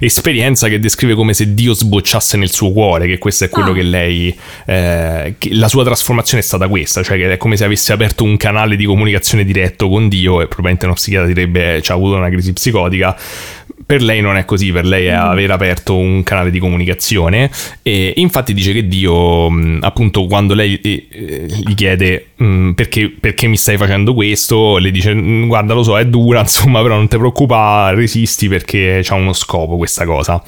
esperienza 0.00 0.68
che 0.68 0.78
descrive 0.78 1.14
come 1.14 1.34
se 1.34 1.54
Dio 1.54 1.74
sbocciasse 1.74 2.36
nel 2.36 2.50
suo 2.50 2.72
cuore 2.72 3.06
che 3.06 3.18
questo 3.18 3.44
è 3.44 3.48
quello 3.48 3.70
ah. 3.70 3.74
che 3.74 3.82
lei 3.82 4.36
eh, 4.66 5.34
che 5.38 5.54
la 5.54 5.68
sua 5.68 5.84
trasformazione 5.84 6.42
è 6.42 6.46
stata 6.46 6.68
questa 6.68 7.02
cioè 7.02 7.16
che 7.16 7.32
è 7.32 7.36
come 7.36 7.56
se 7.56 7.64
avesse 7.64 7.92
aperto 7.92 8.24
un 8.24 8.36
canale 8.36 8.76
di 8.76 8.84
comunicazione 8.84 9.44
diretto 9.44 9.88
con 9.88 10.08
Dio 10.08 10.40
e 10.40 10.46
probabilmente 10.46 10.75
uno 10.84 10.94
psichiatra 10.94 11.26
direbbe 11.26 11.80
ci 11.82 11.90
ha 11.90 11.94
avuto 11.94 12.16
una 12.16 12.28
crisi 12.28 12.52
psicotica 12.52 13.16
per 13.86 14.02
lei 14.02 14.20
non 14.20 14.36
è 14.36 14.44
così, 14.44 14.72
per 14.72 14.84
lei 14.84 15.06
è 15.06 15.16
mm. 15.16 15.20
aver 15.20 15.50
aperto 15.52 15.96
un 15.96 16.24
canale 16.24 16.50
di 16.50 16.58
comunicazione 16.58 17.48
e 17.82 18.14
infatti 18.16 18.52
dice 18.52 18.72
che 18.72 18.88
Dio, 18.88 19.46
appunto, 19.80 20.26
quando 20.26 20.54
lei 20.54 20.80
eh, 20.80 21.46
gli 21.46 21.74
chiede 21.74 22.30
perché, 22.74 23.08
perché, 23.10 23.46
mi 23.46 23.56
stai 23.56 23.76
facendo 23.76 24.12
questo, 24.12 24.78
le 24.78 24.90
dice 24.90 25.14
guarda 25.46 25.72
lo 25.72 25.84
so 25.84 25.96
è 25.96 26.04
dura, 26.04 26.40
insomma, 26.46 26.82
però 26.82 26.96
non 26.96 27.06
ti 27.06 27.16
preoccupare, 27.16 27.94
resisti 27.94 28.48
perché 28.48 29.00
c'ha 29.04 29.14
uno 29.14 29.32
scopo 29.32 29.76
questa 29.76 30.04
cosa. 30.04 30.42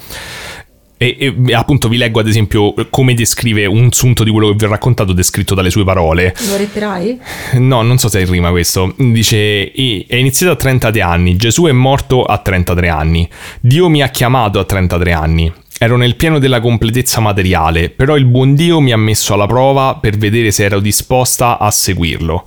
E, 1.01 1.15
e, 1.17 1.53
appunto 1.53 1.87
vi 1.87 1.95
leggo 1.95 2.19
ad 2.19 2.27
esempio 2.27 2.73
come 2.89 3.13
descrive 3.13 3.65
un 3.65 3.89
sunto 3.93 4.25
di 4.25 4.31
quello 4.31 4.49
che 4.49 4.55
vi 4.55 4.65
ho 4.65 4.67
raccontato 4.67 5.13
descritto 5.13 5.55
dalle 5.55 5.69
sue 5.69 5.85
parole. 5.85 6.35
Lo 6.49 6.57
ripeterai? 6.57 7.19
No, 7.53 7.83
non 7.83 7.97
so 7.97 8.09
se 8.09 8.19
è 8.19 8.23
in 8.23 8.29
rima 8.29 8.49
questo. 8.49 8.93
Dice, 8.97 9.71
è 9.71 10.15
iniziato 10.15 10.51
a 10.51 10.55
33 10.57 11.01
anni, 11.01 11.37
Gesù 11.37 11.67
è 11.67 11.71
morto 11.71 12.23
a 12.23 12.37
33 12.39 12.89
anni, 12.89 13.29
Dio 13.61 13.87
mi 13.87 14.01
ha 14.01 14.09
chiamato 14.09 14.59
a 14.59 14.65
33 14.65 15.13
anni. 15.13 15.53
Ero 15.81 15.95
nel 15.95 16.17
pieno 16.17 16.37
della 16.37 16.59
completezza 16.59 17.21
materiale, 17.21 17.89
però 17.89 18.17
il 18.17 18.25
buon 18.25 18.53
Dio 18.53 18.81
mi 18.81 18.91
ha 18.91 18.97
messo 18.97 19.33
alla 19.33 19.47
prova 19.47 19.95
per 19.95 20.17
vedere 20.17 20.51
se 20.51 20.65
ero 20.65 20.81
disposta 20.81 21.57
a 21.57 21.71
seguirlo. 21.71 22.45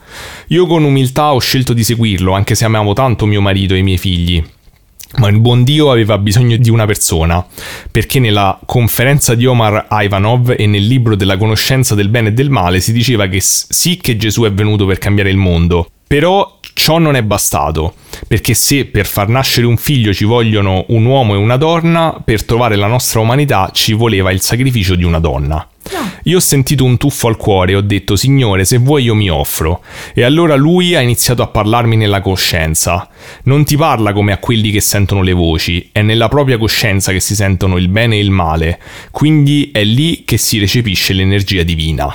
Io 0.49 0.67
con 0.67 0.85
umiltà 0.85 1.33
ho 1.33 1.39
scelto 1.39 1.73
di 1.73 1.83
seguirlo, 1.83 2.33
anche 2.33 2.55
se 2.55 2.67
amavo 2.67 2.93
tanto 2.93 3.25
mio 3.25 3.41
marito 3.41 3.73
e 3.73 3.79
i 3.79 3.83
miei 3.83 3.97
figli. 3.97 4.45
Ma 5.19 5.29
il 5.29 5.41
buon 5.41 5.63
Dio 5.63 5.91
aveva 5.91 6.17
bisogno 6.19 6.57
di 6.57 6.71
una 6.71 6.87
persona, 6.87 7.45
perché 7.91 8.19
nella 8.19 8.59
conferenza 8.65 9.35
di 9.35 9.45
Omar 9.47 9.87
Ivanov 9.91 10.55
e 10.57 10.67
nel 10.67 10.87
libro 10.87 11.17
della 11.17 11.37
conoscenza 11.37 11.95
del 11.95 12.09
bene 12.09 12.29
e 12.29 12.33
del 12.33 12.49
male 12.51 12.81
si 12.81 12.93
diceva 12.93 13.27
che 13.27 13.41
sì 13.41 13.99
che 13.99 14.17
Gesù 14.17 14.45
è 14.45 14.53
venuto 14.53 14.87
per 14.87 14.99
cambiare 14.99 15.31
il 15.31 15.37
mondo, 15.37 15.89
però 16.13 16.59
ciò 16.75 16.99
non 16.99 17.17
è 17.17 17.23
bastato, 17.23 17.95
perché 18.29 18.53
se 18.53 18.85
per 18.85 19.07
far 19.07 19.29
nascere 19.29 19.67
un 19.67 19.79
figlio 19.79 20.13
ci 20.13 20.27
vogliono 20.27 20.85
un 20.89 21.07
uomo 21.07 21.33
e 21.33 21.39
una 21.39 21.57
donna, 21.57 22.21
per 22.23 22.45
trovare 22.45 22.77
la 22.77 22.87
nostra 22.87 23.21
umanità 23.21 23.71
ci 23.73 23.95
voleva 23.95 24.31
il 24.31 24.43
sacrificio 24.43 24.95
di 24.95 25.05
una 25.05 25.21
donna. 25.21 25.67
No. 25.91 26.11
Io 26.25 26.37
ho 26.37 26.41
sentito 26.41 26.85
un 26.85 26.99
tuffo 26.99 27.29
al 27.29 27.39
cuore 27.39 27.73
e 27.73 27.77
ho 27.77 27.81
detto 27.81 28.15
Signore, 28.15 28.67
se 28.67 28.77
vuoi 28.77 29.05
io 29.05 29.15
mi 29.15 29.31
offro. 29.31 29.83
E 30.13 30.23
allora 30.23 30.55
lui 30.55 30.95
ha 30.95 31.01
iniziato 31.01 31.41
a 31.41 31.47
parlarmi 31.47 31.97
nella 31.97 32.21
coscienza. 32.21 33.09
Non 33.45 33.65
ti 33.65 33.79
parla 33.79 34.13
come 34.13 34.33
a 34.33 34.39
quelli 34.39 34.71
che 34.71 34.83
sentono 34.83 35.23
le 35.23 35.33
voci, 35.33 35.89
è 35.93 36.03
nella 36.03 36.29
propria 36.29 36.59
coscienza 36.59 37.11
che 37.13 37.21
si 37.21 37.35
sentono 37.35 37.79
il 37.79 37.89
bene 37.89 38.17
e 38.17 38.21
il 38.21 38.31
male, 38.31 38.79
quindi 39.11 39.71
è 39.73 39.83
lì 39.83 40.25
che 40.27 40.37
si 40.37 40.59
recepisce 40.59 41.15
l'energia 41.15 41.63
divina 41.63 42.15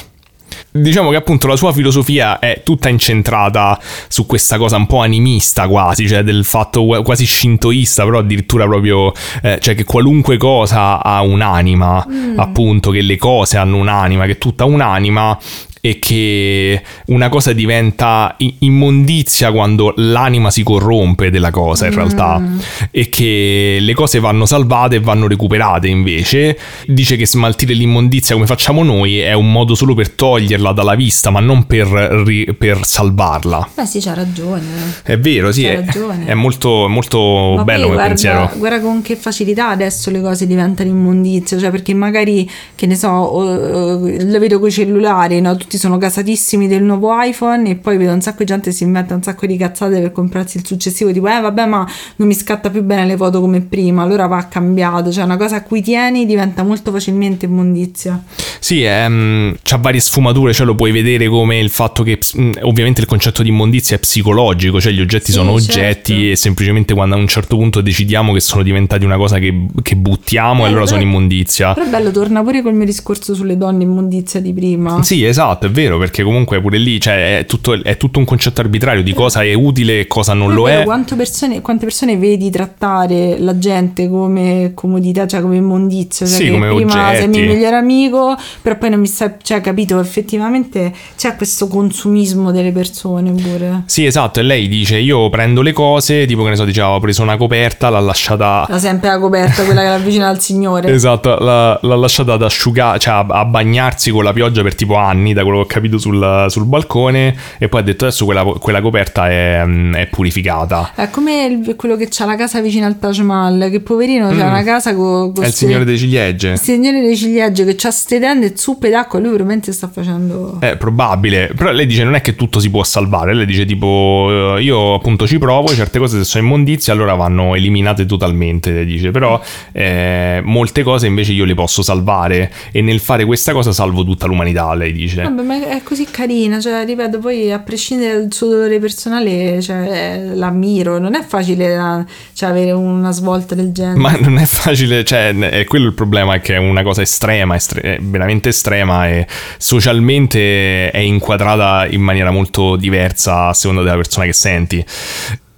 diciamo 0.82 1.09
che 1.09 1.15
appunto 1.15 1.47
la 1.47 1.55
sua 1.55 1.73
filosofia 1.73 2.39
è 2.39 2.61
tutta 2.63 2.89
incentrata 2.89 3.80
su 4.07 4.25
questa 4.25 4.57
cosa 4.57 4.78
un 4.78 4.88
po' 4.88 5.01
animista 5.01 5.67
quasi, 5.67 6.07
cioè 6.07 6.23
del 6.23 6.45
fatto 6.45 6.86
quasi 7.03 7.25
shintoista, 7.25 8.03
però 8.03 8.19
addirittura 8.19 8.65
proprio, 8.65 9.13
eh, 9.41 9.57
cioè 9.61 9.75
che 9.75 9.84
qualunque 9.84 10.38
cosa 10.38 11.03
ha 11.03 11.21
un'anima, 11.21 12.05
mm. 12.09 12.39
appunto, 12.39 12.91
che 12.91 13.01
le 13.01 13.17
cose 13.17 13.57
hanno 13.57 13.78
un'anima, 13.78 14.25
che 14.25 14.38
tutta 14.38 14.65
un'anima 14.65 15.38
e 15.82 15.99
che 15.99 16.82
una 17.07 17.30
cosa 17.30 17.53
diventa 17.53 18.36
immondizia 18.59 19.51
quando 19.51 19.93
l'anima 19.97 20.49
si 20.51 20.63
corrompe 20.63 21.30
della 21.30 21.51
cosa 21.51 21.86
in 21.88 21.93
realtà 21.93 22.39
mm. 22.39 22.57
e 22.91 23.09
che 23.09 23.78
le 23.80 23.93
cose 23.93 24.19
vanno 24.19 24.45
salvate 24.45 24.95
e 24.97 24.99
vanno 24.99 25.28
recuperate 25.28 25.88
invece. 25.88 26.57
Dice 26.86 27.15
che 27.15 27.25
smaltire 27.25 27.73
l'immondizia 27.73 28.36
come 28.36 28.47
facciamo 28.47 28.84
noi 28.84 29.19
è 29.19 29.34
un 29.34 29.51
modo 29.51 29.75
solo 29.75 29.93
per 29.93 30.11
toglierla 30.11 30.71
dalla 30.71 30.95
vista 30.95 31.30
ma 31.30 31.39
non 31.39 31.65
per, 31.65 31.88
ri- 31.88 32.53
per 32.57 32.86
salvarla. 32.86 33.69
Beh 33.75 33.86
sì 33.86 33.99
c'ha 33.99 34.13
ragione. 34.13 34.65
È 35.03 35.17
vero 35.17 35.51
sì 35.51 35.65
è, 35.65 35.84
è, 36.25 36.34
molto, 36.34 36.88
molto 36.88 37.55
ma 37.57 37.63
bello 37.63 37.84
come 37.84 37.95
guarda, 37.95 38.07
pensiero. 38.07 38.51
guarda 38.55 38.82
con 38.82 39.01
che 39.01 39.15
facilità 39.15 39.69
adesso 39.69 40.09
le 40.11 40.21
cose 40.21 40.47
diventano 40.47 40.89
immondizia 40.89 41.57
cioè 41.57 41.71
perché 41.71 41.93
magari 41.93 42.49
che 42.75 42.86
ne 42.86 42.95
so 42.95 43.07
lo 43.07 44.39
vedo 44.39 44.59
con 44.59 44.67
i 44.69 44.71
cellulari 44.71 45.41
no? 45.41 45.57
Tutti 45.68 45.78
sono 45.78 45.97
gasatissimi 45.97 46.65
del 46.70 46.82
nuovo 46.82 47.11
iPhone 47.22 47.70
e 47.70 47.76
poi 47.76 47.97
vedo 47.97 48.13
un 48.13 48.22
sacco 48.22 48.38
di 48.38 48.45
gente 48.45 48.70
che 48.70 48.76
si 48.76 48.84
inventa 48.84 49.13
un 49.13 49.22
sacco 49.22 49.45
di 49.45 49.57
cazzate 49.57 49.99
per 49.99 50.13
comprarsi 50.13 50.55
il 50.55 50.65
successivo 50.65 51.11
tipo 51.11 51.28
eh 51.28 51.41
vabbè 51.41 51.65
ma 51.65 51.86
non 52.15 52.28
mi 52.30 52.34
scatta 52.34 52.70
più 52.70 52.84
bene 52.84 53.05
le 53.05 53.18
foto 53.18 53.41
come 53.41 53.59
prima 53.59 54.01
allora 54.01 54.28
va 54.28 54.47
cambiato. 54.47 55.11
Cioè 55.11 55.26
una 55.26 55.36
cosa 55.36 55.57
a 55.57 55.63
cui 55.63 55.82
tieni 55.82 56.26
diventa 56.26 56.63
molto 56.63 56.93
facilmente 56.93 57.47
immondizia. 57.47 58.24
Sì 58.59 58.84
ehm, 58.84 59.57
c'ha 59.61 59.76
varie 59.76 59.99
sfumature 59.99 60.53
cioè 60.53 60.65
lo 60.65 60.74
puoi 60.74 60.91
vedere 60.91 61.28
come 61.28 61.59
il 61.59 61.70
fatto 61.70 62.01
che 62.01 62.18
mm, 62.38 62.51
ovviamente 62.61 63.01
il 63.01 63.07
concetto 63.07 63.43
di 63.43 63.49
immondizia 63.49 63.97
è 63.97 63.99
psicologico 63.99 64.80
cioè 64.80 64.93
gli 64.93 65.01
oggetti 65.01 65.26
sì, 65.26 65.34
sono 65.34 65.51
oggetti 65.51 66.13
certo. 66.13 66.32
e 66.32 66.36
semplicemente 66.38 66.93
quando 66.93 67.15
a 67.15 67.18
un 67.18 67.28
certo 67.28 67.57
punto 67.57 67.82
decidiamo 67.82 68.32
che 68.32 68.39
sono 68.39 68.63
diventati 68.63 69.03
una 69.03 69.18
cosa 69.18 69.38
che, 69.38 69.68
che 69.82 69.97
buttiamo 69.97 70.63
eh, 70.63 70.65
e 70.65 70.70
allora 70.70 70.86
sono 70.86 71.01
immondizia. 71.01 71.74
però 71.74 71.86
è 71.86 71.89
bello 71.89 72.11
torna 72.11 72.41
pure 72.41 72.61
col 72.61 72.74
mio 72.74 72.86
discorso 72.86 73.36
sulle 73.36 73.57
donne 73.57 73.84
immondizia 73.84 74.39
di 74.39 74.53
prima. 74.53 75.03
Sì 75.03 75.26
esatto 75.58 75.66
è 75.66 75.70
vero 75.70 75.97
perché 75.97 76.24
comunque 76.24 76.62
pure 76.62 76.78
lì 76.78 76.99
cioè, 76.99 77.39
è, 77.39 77.45
tutto, 77.45 77.82
è, 77.82 77.97
tutto, 77.97 78.20
un 78.20 78.26
concetto 78.26 78.62
arbitrario 78.62 79.03
di 79.03 79.14
cosa 79.14 79.43
è 79.43 79.53
utile 79.53 80.01
e 80.01 80.08
cosa 80.08 80.34
non 80.34 80.53
lo 80.53 80.70
è. 80.70 80.86
Persone, 81.16 81.62
quante 81.62 81.86
persone 81.86 82.18
vedi 82.18 82.49
trattare 82.49 83.38
la 83.39 83.58
gente 83.58 84.10
come 84.10 84.72
comodità, 84.74 85.26
cioè 85.26 85.41
come 85.41 85.58
immondizio? 85.58 86.26
Cioè 86.26 86.36
sì, 86.36 86.51
come 86.51 86.74
prima 86.74 87.10
oggetti. 87.10 87.18
sei 87.18 87.28
mio 87.28 87.53
migliore 87.53 87.76
amico, 87.76 88.38
però 88.62 88.78
poi 88.78 88.89
non 88.91 88.99
mi 88.99 89.08
sai, 89.08 89.34
cioè 89.41 89.62
capito, 89.62 89.99
effettivamente 89.99 90.93
c'è 91.18 91.36
questo 91.36 91.68
consumismo 91.68 92.51
delle 92.51 92.72
persone 92.72 93.32
pure. 93.32 93.84
Sì, 93.86 94.05
esatto, 94.05 94.39
e 94.39 94.43
lei 94.43 94.68
dice 94.68 94.97
io 94.97 95.30
prendo 95.30 95.62
le 95.62 95.74
cose, 95.74 96.26
tipo 96.26 96.43
che 96.43 96.49
ne 96.49 96.55
so, 96.55 96.66
diceva 96.66 96.89
ho 96.89 96.99
preso 96.99 97.22
una 97.22 97.38
coperta, 97.38 97.89
l'ha 97.89 97.99
lasciata... 97.99 98.66
La 98.70 98.80
sempre 98.80 99.10
la 99.10 99.20
coperta, 99.20 99.64
quella 99.64 99.82
che 99.82 99.88
avvicina 99.88 100.28
al 100.28 100.39
Signore. 100.39 100.95
Esatto, 101.08 101.36
l'ha, 101.38 101.78
l'ha 101.80 101.95
lasciata 101.95 102.34
ad 102.34 102.41
asciugare, 102.41 102.97
cioè 102.97 103.14
a, 103.14 103.26
a 103.28 103.45
bagnarsi 103.45 104.10
con 104.10 104.24
la 104.24 104.34
pioggia 104.34 104.64
per 104.64 104.74
tipo 104.74 104.95
anni, 104.95 105.34
da 105.34 105.43
quello 105.47 105.63
che 105.63 105.63
ho 105.63 105.67
capito 105.67 105.97
sul, 105.97 106.45
sul 106.49 106.65
balcone 106.65 107.35
e 107.57 107.67
poi 107.67 107.81
ha 107.81 107.83
detto 107.83 108.05
adesso 108.05 108.25
quella, 108.25 108.43
quella 108.43 108.81
coperta 108.81 109.29
è, 109.29 109.63
è, 109.63 110.07
purificata. 110.07 110.91
È 110.95 111.09
come 111.09 111.45
il, 111.45 111.75
quello 111.75 111.95
che 111.95 112.07
c'ha 112.09 112.25
la 112.25 112.35
casa 112.35 112.61
vicino 112.61 112.85
al 112.85 112.99
Taj 112.99 113.19
Mahal, 113.19 113.69
che 113.71 113.79
poverino 113.79 114.31
mm. 114.31 114.37
c'ha 114.37 114.45
una 114.47 114.63
casa 114.63 114.95
con... 114.95 115.33
È 115.39 115.45
il 115.45 115.53
signore 115.53 115.85
delle 115.85 115.97
ciliegie. 115.97 116.51
Il 116.51 116.59
signore 116.59 117.01
delle 117.01 117.15
ciliegie 117.15 117.65
che 117.65 117.75
c'ha 117.75 117.91
ste 117.91 118.19
tende 118.19 118.55
zuppe 118.55 118.89
d'acqua 118.89 119.19
lui 119.19 119.31
veramente 119.31 119.71
sta 119.71 119.87
facendo... 119.87 120.57
È 120.59 120.77
probabile, 120.77 121.51
però 121.55 121.71
lei 121.71 121.85
dice 121.85 122.03
non 122.03 122.15
è 122.15 122.21
che 122.21 122.35
tutto 122.35 122.59
si 122.59 122.69
può 122.69 122.83
salvare, 122.83 123.33
lei 123.33 123.45
dice 123.45 123.65
tipo 123.65 124.55
eh, 124.57 124.61
io 124.61 124.93
appunto 124.93 125.27
ci 125.27 125.37
provo, 125.37 125.67
certe 125.69 125.99
cose 125.99 126.17
se 126.17 126.23
sono 126.23 126.45
immondizia 126.45 126.93
allora 126.93 127.13
vanno 127.15 127.55
eliminate 127.55 128.05
totalmente, 128.05 128.71
lei 128.71 128.85
dice, 128.85 129.11
però 129.11 129.41
eh, 129.71 130.41
molte 130.43 130.83
cose 130.83 131.07
invece 131.07 131.31
io 131.31 131.45
le 131.45 131.53
posso 131.53 131.81
salvare 131.81 132.51
e 132.71 132.81
nel 132.81 132.99
fare 132.99 133.25
questa 133.25 133.53
cosa 133.53 133.71
salvo 133.71 134.03
tutta 134.03 134.25
l'umanità, 134.27 134.73
lei 134.73 134.91
dice. 134.91 135.23
Vabbè, 135.23 135.36
ma 135.43 135.67
è 135.67 135.81
così 135.83 136.05
carina, 136.05 136.59
cioè 136.59 136.85
ripeto, 136.85 137.19
poi 137.19 137.51
a 137.51 137.59
prescindere 137.59 138.19
dal 138.19 138.33
suo 138.33 138.47
dolore 138.47 138.79
personale, 138.79 139.61
cioè, 139.61 140.31
l'ammiro, 140.33 140.97
non 140.99 141.15
è 141.15 141.23
facile 141.23 142.05
cioè, 142.33 142.49
avere 142.49 142.71
una 142.71 143.11
svolta 143.11 143.55
del 143.55 143.71
genere. 143.71 143.99
Ma 143.99 144.11
non 144.19 144.38
è 144.38 144.45
facile, 144.45 145.03
cioè, 145.03 145.35
è 145.35 145.63
quello 145.65 145.88
il 145.88 145.93
problema, 145.93 146.35
è 146.35 146.41
che 146.41 146.55
è 146.55 146.57
una 146.57 146.83
cosa 146.83 147.01
estrema, 147.01 147.55
estre- 147.55 147.99
veramente 148.01 148.49
estrema 148.49 149.07
e 149.07 149.27
socialmente 149.57 150.91
è 150.91 150.99
inquadrata 150.99 151.88
in 151.88 152.01
maniera 152.01 152.31
molto 152.31 152.75
diversa 152.75 153.47
a 153.47 153.53
seconda 153.53 153.81
della 153.81 153.95
persona 153.95 154.25
che 154.25 154.33
senti 154.33 154.85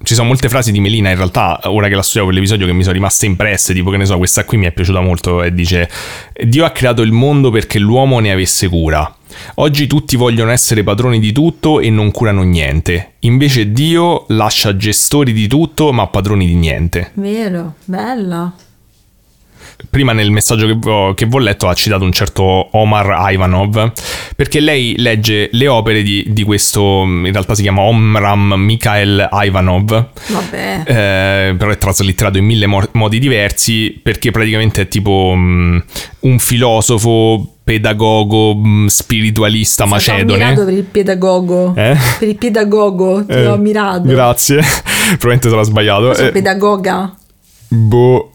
ci 0.10 0.16
sono 0.16 0.30
molte 0.30 0.50
frasi 0.50 0.72
di 0.72 0.80
Melina 0.80 1.12
in 1.12 1.18
realtà, 1.18 1.60
ora 1.66 1.88
che 1.88 1.94
la 1.94 2.02
studiavo 2.02 2.30
per 2.30 2.36
l'episodio, 2.36 2.66
che 2.66 2.74
mi 2.74 2.82
sono 2.82 2.96
rimaste 2.96 3.28
impresse, 3.28 3.76
tipo 3.76 3.92
che 3.92 3.98
ne 3.98 4.08
so, 4.08 4.18
questa 4.18 4.44
qui 4.44 4.58
mi 4.58 4.66
è 4.66 4.72
piaciuta 4.72 5.02
molto 5.02 5.44
e 5.44 5.54
dice 5.54 5.88
Dio 6.46 6.66
ha 6.66 6.72
creato 6.72 7.04
il 7.04 7.12
mondo 7.12 7.52
perché 7.52 7.78
l'uomo 7.78 8.18
ne 8.18 8.32
avesse 8.32 8.68
cura. 8.70 9.16
Oggi 9.56 9.86
tutti 9.86 10.16
vogliono 10.16 10.50
essere 10.50 10.82
padroni 10.82 11.20
di 11.20 11.32
tutto 11.32 11.80
e 11.80 11.92
non 11.92 12.10
curano 12.10 12.42
niente. 12.42 13.18
Invece 13.20 13.72
Dio 13.72 14.26
lascia 14.30 14.76
gestori 14.76 15.32
di 15.32 15.48
tutto 15.48 15.94
ma 15.94 16.08
padroni 16.08 16.48
di 16.48 16.56
niente. 16.56 17.12
Vero, 17.14 17.76
bella. 17.86 18.52
Prima 19.90 20.12
nel 20.14 20.30
messaggio 20.32 20.66
che, 20.68 20.74
vo- 20.74 21.14
che 21.14 21.26
vi 21.26 21.36
ho 21.36 21.40
letto 21.40 21.68
ha 21.68 21.74
citato 21.74 22.04
un 22.04 22.12
certo 22.12 22.44
Omar 22.44 23.32
Ivanov, 23.32 23.92
perché 24.36 24.60
lei 24.60 24.96
legge 24.98 25.50
le 25.54 25.68
opere 25.68 26.02
di, 26.04 26.26
di 26.28 26.44
questo, 26.44 27.04
in 27.04 27.32
realtà 27.32 27.56
si 27.56 27.62
chiama 27.62 27.82
Omram 27.82 28.54
Mikhail 28.58 29.30
Ivanov, 29.32 30.06
eh, 30.52 31.56
però 31.58 31.72
è 31.72 31.78
traslitterato 31.78 32.38
in 32.38 32.46
mille 32.46 32.66
mo- 32.68 32.88
modi 32.94 33.20
diversi, 33.20 34.00
perché 34.02 34.32
praticamente 34.32 34.82
è 34.84 34.88
tipo 34.88 35.34
mm, 35.36 35.78
un 36.22 36.40
filosofo, 36.40 37.56
pedagogo, 37.64 38.56
mm, 38.56 38.88
spiritualista 38.88 39.86
Ti 39.86 39.92
ho 39.92 39.96
ammirato 39.96 40.26
macedone. 40.34 40.64
per 40.66 40.74
il 40.74 40.84
pedagogo. 40.84 41.74
Eh? 41.76 41.96
Per 42.20 42.28
il 42.28 42.36
pedagogo, 42.36 43.26
ti 43.26 43.32
Eh, 43.34 43.46
ho 43.48 43.54
ammirato. 43.54 44.02
Grazie, 44.08 44.58
probabilmente 45.18 45.50
sarà 45.50 45.64
sbagliato. 45.64 46.16
Eh, 46.16 46.32
pedagoga? 46.32 47.14
boh, 47.72 48.32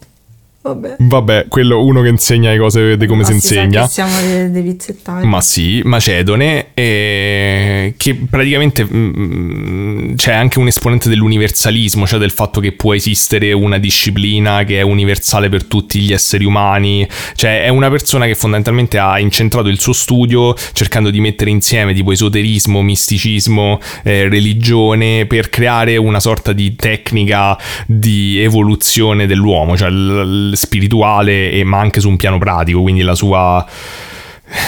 Vabbè. 0.65 0.95
vabbè, 0.97 1.45
quello 1.47 1.83
uno 1.83 2.01
che 2.01 2.07
insegna 2.07 2.49
le 2.49 2.57
cose 2.57 2.97
di 2.97 3.05
come 3.05 3.21
Ma 3.21 3.27
si 3.27 3.31
sa 3.33 3.35
insegna. 3.61 3.87
siamo 3.87 4.19
dei, 4.19 4.49
dei 4.49 4.63
pizzettari. 4.63 5.27
Ma 5.27 5.39
sì, 5.39 5.81
Macedone, 5.83 6.67
eh, 6.73 7.93
che 7.97 8.15
praticamente 8.15 8.83
mm, 8.83 10.15
c'è 10.15 10.33
anche 10.33 10.57
un 10.57 10.65
esponente 10.65 11.07
dell'universalismo, 11.07 12.07
cioè 12.07 12.17
del 12.17 12.31
fatto 12.31 12.59
che 12.59 12.71
può 12.71 12.95
esistere 12.95 13.53
una 13.53 13.77
disciplina 13.77 14.63
che 14.63 14.79
è 14.79 14.81
universale 14.81 15.49
per 15.49 15.65
tutti 15.65 15.99
gli 15.99 16.11
esseri 16.11 16.45
umani, 16.45 17.07
cioè 17.35 17.63
è 17.63 17.69
una 17.69 17.89
persona 17.91 18.25
che 18.25 18.33
fondamentalmente 18.33 18.97
ha 18.97 19.19
incentrato 19.19 19.67
il 19.67 19.79
suo 19.79 19.93
studio 19.93 20.55
cercando 20.73 21.11
di 21.11 21.19
mettere 21.19 21.51
insieme 21.51 21.93
tipo 21.93 22.11
esoterismo, 22.11 22.81
misticismo, 22.81 23.79
eh, 24.03 24.27
religione 24.29 25.27
per 25.27 25.49
creare 25.51 25.97
una 25.97 26.19
sorta 26.19 26.53
di 26.53 26.75
tecnica 26.75 27.55
di 27.85 28.39
evoluzione 28.41 29.27
dell'uomo, 29.27 29.77
cioè 29.77 29.89
l- 29.91 30.53
spirituale 30.55 31.51
e 31.51 31.63
ma 31.63 31.79
anche 31.79 31.99
su 31.99 32.09
un 32.09 32.15
piano 32.17 32.37
pratico, 32.37 32.81
quindi 32.81 33.01
la 33.01 33.15
sua 33.15 33.65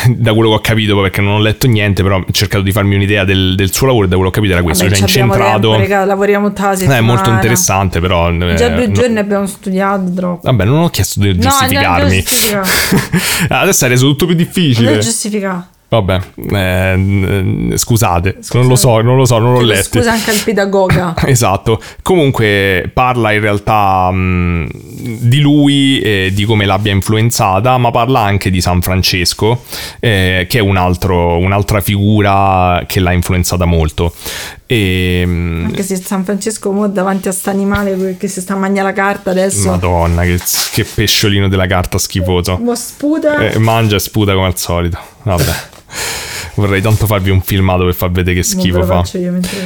da 0.09 0.33
quello 0.33 0.49
che 0.49 0.55
ho 0.55 0.59
capito, 0.59 0.99
perché 0.99 1.21
non 1.21 1.33
ho 1.35 1.39
letto 1.39 1.67
niente, 1.67 2.01
però 2.01 2.17
ho 2.17 2.25
cercato 2.31 2.63
di 2.63 2.71
farmi 2.71 2.95
un'idea 2.95 3.23
del, 3.23 3.53
del 3.55 3.71
suo 3.71 3.85
lavoro, 3.85 4.07
da 4.07 4.15
quello 4.15 4.31
che 4.31 4.39
ho 4.39 4.41
capito 4.41 4.53
era 4.57 4.63
questo, 4.63 4.83
Vabbè, 4.85 4.95
cioè 4.95 5.05
incentrato... 5.05 5.59
tempo, 5.69 5.77
raga, 5.77 6.03
lavoriamo 6.05 6.47
tutta 6.47 6.71
la 6.71 6.73
Eh, 6.73 6.97
è 6.97 7.01
molto 7.01 7.29
interessante, 7.29 7.99
però... 7.99 8.31
eh, 8.31 8.55
Già 8.55 8.69
due 8.69 8.87
no- 8.87 8.93
giorni 8.93 9.19
abbiamo 9.19 9.45
studiato 9.45 10.11
troppo. 10.13 10.41
Vabbè, 10.43 10.65
non 10.65 10.79
ho 10.79 10.89
chiesto 10.89 11.19
di 11.19 11.27
No, 11.27 11.35
giustificarmi. 11.39 12.21
giustificare. 12.23 12.67
Adesso 13.49 13.85
è 13.85 13.87
reso 13.87 14.07
tutto 14.07 14.25
più 14.25 14.35
Non 14.35 14.43
difficile. 14.45 15.01
Vabbè, 15.89 16.19
eh, 16.51 17.71
scusate, 17.77 18.39
non 18.53 18.67
lo 18.67 18.75
so, 18.75 18.99
non 18.99 19.15
lo 19.15 19.23
so, 19.25 19.37
non 19.39 19.53
l'ho 19.53 19.61
letto. 19.61 19.99
Scusa 19.99 20.11
anche 20.11 20.31
al 20.31 20.41
pedagoga. 20.43 21.13
Esatto, 21.27 21.81
comunque 22.01 22.89
parla 22.93 23.31
in 23.31 23.39
realtà 23.41 24.11
mh, 24.11 24.67
di 25.19 25.39
lui 25.39 25.99
e 26.01 26.31
di 26.33 26.43
come 26.43 26.65
l'abbia 26.65 26.91
influenzata, 26.91 27.77
ma 27.77 27.91
parla 27.91 28.19
anche 28.19 28.49
di 28.49 28.59
San 28.59 28.81
Francesco, 28.81 29.63
eh, 29.99 30.45
che 30.49 30.57
è 30.57 30.61
un 30.61 30.75
altro- 30.75 31.37
un'altra 31.37 31.79
figura 31.79 32.83
che 32.85 32.99
l'ha 32.99 33.13
influenzata 33.13 33.63
molto. 33.65 34.13
E, 34.65 35.25
mh, 35.25 35.65
Anche 35.67 35.83
se 35.83 35.95
San 35.95 36.25
Francesco 36.25 36.71
mo 36.71 36.87
davanti 36.89 37.29
a 37.29 37.31
sta 37.31 37.51
animale 37.51 38.17
che 38.17 38.27
si 38.27 38.41
sta 38.41 38.53
a 38.53 38.57
mangiare 38.57 38.87
la 38.87 38.93
carta 38.93 39.29
adesso. 39.31 39.69
Madonna, 39.69 40.23
che, 40.23 40.37
che 40.73 40.83
pesciolino 40.83 41.47
della 41.47 41.67
carta 41.67 41.97
schifoso. 41.97 42.57
Mo 42.61 42.75
sputa. 42.75 43.37
Eh, 43.37 43.57
mangia 43.59 43.95
e 43.95 43.99
sputa 43.99 44.33
come 44.33 44.47
al 44.47 44.57
solito. 44.57 45.15
Vabbè. 45.35 45.53
Vorrei 46.55 46.81
tanto 46.81 47.05
farvi 47.05 47.29
un 47.29 47.41
filmato 47.41 47.83
per 47.83 47.93
far 47.93 48.11
vedere 48.11 48.37
che 48.37 48.43
schifo 48.43 48.83
fa. 48.83 49.03
mentre... 49.13 49.59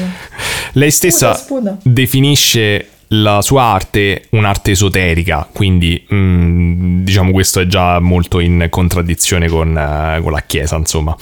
Lei 0.74 0.91
stessa 0.91 1.34
sputa. 1.34 1.78
definisce 1.84 2.88
la 3.14 3.41
sua 3.41 3.64
arte 3.64 4.28
un'arte 4.32 4.72
esoterica, 4.72 5.47
quindi 5.51 6.05
mm, 6.14 7.03
diciamo 7.03 7.32
questo 7.32 7.59
è 7.59 7.68
già 7.68 7.99
molto 7.99 8.39
in 8.39 8.68
contraddizione 8.70 9.49
con, 9.49 9.78
eh, 9.78 10.20
con 10.22 10.32
la 10.32 10.43
Chiesa, 10.45 10.78
insomma. 10.78 11.16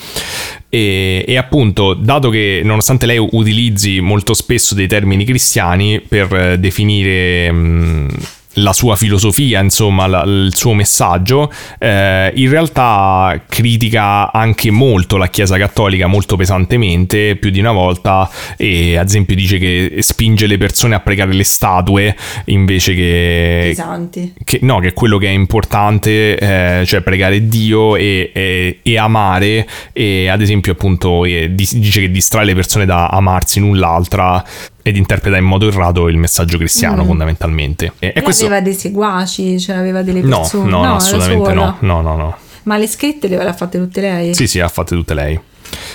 E, 0.69 1.25
e 1.27 1.37
appunto, 1.37 1.95
dato 1.95 2.29
che 2.29 2.61
nonostante 2.63 3.07
lei 3.07 3.17
utilizzi 3.17 4.01
molto 4.01 4.33
spesso 4.35 4.75
dei 4.75 4.87
termini 4.87 5.25
cristiani 5.25 5.99
per 5.99 6.33
eh, 6.33 6.59
definire 6.59 7.51
mm, 7.51 8.07
la 8.53 8.73
sua 8.73 8.95
filosofia, 8.95 9.61
insomma, 9.61 10.07
la- 10.07 10.23
il 10.23 10.51
suo 10.55 10.73
messaggio, 10.73 11.51
eh, 11.77 12.31
in 12.35 12.49
realtà 12.49 13.41
critica 13.47 14.31
anche 14.31 14.71
molto 14.71 15.17
la 15.17 15.27
Chiesa 15.27 15.57
Cattolica, 15.57 16.07
molto 16.07 16.35
pesantemente, 16.35 17.35
più 17.35 17.51
di 17.51 17.59
una 17.59 17.71
volta, 17.71 18.29
e 18.57 18.97
ad 18.97 19.07
esempio 19.07 19.35
dice 19.35 19.57
che 19.59 19.97
spinge 19.99 20.47
le 20.47 20.57
persone 20.57 20.95
a 20.95 20.99
pregare 20.99 21.33
le 21.33 21.43
statue 21.43 22.15
invece 22.45 22.95
che, 22.95 23.61
pesanti. 23.67 24.33
che, 24.43 24.59
no, 24.63 24.79
che 24.79 24.89
è 24.89 24.93
quello 24.93 25.17
che 25.17 25.27
è 25.27 25.31
importante, 25.31 26.37
eh, 26.37 26.85
cioè 26.85 27.01
pregare 27.01 27.47
Dio 27.47 27.95
e, 27.95 28.31
e- 28.33 28.79
e 28.81 28.97
amare, 28.97 29.67
e 29.93 30.27
ad 30.27 30.41
esempio 30.41 30.71
appunto 30.73 31.23
di- 31.23 31.47
dice 31.49 32.01
che 32.01 32.11
distrae 32.11 32.45
le 32.45 32.55
persone 32.55 32.85
da 32.85 33.07
amarsi 33.07 33.59
l'un 33.59 33.77
l'altra 33.77 34.43
ed 34.81 34.95
interpreta 34.95 35.37
in 35.37 35.45
modo 35.45 35.67
errato 35.67 36.07
il 36.07 36.17
messaggio 36.17 36.57
cristiano 36.57 37.03
fondamentalmente. 37.05 37.93
E, 37.99 38.13
e 38.15 38.21
questo... 38.21 38.45
aveva 38.45 38.61
dei 38.61 38.73
seguaci, 38.73 39.59
cioè 39.59 39.75
aveva 39.75 40.01
delle 40.01 40.21
No, 40.21 40.39
persone. 40.39 40.69
no, 40.69 40.77
no, 40.77 40.83
era 40.83 40.95
assolutamente 40.95 41.53
no, 41.53 41.77
no, 41.79 42.01
no, 42.01 42.15
no. 42.15 42.37
Ma 42.63 42.77
le 42.77 42.87
scritte 42.87 43.27
le 43.27 43.35
aveva 43.35 43.53
fatte 43.53 43.77
tutte 43.77 44.01
lei? 44.01 44.33
Sì, 44.33 44.47
sì, 44.47 44.59
ha 44.59 44.67
fatte 44.67 44.95
tutte 44.95 45.13
lei. 45.13 45.39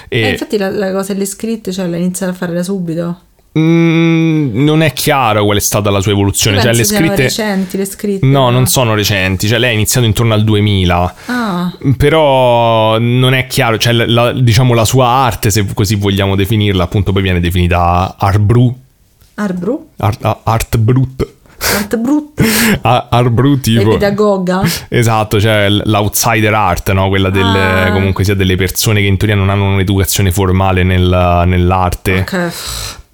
E 0.08 0.20
E, 0.20 0.30
infatti 0.30 0.56
la, 0.56 0.70
la 0.70 0.92
cosa 0.92 1.12
delle 1.12 1.26
scritte, 1.26 1.72
cioè 1.72 1.86
l'ha 1.86 1.96
iniziata 1.96 2.32
a 2.32 2.34
fare 2.34 2.52
da 2.52 2.62
subito. 2.62 3.20
Mm, 3.58 4.64
non 4.64 4.82
è 4.82 4.92
chiaro 4.92 5.44
qual 5.44 5.56
è 5.56 5.60
stata 5.60 5.90
la 5.90 6.00
sua 6.00 6.12
evoluzione, 6.12 6.56
Io 6.56 6.62
cioè 6.62 6.72
le 6.72 6.84
scritte... 6.84 7.16
recenti 7.16 7.76
le 7.76 7.84
scritte. 7.84 8.26
No, 8.26 8.50
non 8.50 8.66
sono 8.66 8.94
recenti, 8.94 9.46
cioè 9.48 9.58
lei 9.58 9.70
ha 9.70 9.72
iniziato 9.74 10.06
intorno 10.06 10.34
al 10.34 10.44
2000. 10.44 11.14
Ah, 11.26 11.72
Però 11.96 12.98
non 12.98 13.34
è 13.34 13.46
chiaro, 13.46 13.78
cioè 13.78 13.92
la- 13.92 14.06
la- 14.06 14.32
diciamo 14.32 14.74
la 14.74 14.84
sua 14.84 15.06
arte, 15.06 15.50
se 15.50 15.64
così 15.74 15.94
vogliamo 15.96 16.36
definirla, 16.36 16.84
appunto 16.84 17.12
poi 17.12 17.22
viene 17.22 17.40
definita 17.40 18.14
art 18.18 18.38
bru, 18.38 18.74
art, 19.96 20.38
art 20.44 20.76
brut, 20.78 21.28
Art 21.76 21.96
brutto. 21.96 22.42
A- 22.82 23.06
art 23.10 23.28
bru 23.30 23.54
E 23.54 23.60
tipo... 23.60 23.88
pedagoga? 23.92 24.62
Esatto, 24.88 25.40
cioè 25.40 25.68
l'outsider 25.70 26.52
art, 26.52 26.92
no? 26.92 27.08
quella 27.08 27.30
del, 27.30 27.44
Ah. 27.44 27.90
comunque 27.92 28.22
sia 28.24 28.34
delle 28.34 28.56
persone 28.56 29.00
che 29.00 29.06
in 29.06 29.16
teoria 29.16 29.36
non 29.36 29.48
hanno 29.48 29.72
un'educazione 29.72 30.30
formale 30.30 30.82
nel- 30.82 31.42
nell'arte. 31.46 32.18
Ok. 32.20 32.52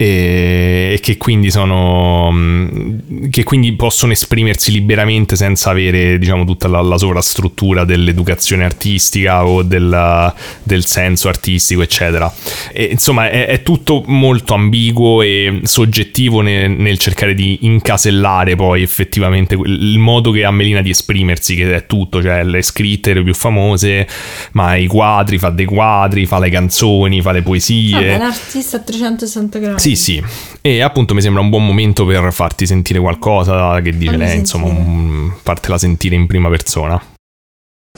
E, 0.02 0.98
che 1.02 1.18
quindi 1.18 1.50
sono 1.50 2.30
mh, 2.30 3.28
che 3.28 3.42
quindi 3.42 3.74
possono 3.74 4.12
esprimersi 4.12 4.72
liberamente 4.72 5.36
senza 5.36 5.68
avere 5.68 6.18
diciamo 6.18 6.46
tutta 6.46 6.68
la, 6.68 6.80
la 6.80 6.96
sovrastruttura 6.96 7.84
dell'educazione 7.84 8.64
artistica 8.64 9.44
o 9.44 9.62
del, 9.62 10.32
del 10.62 10.86
senso 10.86 11.28
artistico 11.28 11.82
eccetera 11.82 12.32
e, 12.72 12.84
insomma 12.84 13.28
è, 13.28 13.46
è 13.46 13.62
tutto 13.62 14.02
molto 14.06 14.54
ambiguo 14.54 15.20
e 15.20 15.60
soggettivo 15.64 16.40
nel, 16.40 16.70
nel 16.70 16.96
cercare 16.96 17.34
di 17.34 17.58
incasellare 17.66 18.56
poi 18.56 18.82
effettivamente 18.82 19.54
il 19.54 19.98
modo 19.98 20.30
che 20.30 20.44
ha 20.44 20.50
Melina 20.50 20.80
di 20.80 20.88
esprimersi 20.88 21.54
che 21.54 21.74
è 21.74 21.84
tutto 21.84 22.22
cioè 22.22 22.42
le 22.42 22.62
scritte 22.62 23.12
le 23.12 23.22
più 23.22 23.34
famose 23.34 24.08
ma 24.52 24.76
i 24.76 24.86
quadri 24.86 25.36
fa 25.36 25.50
dei 25.50 25.66
quadri 25.66 26.24
fa 26.24 26.38
le 26.38 26.48
canzoni 26.48 27.20
fa 27.20 27.32
le 27.32 27.42
poesie 27.42 27.92
Vabbè, 27.92 28.14
un 28.14 28.22
artista 28.22 28.78
a 28.78 28.80
360 28.80 29.58
gradi. 29.58 29.78
sì, 29.78 29.89
sì. 29.96 30.22
E 30.60 30.80
appunto 30.82 31.14
mi 31.14 31.22
sembra 31.22 31.40
un 31.42 31.48
buon 31.50 31.64
momento 31.66 32.04
per 32.04 32.32
farti 32.32 32.66
sentire 32.66 32.98
qualcosa 33.00 33.80
che 33.80 33.90
dice 33.96 34.12
Fammi 34.12 34.24
lei, 34.24 34.38
insomma, 34.38 34.66
sentire. 34.66 34.86
un- 34.88 35.32
fartela 35.42 35.78
sentire 35.78 36.14
in 36.14 36.26
prima 36.26 36.48
persona. 36.48 37.02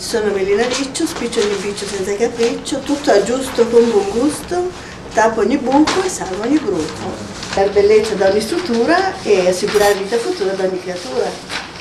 Sono 0.01 0.33
Melina 0.33 0.65
Riccio, 0.67 1.07
spiccio 1.07 1.41
di 1.41 1.49
impiccio 1.55 1.85
senza 1.87 2.17
capriccio, 2.17 2.81
tutto 2.81 3.11
aggiusto 3.11 3.67
con 3.69 3.91
buon 3.91 4.09
gusto, 4.11 4.71
tappo 5.13 5.41
ogni 5.41 5.59
buco 5.59 6.03
e 6.03 6.09
salvo 6.09 6.43
ogni 6.43 6.59
bruco. 6.59 7.31
Dar 7.55 7.71
bellezza 7.71 8.15
da 8.15 8.31
ogni 8.31 8.41
struttura 8.41 9.21
e 9.23 9.49
assicurare 9.49 9.95
vita 9.95 10.17
futura 10.17 10.53
ad 10.53 10.61
ogni 10.61 10.81
creatura. 10.81 11.29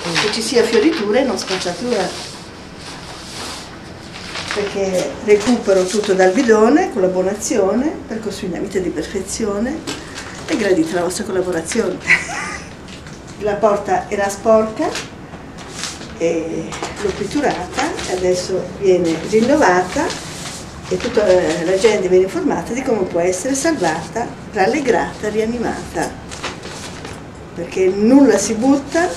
Che 0.03 0.31
ci 0.33 0.41
sia 0.41 0.63
fioritura 0.63 1.19
e 1.19 1.23
non 1.23 1.37
spacciatura. 1.37 2.30
Perché 4.53 5.09
recupero 5.23 5.85
tutto 5.85 6.13
dal 6.13 6.31
bidone 6.31 6.91
con 6.91 7.01
la 7.01 7.07
buona 7.07 7.31
azione 7.31 7.93
per 8.07 8.19
costruire 8.19 8.57
una 8.57 8.67
vita 8.67 8.79
di 8.79 8.89
perfezione 8.89 9.79
e 10.45 10.57
gradite 10.57 10.93
la 10.93 11.03
vostra 11.03 11.23
collaborazione. 11.23 11.97
La 13.39 13.55
porta 13.55 14.07
era 14.07 14.29
sporca, 14.29 14.87
e 16.21 16.69
l'ho 17.01 17.11
pitturata 17.17 17.81
e 18.07 18.13
adesso 18.13 18.63
viene 18.79 19.17
rinnovata 19.31 20.05
e 20.87 20.95
tutta 20.97 21.25
eh, 21.25 21.65
la 21.65 21.75
gente 21.77 22.07
viene 22.07 22.25
informata 22.25 22.73
di 22.73 22.83
come 22.83 23.05
può 23.05 23.19
essere 23.19 23.55
salvata, 23.55 24.27
rallegrata, 24.53 25.29
rianimata. 25.29 26.11
Perché 27.55 27.87
nulla 27.87 28.37
si 28.37 28.53
butta, 28.53 29.09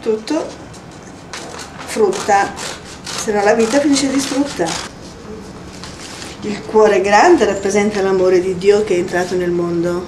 tutto 0.00 0.46
frutta, 1.84 2.54
se 3.24 3.32
no 3.32 3.42
la 3.42 3.54
vita 3.54 3.80
finisce 3.80 4.10
distrutta. 4.10 4.66
Il 6.42 6.60
cuore 6.66 7.00
grande 7.00 7.46
rappresenta 7.46 8.02
l'amore 8.02 8.38
di 8.38 8.58
Dio 8.58 8.84
che 8.84 8.96
è 8.96 8.98
entrato 8.98 9.34
nel 9.34 9.50
mondo. 9.50 10.06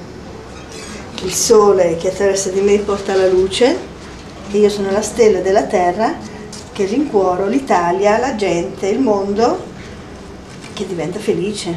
Il 1.22 1.32
sole 1.32 1.96
che 1.96 2.08
attraversa 2.08 2.50
di 2.50 2.60
me 2.60 2.76
porta 2.80 3.14
la 3.14 3.26
luce 3.26 3.74
e 4.50 4.58
io 4.58 4.68
sono 4.68 4.90
la 4.90 5.00
stella 5.00 5.38
della 5.38 5.62
terra 5.62 6.14
che 6.74 6.84
rincuoro 6.84 7.46
l'Italia, 7.46 8.18
la 8.18 8.36
gente, 8.36 8.86
il 8.88 9.00
mondo 9.00 9.64
che 10.74 10.86
diventa 10.86 11.18
felice. 11.18 11.74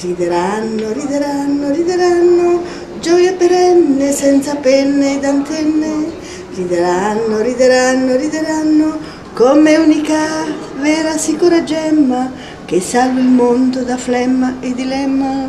Rideranno, 0.00 0.90
rideranno, 0.90 1.70
rideranno, 1.70 2.62
gioia 3.00 3.34
perenne 3.34 4.10
senza 4.10 4.56
penne 4.56 5.14
ed 5.14 5.24
antenne. 5.24 6.24
Rideranno, 6.56 7.40
rideranno, 7.40 8.16
rideranno, 8.16 8.98
come 9.36 9.76
unica, 9.76 10.46
vera, 10.80 11.18
sicura 11.18 11.62
gemma 11.62 12.32
che 12.64 12.80
salva 12.80 13.20
il 13.20 13.26
mondo 13.26 13.82
da 13.82 13.98
flemma 13.98 14.54
e 14.60 14.72
dilemma. 14.72 15.46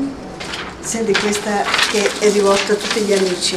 Senti 0.82 1.14
questa 1.14 1.64
che 1.90 2.06
è 2.20 2.30
rivolta 2.34 2.74
a 2.74 2.76
tutti 2.76 3.00
gli 3.00 3.14
amici. 3.14 3.56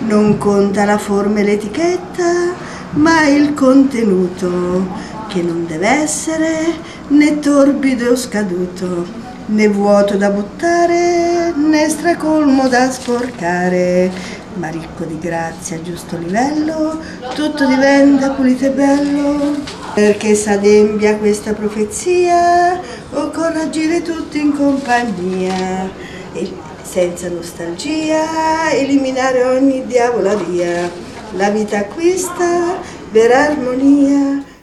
Non 0.00 0.36
conta 0.36 0.84
la 0.84 0.98
forma 0.98 1.40
e 1.40 1.44
l'etichetta, 1.44 2.52
ma 2.96 3.26
il 3.28 3.54
contenuto, 3.54 4.88
che 5.28 5.40
non 5.40 5.64
deve 5.66 5.88
essere 5.88 6.74
né 7.08 7.38
torbido 7.38 8.10
o 8.10 8.16
scaduto, 8.16 9.06
né 9.46 9.68
vuoto 9.68 10.18
da 10.18 10.28
buttare, 10.28 11.54
né 11.56 11.88
stracolmo 11.88 12.68
da 12.68 12.90
sporcare, 12.90 14.12
ma 14.56 14.68
ricco 14.68 15.04
di 15.04 15.18
grazia 15.18 15.80
giusto 15.82 16.16
livello, 16.16 17.00
tutto 17.34 17.66
diventa 17.66 18.30
pulito 18.30 18.66
e 18.66 18.70
bello. 18.70 19.54
Perché 19.94 20.34
s'adempia 20.34 21.16
questa 21.16 21.52
profezia, 21.52 22.80
occorre 23.12 23.62
agire 23.62 24.02
tutti 24.02 24.40
in 24.40 24.54
compagnia, 24.54 25.90
e 26.32 26.52
senza 26.82 27.28
nostalgia, 27.28 28.70
eliminare 28.72 29.44
ogni 29.44 29.86
diavoleria. 29.86 30.90
La 31.32 31.50
vita 31.50 31.78
acquista 31.78 32.78
vera 33.10 33.46
armonia. 33.46 34.54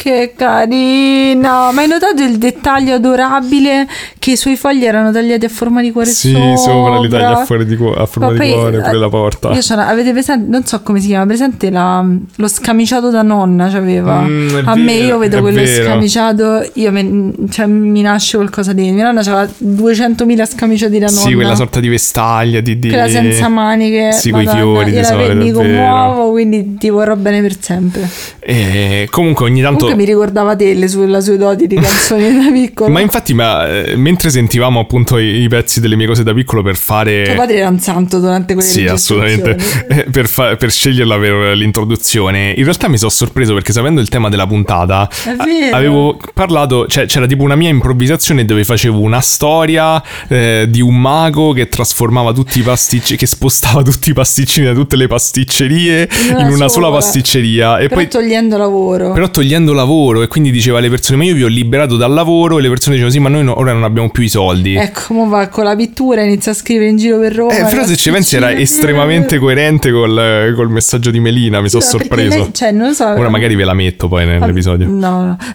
Che 0.00 0.32
carina! 0.34 1.70
Ma 1.72 1.80
hai 1.82 1.86
notato 1.86 2.22
il 2.22 2.38
dettaglio 2.38 2.94
adorabile 2.94 3.86
che 4.18 4.30
i 4.30 4.36
suoi 4.38 4.56
fogli 4.56 4.86
erano 4.86 5.12
tagliati 5.12 5.44
a 5.44 5.48
forma 5.50 5.82
di 5.82 5.92
cuore 5.92 6.08
Sì, 6.08 6.30
sopra? 6.32 6.56
sopra 6.56 6.98
li 7.00 7.08
taglia 7.10 7.40
a, 7.40 7.44
fuori 7.44 7.66
di 7.66 7.76
cu- 7.76 7.94
a 7.94 8.06
forma 8.06 8.28
Ma 8.28 8.32
di 8.32 8.38
poi, 8.38 8.50
cuore, 8.52 8.78
pure 8.78 8.90
eh, 8.90 8.98
la 8.98 9.08
porta. 9.10 9.50
Io 9.50 9.60
c'era- 9.60 9.88
avete 9.88 10.12
presente, 10.12 10.50
non 10.50 10.64
so 10.64 10.80
come 10.80 11.00
si 11.00 11.08
chiama, 11.08 11.26
presente 11.26 11.68
la- 11.68 12.02
lo 12.36 12.48
scamiciato 12.48 13.10
da 13.10 13.20
nonna 13.20 13.68
c'aveva. 13.68 14.20
Mm, 14.22 14.60
a 14.64 14.74
me 14.74 14.84
vero, 14.96 15.06
io 15.06 15.18
vedo 15.18 15.40
quello 15.42 15.60
vero. 15.60 15.84
scamiciato, 15.84 16.70
io 16.72 16.90
me- 16.92 17.32
cioè, 17.50 17.66
mi 17.66 18.00
nasce 18.00 18.38
qualcosa 18.38 18.72
di... 18.72 18.90
Mia 18.92 19.04
nonna 19.04 19.20
aveva 19.20 19.46
200.000 19.58 20.46
scamiciati 20.46 20.98
da 20.98 21.06
nonna. 21.08 21.18
Sì, 21.20 21.34
quella 21.34 21.54
sorta 21.54 21.78
di 21.78 21.88
vestaglia, 21.88 22.60
di... 22.60 22.78
di... 22.78 22.88
Quella 22.88 23.06
senza 23.06 23.48
maniche. 23.48 24.12
Sì, 24.12 24.30
coi 24.30 24.44
Madonna, 24.46 24.62
fiori 24.62 24.90
di 24.92 24.96
la 24.96 25.04
solito, 25.04 25.34
mi 25.34 25.52
commuovo, 25.52 26.30
quindi 26.30 26.76
ti 26.78 26.88
vorrò 26.88 27.16
bene 27.16 27.42
per 27.42 27.54
sempre. 27.60 28.08
E 28.38 29.06
comunque 29.10 29.44
ogni 29.44 29.60
tanto... 29.60 29.88
Comunque 29.90 29.94
mi 29.96 30.04
ricordava 30.04 30.56
te 30.56 30.74
le 30.74 30.88
sue, 30.88 31.36
doti 31.36 31.66
di 31.66 31.74
canzoni 31.80 32.32
da 32.44 32.50
piccolo. 32.50 32.90
Ma 32.90 33.00
infatti, 33.00 33.34
ma, 33.34 33.66
eh, 33.68 33.96
mentre 33.96 34.30
sentivamo 34.30 34.80
appunto 34.80 35.18
i, 35.18 35.42
i 35.42 35.48
pezzi 35.48 35.80
delle 35.80 35.96
mie 35.96 36.06
cose 36.06 36.22
da 36.22 36.32
piccolo 36.32 36.62
per 36.62 36.76
fare... 36.76 37.24
Tuo 37.24 37.34
padre 37.34 37.56
era 37.56 37.68
un 37.68 37.78
santo 37.80 38.18
durante 38.18 38.54
quelle 38.54 38.68
Sì, 38.68 38.86
assolutamente. 38.86 39.56
per, 40.10 40.26
fa- 40.28 40.56
per 40.56 40.70
sceglierla 40.70 41.18
per 41.18 41.56
l'introduzione, 41.56 42.54
in 42.56 42.64
realtà 42.64 42.88
mi 42.88 42.98
sono 42.98 43.10
sorpreso 43.10 43.54
perché 43.54 43.72
sapendo 43.72 44.00
il 44.00 44.08
tema 44.08 44.28
della 44.28 44.46
puntata, 44.46 45.08
a- 45.08 45.76
avevo 45.76 46.18
parlato, 46.34 46.86
cioè 46.86 47.06
c'era 47.06 47.26
tipo 47.26 47.42
una 47.42 47.56
mia 47.56 47.68
improvvisazione 47.68 48.44
dove 48.44 48.64
facevo 48.64 49.00
una 49.00 49.20
storia 49.20 50.02
eh, 50.28 50.66
di 50.68 50.80
un 50.80 51.00
mago 51.00 51.52
che 51.52 51.68
trasformava 51.68 52.32
tutti 52.32 52.58
i 52.58 52.62
pasticci, 52.62 53.16
che 53.16 53.26
spostava 53.26 53.82
tutti 53.82 54.10
i 54.10 54.12
pasticcini 54.12 54.66
da 54.66 54.72
tutte 54.74 54.96
le 54.96 55.06
pasticcerie 55.06 56.08
in 56.28 56.34
una 56.34 56.46
una, 56.46 56.68
sola 56.68 56.68
sola. 56.68 56.90
pasticceria. 56.90 57.78
E 57.78 57.88
Però 57.88 58.00
poi 58.00 58.08
togliendo 58.08 58.56
lavoro. 58.56 59.12
però 59.12 59.28
togliendo 59.30 59.72
lavoro 59.72 59.78
e 60.22 60.26
quindi 60.28 60.50
diceva 60.50 60.78
alle 60.78 60.88
persone 60.90 61.16
ma 61.18 61.24
io 61.24 61.34
vi 61.34 61.42
ho 61.44 61.48
liberato 61.48 61.96
dal 61.96 62.12
lavoro 62.12 62.58
e 62.58 62.62
le 62.62 62.68
persone 62.68 62.96
dicevano 62.96 63.14
sì 63.14 63.20
ma 63.20 63.28
noi 63.28 63.44
no- 63.44 63.58
ora 63.58 63.72
non 63.72 63.84
abbiamo 63.84 64.10
più 64.10 64.22
i 64.22 64.28
soldi 64.28 64.74
Ecco, 64.76 65.00
come 65.08 65.28
va 65.28 65.48
con 65.48 65.64
la 65.64 65.74
pittura, 65.76 66.22
inizia 66.22 66.52
a 66.52 66.54
scrivere 66.54 66.90
in 66.90 66.96
giro 66.96 67.18
per 67.18 67.34
Roma. 67.34 67.56
eh, 67.56 67.64
però 67.70 67.84
se 67.84 67.96
ci 67.96 68.10
pensi 68.10 68.36
era 68.36 68.46
pasticcini. 68.46 68.76
estremamente 68.78 69.38
coerente 69.38 69.90
col, 69.90 70.52
col 70.54 70.70
messaggio 70.70 71.10
di 71.10 71.20
Melina 71.20 71.60
mi 71.60 71.68
sono 71.68 71.82
Sì, 71.82 71.88
sorpreso 71.88 72.36
lei- 72.38 72.54
cioè, 72.54 72.72
non 72.72 72.88
lo 72.88 72.92
so. 72.94 73.06
ora 73.08 73.28
magari 73.28 73.54
ve 73.54 73.64
la 73.64 73.74
metto 73.74 74.08
poi 74.08 74.26
nell'episodio 74.26 74.86
No, 74.88 75.24
no, 75.24 75.36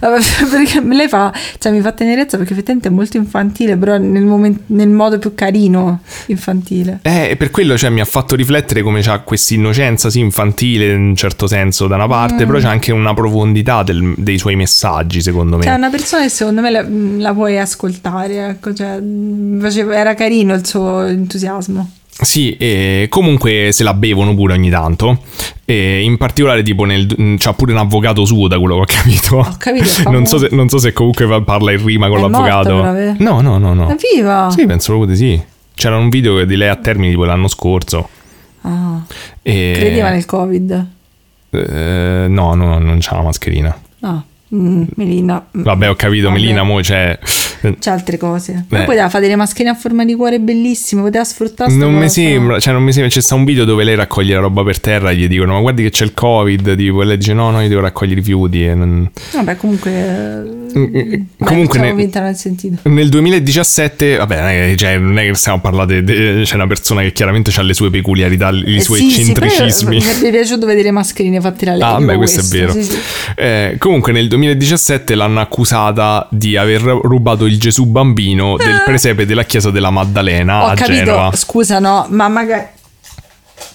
perché 0.50 0.80
lei 0.82 1.08
fa, 1.08 1.32
cioè 1.58 1.72
mi 1.72 1.80
fa 1.80 1.92
tenerezza 1.92 2.36
perché 2.36 2.52
effettivamente 2.52 2.88
è 2.88 2.92
molto 2.92 3.16
infantile, 3.16 3.76
però 3.76 3.96
nel, 3.98 4.24
momen- 4.24 4.60
nel 4.66 4.88
modo 4.88 5.18
più 5.18 5.34
carino 5.34 6.00
infantile. 6.26 7.00
Eh, 7.02 7.34
per 7.38 7.50
quello 7.50 7.76
cioè, 7.76 7.90
mi 7.90 8.00
ha 8.00 8.04
fatto 8.04 8.34
riflettere 8.34 8.82
come 8.82 9.00
c'ha 9.00 9.20
questa 9.20 9.54
innocenza, 9.54 10.10
sì, 10.10 10.20
infantile 10.20 10.86
in 10.92 11.00
un 11.00 11.16
certo 11.16 11.46
senso 11.46 11.86
da 11.86 11.94
una 11.96 12.06
parte, 12.08 12.44
Mm. 12.44 12.46
però 12.46 12.58
c'è 12.58 12.66
anche 12.68 12.92
una 12.92 13.14
profondità 13.14 13.82
del- 13.82 14.14
dei 14.16 14.38
suoi 14.38 14.56
messaggi, 14.56 15.20
secondo 15.22 15.56
me. 15.56 15.64
Cioè, 15.64 15.74
una 15.74 15.90
persona 15.90 16.22
che 16.22 16.28
secondo 16.28 16.60
me 16.60 16.70
la, 16.70 16.84
la 16.88 17.32
puoi 17.32 17.58
ascoltare, 17.58 18.48
ecco, 18.48 18.74
cioè, 18.74 19.00
faceva- 19.60 19.96
era 19.96 20.14
carino 20.14 20.54
il 20.54 20.66
suo 20.66 21.04
entusiasmo. 21.04 21.90
Sì, 22.18 22.56
e 22.56 23.08
comunque 23.10 23.68
se 23.72 23.82
la 23.84 23.92
bevono 23.92 24.34
pure 24.34 24.54
ogni 24.54 24.70
tanto. 24.70 25.18
E 25.66 26.00
in 26.02 26.16
particolare, 26.16 26.62
tipo, 26.62 26.84
nel, 26.84 27.36
c'ha 27.38 27.52
pure 27.52 27.72
un 27.72 27.78
avvocato 27.78 28.24
suo, 28.24 28.48
da 28.48 28.58
quello 28.58 28.76
che 28.76 28.80
ho 28.80 28.84
capito. 29.02 29.36
Ho 29.36 29.54
capito, 29.58 29.84
non, 30.10 30.24
so 30.24 30.38
se, 30.38 30.48
non 30.52 30.68
so 30.70 30.78
se 30.78 30.94
comunque 30.94 31.26
parla 31.44 31.72
in 31.72 31.84
rima 31.84 32.08
con 32.08 32.16
È 32.18 32.20
morto, 32.22 32.38
l'avvocato. 32.38 32.92
vero? 32.92 33.14
no, 33.18 33.40
no, 33.42 33.58
no, 33.58 33.74
no. 33.74 33.88
È 33.88 33.96
viva! 34.14 34.48
Sì, 34.50 34.64
penso 34.64 34.92
proprio 34.94 35.14
di 35.14 35.16
sì. 35.18 35.42
C'era 35.74 35.98
un 35.98 36.08
video 36.08 36.42
di 36.46 36.56
lei 36.56 36.68
a 36.70 36.76
Termini 36.76 37.10
tipo 37.10 37.24
l'anno 37.24 37.48
scorso. 37.48 38.08
Ah, 38.62 39.02
E... 39.42 39.72
credeva 39.76 40.08
nel 40.08 40.24
covid. 40.24 40.86
Eh, 41.50 42.26
no, 42.28 42.54
no, 42.54 42.78
non 42.78 42.96
c'ha 43.00 43.16
la 43.16 43.22
mascherina. 43.22 43.78
Ah, 44.08 44.22
mm, 44.54 44.84
Melina. 44.94 45.44
mm, 45.58 45.62
Vabbè, 45.62 45.88
ho 45.88 45.94
capito, 45.96 46.28
Vabbè. 46.28 46.38
Melina, 46.38 46.62
mo 46.62 46.78
c'è... 46.80 47.18
C'è 47.78 47.90
altre 47.90 48.16
cose. 48.16 48.64
Beh. 48.68 48.78
Ma 48.78 48.84
poteva 48.84 49.08
fare 49.08 49.24
delle 49.24 49.36
mascherine 49.36 49.70
a 49.70 49.74
forma 49.74 50.04
di 50.04 50.14
cuore 50.14 50.38
bellissime, 50.40 51.02
poteva 51.02 51.24
sfruttare 51.24 51.72
Non 51.72 51.94
mi 51.94 52.08
sembra, 52.08 52.58
cioè 52.60 52.72
non 52.72 52.82
mi 52.82 52.92
sembra, 52.92 53.10
c'è 53.10 53.20
sta 53.20 53.34
un 53.34 53.44
video 53.44 53.64
dove 53.64 53.84
lei 53.84 53.94
raccoglie 53.94 54.34
la 54.34 54.40
roba 54.40 54.62
per 54.64 54.80
terra 54.80 55.10
e 55.10 55.16
gli 55.16 55.28
dicono 55.28 55.54
ma 55.54 55.60
guardi 55.60 55.82
che 55.82 55.90
c'è 55.90 56.04
il 56.04 56.14
covid, 56.14 56.76
tipo, 56.76 57.02
e 57.02 57.04
lei 57.04 57.16
dice 57.18 57.32
no, 57.32 57.50
no, 57.50 57.60
io 57.60 57.68
devo 57.68 57.80
raccogliere 57.80 58.20
i 58.20 58.22
rifiuti 58.22 58.64
e 58.64 58.74
non... 58.74 59.10
Vabbè, 59.32 59.56
comunque. 59.56 59.90
Mm, 60.76 60.82
mm, 60.82 60.92
Vai, 60.92 61.26
comunque 61.38 61.78
facciamo 61.78 61.94
ne- 61.96 62.02
finta 62.02 62.20
non 62.20 62.34
sentito. 62.34 62.88
Nel 62.88 63.08
2017, 63.08 64.16
vabbè, 64.16 64.36
non 64.40 64.48
è, 64.48 64.52
che- 64.70 64.76
cioè, 64.76 64.98
non 64.98 65.18
è 65.18 65.26
che 65.26 65.34
stiamo 65.34 65.58
a 65.58 65.60
parlare, 65.60 66.02
de- 66.04 66.42
c'è 66.44 66.54
una 66.54 66.66
persona 66.66 67.00
che 67.02 67.12
chiaramente 67.12 67.50
ha 67.56 67.62
le 67.62 67.74
sue 67.74 67.90
peculiarità, 67.90 68.50
i 68.50 68.76
Eh, 68.76 68.80
suoi 68.80 68.98
sì, 69.00 69.10
sì, 69.10 69.20
eccentricismi. 69.22 69.94
mi 69.96 70.00
sarebbe 70.02 70.30
piaciuto 70.30 70.66
vedere 70.66 70.90
mascherine 70.90 71.40
fatte 71.40 71.64
da 71.64 71.72
lei. 71.74 71.82
Ah, 71.82 71.98
beh, 71.98 72.16
questo, 72.16 72.40
è 72.40 72.44
vero. 72.44 72.72
sì, 72.72 72.82
sì. 72.82 72.96
Eh, 73.36 73.76
comunque, 73.78 74.12
nel 74.12 74.28
2017 74.28 75.14
l'hanno 75.14 75.40
accusata 75.40 76.28
di 76.30 76.56
aver 76.56 76.82
rubato 76.82 77.45
il 77.46 77.58
Gesù 77.58 77.86
bambino 77.86 78.56
del 78.56 78.82
presepe 78.84 79.26
della 79.26 79.44
chiesa 79.44 79.70
della 79.70 79.90
Maddalena 79.90 80.64
Ho 80.64 80.66
a 80.68 80.74
capito, 80.74 81.04
Genova. 81.04 81.30
scusa, 81.34 81.78
no, 81.78 82.06
ma 82.10 82.28
magari. 82.28 82.66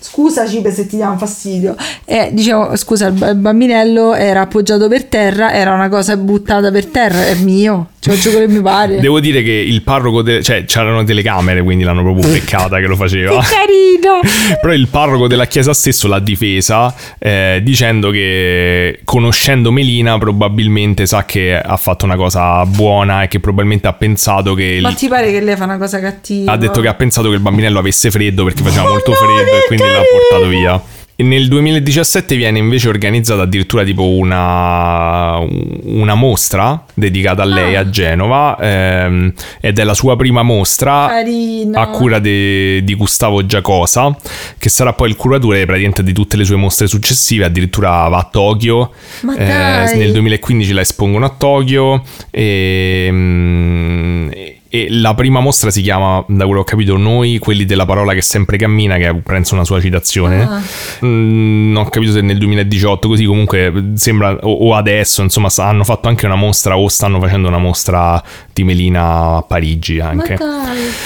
Scusaci 0.03 0.61
per 0.61 0.73
se 0.73 0.87
ti 0.87 0.95
diamo 0.97 1.17
fastidio. 1.17 1.75
Eh, 2.05 2.29
dicevo, 2.33 2.75
scusa, 2.75 3.07
il 3.07 3.29
il 3.31 3.35
bambinello 3.37 4.13
era 4.13 4.41
appoggiato 4.41 4.87
per 4.87 5.05
terra, 5.05 5.53
era 5.53 5.73
una 5.73 5.89
cosa 5.89 6.17
buttata 6.17 6.71
per 6.71 6.87
terra, 6.87 7.27
è 7.27 7.35
mio. 7.35 7.89
Ci 7.99 8.09
faccio 8.09 8.31
quello 8.31 8.47
che 8.47 8.53
mi 8.53 8.61
pare. 8.61 8.99
Devo 8.99 9.19
dire 9.19 9.43
che 9.43 9.51
il 9.51 9.83
parroco, 9.83 10.23
de- 10.23 10.41
cioè 10.41 10.65
c'erano 10.65 11.03
telecamere, 11.03 11.61
quindi 11.61 11.83
l'hanno 11.83 12.01
proprio 12.01 12.27
beccata 12.31 12.79
che 12.79 12.87
lo 12.87 12.95
faceva. 12.95 13.39
Che 13.39 13.47
carino! 13.53 14.19
Però 14.59 14.73
il 14.73 14.87
parroco 14.87 15.27
della 15.27 15.45
chiesa 15.45 15.71
stesso 15.73 16.07
l'ha 16.07 16.17
difesa 16.19 16.91
eh, 17.19 17.59
dicendo 17.63 18.09
che 18.09 19.01
conoscendo 19.03 19.71
Melina 19.71 20.17
probabilmente 20.17 21.05
sa 21.05 21.25
che 21.25 21.55
ha 21.55 21.77
fatto 21.77 22.05
una 22.05 22.15
cosa 22.15 22.65
buona 22.65 23.21
e 23.23 23.27
che 23.27 23.39
probabilmente 23.39 23.87
ha 23.87 23.93
pensato 23.93 24.55
che... 24.55 24.63
il- 24.63 24.81
Ma 24.81 24.93
ti 24.93 25.07
pare 25.07 25.31
che 25.31 25.39
lei 25.39 25.55
fa 25.55 25.65
una 25.65 25.77
cosa 25.77 25.99
cattiva? 25.99 26.51
ha 26.53 26.57
detto 26.57 26.81
che 26.81 26.87
ha 26.87 26.95
pensato 26.95 27.29
che 27.29 27.35
il 27.35 27.41
bambinello 27.41 27.77
avesse 27.77 28.09
freddo 28.09 28.43
perché 28.45 28.63
faceva 28.63 28.89
molto 28.89 29.11
no, 29.11 29.15
freddo 29.17 29.57
e 29.57 29.67
quindi 29.67 29.85
l'ha 29.93 30.03
portato 30.29 30.47
via. 30.49 30.81
E 31.13 31.23
nel 31.23 31.47
2017 31.49 32.35
viene 32.35 32.57
invece 32.57 32.89
organizzata 32.89 33.43
addirittura 33.43 33.83
tipo 33.83 34.07
una, 34.07 35.37
una 35.37 36.15
mostra 36.15 36.83
dedicata 36.95 37.43
a 37.43 37.45
lei 37.45 37.75
Ah. 37.75 37.81
a 37.81 37.89
Genova 37.89 38.57
ehm, 38.59 39.31
ed 39.59 39.77
è 39.77 39.83
la 39.83 39.93
sua 39.93 40.15
prima 40.15 40.41
mostra 40.41 41.05
Carino. 41.09 41.79
a 41.79 41.87
cura 41.89 42.17
de- 42.17 42.81
di 42.83 42.95
Gustavo 42.95 43.45
Giacosa 43.45 44.15
che 44.57 44.69
sarà 44.69 44.93
poi 44.93 45.09
il 45.09 45.15
curatore 45.15 45.63
praticamente 45.65 46.01
di 46.01 46.11
tutte 46.13 46.37
le 46.37 46.43
sue 46.43 46.55
mostre 46.55 46.87
successive 46.87 47.45
addirittura 47.45 48.07
va 48.07 48.17
a 48.17 48.27
Tokyo 48.31 48.91
Eh, 49.37 49.93
nel 49.97 50.13
2015 50.13 50.73
la 50.73 50.81
espongono 50.81 51.25
a 51.25 51.35
Tokyo 51.37 52.01
e, 52.31 53.07
mm, 53.11 54.31
e- 54.31 54.55
e 54.73 54.87
la 54.89 55.13
prima 55.15 55.41
mostra 55.41 55.69
si 55.69 55.81
chiama, 55.81 56.23
da 56.29 56.45
quello 56.45 56.63
che 56.63 56.73
ho 56.73 56.77
capito, 56.77 56.95
Noi, 56.95 57.39
quelli 57.39 57.65
della 57.65 57.85
parola 57.85 58.13
che 58.13 58.21
sempre 58.21 58.55
cammina, 58.55 58.95
che 58.95 59.09
è 59.09 59.13
penso 59.15 59.53
una 59.53 59.65
sua 59.65 59.81
citazione. 59.81 60.43
Ah. 60.43 60.61
Mm, 61.05 61.73
non 61.73 61.85
ho 61.85 61.89
capito 61.89 62.13
se 62.13 62.21
nel 62.21 62.37
2018, 62.37 63.09
così 63.09 63.25
comunque 63.25 63.91
sembra, 63.95 64.37
o, 64.43 64.69
o 64.69 64.73
adesso, 64.73 65.23
insomma, 65.23 65.49
hanno 65.57 65.83
fatto 65.83 66.07
anche 66.07 66.25
una 66.25 66.35
mostra 66.35 66.77
o 66.77 66.87
stanno 66.87 67.19
facendo 67.19 67.49
una 67.49 67.57
mostra 67.57 68.23
di 68.53 68.63
Melina 68.63 69.37
a 69.37 69.41
Parigi 69.41 69.99
anche. 69.99 70.37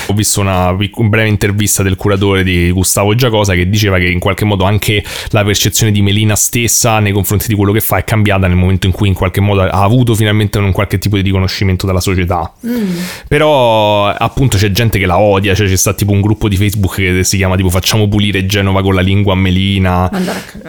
Ho 0.08 0.14
visto 0.14 0.42
una, 0.42 0.70
una 0.70 1.10
breve 1.10 1.28
intervista 1.28 1.84
del 1.84 1.96
curatore 1.96 2.44
di 2.44 2.72
Gustavo 2.72 3.16
Giacosa 3.16 3.54
che 3.54 3.70
diceva 3.70 3.98
che 3.98 4.08
in 4.08 4.20
qualche 4.20 4.46
modo 4.46 4.64
anche 4.64 5.04
la 5.30 5.44
percezione 5.44 5.92
di 5.92 6.02
Melina 6.02 6.36
stessa 6.36 7.00
nei 7.00 7.12
confronti 7.12 7.48
di 7.48 7.56
quello 7.56 7.72
che 7.72 7.82
fa 7.82 7.98
è 7.98 8.04
cambiata 8.04 8.48
nel 8.48 8.58
momento 8.58 8.88
in 8.88 8.94
cui 8.94 9.08
in 9.08 9.14
qualche 9.14 9.42
modo 9.42 9.62
ha 9.62 9.82
avuto 9.82 10.16
finalmente 10.16 10.58
un 10.58 10.72
qualche 10.72 10.98
tipo 10.98 11.16
di 11.16 11.22
riconoscimento 11.22 11.86
dalla 11.86 12.00
società. 12.00 12.52
Mm. 12.66 12.98
Però 13.28 14.08
appunto 14.08 14.58
c'è 14.58 14.72
gente 14.72 15.00
che 15.00 15.06
la 15.06 15.20
odia, 15.20 15.54
cioè 15.54 15.68
c'è 15.68 15.76
stato 15.76 15.98
tipo 15.98 16.12
un 16.12 16.22
gruppo 16.22 16.48
di 16.48 16.58
Facebook 16.58 16.96
che 16.96 17.24
si 17.24 17.38
chiama 17.38 17.56
tipo 17.56 17.70
facciamo 17.70 18.08
pulire 18.08 18.46
Genova 18.46 18.82
con 18.82 18.94
la 18.96 19.02
lingua 19.02 19.34
a 19.34 19.38
Melina. 19.38 20.10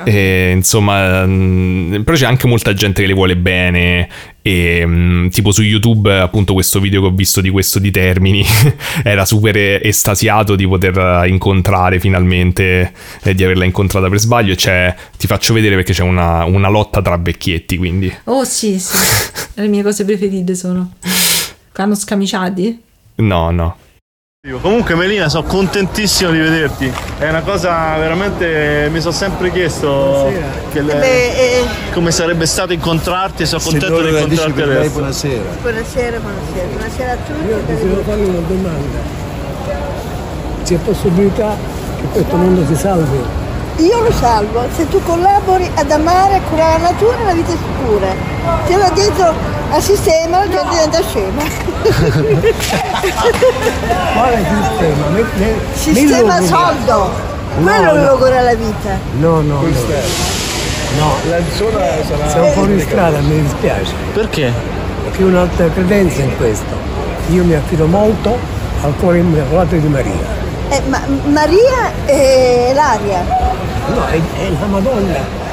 E, 0.04 0.52
insomma, 0.54 1.24
mm, 1.26 2.02
però 2.02 2.16
c'è 2.16 2.26
anche 2.26 2.46
molta 2.46 2.72
gente 2.72 3.02
che 3.02 3.08
le 3.08 3.14
vuole 3.14 3.36
bene 3.36 4.08
e 4.46 4.86
mm, 4.86 5.26
tipo 5.30 5.50
su 5.50 5.60
YouTube 5.62 6.20
appunto 6.20 6.52
questo 6.52 6.78
video 6.78 7.00
che 7.00 7.08
ho 7.08 7.10
visto 7.10 7.40
di 7.40 7.50
questo 7.50 7.80
di 7.80 7.90
Termini 7.90 8.44
era 9.02 9.24
super 9.24 9.56
estasiato 9.56 10.54
di 10.54 10.68
poter 10.68 11.26
incontrare 11.26 11.98
finalmente 11.98 12.92
e 13.24 13.34
di 13.34 13.42
averla 13.42 13.64
incontrata 13.64 14.08
per 14.08 14.20
sbaglio. 14.20 14.52
E 14.52 14.54
c'è, 14.54 14.94
ti 15.18 15.26
faccio 15.26 15.52
vedere 15.52 15.74
perché 15.74 15.92
c'è 15.92 16.04
una, 16.04 16.44
una 16.44 16.68
lotta 16.68 17.02
tra 17.02 17.16
vecchietti 17.16 17.76
quindi. 17.76 18.14
Oh 18.24 18.44
sì 18.44 18.78
sì. 18.78 18.96
Le 19.60 19.66
mie 19.66 19.82
cose 19.82 20.04
preferite 20.04 20.54
sono 20.54 20.92
hanno 21.78 21.94
scamiciati? 21.94 22.82
no 23.16 23.50
no 23.50 23.76
Comunque 24.60 24.94
Melina 24.94 25.28
sono 25.28 25.42
contentissimo 25.42 26.30
di 26.30 26.38
vederti, 26.38 26.92
è 27.18 27.28
una 27.28 27.40
cosa 27.40 27.96
veramente 27.96 28.88
mi 28.92 29.00
sono 29.00 29.12
sempre 29.12 29.50
chiesto 29.50 30.30
le, 30.72 30.82
Beh, 30.82 31.30
eh, 31.32 31.64
come 31.92 32.12
sarebbe 32.12 32.46
stato 32.46 32.72
incontrarti 32.72 33.42
e 33.42 33.46
sono 33.46 33.60
contento 33.60 34.02
di 34.02 34.10
incontrarti 34.10 34.62
adesso. 34.62 34.90
Buonasera. 34.90 35.42
Buonasera, 35.62 36.20
buonasera, 36.20 36.66
buonasera 36.70 37.12
a 37.12 37.16
tutti. 37.16 37.48
Io 37.48 37.60
devo 37.66 38.02
fare 38.02 38.20
una 38.24 38.38
domanda. 38.46 38.98
C'è 40.62 40.76
possibilità 40.76 41.56
che 42.00 42.06
questo 42.12 42.36
mondo 42.36 42.64
si 42.66 42.76
salvi? 42.76 43.45
Io 43.78 44.00
lo 44.00 44.10
salvo, 44.12 44.64
se 44.74 44.88
tu 44.88 45.02
collabori 45.02 45.70
ad 45.74 45.90
amare, 45.90 46.36
a 46.36 46.40
curare 46.40 46.80
la 46.80 46.90
natura 46.90 47.24
la 47.24 47.32
vita 47.34 47.52
è 47.52 47.56
sicura. 47.56 48.06
Se 48.66 48.76
va 48.76 48.88
dietro 48.90 49.34
al 49.70 49.82
sistema 49.82 50.38
la 50.38 50.48
gente 50.48 50.68
diventa 50.70 51.02
scema. 51.02 51.42
Quale 54.14 54.36
sistema? 54.38 55.08
Me, 55.10 55.24
me, 55.34 55.54
sistema 55.74 56.40
soldo, 56.40 57.10
quello 57.62 57.90
è 57.90 57.94
il 57.94 58.02
logo 58.04 58.24
della 58.24 58.54
vita. 58.54 58.98
No, 59.18 59.40
no, 59.42 59.60
no. 59.60 59.68
No, 60.98 61.12
la 61.28 61.38
zona 61.54 61.80
sarà... 62.08 62.28
Siamo 62.30 62.46
fuori 62.52 62.80
strada, 62.80 63.18
mi 63.20 63.42
dispiace. 63.42 63.92
Perché? 64.14 64.50
Perché 65.02 65.22
ho 65.22 65.26
un'altra 65.26 65.68
credenza 65.68 66.22
in 66.22 66.34
questo. 66.38 66.74
Io 67.30 67.44
mi 67.44 67.54
affido 67.54 67.86
molto 67.86 68.38
al 68.82 68.94
cuore 68.98 69.18
immacolato 69.18 69.76
di 69.76 69.88
Maria. 69.88 70.44
Eh, 70.68 70.82
ma 70.88 71.00
Maria 71.26 71.92
è 72.04 72.72
l'aria. 72.74 73.24
No, 73.88 74.06
è, 74.06 74.14
è 74.14 74.50
la 74.58 74.66
Madonna. 74.66 75.44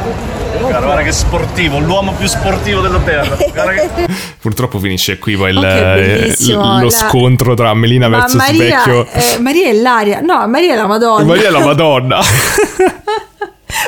Guarda, 0.60 0.80
guarda 0.80 1.02
che 1.02 1.12
sportivo, 1.12 1.80
l'uomo 1.80 2.14
più 2.14 2.28
sportivo 2.28 2.82
della 2.82 3.00
terra. 3.00 3.36
Che... 3.36 4.08
Purtroppo 4.40 4.80
finisce 4.80 5.18
qui 5.20 5.36
poi 5.36 5.52
il, 5.52 5.60
l- 5.60 6.52
lo 6.52 6.84
la... 6.84 6.90
scontro 6.90 7.54
tra 7.54 7.74
Melina 7.74 8.08
Ma 8.08 8.20
versus 8.20 8.36
Maria, 8.36 8.78
Vecchio. 8.78 9.08
Eh, 9.12 9.40
Maria 9.40 9.70
è 9.70 9.74
l'aria. 9.74 10.22
No, 10.22 10.48
Maria 10.48 10.74
è 10.74 10.78
la 10.78 10.88
Madonna. 10.88 11.26
Maria 11.26 11.48
è 11.48 11.52
la 11.52 11.66
Madonna. 11.66 12.20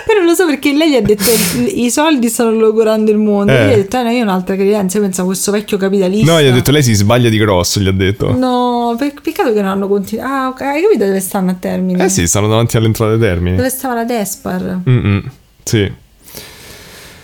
Però 0.05 0.19
non 0.19 0.27
lo 0.27 0.35
so 0.35 0.45
perché 0.45 0.71
lei 0.73 0.91
gli 0.91 0.95
ha 0.95 1.01
detto 1.01 1.23
i 1.65 1.89
soldi 1.89 2.29
stanno 2.29 2.51
logorando 2.51 3.11
il 3.11 3.17
mondo. 3.17 3.51
Eh. 3.51 3.67
Gli 3.67 3.71
ha 3.71 3.75
detto, 3.75 3.97
eh, 3.97 4.03
no, 4.03 4.11
io 4.11 4.19
ho 4.19 4.23
un'altra 4.23 4.55
credenza. 4.55 4.97
Io 4.97 5.03
pensavo 5.03 5.29
a 5.29 5.31
questo 5.31 5.51
vecchio 5.51 5.77
capitalista. 5.77 6.31
No, 6.31 6.41
gli 6.41 6.45
ha 6.45 6.51
detto 6.51 6.71
lei 6.71 6.83
si 6.83 6.93
sbaglia 6.93 7.29
di 7.29 7.37
grosso. 7.37 7.79
Gli 7.79 7.87
ha 7.87 7.91
detto. 7.91 8.31
No, 8.37 8.95
per, 8.97 9.13
peccato 9.21 9.51
che 9.51 9.61
non 9.61 9.71
hanno 9.71 9.87
continuato. 9.87 10.31
Ah, 10.31 10.47
ok. 10.49 10.61
Hai 10.61 10.81
capito 10.81 11.05
dove 11.05 11.19
stanno 11.19 11.51
a 11.51 11.55
termine? 11.55 12.05
Eh 12.05 12.09
sì, 12.09 12.27
stanno 12.27 12.47
davanti 12.47 12.77
all'entrata 12.77 13.15
dei 13.15 13.27
termini. 13.27 13.55
Dove 13.55 13.69
stava 13.69 13.95
la 13.95 14.03
Despar? 14.03 14.81
Mm-mm. 14.87 15.31
Sì. 15.63 16.03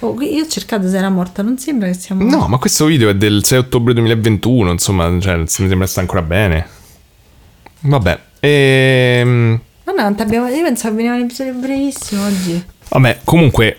Oh, 0.04 0.20
io 0.20 0.44
ho 0.44 0.48
cercato 0.48 0.90
se 0.90 0.98
era 0.98 1.10
morta, 1.10 1.44
non 1.44 1.60
sembra 1.60 1.88
che 1.88 1.94
sia 1.94 2.16
morta. 2.16 2.36
No, 2.36 2.48
ma 2.48 2.58
questo 2.58 2.86
video 2.86 3.10
è 3.10 3.16
del 3.16 3.44
6 3.44 3.60
ottobre 3.60 3.94
2021, 3.94 4.72
insomma, 4.72 5.16
cioè, 5.20 5.38
mi 5.38 5.48
sembra 5.48 5.86
sta 5.86 6.00
ancora 6.00 6.24
bene. 6.24 6.68
Vabbè, 7.82 8.20
ehm... 8.40 9.60
Ma 9.84 9.92
no, 9.92 10.16
abbiamo... 10.18 10.48
io 10.48 10.64
pensavo 10.64 10.96
veniva 10.96 11.14
un 11.14 11.22
episodio 11.22 11.54
brevissimo 11.54 12.26
oggi. 12.26 12.64
Vabbè, 12.94 13.20
comunque, 13.24 13.78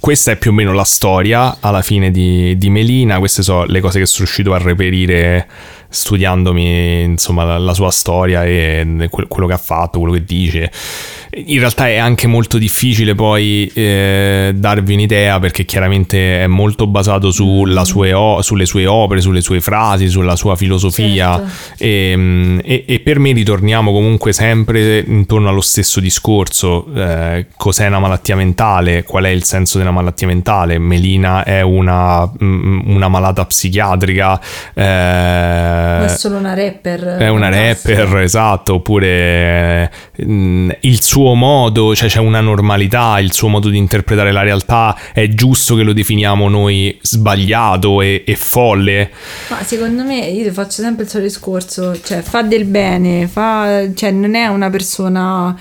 questa 0.00 0.32
è 0.32 0.36
più 0.36 0.50
o 0.50 0.54
meno 0.54 0.72
la 0.72 0.82
storia 0.82 1.58
alla 1.60 1.80
fine 1.80 2.10
di, 2.10 2.58
di 2.58 2.70
Melina. 2.70 3.20
Queste 3.20 3.44
sono 3.44 3.64
le 3.64 3.80
cose 3.80 4.00
che 4.00 4.06
sono 4.06 4.24
riuscito 4.24 4.52
a 4.52 4.58
reperire 4.58 5.46
studiandomi, 5.88 7.02
insomma, 7.02 7.44
la, 7.44 7.58
la 7.58 7.72
sua 7.72 7.92
storia 7.92 8.44
e 8.44 9.08
quello 9.08 9.46
che 9.46 9.52
ha 9.52 9.58
fatto, 9.58 10.00
quello 10.00 10.14
che 10.14 10.24
dice 10.24 10.72
in 11.30 11.58
realtà 11.58 11.88
è 11.88 11.96
anche 11.96 12.26
molto 12.26 12.56
difficile 12.56 13.14
poi 13.14 13.70
eh, 13.74 14.52
darvi 14.54 14.94
un'idea 14.94 15.38
perché 15.38 15.64
chiaramente 15.64 16.42
è 16.42 16.46
molto 16.46 16.86
basato 16.86 17.30
sue 17.30 18.12
o- 18.14 18.40
sulle 18.40 18.64
sue 18.64 18.86
opere, 18.86 19.20
sulle 19.20 19.42
sue 19.42 19.60
frasi, 19.60 20.08
sulla 20.08 20.36
sua 20.36 20.56
filosofia 20.56 21.36
certo. 21.36 21.84
e, 21.84 22.10
ehm, 22.10 22.60
e, 22.64 22.84
e, 22.86 23.00
per 23.00 23.18
me 23.18 23.32
ritorniamo 23.32 23.92
comunque 23.92 24.32
sempre 24.32 25.04
intorno 25.06 25.48
allo 25.50 25.60
stesso 25.60 26.00
discorso, 26.00 26.86
eh, 26.94 27.46
cos'è 27.56 27.86
una 27.86 27.98
malattia 27.98 28.34
mentale, 28.34 29.02
qual 29.02 29.24
è 29.24 29.28
il 29.30 29.44
senso 29.44 29.76
della 29.78 29.90
malattia 29.90 30.26
mentale, 30.26 30.78
Melina 30.78 31.44
è 31.44 31.60
una, 31.60 32.30
mm, 32.42 32.88
una 32.88 33.08
malata 33.08 33.44
psichiatrica, 33.44 34.40
eh, 34.72 36.04
è 36.04 36.08
solo 36.08 36.36
una 36.36 36.54
rapper. 36.54 37.16
È 37.18 37.28
una 37.28 37.50
rapper, 37.50 38.18
esatto, 38.18 38.74
oppure 38.74 39.90
mm, 40.22 40.70
il 40.80 41.02
suo 41.02 41.17
suo 41.18 41.34
modo, 41.34 41.96
cioè 41.96 42.08
c'è 42.08 42.20
una 42.20 42.40
normalità, 42.40 43.18
il 43.18 43.32
suo 43.32 43.48
modo 43.48 43.70
di 43.70 43.76
interpretare 43.76 44.30
la 44.30 44.42
realtà, 44.42 44.96
è 45.12 45.26
giusto 45.26 45.74
che 45.74 45.82
lo 45.82 45.92
definiamo 45.92 46.48
noi 46.48 46.96
sbagliato 47.02 48.00
e, 48.02 48.22
e 48.24 48.36
folle? 48.36 49.10
Ma 49.48 49.60
secondo 49.64 50.04
me, 50.04 50.26
io 50.26 50.52
faccio 50.52 50.80
sempre 50.80 51.02
il 51.02 51.10
suo 51.10 51.18
discorso, 51.18 52.00
cioè 52.00 52.22
fa 52.22 52.42
del 52.42 52.66
bene, 52.66 53.26
fa, 53.26 53.92
cioè 53.94 54.12
non 54.12 54.36
è 54.36 54.46
una 54.46 54.70
persona 54.70 55.58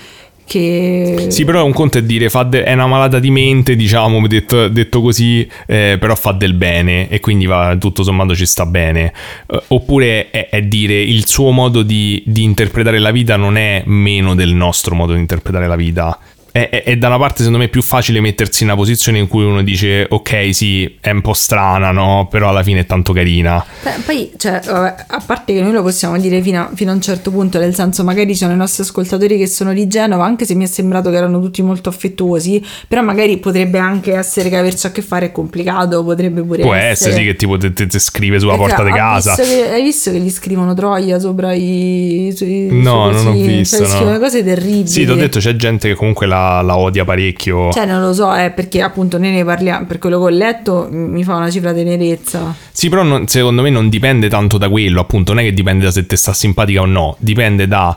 che... 0.47 1.27
Sì, 1.27 1.43
però 1.43 1.65
un 1.65 1.73
conto 1.73 1.97
è 1.97 2.03
dire 2.03 2.29
de- 2.47 2.63
è 2.63 2.73
una 2.73 2.87
malata 2.87 3.19
di 3.19 3.29
mente, 3.29 3.75
diciamo, 3.75 4.25
detto, 4.27 4.69
detto 4.69 5.01
così, 5.01 5.47
eh, 5.65 5.97
però 5.99 6.15
fa 6.15 6.31
del 6.31 6.53
bene 6.53 7.09
e 7.09 7.19
quindi 7.19 7.45
va, 7.45 7.75
tutto 7.77 8.01
sommato 8.03 8.33
ci 8.33 8.45
sta 8.45 8.65
bene. 8.65 9.13
Uh, 9.47 9.59
oppure 9.67 10.29
è, 10.29 10.49
è, 10.49 10.61
dire 10.61 10.99
il 10.99 11.27
suo 11.27 11.51
modo 11.51 11.83
di, 11.83 12.23
di 12.25 12.43
interpretare 12.43 12.97
la 12.99 13.11
vita 13.11 13.35
non 13.35 13.57
è 13.57 13.83
meno 13.85 14.33
del 14.33 14.53
nostro 14.53 14.95
modo 14.95 15.13
di 15.13 15.19
interpretare 15.19 15.67
la 15.67 15.75
vita 15.75 16.17
è, 16.57 16.69
è, 16.69 16.83
è, 16.83 16.97
da 16.97 17.07
una 17.07 17.19
parte 17.19 17.37
secondo 17.37 17.59
me 17.59 17.67
più 17.67 17.83
facile 17.83 18.19
mettersi 18.19 18.63
in 18.63 18.69
una 18.69 18.77
posizione 18.77 19.19
in 19.19 19.27
cui 19.27 19.43
uno 19.43 19.61
dice 19.61 20.07
ok 20.09 20.55
sì 20.55 20.97
è 20.99 21.11
un 21.11 21.21
po' 21.21 21.33
strana 21.33 21.91
no? 21.91 22.27
Però 22.31 22.49
alla 22.49 22.63
fine 22.63 22.79
è 22.79 22.85
tanto 22.87 23.13
carina. 23.13 23.63
Beh, 23.83 23.91
poi 24.03 24.31
cioè 24.37 24.61
a 24.65 25.21
parte 25.23 25.53
che 25.53 25.61
noi 25.61 25.71
lo 25.71 25.83
possiamo 25.83 26.17
dire 26.17 26.41
fino 26.41 26.61
a, 26.61 26.71
fino 26.73 26.91
a, 26.91 26.93
un 26.95 27.01
certo 27.01 27.29
punto 27.29 27.59
nel 27.59 27.75
senso 27.75 28.03
magari 28.03 28.33
sono 28.35 28.53
i 28.53 28.55
nostri 28.55 28.81
ascoltatori 28.81 29.37
che 29.37 29.45
sono 29.45 29.71
di 29.71 29.87
Genova 29.87 30.25
anche 30.25 30.45
se 30.45 30.55
mi 30.55 30.63
è 30.63 30.67
sembrato 30.67 31.11
che 31.11 31.17
erano 31.17 31.39
tutti 31.39 31.61
molto 31.61 31.89
affettuosi 31.89 32.63
però 32.87 33.03
magari 33.03 33.37
potrebbe 33.37 33.77
anche 33.77 34.15
essere 34.15 34.49
che 34.49 34.57
averci 34.57 34.87
a 34.87 34.91
che 34.91 35.03
fare 35.03 35.27
è 35.27 35.31
complicato 35.31 36.03
potrebbe 36.03 36.41
pure 36.41 36.63
può 36.63 36.73
essere. 36.73 37.11
essere 37.11 37.13
sì 37.13 37.23
che 37.23 37.35
tipo 37.35 37.57
te, 37.57 37.71
te, 37.71 37.85
te 37.85 37.99
scrive 37.99 38.39
sulla 38.39 38.55
porta 38.55 38.83
di 38.83 38.91
casa. 38.91 39.35
visto 39.35 39.53
che, 39.53 39.69
hai 39.69 39.83
visto 39.83 40.11
che 40.11 40.19
gli 40.19 40.31
scrivono 40.31 40.73
troia 40.73 41.19
sopra 41.19 41.53
i, 41.53 42.35
i 42.39 42.67
no 42.71 43.11
non 43.11 43.27
ho 43.27 43.31
visto 43.33 43.77
cioè, 43.77 43.87
no. 43.87 43.93
scrivono 43.93 44.19
cose 44.19 44.43
terribili. 44.43 44.87
Sì 44.87 45.05
ti 45.05 45.11
ho 45.11 45.15
detto 45.15 45.37
c'è 45.39 45.55
gente 45.55 45.87
che 45.89 45.93
comunque 45.93 46.25
la 46.25 46.46
la, 46.61 46.77
odia 46.77 47.05
parecchio. 47.05 47.71
Cioè, 47.71 47.85
non 47.85 48.01
lo 48.01 48.13
so, 48.13 48.33
è 48.33 48.51
perché 48.51 48.81
appunto 48.81 49.17
noi 49.17 49.31
ne 49.31 49.43
parliamo, 49.43 49.85
per 49.85 49.99
quello 49.99 50.17
che 50.19 50.23
ho 50.25 50.29
letto 50.29 50.87
mi 50.89 51.23
fa 51.23 51.35
una 51.35 51.49
cifra 51.49 51.73
tenerezza. 51.73 52.53
Sì, 52.71 52.89
però 52.89 53.03
non, 53.03 53.27
secondo 53.27 53.61
me 53.61 53.69
non 53.69 53.89
dipende 53.89 54.29
tanto 54.29 54.57
da 54.57 54.69
quello, 54.69 55.01
appunto, 55.01 55.33
non 55.33 55.43
è 55.43 55.45
che 55.45 55.53
dipende 55.53 55.85
da 55.85 55.91
se 55.91 56.05
te 56.05 56.15
sta 56.15 56.33
simpatica 56.33 56.81
o 56.81 56.85
no, 56.85 57.15
dipende 57.19 57.67
da 57.67 57.95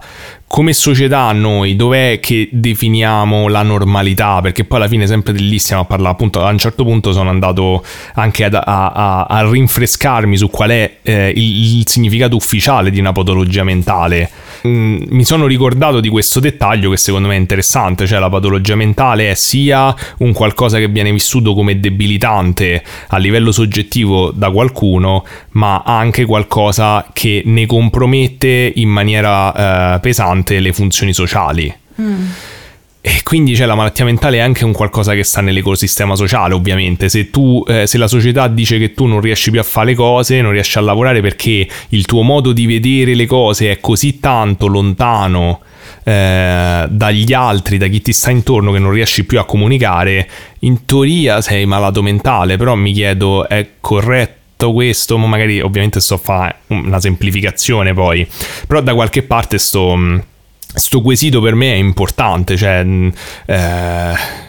come 0.50 0.72
società 0.72 1.30
noi 1.30 1.76
dov'è 1.76 2.18
che 2.18 2.48
definiamo 2.50 3.46
la 3.46 3.62
normalità? 3.62 4.40
Perché 4.40 4.64
poi 4.64 4.78
alla 4.78 4.88
fine 4.88 5.06
sempre 5.06 5.32
di 5.32 5.48
lì 5.48 5.60
stiamo 5.60 5.82
a 5.82 5.84
parlare, 5.84 6.12
appunto 6.12 6.44
a 6.44 6.50
un 6.50 6.58
certo 6.58 6.82
punto 6.82 7.12
sono 7.12 7.30
andato 7.30 7.84
anche 8.14 8.42
ad, 8.42 8.54
a, 8.54 8.62
a, 8.64 9.26
a, 9.26 9.48
rinfrescarmi 9.48 10.36
su 10.36 10.50
qual 10.50 10.70
è 10.70 10.96
eh, 11.02 11.32
il, 11.36 11.78
il, 11.78 11.88
significato 11.88 12.34
ufficiale 12.34 12.90
di 12.90 12.98
una 12.98 13.12
patologia 13.12 13.62
mentale. 13.62 14.28
Mm, 14.66 15.02
mi 15.08 15.24
sono 15.24 15.46
ricordato 15.46 16.00
di 16.00 16.08
questo 16.08 16.40
dettaglio 16.40 16.90
che 16.90 16.96
secondo 16.96 17.28
me 17.28 17.36
è 17.36 17.38
interessante, 17.38 18.06
cioè 18.06 18.18
la 18.18 18.28
patologia 18.28 18.74
mentale 18.74 19.30
è 19.30 19.34
sia 19.34 19.94
un 20.18 20.32
qualcosa 20.32 20.78
che 20.78 20.88
viene 20.88 21.12
vissuto 21.12 21.54
come 21.54 21.80
debilitante 21.80 22.82
a 23.08 23.16
livello 23.16 23.52
soggettivo 23.52 24.30
da 24.30 24.50
qualcuno, 24.50 25.24
ma 25.50 25.82
anche 25.84 26.24
qualcosa 26.24 27.06
che 27.12 27.42
ne 27.44 27.66
compromette 27.66 28.72
in 28.74 28.88
maniera 28.88 29.94
eh, 29.96 30.00
pesante 30.00 30.60
le 30.60 30.72
funzioni 30.72 31.12
sociali. 31.12 31.72
Mm. 32.00 32.26
E 33.02 33.20
quindi 33.22 33.56
cioè, 33.56 33.66
la 33.66 33.74
malattia 33.74 34.04
mentale 34.04 34.36
è 34.36 34.40
anche 34.40 34.66
un 34.66 34.72
qualcosa 34.72 35.14
che 35.14 35.24
sta 35.24 35.40
nell'ecosistema 35.40 36.14
sociale, 36.16 36.52
ovviamente. 36.52 37.08
Se, 37.08 37.30
tu, 37.30 37.64
eh, 37.66 37.86
se 37.86 37.96
la 37.96 38.06
società 38.06 38.46
dice 38.46 38.78
che 38.78 38.92
tu 38.92 39.06
non 39.06 39.22
riesci 39.22 39.50
più 39.50 39.58
a 39.58 39.62
fare 39.62 39.86
le 39.86 39.94
cose, 39.94 40.42
non 40.42 40.52
riesci 40.52 40.76
a 40.76 40.82
lavorare 40.82 41.22
perché 41.22 41.66
il 41.88 42.04
tuo 42.04 42.20
modo 42.20 42.52
di 42.52 42.66
vedere 42.66 43.14
le 43.14 43.24
cose 43.24 43.70
è 43.70 43.80
così 43.80 44.20
tanto 44.20 44.66
lontano 44.66 45.60
eh, 46.04 46.86
dagli 46.90 47.32
altri, 47.32 47.78
da 47.78 47.86
chi 47.86 48.02
ti 48.02 48.12
sta 48.12 48.30
intorno, 48.30 48.70
che 48.70 48.78
non 48.78 48.90
riesci 48.90 49.24
più 49.24 49.38
a 49.38 49.46
comunicare, 49.46 50.28
in 50.60 50.84
teoria 50.84 51.40
sei 51.40 51.64
malato 51.64 52.02
mentale, 52.02 52.58
però 52.58 52.74
mi 52.74 52.92
chiedo, 52.92 53.48
è 53.48 53.66
corretto? 53.80 54.38
questo, 54.74 55.16
magari 55.16 55.58
ovviamente 55.62 56.00
sto 56.00 56.16
a 56.16 56.18
fare 56.18 56.56
una 56.66 57.00
semplificazione 57.00 57.94
poi, 57.94 58.28
però 58.66 58.82
da 58.82 58.92
qualche 58.92 59.22
parte 59.22 59.56
sto 59.56 59.96
quesito 61.00 61.40
per 61.40 61.54
me 61.54 61.72
è 61.72 61.76
importante, 61.76 62.56
cioè... 62.56 62.84
Eh, 63.46 64.48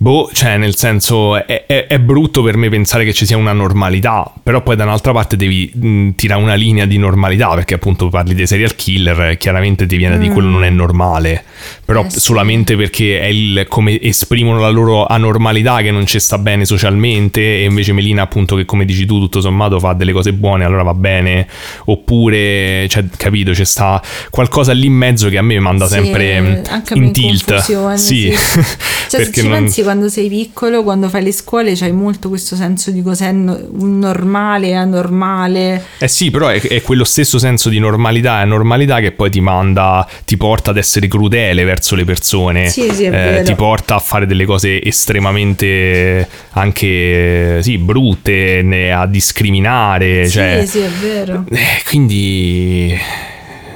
Boh, 0.00 0.30
cioè 0.32 0.58
nel 0.58 0.76
senso 0.76 1.44
è, 1.44 1.66
è, 1.66 1.88
è, 1.88 1.98
brutto 1.98 2.40
per 2.44 2.56
me 2.56 2.68
pensare 2.68 3.04
che 3.04 3.12
ci 3.12 3.26
sia 3.26 3.36
una 3.36 3.52
normalità, 3.52 4.30
però 4.44 4.62
poi 4.62 4.76
da 4.76 4.84
un'altra 4.84 5.10
parte 5.10 5.36
devi 5.36 5.72
mh, 5.74 6.10
tirare 6.10 6.40
una 6.40 6.54
linea 6.54 6.86
di 6.86 6.98
normalità 6.98 7.52
perché 7.54 7.74
appunto 7.74 8.08
parli 8.08 8.34
dei 8.34 8.46
serial 8.46 8.76
killer, 8.76 9.36
chiaramente 9.38 9.86
ti 9.86 9.96
viene 9.96 10.16
mm. 10.16 10.20
di 10.20 10.28
quello 10.28 10.50
non 10.50 10.62
è 10.62 10.70
normale, 10.70 11.42
però 11.84 12.04
eh, 12.04 12.10
solamente 12.10 12.76
perché 12.76 13.18
è 13.18 13.26
il, 13.26 13.66
come 13.68 14.00
esprimono 14.00 14.60
la 14.60 14.68
loro 14.68 15.04
anormalità 15.04 15.80
che 15.80 15.90
non 15.90 16.06
ci 16.06 16.20
sta 16.20 16.38
bene 16.38 16.64
socialmente 16.64 17.40
e 17.40 17.64
invece 17.64 17.92
Melina 17.92 18.22
appunto 18.22 18.54
che 18.54 18.64
come 18.64 18.84
dici 18.84 19.04
tu 19.04 19.18
tutto 19.18 19.40
sommato 19.40 19.80
fa 19.80 19.94
delle 19.94 20.12
cose 20.12 20.32
buone 20.32 20.64
allora 20.64 20.84
va 20.84 20.94
bene, 20.94 21.48
oppure 21.86 22.86
cioè, 22.88 23.04
capito 23.16 23.50
c'è 23.50 23.64
sta 23.64 24.00
qualcosa 24.30 24.72
lì 24.72 24.86
in 24.86 24.92
mezzo 24.94 25.28
che 25.28 25.38
a 25.38 25.42
me 25.42 25.58
manda 25.58 25.88
sì, 25.88 25.94
sempre 25.94 26.62
in 26.92 27.10
tilt. 27.12 27.56
Sì. 27.56 27.76
sì. 27.96 28.30
cioè, 29.10 29.22
perché 29.22 29.42
non... 29.42 29.50
pensi 29.50 29.86
quando 29.88 30.10
sei 30.10 30.28
piccolo, 30.28 30.82
quando 30.82 31.08
fai 31.08 31.22
le 31.22 31.32
scuole, 31.32 31.74
c'hai 31.74 31.92
molto 31.92 32.28
questo 32.28 32.56
senso 32.56 32.90
di 32.90 33.00
cos'è 33.00 33.32
no- 33.32 33.58
normale 33.70 34.74
anormale. 34.74 35.82
Eh 35.96 36.08
sì, 36.08 36.30
però 36.30 36.48
è, 36.48 36.60
è, 36.60 36.82
quello 36.82 37.04
stesso 37.04 37.38
senso 37.38 37.70
di 37.70 37.78
normalità 37.78 38.40
e 38.40 38.42
anormalità 38.42 39.00
che 39.00 39.12
poi 39.12 39.30
ti 39.30 39.40
manda, 39.40 40.06
ti 40.26 40.36
porta 40.36 40.72
ad 40.72 40.76
essere 40.76 41.08
crudele 41.08 41.64
verso 41.64 41.94
le 41.94 42.04
persone. 42.04 42.68
Sì, 42.68 42.90
sì, 42.92 43.04
è 43.04 43.38
eh, 43.38 43.42
ti 43.44 43.54
porta 43.54 43.94
a 43.94 43.98
fare 43.98 44.26
delle 44.26 44.44
cose 44.44 44.82
estremamente 44.84 46.28
anche 46.50 47.60
sì, 47.62 47.78
brutte, 47.78 48.92
a 48.92 49.06
discriminare. 49.06 50.26
Sì, 50.26 50.32
cioè, 50.32 50.64
sì, 50.66 50.80
è 50.80 50.90
vero. 51.00 51.46
Eh, 51.48 51.82
quindi 51.86 52.94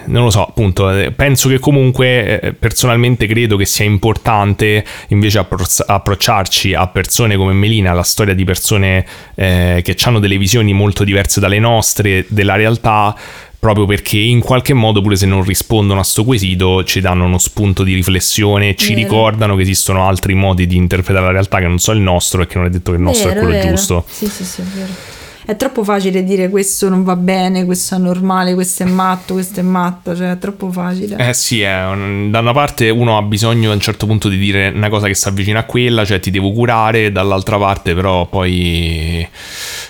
non 0.06 0.24
lo 0.24 0.30
so, 0.30 0.44
appunto, 0.44 0.90
eh, 0.90 1.12
penso 1.12 1.48
che 1.48 1.58
comunque 1.58 2.40
eh, 2.40 2.52
personalmente 2.52 3.26
credo 3.26 3.56
che 3.56 3.66
sia 3.66 3.84
importante 3.84 4.84
invece 5.08 5.38
appro- 5.38 5.64
approcciarci 5.86 6.74
a 6.74 6.86
persone 6.88 7.36
come 7.36 7.52
Melina, 7.52 7.92
la 7.92 8.02
storia 8.02 8.34
di 8.34 8.44
persone 8.44 9.04
eh, 9.34 9.80
che 9.82 9.96
hanno 10.04 10.18
delle 10.18 10.38
visioni 10.38 10.72
molto 10.72 11.04
diverse 11.04 11.40
dalle 11.40 11.58
nostre 11.58 12.24
della 12.28 12.56
realtà 12.56 13.16
proprio 13.58 13.86
perché 13.86 14.18
in 14.18 14.40
qualche 14.40 14.74
modo, 14.74 15.00
pure 15.02 15.14
se 15.14 15.24
non 15.24 15.44
rispondono 15.44 16.00
a 16.00 16.02
sto 16.02 16.24
quesito, 16.24 16.82
ci 16.82 17.00
danno 17.00 17.26
uno 17.26 17.38
spunto 17.38 17.84
di 17.84 17.94
riflessione, 17.94 18.74
ci 18.74 18.92
vero. 18.94 19.06
ricordano 19.06 19.54
che 19.54 19.62
esistono 19.62 20.08
altri 20.08 20.34
modi 20.34 20.66
di 20.66 20.74
interpretare 20.74 21.26
la 21.26 21.30
realtà 21.30 21.58
che 21.58 21.68
non 21.68 21.78
so 21.78 21.92
il 21.92 22.00
nostro 22.00 22.42
e 22.42 22.48
che 22.48 22.58
non 22.58 22.66
è 22.66 22.70
detto 22.70 22.90
che 22.90 22.96
il 22.96 23.04
nostro 23.04 23.28
vero, 23.28 23.40
è 23.40 23.42
quello 23.44 23.58
vero. 23.58 23.68
giusto. 23.68 24.04
Sì, 24.08 24.26
sì, 24.26 24.42
sì, 24.42 24.60
è 24.62 24.64
vero 24.64 25.21
è 25.44 25.56
troppo 25.56 25.82
facile 25.82 26.22
dire 26.22 26.48
questo 26.48 26.88
non 26.88 27.02
va 27.02 27.16
bene, 27.16 27.64
questo 27.64 27.96
è 27.96 27.98
normale, 27.98 28.54
questo 28.54 28.84
è 28.84 28.86
matto, 28.86 29.34
questo 29.34 29.60
è 29.60 29.62
matto, 29.62 30.14
cioè 30.14 30.32
è 30.32 30.38
troppo 30.38 30.70
facile. 30.70 31.16
Eh 31.16 31.34
sì, 31.34 31.62
è 31.62 31.86
un, 31.86 32.30
da 32.30 32.38
una 32.38 32.52
parte 32.52 32.90
uno 32.90 33.16
ha 33.16 33.22
bisogno 33.22 33.70
a 33.70 33.74
un 33.74 33.80
certo 33.80 34.06
punto 34.06 34.28
di 34.28 34.38
dire 34.38 34.68
una 34.68 34.88
cosa 34.88 35.06
che 35.06 35.14
si 35.14 35.26
avvicina 35.26 35.60
a 35.60 35.64
quella, 35.64 36.04
cioè 36.04 36.20
ti 36.20 36.30
devo 36.30 36.52
curare, 36.52 37.10
dall'altra 37.10 37.58
parte 37.58 37.94
però 37.94 38.26
poi 38.26 39.26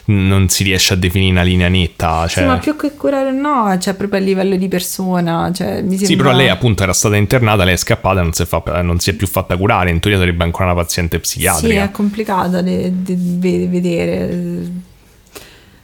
non 0.05 0.49
si 0.49 0.65
riesce 0.65 0.95
a 0.95 0.97
definire 0.97 1.33
una 1.33 1.43
linea 1.43 1.69
netta. 1.69 2.27
Cioè... 2.29 2.43
Sì, 2.43 2.49
ma 2.49 2.59
più 2.59 2.77
che 2.77 2.93
curare 2.93 3.33
no, 3.33 3.77
cioè 3.79 3.95
proprio 3.95 4.20
a 4.20 4.23
livello 4.23 4.57
di 4.57 4.69
persona. 4.69 5.51
Cioè, 5.53 5.83
mi 5.83 5.97
sembra... 5.97 6.07
Sì, 6.07 6.16
però 6.16 6.33
lei 6.33 6.49
appunto 6.49 6.83
era 6.83 6.93
stata 6.93 7.16
internata, 7.16 7.65
lei 7.65 7.74
è 7.74 7.79
scappata 7.79 8.20
e 8.20 8.23
non 8.23 8.33
si, 8.33 8.45
fa, 8.47 8.62
non 8.83 8.99
si 9.01 9.11
è 9.11 9.12
più 9.12 9.27
fatta 9.27 9.57
curare, 9.57 9.91
in 9.91 10.01
teoria 10.01 10.19
sarebbe 10.19 10.45
ancora 10.45 10.73
una 10.73 10.81
paziente 10.81 11.19
psichiatrica. 11.19 11.74
Sì, 11.74 11.81
è 11.81 11.91
complicata 11.91 12.62
da 12.62 12.62
vedere 12.62 14.91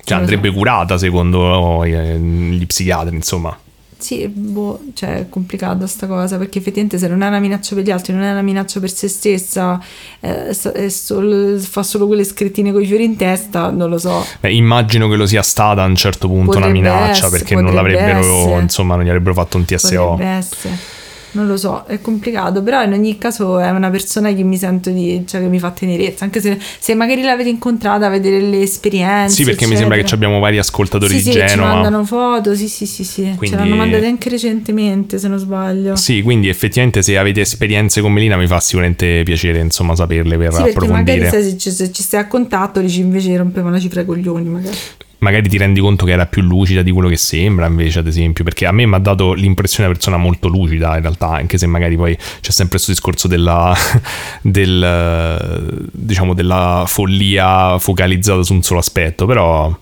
cioè 0.08 0.18
andrebbe 0.18 0.50
curata 0.50 0.98
secondo 0.98 1.84
gli 1.84 2.66
psichiatri, 2.66 3.14
insomma. 3.14 3.56
Sì, 3.98 4.28
boh, 4.28 4.80
cioè 4.94 5.16
è 5.16 5.28
complicata 5.28 5.84
sta 5.88 6.06
cosa 6.06 6.38
perché 6.38 6.58
effettivamente 6.58 6.98
se 6.98 7.08
non 7.08 7.20
è 7.22 7.26
una 7.26 7.40
minaccia 7.40 7.74
per 7.74 7.82
gli 7.82 7.90
altri, 7.90 8.12
non 8.12 8.22
è 8.22 8.30
una 8.30 8.42
minaccia 8.42 8.78
per 8.78 8.92
se 8.92 9.08
stessa, 9.08 9.82
eh, 10.20 10.54
solo, 10.88 11.58
fa 11.58 11.82
solo 11.82 12.06
quelle 12.06 12.22
scrittine 12.22 12.70
con 12.70 12.80
i 12.80 12.86
fiori 12.86 13.02
in 13.02 13.16
testa, 13.16 13.70
non 13.70 13.90
lo 13.90 13.98
so. 13.98 14.24
Beh, 14.38 14.52
immagino 14.52 15.08
che 15.08 15.16
lo 15.16 15.26
sia 15.26 15.42
stata 15.42 15.82
a 15.82 15.86
un 15.86 15.96
certo 15.96 16.28
punto 16.28 16.52
potrebbe 16.52 16.78
una 16.78 16.90
minaccia 16.90 17.26
essere, 17.26 17.30
perché 17.30 17.54
non 17.56 17.74
l'avrebbero, 17.74 18.20
essere. 18.20 18.60
insomma, 18.60 18.94
non 18.94 19.04
gli 19.04 19.08
avrebbero 19.08 19.34
fatto 19.34 19.56
un 19.56 19.64
TSO. 19.64 20.10
Potrebbe 20.10 20.30
essere 20.30 20.97
non 21.32 21.46
lo 21.46 21.56
so, 21.56 21.84
è 21.86 22.00
complicato, 22.00 22.62
però 22.62 22.82
in 22.82 22.92
ogni 22.92 23.18
caso 23.18 23.58
è 23.58 23.70
una 23.70 23.90
persona 23.90 24.32
che 24.32 24.42
mi 24.42 24.56
sento 24.56 24.90
di, 24.90 25.24
cioè 25.26 25.40
che 25.40 25.48
mi 25.48 25.58
fa 25.58 25.70
tenerezza, 25.70 26.24
anche 26.24 26.40
se, 26.40 26.58
se 26.78 26.94
magari 26.94 27.22
l'avete 27.22 27.48
incontrata, 27.48 28.08
vedere 28.08 28.40
le 28.40 28.62
esperienze. 28.62 29.34
Sì, 29.34 29.44
perché 29.44 29.64
eccetera. 29.64 29.70
mi 29.70 29.76
sembra 29.76 30.08
che 30.08 30.14
abbiamo 30.14 30.38
vari 30.38 30.58
ascoltatori 30.58 31.18
sì, 31.18 31.24
di 31.24 31.32
sì, 31.32 31.32
Genova. 31.32 31.52
Ci 31.52 31.74
mandano 31.74 32.04
foto, 32.04 32.54
sì, 32.54 32.68
sì, 32.68 32.86
sì, 32.86 33.04
sì. 33.04 33.22
Quindi... 33.36 33.48
Ce 33.48 33.56
l'hanno 33.56 33.76
mandate 33.76 34.06
anche 34.06 34.28
recentemente, 34.28 35.18
se 35.18 35.28
non 35.28 35.38
sbaglio. 35.38 35.96
Sì, 35.96 36.22
quindi 36.22 36.48
effettivamente 36.48 37.02
se 37.02 37.18
avete 37.18 37.40
esperienze 37.40 38.00
con 38.00 38.12
Melina 38.12 38.36
mi 38.36 38.46
fa 38.46 38.60
sicuramente 38.60 39.22
piacere, 39.24 39.58
insomma, 39.58 39.94
saperle 39.94 40.36
per 40.36 40.52
sì, 40.52 40.62
approfondire. 40.62 41.18
magari 41.18 41.42
se, 41.42 41.58
se, 41.58 41.70
se 41.70 41.92
ci 41.92 42.02
stai 42.02 42.20
a 42.20 42.26
contatto 42.26 42.80
dici 42.80 43.00
invece 43.00 43.36
rompeva 43.36 43.68
una 43.68 43.80
cifra 43.80 44.00
ai 44.00 44.06
coglioni, 44.06 44.48
magari 44.48 44.76
magari 45.18 45.48
ti 45.48 45.58
rendi 45.58 45.80
conto 45.80 46.04
che 46.04 46.12
era 46.12 46.26
più 46.26 46.42
lucida 46.42 46.82
di 46.82 46.90
quello 46.90 47.08
che 47.08 47.16
sembra 47.16 47.66
invece 47.66 47.98
ad 47.98 48.06
esempio 48.06 48.44
perché 48.44 48.66
a 48.66 48.72
me 48.72 48.86
mi 48.86 48.94
ha 48.94 48.98
dato 48.98 49.32
l'impressione 49.32 49.84
di 49.84 49.90
una 49.90 49.98
persona 49.98 50.16
molto 50.16 50.48
lucida 50.48 50.94
in 50.96 51.02
realtà 51.02 51.30
anche 51.30 51.58
se 51.58 51.66
magari 51.66 51.96
poi 51.96 52.16
c'è 52.16 52.50
sempre 52.50 52.76
questo 52.76 52.92
discorso 52.92 53.26
della 53.26 53.74
del, 54.42 55.88
diciamo 55.90 56.34
della 56.34 56.84
follia 56.86 57.78
focalizzata 57.78 58.42
su 58.42 58.52
un 58.52 58.62
solo 58.62 58.80
aspetto 58.80 59.26
però 59.26 59.76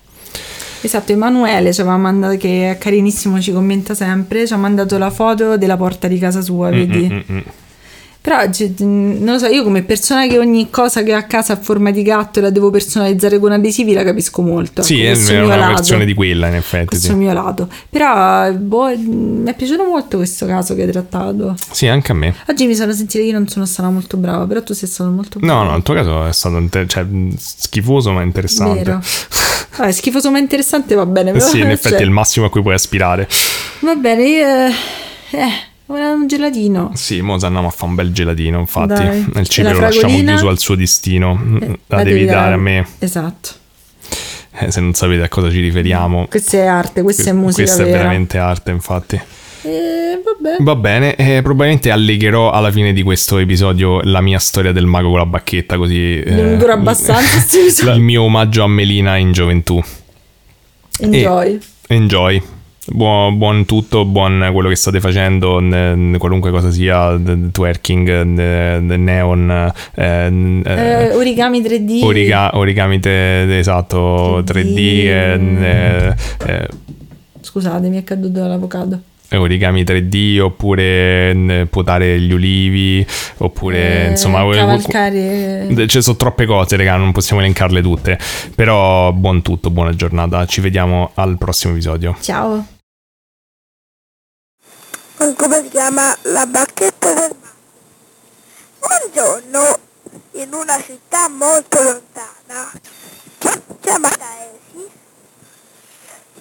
Esatto, 0.79 1.11
Emanuele 1.11 1.73
ci 1.73 1.81
aveva 1.81 1.97
mandato, 1.97 2.37
che 2.37 2.69
è 2.69 2.77
carinissimo, 2.77 3.41
ci 3.41 3.51
commenta 3.51 3.95
sempre, 3.95 4.45
ci 4.45 4.53
ha 4.53 4.57
mandato 4.57 4.97
la 4.99 5.09
foto 5.09 5.57
della 5.57 5.75
porta 5.75 6.07
di 6.07 6.19
casa 6.19 6.41
sua, 6.41 6.69
vedi? 6.69 7.07
Mm-mm-mm. 7.07 7.43
Però 8.27 8.41
non 8.79 9.23
lo 9.23 9.39
so, 9.39 9.45
io 9.45 9.63
come 9.63 9.83
persona 9.83 10.27
che 10.27 10.37
ogni 10.37 10.69
cosa 10.69 11.01
che 11.01 11.13
ha 11.13 11.17
a 11.19 11.23
casa 11.23 11.53
a 11.53 11.55
forma 11.55 11.91
di 11.91 12.01
gatto 12.01 12.41
la 12.41 12.49
devo 12.49 12.69
personalizzare 12.69 13.39
con 13.39 13.53
adesivi 13.53 13.93
la 13.93 14.03
capisco 14.03 14.41
molto. 14.41 14.81
Sì, 14.81 15.01
è 15.01 15.13
una 15.41 15.55
lato. 15.55 15.75
versione 15.75 16.03
di 16.03 16.13
quella 16.13 16.47
in 16.49 16.55
effetti. 16.55 16.87
Questo 16.87 17.07
sì. 17.07 17.13
mio 17.13 17.31
lato. 17.31 17.69
Però 17.89 18.51
boh, 18.51 18.97
mi 18.97 19.49
è 19.49 19.55
piaciuto 19.55 19.85
molto 19.85 20.17
questo 20.17 20.45
caso 20.45 20.75
che 20.75 20.81
hai 20.81 20.91
trattato. 20.91 21.55
Sì, 21.71 21.87
anche 21.87 22.11
a 22.11 22.15
me. 22.15 22.35
Oggi 22.49 22.67
mi 22.67 22.75
sono 22.75 22.91
sentita 22.91 23.19
che 23.19 23.29
io 23.29 23.31
non 23.31 23.47
sono 23.47 23.65
stata 23.65 23.89
molto 23.89 24.17
brava, 24.17 24.45
però 24.45 24.61
tu 24.61 24.73
sei 24.73 24.89
stato 24.89 25.09
molto 25.09 25.39
bravo. 25.39 25.63
No, 25.63 25.69
no, 25.69 25.77
il 25.77 25.83
tuo 25.83 25.93
caso 25.93 26.25
è 26.25 26.33
stato 26.33 26.57
inter- 26.57 26.85
cioè, 26.85 27.05
schifoso 27.37 28.11
ma 28.11 28.23
interessante. 28.23 28.83
Vero. 28.83 29.01
Vabbè, 29.77 29.91
schifoso 29.93 30.31
ma 30.31 30.39
interessante 30.39 30.95
va 30.95 31.05
bene. 31.05 31.31
Però, 31.31 31.45
sì, 31.45 31.59
in 31.59 31.69
effetti 31.71 31.91
cioè... 31.91 32.01
è 32.01 32.03
il 32.03 32.11
massimo 32.11 32.47
a 32.47 32.49
cui 32.49 32.61
puoi 32.61 32.73
aspirare. 32.73 33.25
Va 33.79 33.95
bene, 33.95 34.23
io... 34.27 34.67
Eh 35.29 35.75
un 35.87 36.27
gelatino. 36.27 36.91
Sì, 36.95 37.21
mo 37.21 37.33
andiamo 37.33 37.67
a 37.67 37.71
fare 37.71 37.89
un 37.89 37.95
bel 37.95 38.11
gelatino, 38.11 38.59
infatti. 38.59 38.93
Dai. 38.93 39.25
Il 39.35 39.47
cibo 39.47 39.71
lo 39.71 39.79
lasciamo 39.79 40.17
chiuso 40.17 40.49
al 40.49 40.59
suo 40.59 40.75
destino. 40.75 41.41
Eh, 41.61 41.79
la, 41.87 41.97
la 41.97 42.03
devi 42.03 42.25
dare 42.25 42.53
a 42.53 42.57
me. 42.57 42.85
Esatto. 42.99 43.49
Eh, 44.59 44.71
se 44.71 44.81
non 44.81 44.93
sapete 44.93 45.23
a 45.23 45.29
cosa 45.29 45.49
ci 45.49 45.59
riferiamo. 45.59 46.27
Questa 46.27 46.57
è 46.57 46.65
arte, 46.65 47.01
questa 47.03 47.23
que- 47.23 47.31
è 47.31 47.33
musica 47.35 47.63
Questa 47.63 47.83
vera. 47.83 47.95
è 47.95 47.99
veramente 47.99 48.37
arte, 48.37 48.71
infatti. 48.71 49.21
Eh, 49.61 50.21
Va 50.59 50.75
bene, 50.75 51.15
eh, 51.15 51.41
probabilmente 51.41 51.91
allegherò 51.91 52.51
alla 52.51 52.71
fine 52.71 52.93
di 52.93 53.03
questo 53.03 53.37
episodio 53.37 54.01
la 54.01 54.21
mia 54.21 54.39
storia 54.39 54.71
del 54.71 54.85
mago 54.85 55.09
con 55.09 55.17
la 55.19 55.25
bacchetta, 55.25 55.77
così... 55.77 56.23
Non 56.25 56.57
dura 56.57 56.73
abbastanza. 56.73 57.43
il 57.93 57.99
mio 57.99 58.23
omaggio 58.23 58.63
a 58.63 58.67
Melina 58.67 59.17
in 59.17 59.31
gioventù. 59.33 59.81
Enjoy. 60.99 61.59
E, 61.87 61.95
enjoy. 61.95 62.41
Buon, 62.89 63.37
buon, 63.37 63.65
tutto, 63.65 64.05
buon 64.05 64.49
quello 64.53 64.69
che 64.69 64.75
state 64.75 65.01
facendo, 65.01 65.61
qualunque 66.17 66.51
cosa 66.51 66.71
sia, 66.71 67.19
twerking, 67.51 68.23
neon, 68.23 69.73
eh, 69.93 70.61
eh, 70.63 71.13
origami 71.13 71.61
3D. 71.61 72.03
Origa, 72.03 72.57
origami 72.57 72.99
te, 72.99 73.57
esatto, 73.57 74.41
3D. 74.41 74.43
3D 74.43 75.05
eh, 75.61 76.15
eh, 76.45 76.67
Scusate, 77.41 77.89
mi 77.89 77.97
è 77.97 78.03
caduto 78.03 78.45
l'avocado. 78.45 78.99
Origami 79.31 79.83
3D 79.83 80.39
oppure 80.39 81.67
potare 81.69 82.17
gli 82.21 82.31
ulivi 82.31 83.05
oppure 83.39 84.05
eh, 84.05 84.09
insomma 84.11 84.49
cavalcare. 84.49 85.67
ci 85.87 86.01
sono 86.01 86.15
troppe 86.15 86.45
cose 86.45 86.77
raga 86.77 86.95
non 86.95 87.11
possiamo 87.11 87.41
elencarle 87.41 87.81
tutte. 87.81 88.17
Però 88.55 89.11
buon 89.11 89.41
tutto 89.41 89.69
buona 89.69 89.93
giornata. 89.93 90.45
Ci 90.45 90.61
vediamo 90.61 91.11
al 91.15 91.37
prossimo 91.37 91.73
episodio. 91.73 92.15
Ciao 92.21 92.75
come 95.17 95.63
si 95.63 95.69
chiama 95.69 96.15
la 96.23 96.45
bacchetta 96.45 97.13
del 97.13 97.35
Un 98.79 99.11
giorno, 99.11 99.79
in 100.33 100.53
una 100.53 100.81
città 100.83 101.27
molto 101.27 101.81
lontana, 101.81 102.71
chiamata 103.81 104.25
Esi, 104.43 104.87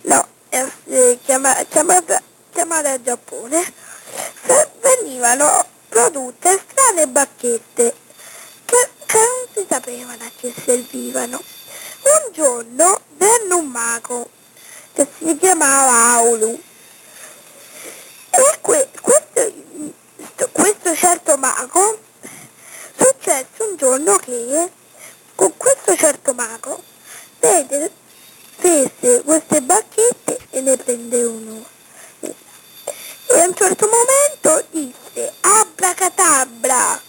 no, 0.03 0.27
eh, 0.51 1.19
chiama, 1.25 1.55
chiamata, 1.69 2.21
chiamata 2.53 3.01
Giappone, 3.01 3.73
venivano 4.81 5.65
produtte 5.89 6.63
strane 6.69 7.07
bacchette 7.07 7.95
che, 8.67 8.89
che 9.07 9.19
non 9.19 9.47
si 9.55 9.67
sapevano 9.69 10.23
a 10.23 10.31
che 10.39 10.55
servivano. 10.65 11.43
Un 12.03 12.33
giorno 12.33 13.01
venne 13.17 13.55
un 13.55 13.67
mago 13.67 14.29
che 14.93 15.09
si 15.19 15.37
chiamava 15.39 16.15
Aulu 16.17 16.61
que, 18.63 18.89
questo, 19.01 20.49
questo 20.53 20.95
certo 20.95 21.37
mago 21.37 21.99
successe 22.97 23.63
un 23.63 23.77
giorno 23.77 24.17
che 24.17 24.71
con 25.35 25.57
questo 25.57 25.97
certo 25.97 26.35
mago 26.35 26.83
vede, 27.41 27.91
fece 28.57 29.23
queste 29.23 29.61
bacchette 29.63 30.39
e 30.51 30.61
ne 30.61 30.77
prende 30.77 31.25
uno. 31.25 31.65
E 32.21 33.41
a 33.41 33.47
un 33.47 33.55
certo 33.55 33.89
momento 33.89 34.67
disse 34.71 35.33
abracadabra 35.41 37.01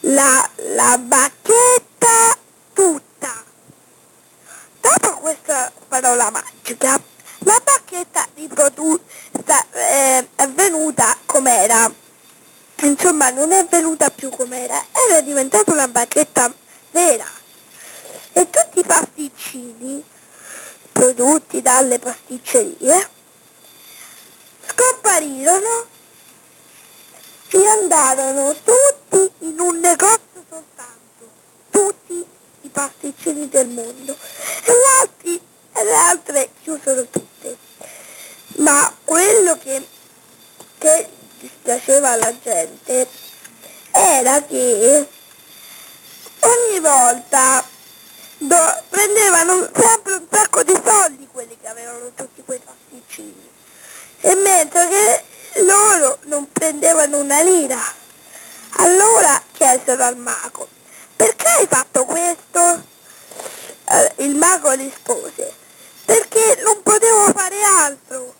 la, 0.00 0.50
la 0.74 0.98
bacchetta 0.98 2.36
tutta. 2.72 3.44
Dopo 4.80 5.18
questa 5.18 5.72
parola 5.88 6.30
magica 6.30 7.00
la 7.88 8.04
bacchetta 8.04 8.28
riprodotta 8.34 9.66
eh, 9.72 10.28
è 10.34 10.48
venuta 10.48 11.16
com'era. 11.24 11.90
Insomma 12.82 13.30
non 13.30 13.50
è 13.50 13.64
venuta 13.66 14.08
più 14.10 14.28
com'era 14.30 14.84
era 15.08 15.20
diventata 15.20 15.72
una 15.72 15.88
bacchetta 15.88 16.52
vera. 16.90 17.26
E 18.32 18.50
tutti 18.50 18.80
i 18.80 18.84
pasticcini 18.84 20.04
prodotti 20.92 21.62
dalle 21.62 21.98
pasticcerie 21.98 23.10
scomparirono 24.66 25.86
e 27.50 27.66
andarono 27.66 28.54
tutti 28.62 29.46
in 29.46 29.58
un 29.58 29.78
negozio 29.80 30.44
soltanto. 30.48 31.28
Tutti 31.70 32.24
i 32.62 32.68
pasticcini 32.68 33.48
del 33.48 33.68
mondo. 33.68 34.16
E 35.72 35.84
le 35.84 35.94
altre 35.94 36.50
chiusero 36.62 37.06
tutte 37.06 37.67
ma 38.58 38.92
quello 39.04 39.56
che, 39.58 39.86
che 40.78 41.08
dispiaceva 41.38 42.10
alla 42.10 42.36
gente 42.42 43.08
era 43.90 44.42
che 44.44 45.08
ogni 46.40 46.80
volta 46.80 47.64
do, 48.38 48.82
prendevano 48.88 49.68
sempre 49.74 50.14
un 50.14 50.26
sacco 50.30 50.62
di 50.62 50.80
soldi 50.84 51.28
quelli 51.30 51.56
che 51.60 51.68
avevano 51.68 52.10
tutti 52.14 52.42
quei 52.44 52.60
pasticcini 52.60 53.48
e 54.20 54.34
mentre 54.34 54.88
che 54.88 55.24
loro 55.62 56.18
non 56.22 56.50
prendevano 56.50 57.18
una 57.18 57.40
lira 57.42 57.80
allora 58.78 59.40
chiesero 59.52 60.02
al 60.02 60.16
mago 60.16 60.68
perché 61.14 61.46
hai 61.48 61.66
fatto 61.66 62.04
questo? 62.04 62.84
Eh, 63.90 64.12
il 64.24 64.34
mago 64.36 64.70
rispose 64.72 65.52
perché 66.04 66.60
non 66.62 66.82
potevo 66.82 67.32
fare 67.32 67.62
altro 67.62 68.37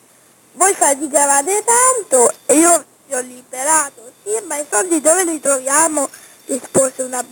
voi 0.58 0.74
faticavate 0.74 1.64
tanto 1.64 2.34
e 2.44 2.54
io 2.54 2.84
vi 3.06 3.14
ho 3.14 3.20
liberato. 3.20 4.12
Sì, 4.24 4.38
ma 4.44 4.56
i 4.56 4.66
soldi 4.68 5.00
dove 5.00 5.24
li 5.24 5.40
troviamo? 5.40 6.08
rispose 6.48 7.02
una, 7.02 7.24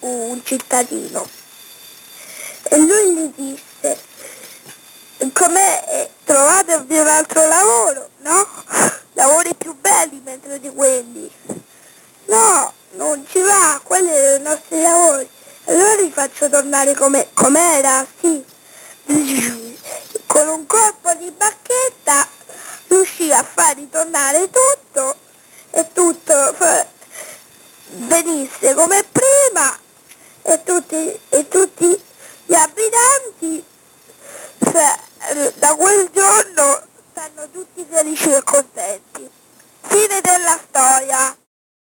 un 0.00 0.40
cittadino. 0.44 1.28
E 2.64 2.78
lui 2.78 3.12
gli 3.12 3.32
disse, 3.34 3.98
com'è? 5.32 6.10
Trovatevi 6.24 6.98
un 6.98 7.06
altro 7.06 7.46
lavoro, 7.46 8.08
no? 8.18 8.48
Lavori 9.14 9.54
più 9.54 9.76
belli 9.78 10.20
mentre 10.24 10.58
di 10.58 10.70
quelli. 10.70 11.30
No, 12.26 12.72
non 12.92 13.26
ci 13.28 13.40
va, 13.40 13.78
quelli 13.82 14.08
sono 14.08 14.36
i 14.36 14.40
nostri 14.40 14.80
lavori. 14.80 15.28
Allora 15.64 15.94
li 15.96 16.10
faccio 16.10 16.48
tornare 16.48 16.94
come, 16.94 17.28
com'era, 17.34 18.06
sì. 18.20 18.44
Con 20.26 20.48
un 20.48 20.66
colpo 20.66 21.12
di 21.14 21.30
bacchetta 21.30 22.26
riuscì 22.92 23.32
a 23.32 23.42
far 23.42 23.74
ritornare 23.76 24.50
tutto 24.50 25.16
e 25.70 25.86
tutto 25.92 26.56
venisse 28.06 28.74
come 28.74 29.04
prima 29.10 29.78
e 30.42 30.62
tutti, 30.62 31.18
e 31.30 31.48
tutti 31.48 32.02
gli 32.44 32.54
abitanti 32.54 33.64
cioè, 34.70 35.52
da 35.54 35.74
quel 35.74 36.10
giorno 36.12 36.82
stanno 37.10 37.48
tutti 37.50 37.86
felici 37.88 38.32
e 38.32 38.42
contenti. 38.42 39.30
Fine 39.82 40.20
della 40.20 40.58
storia. 40.68 41.41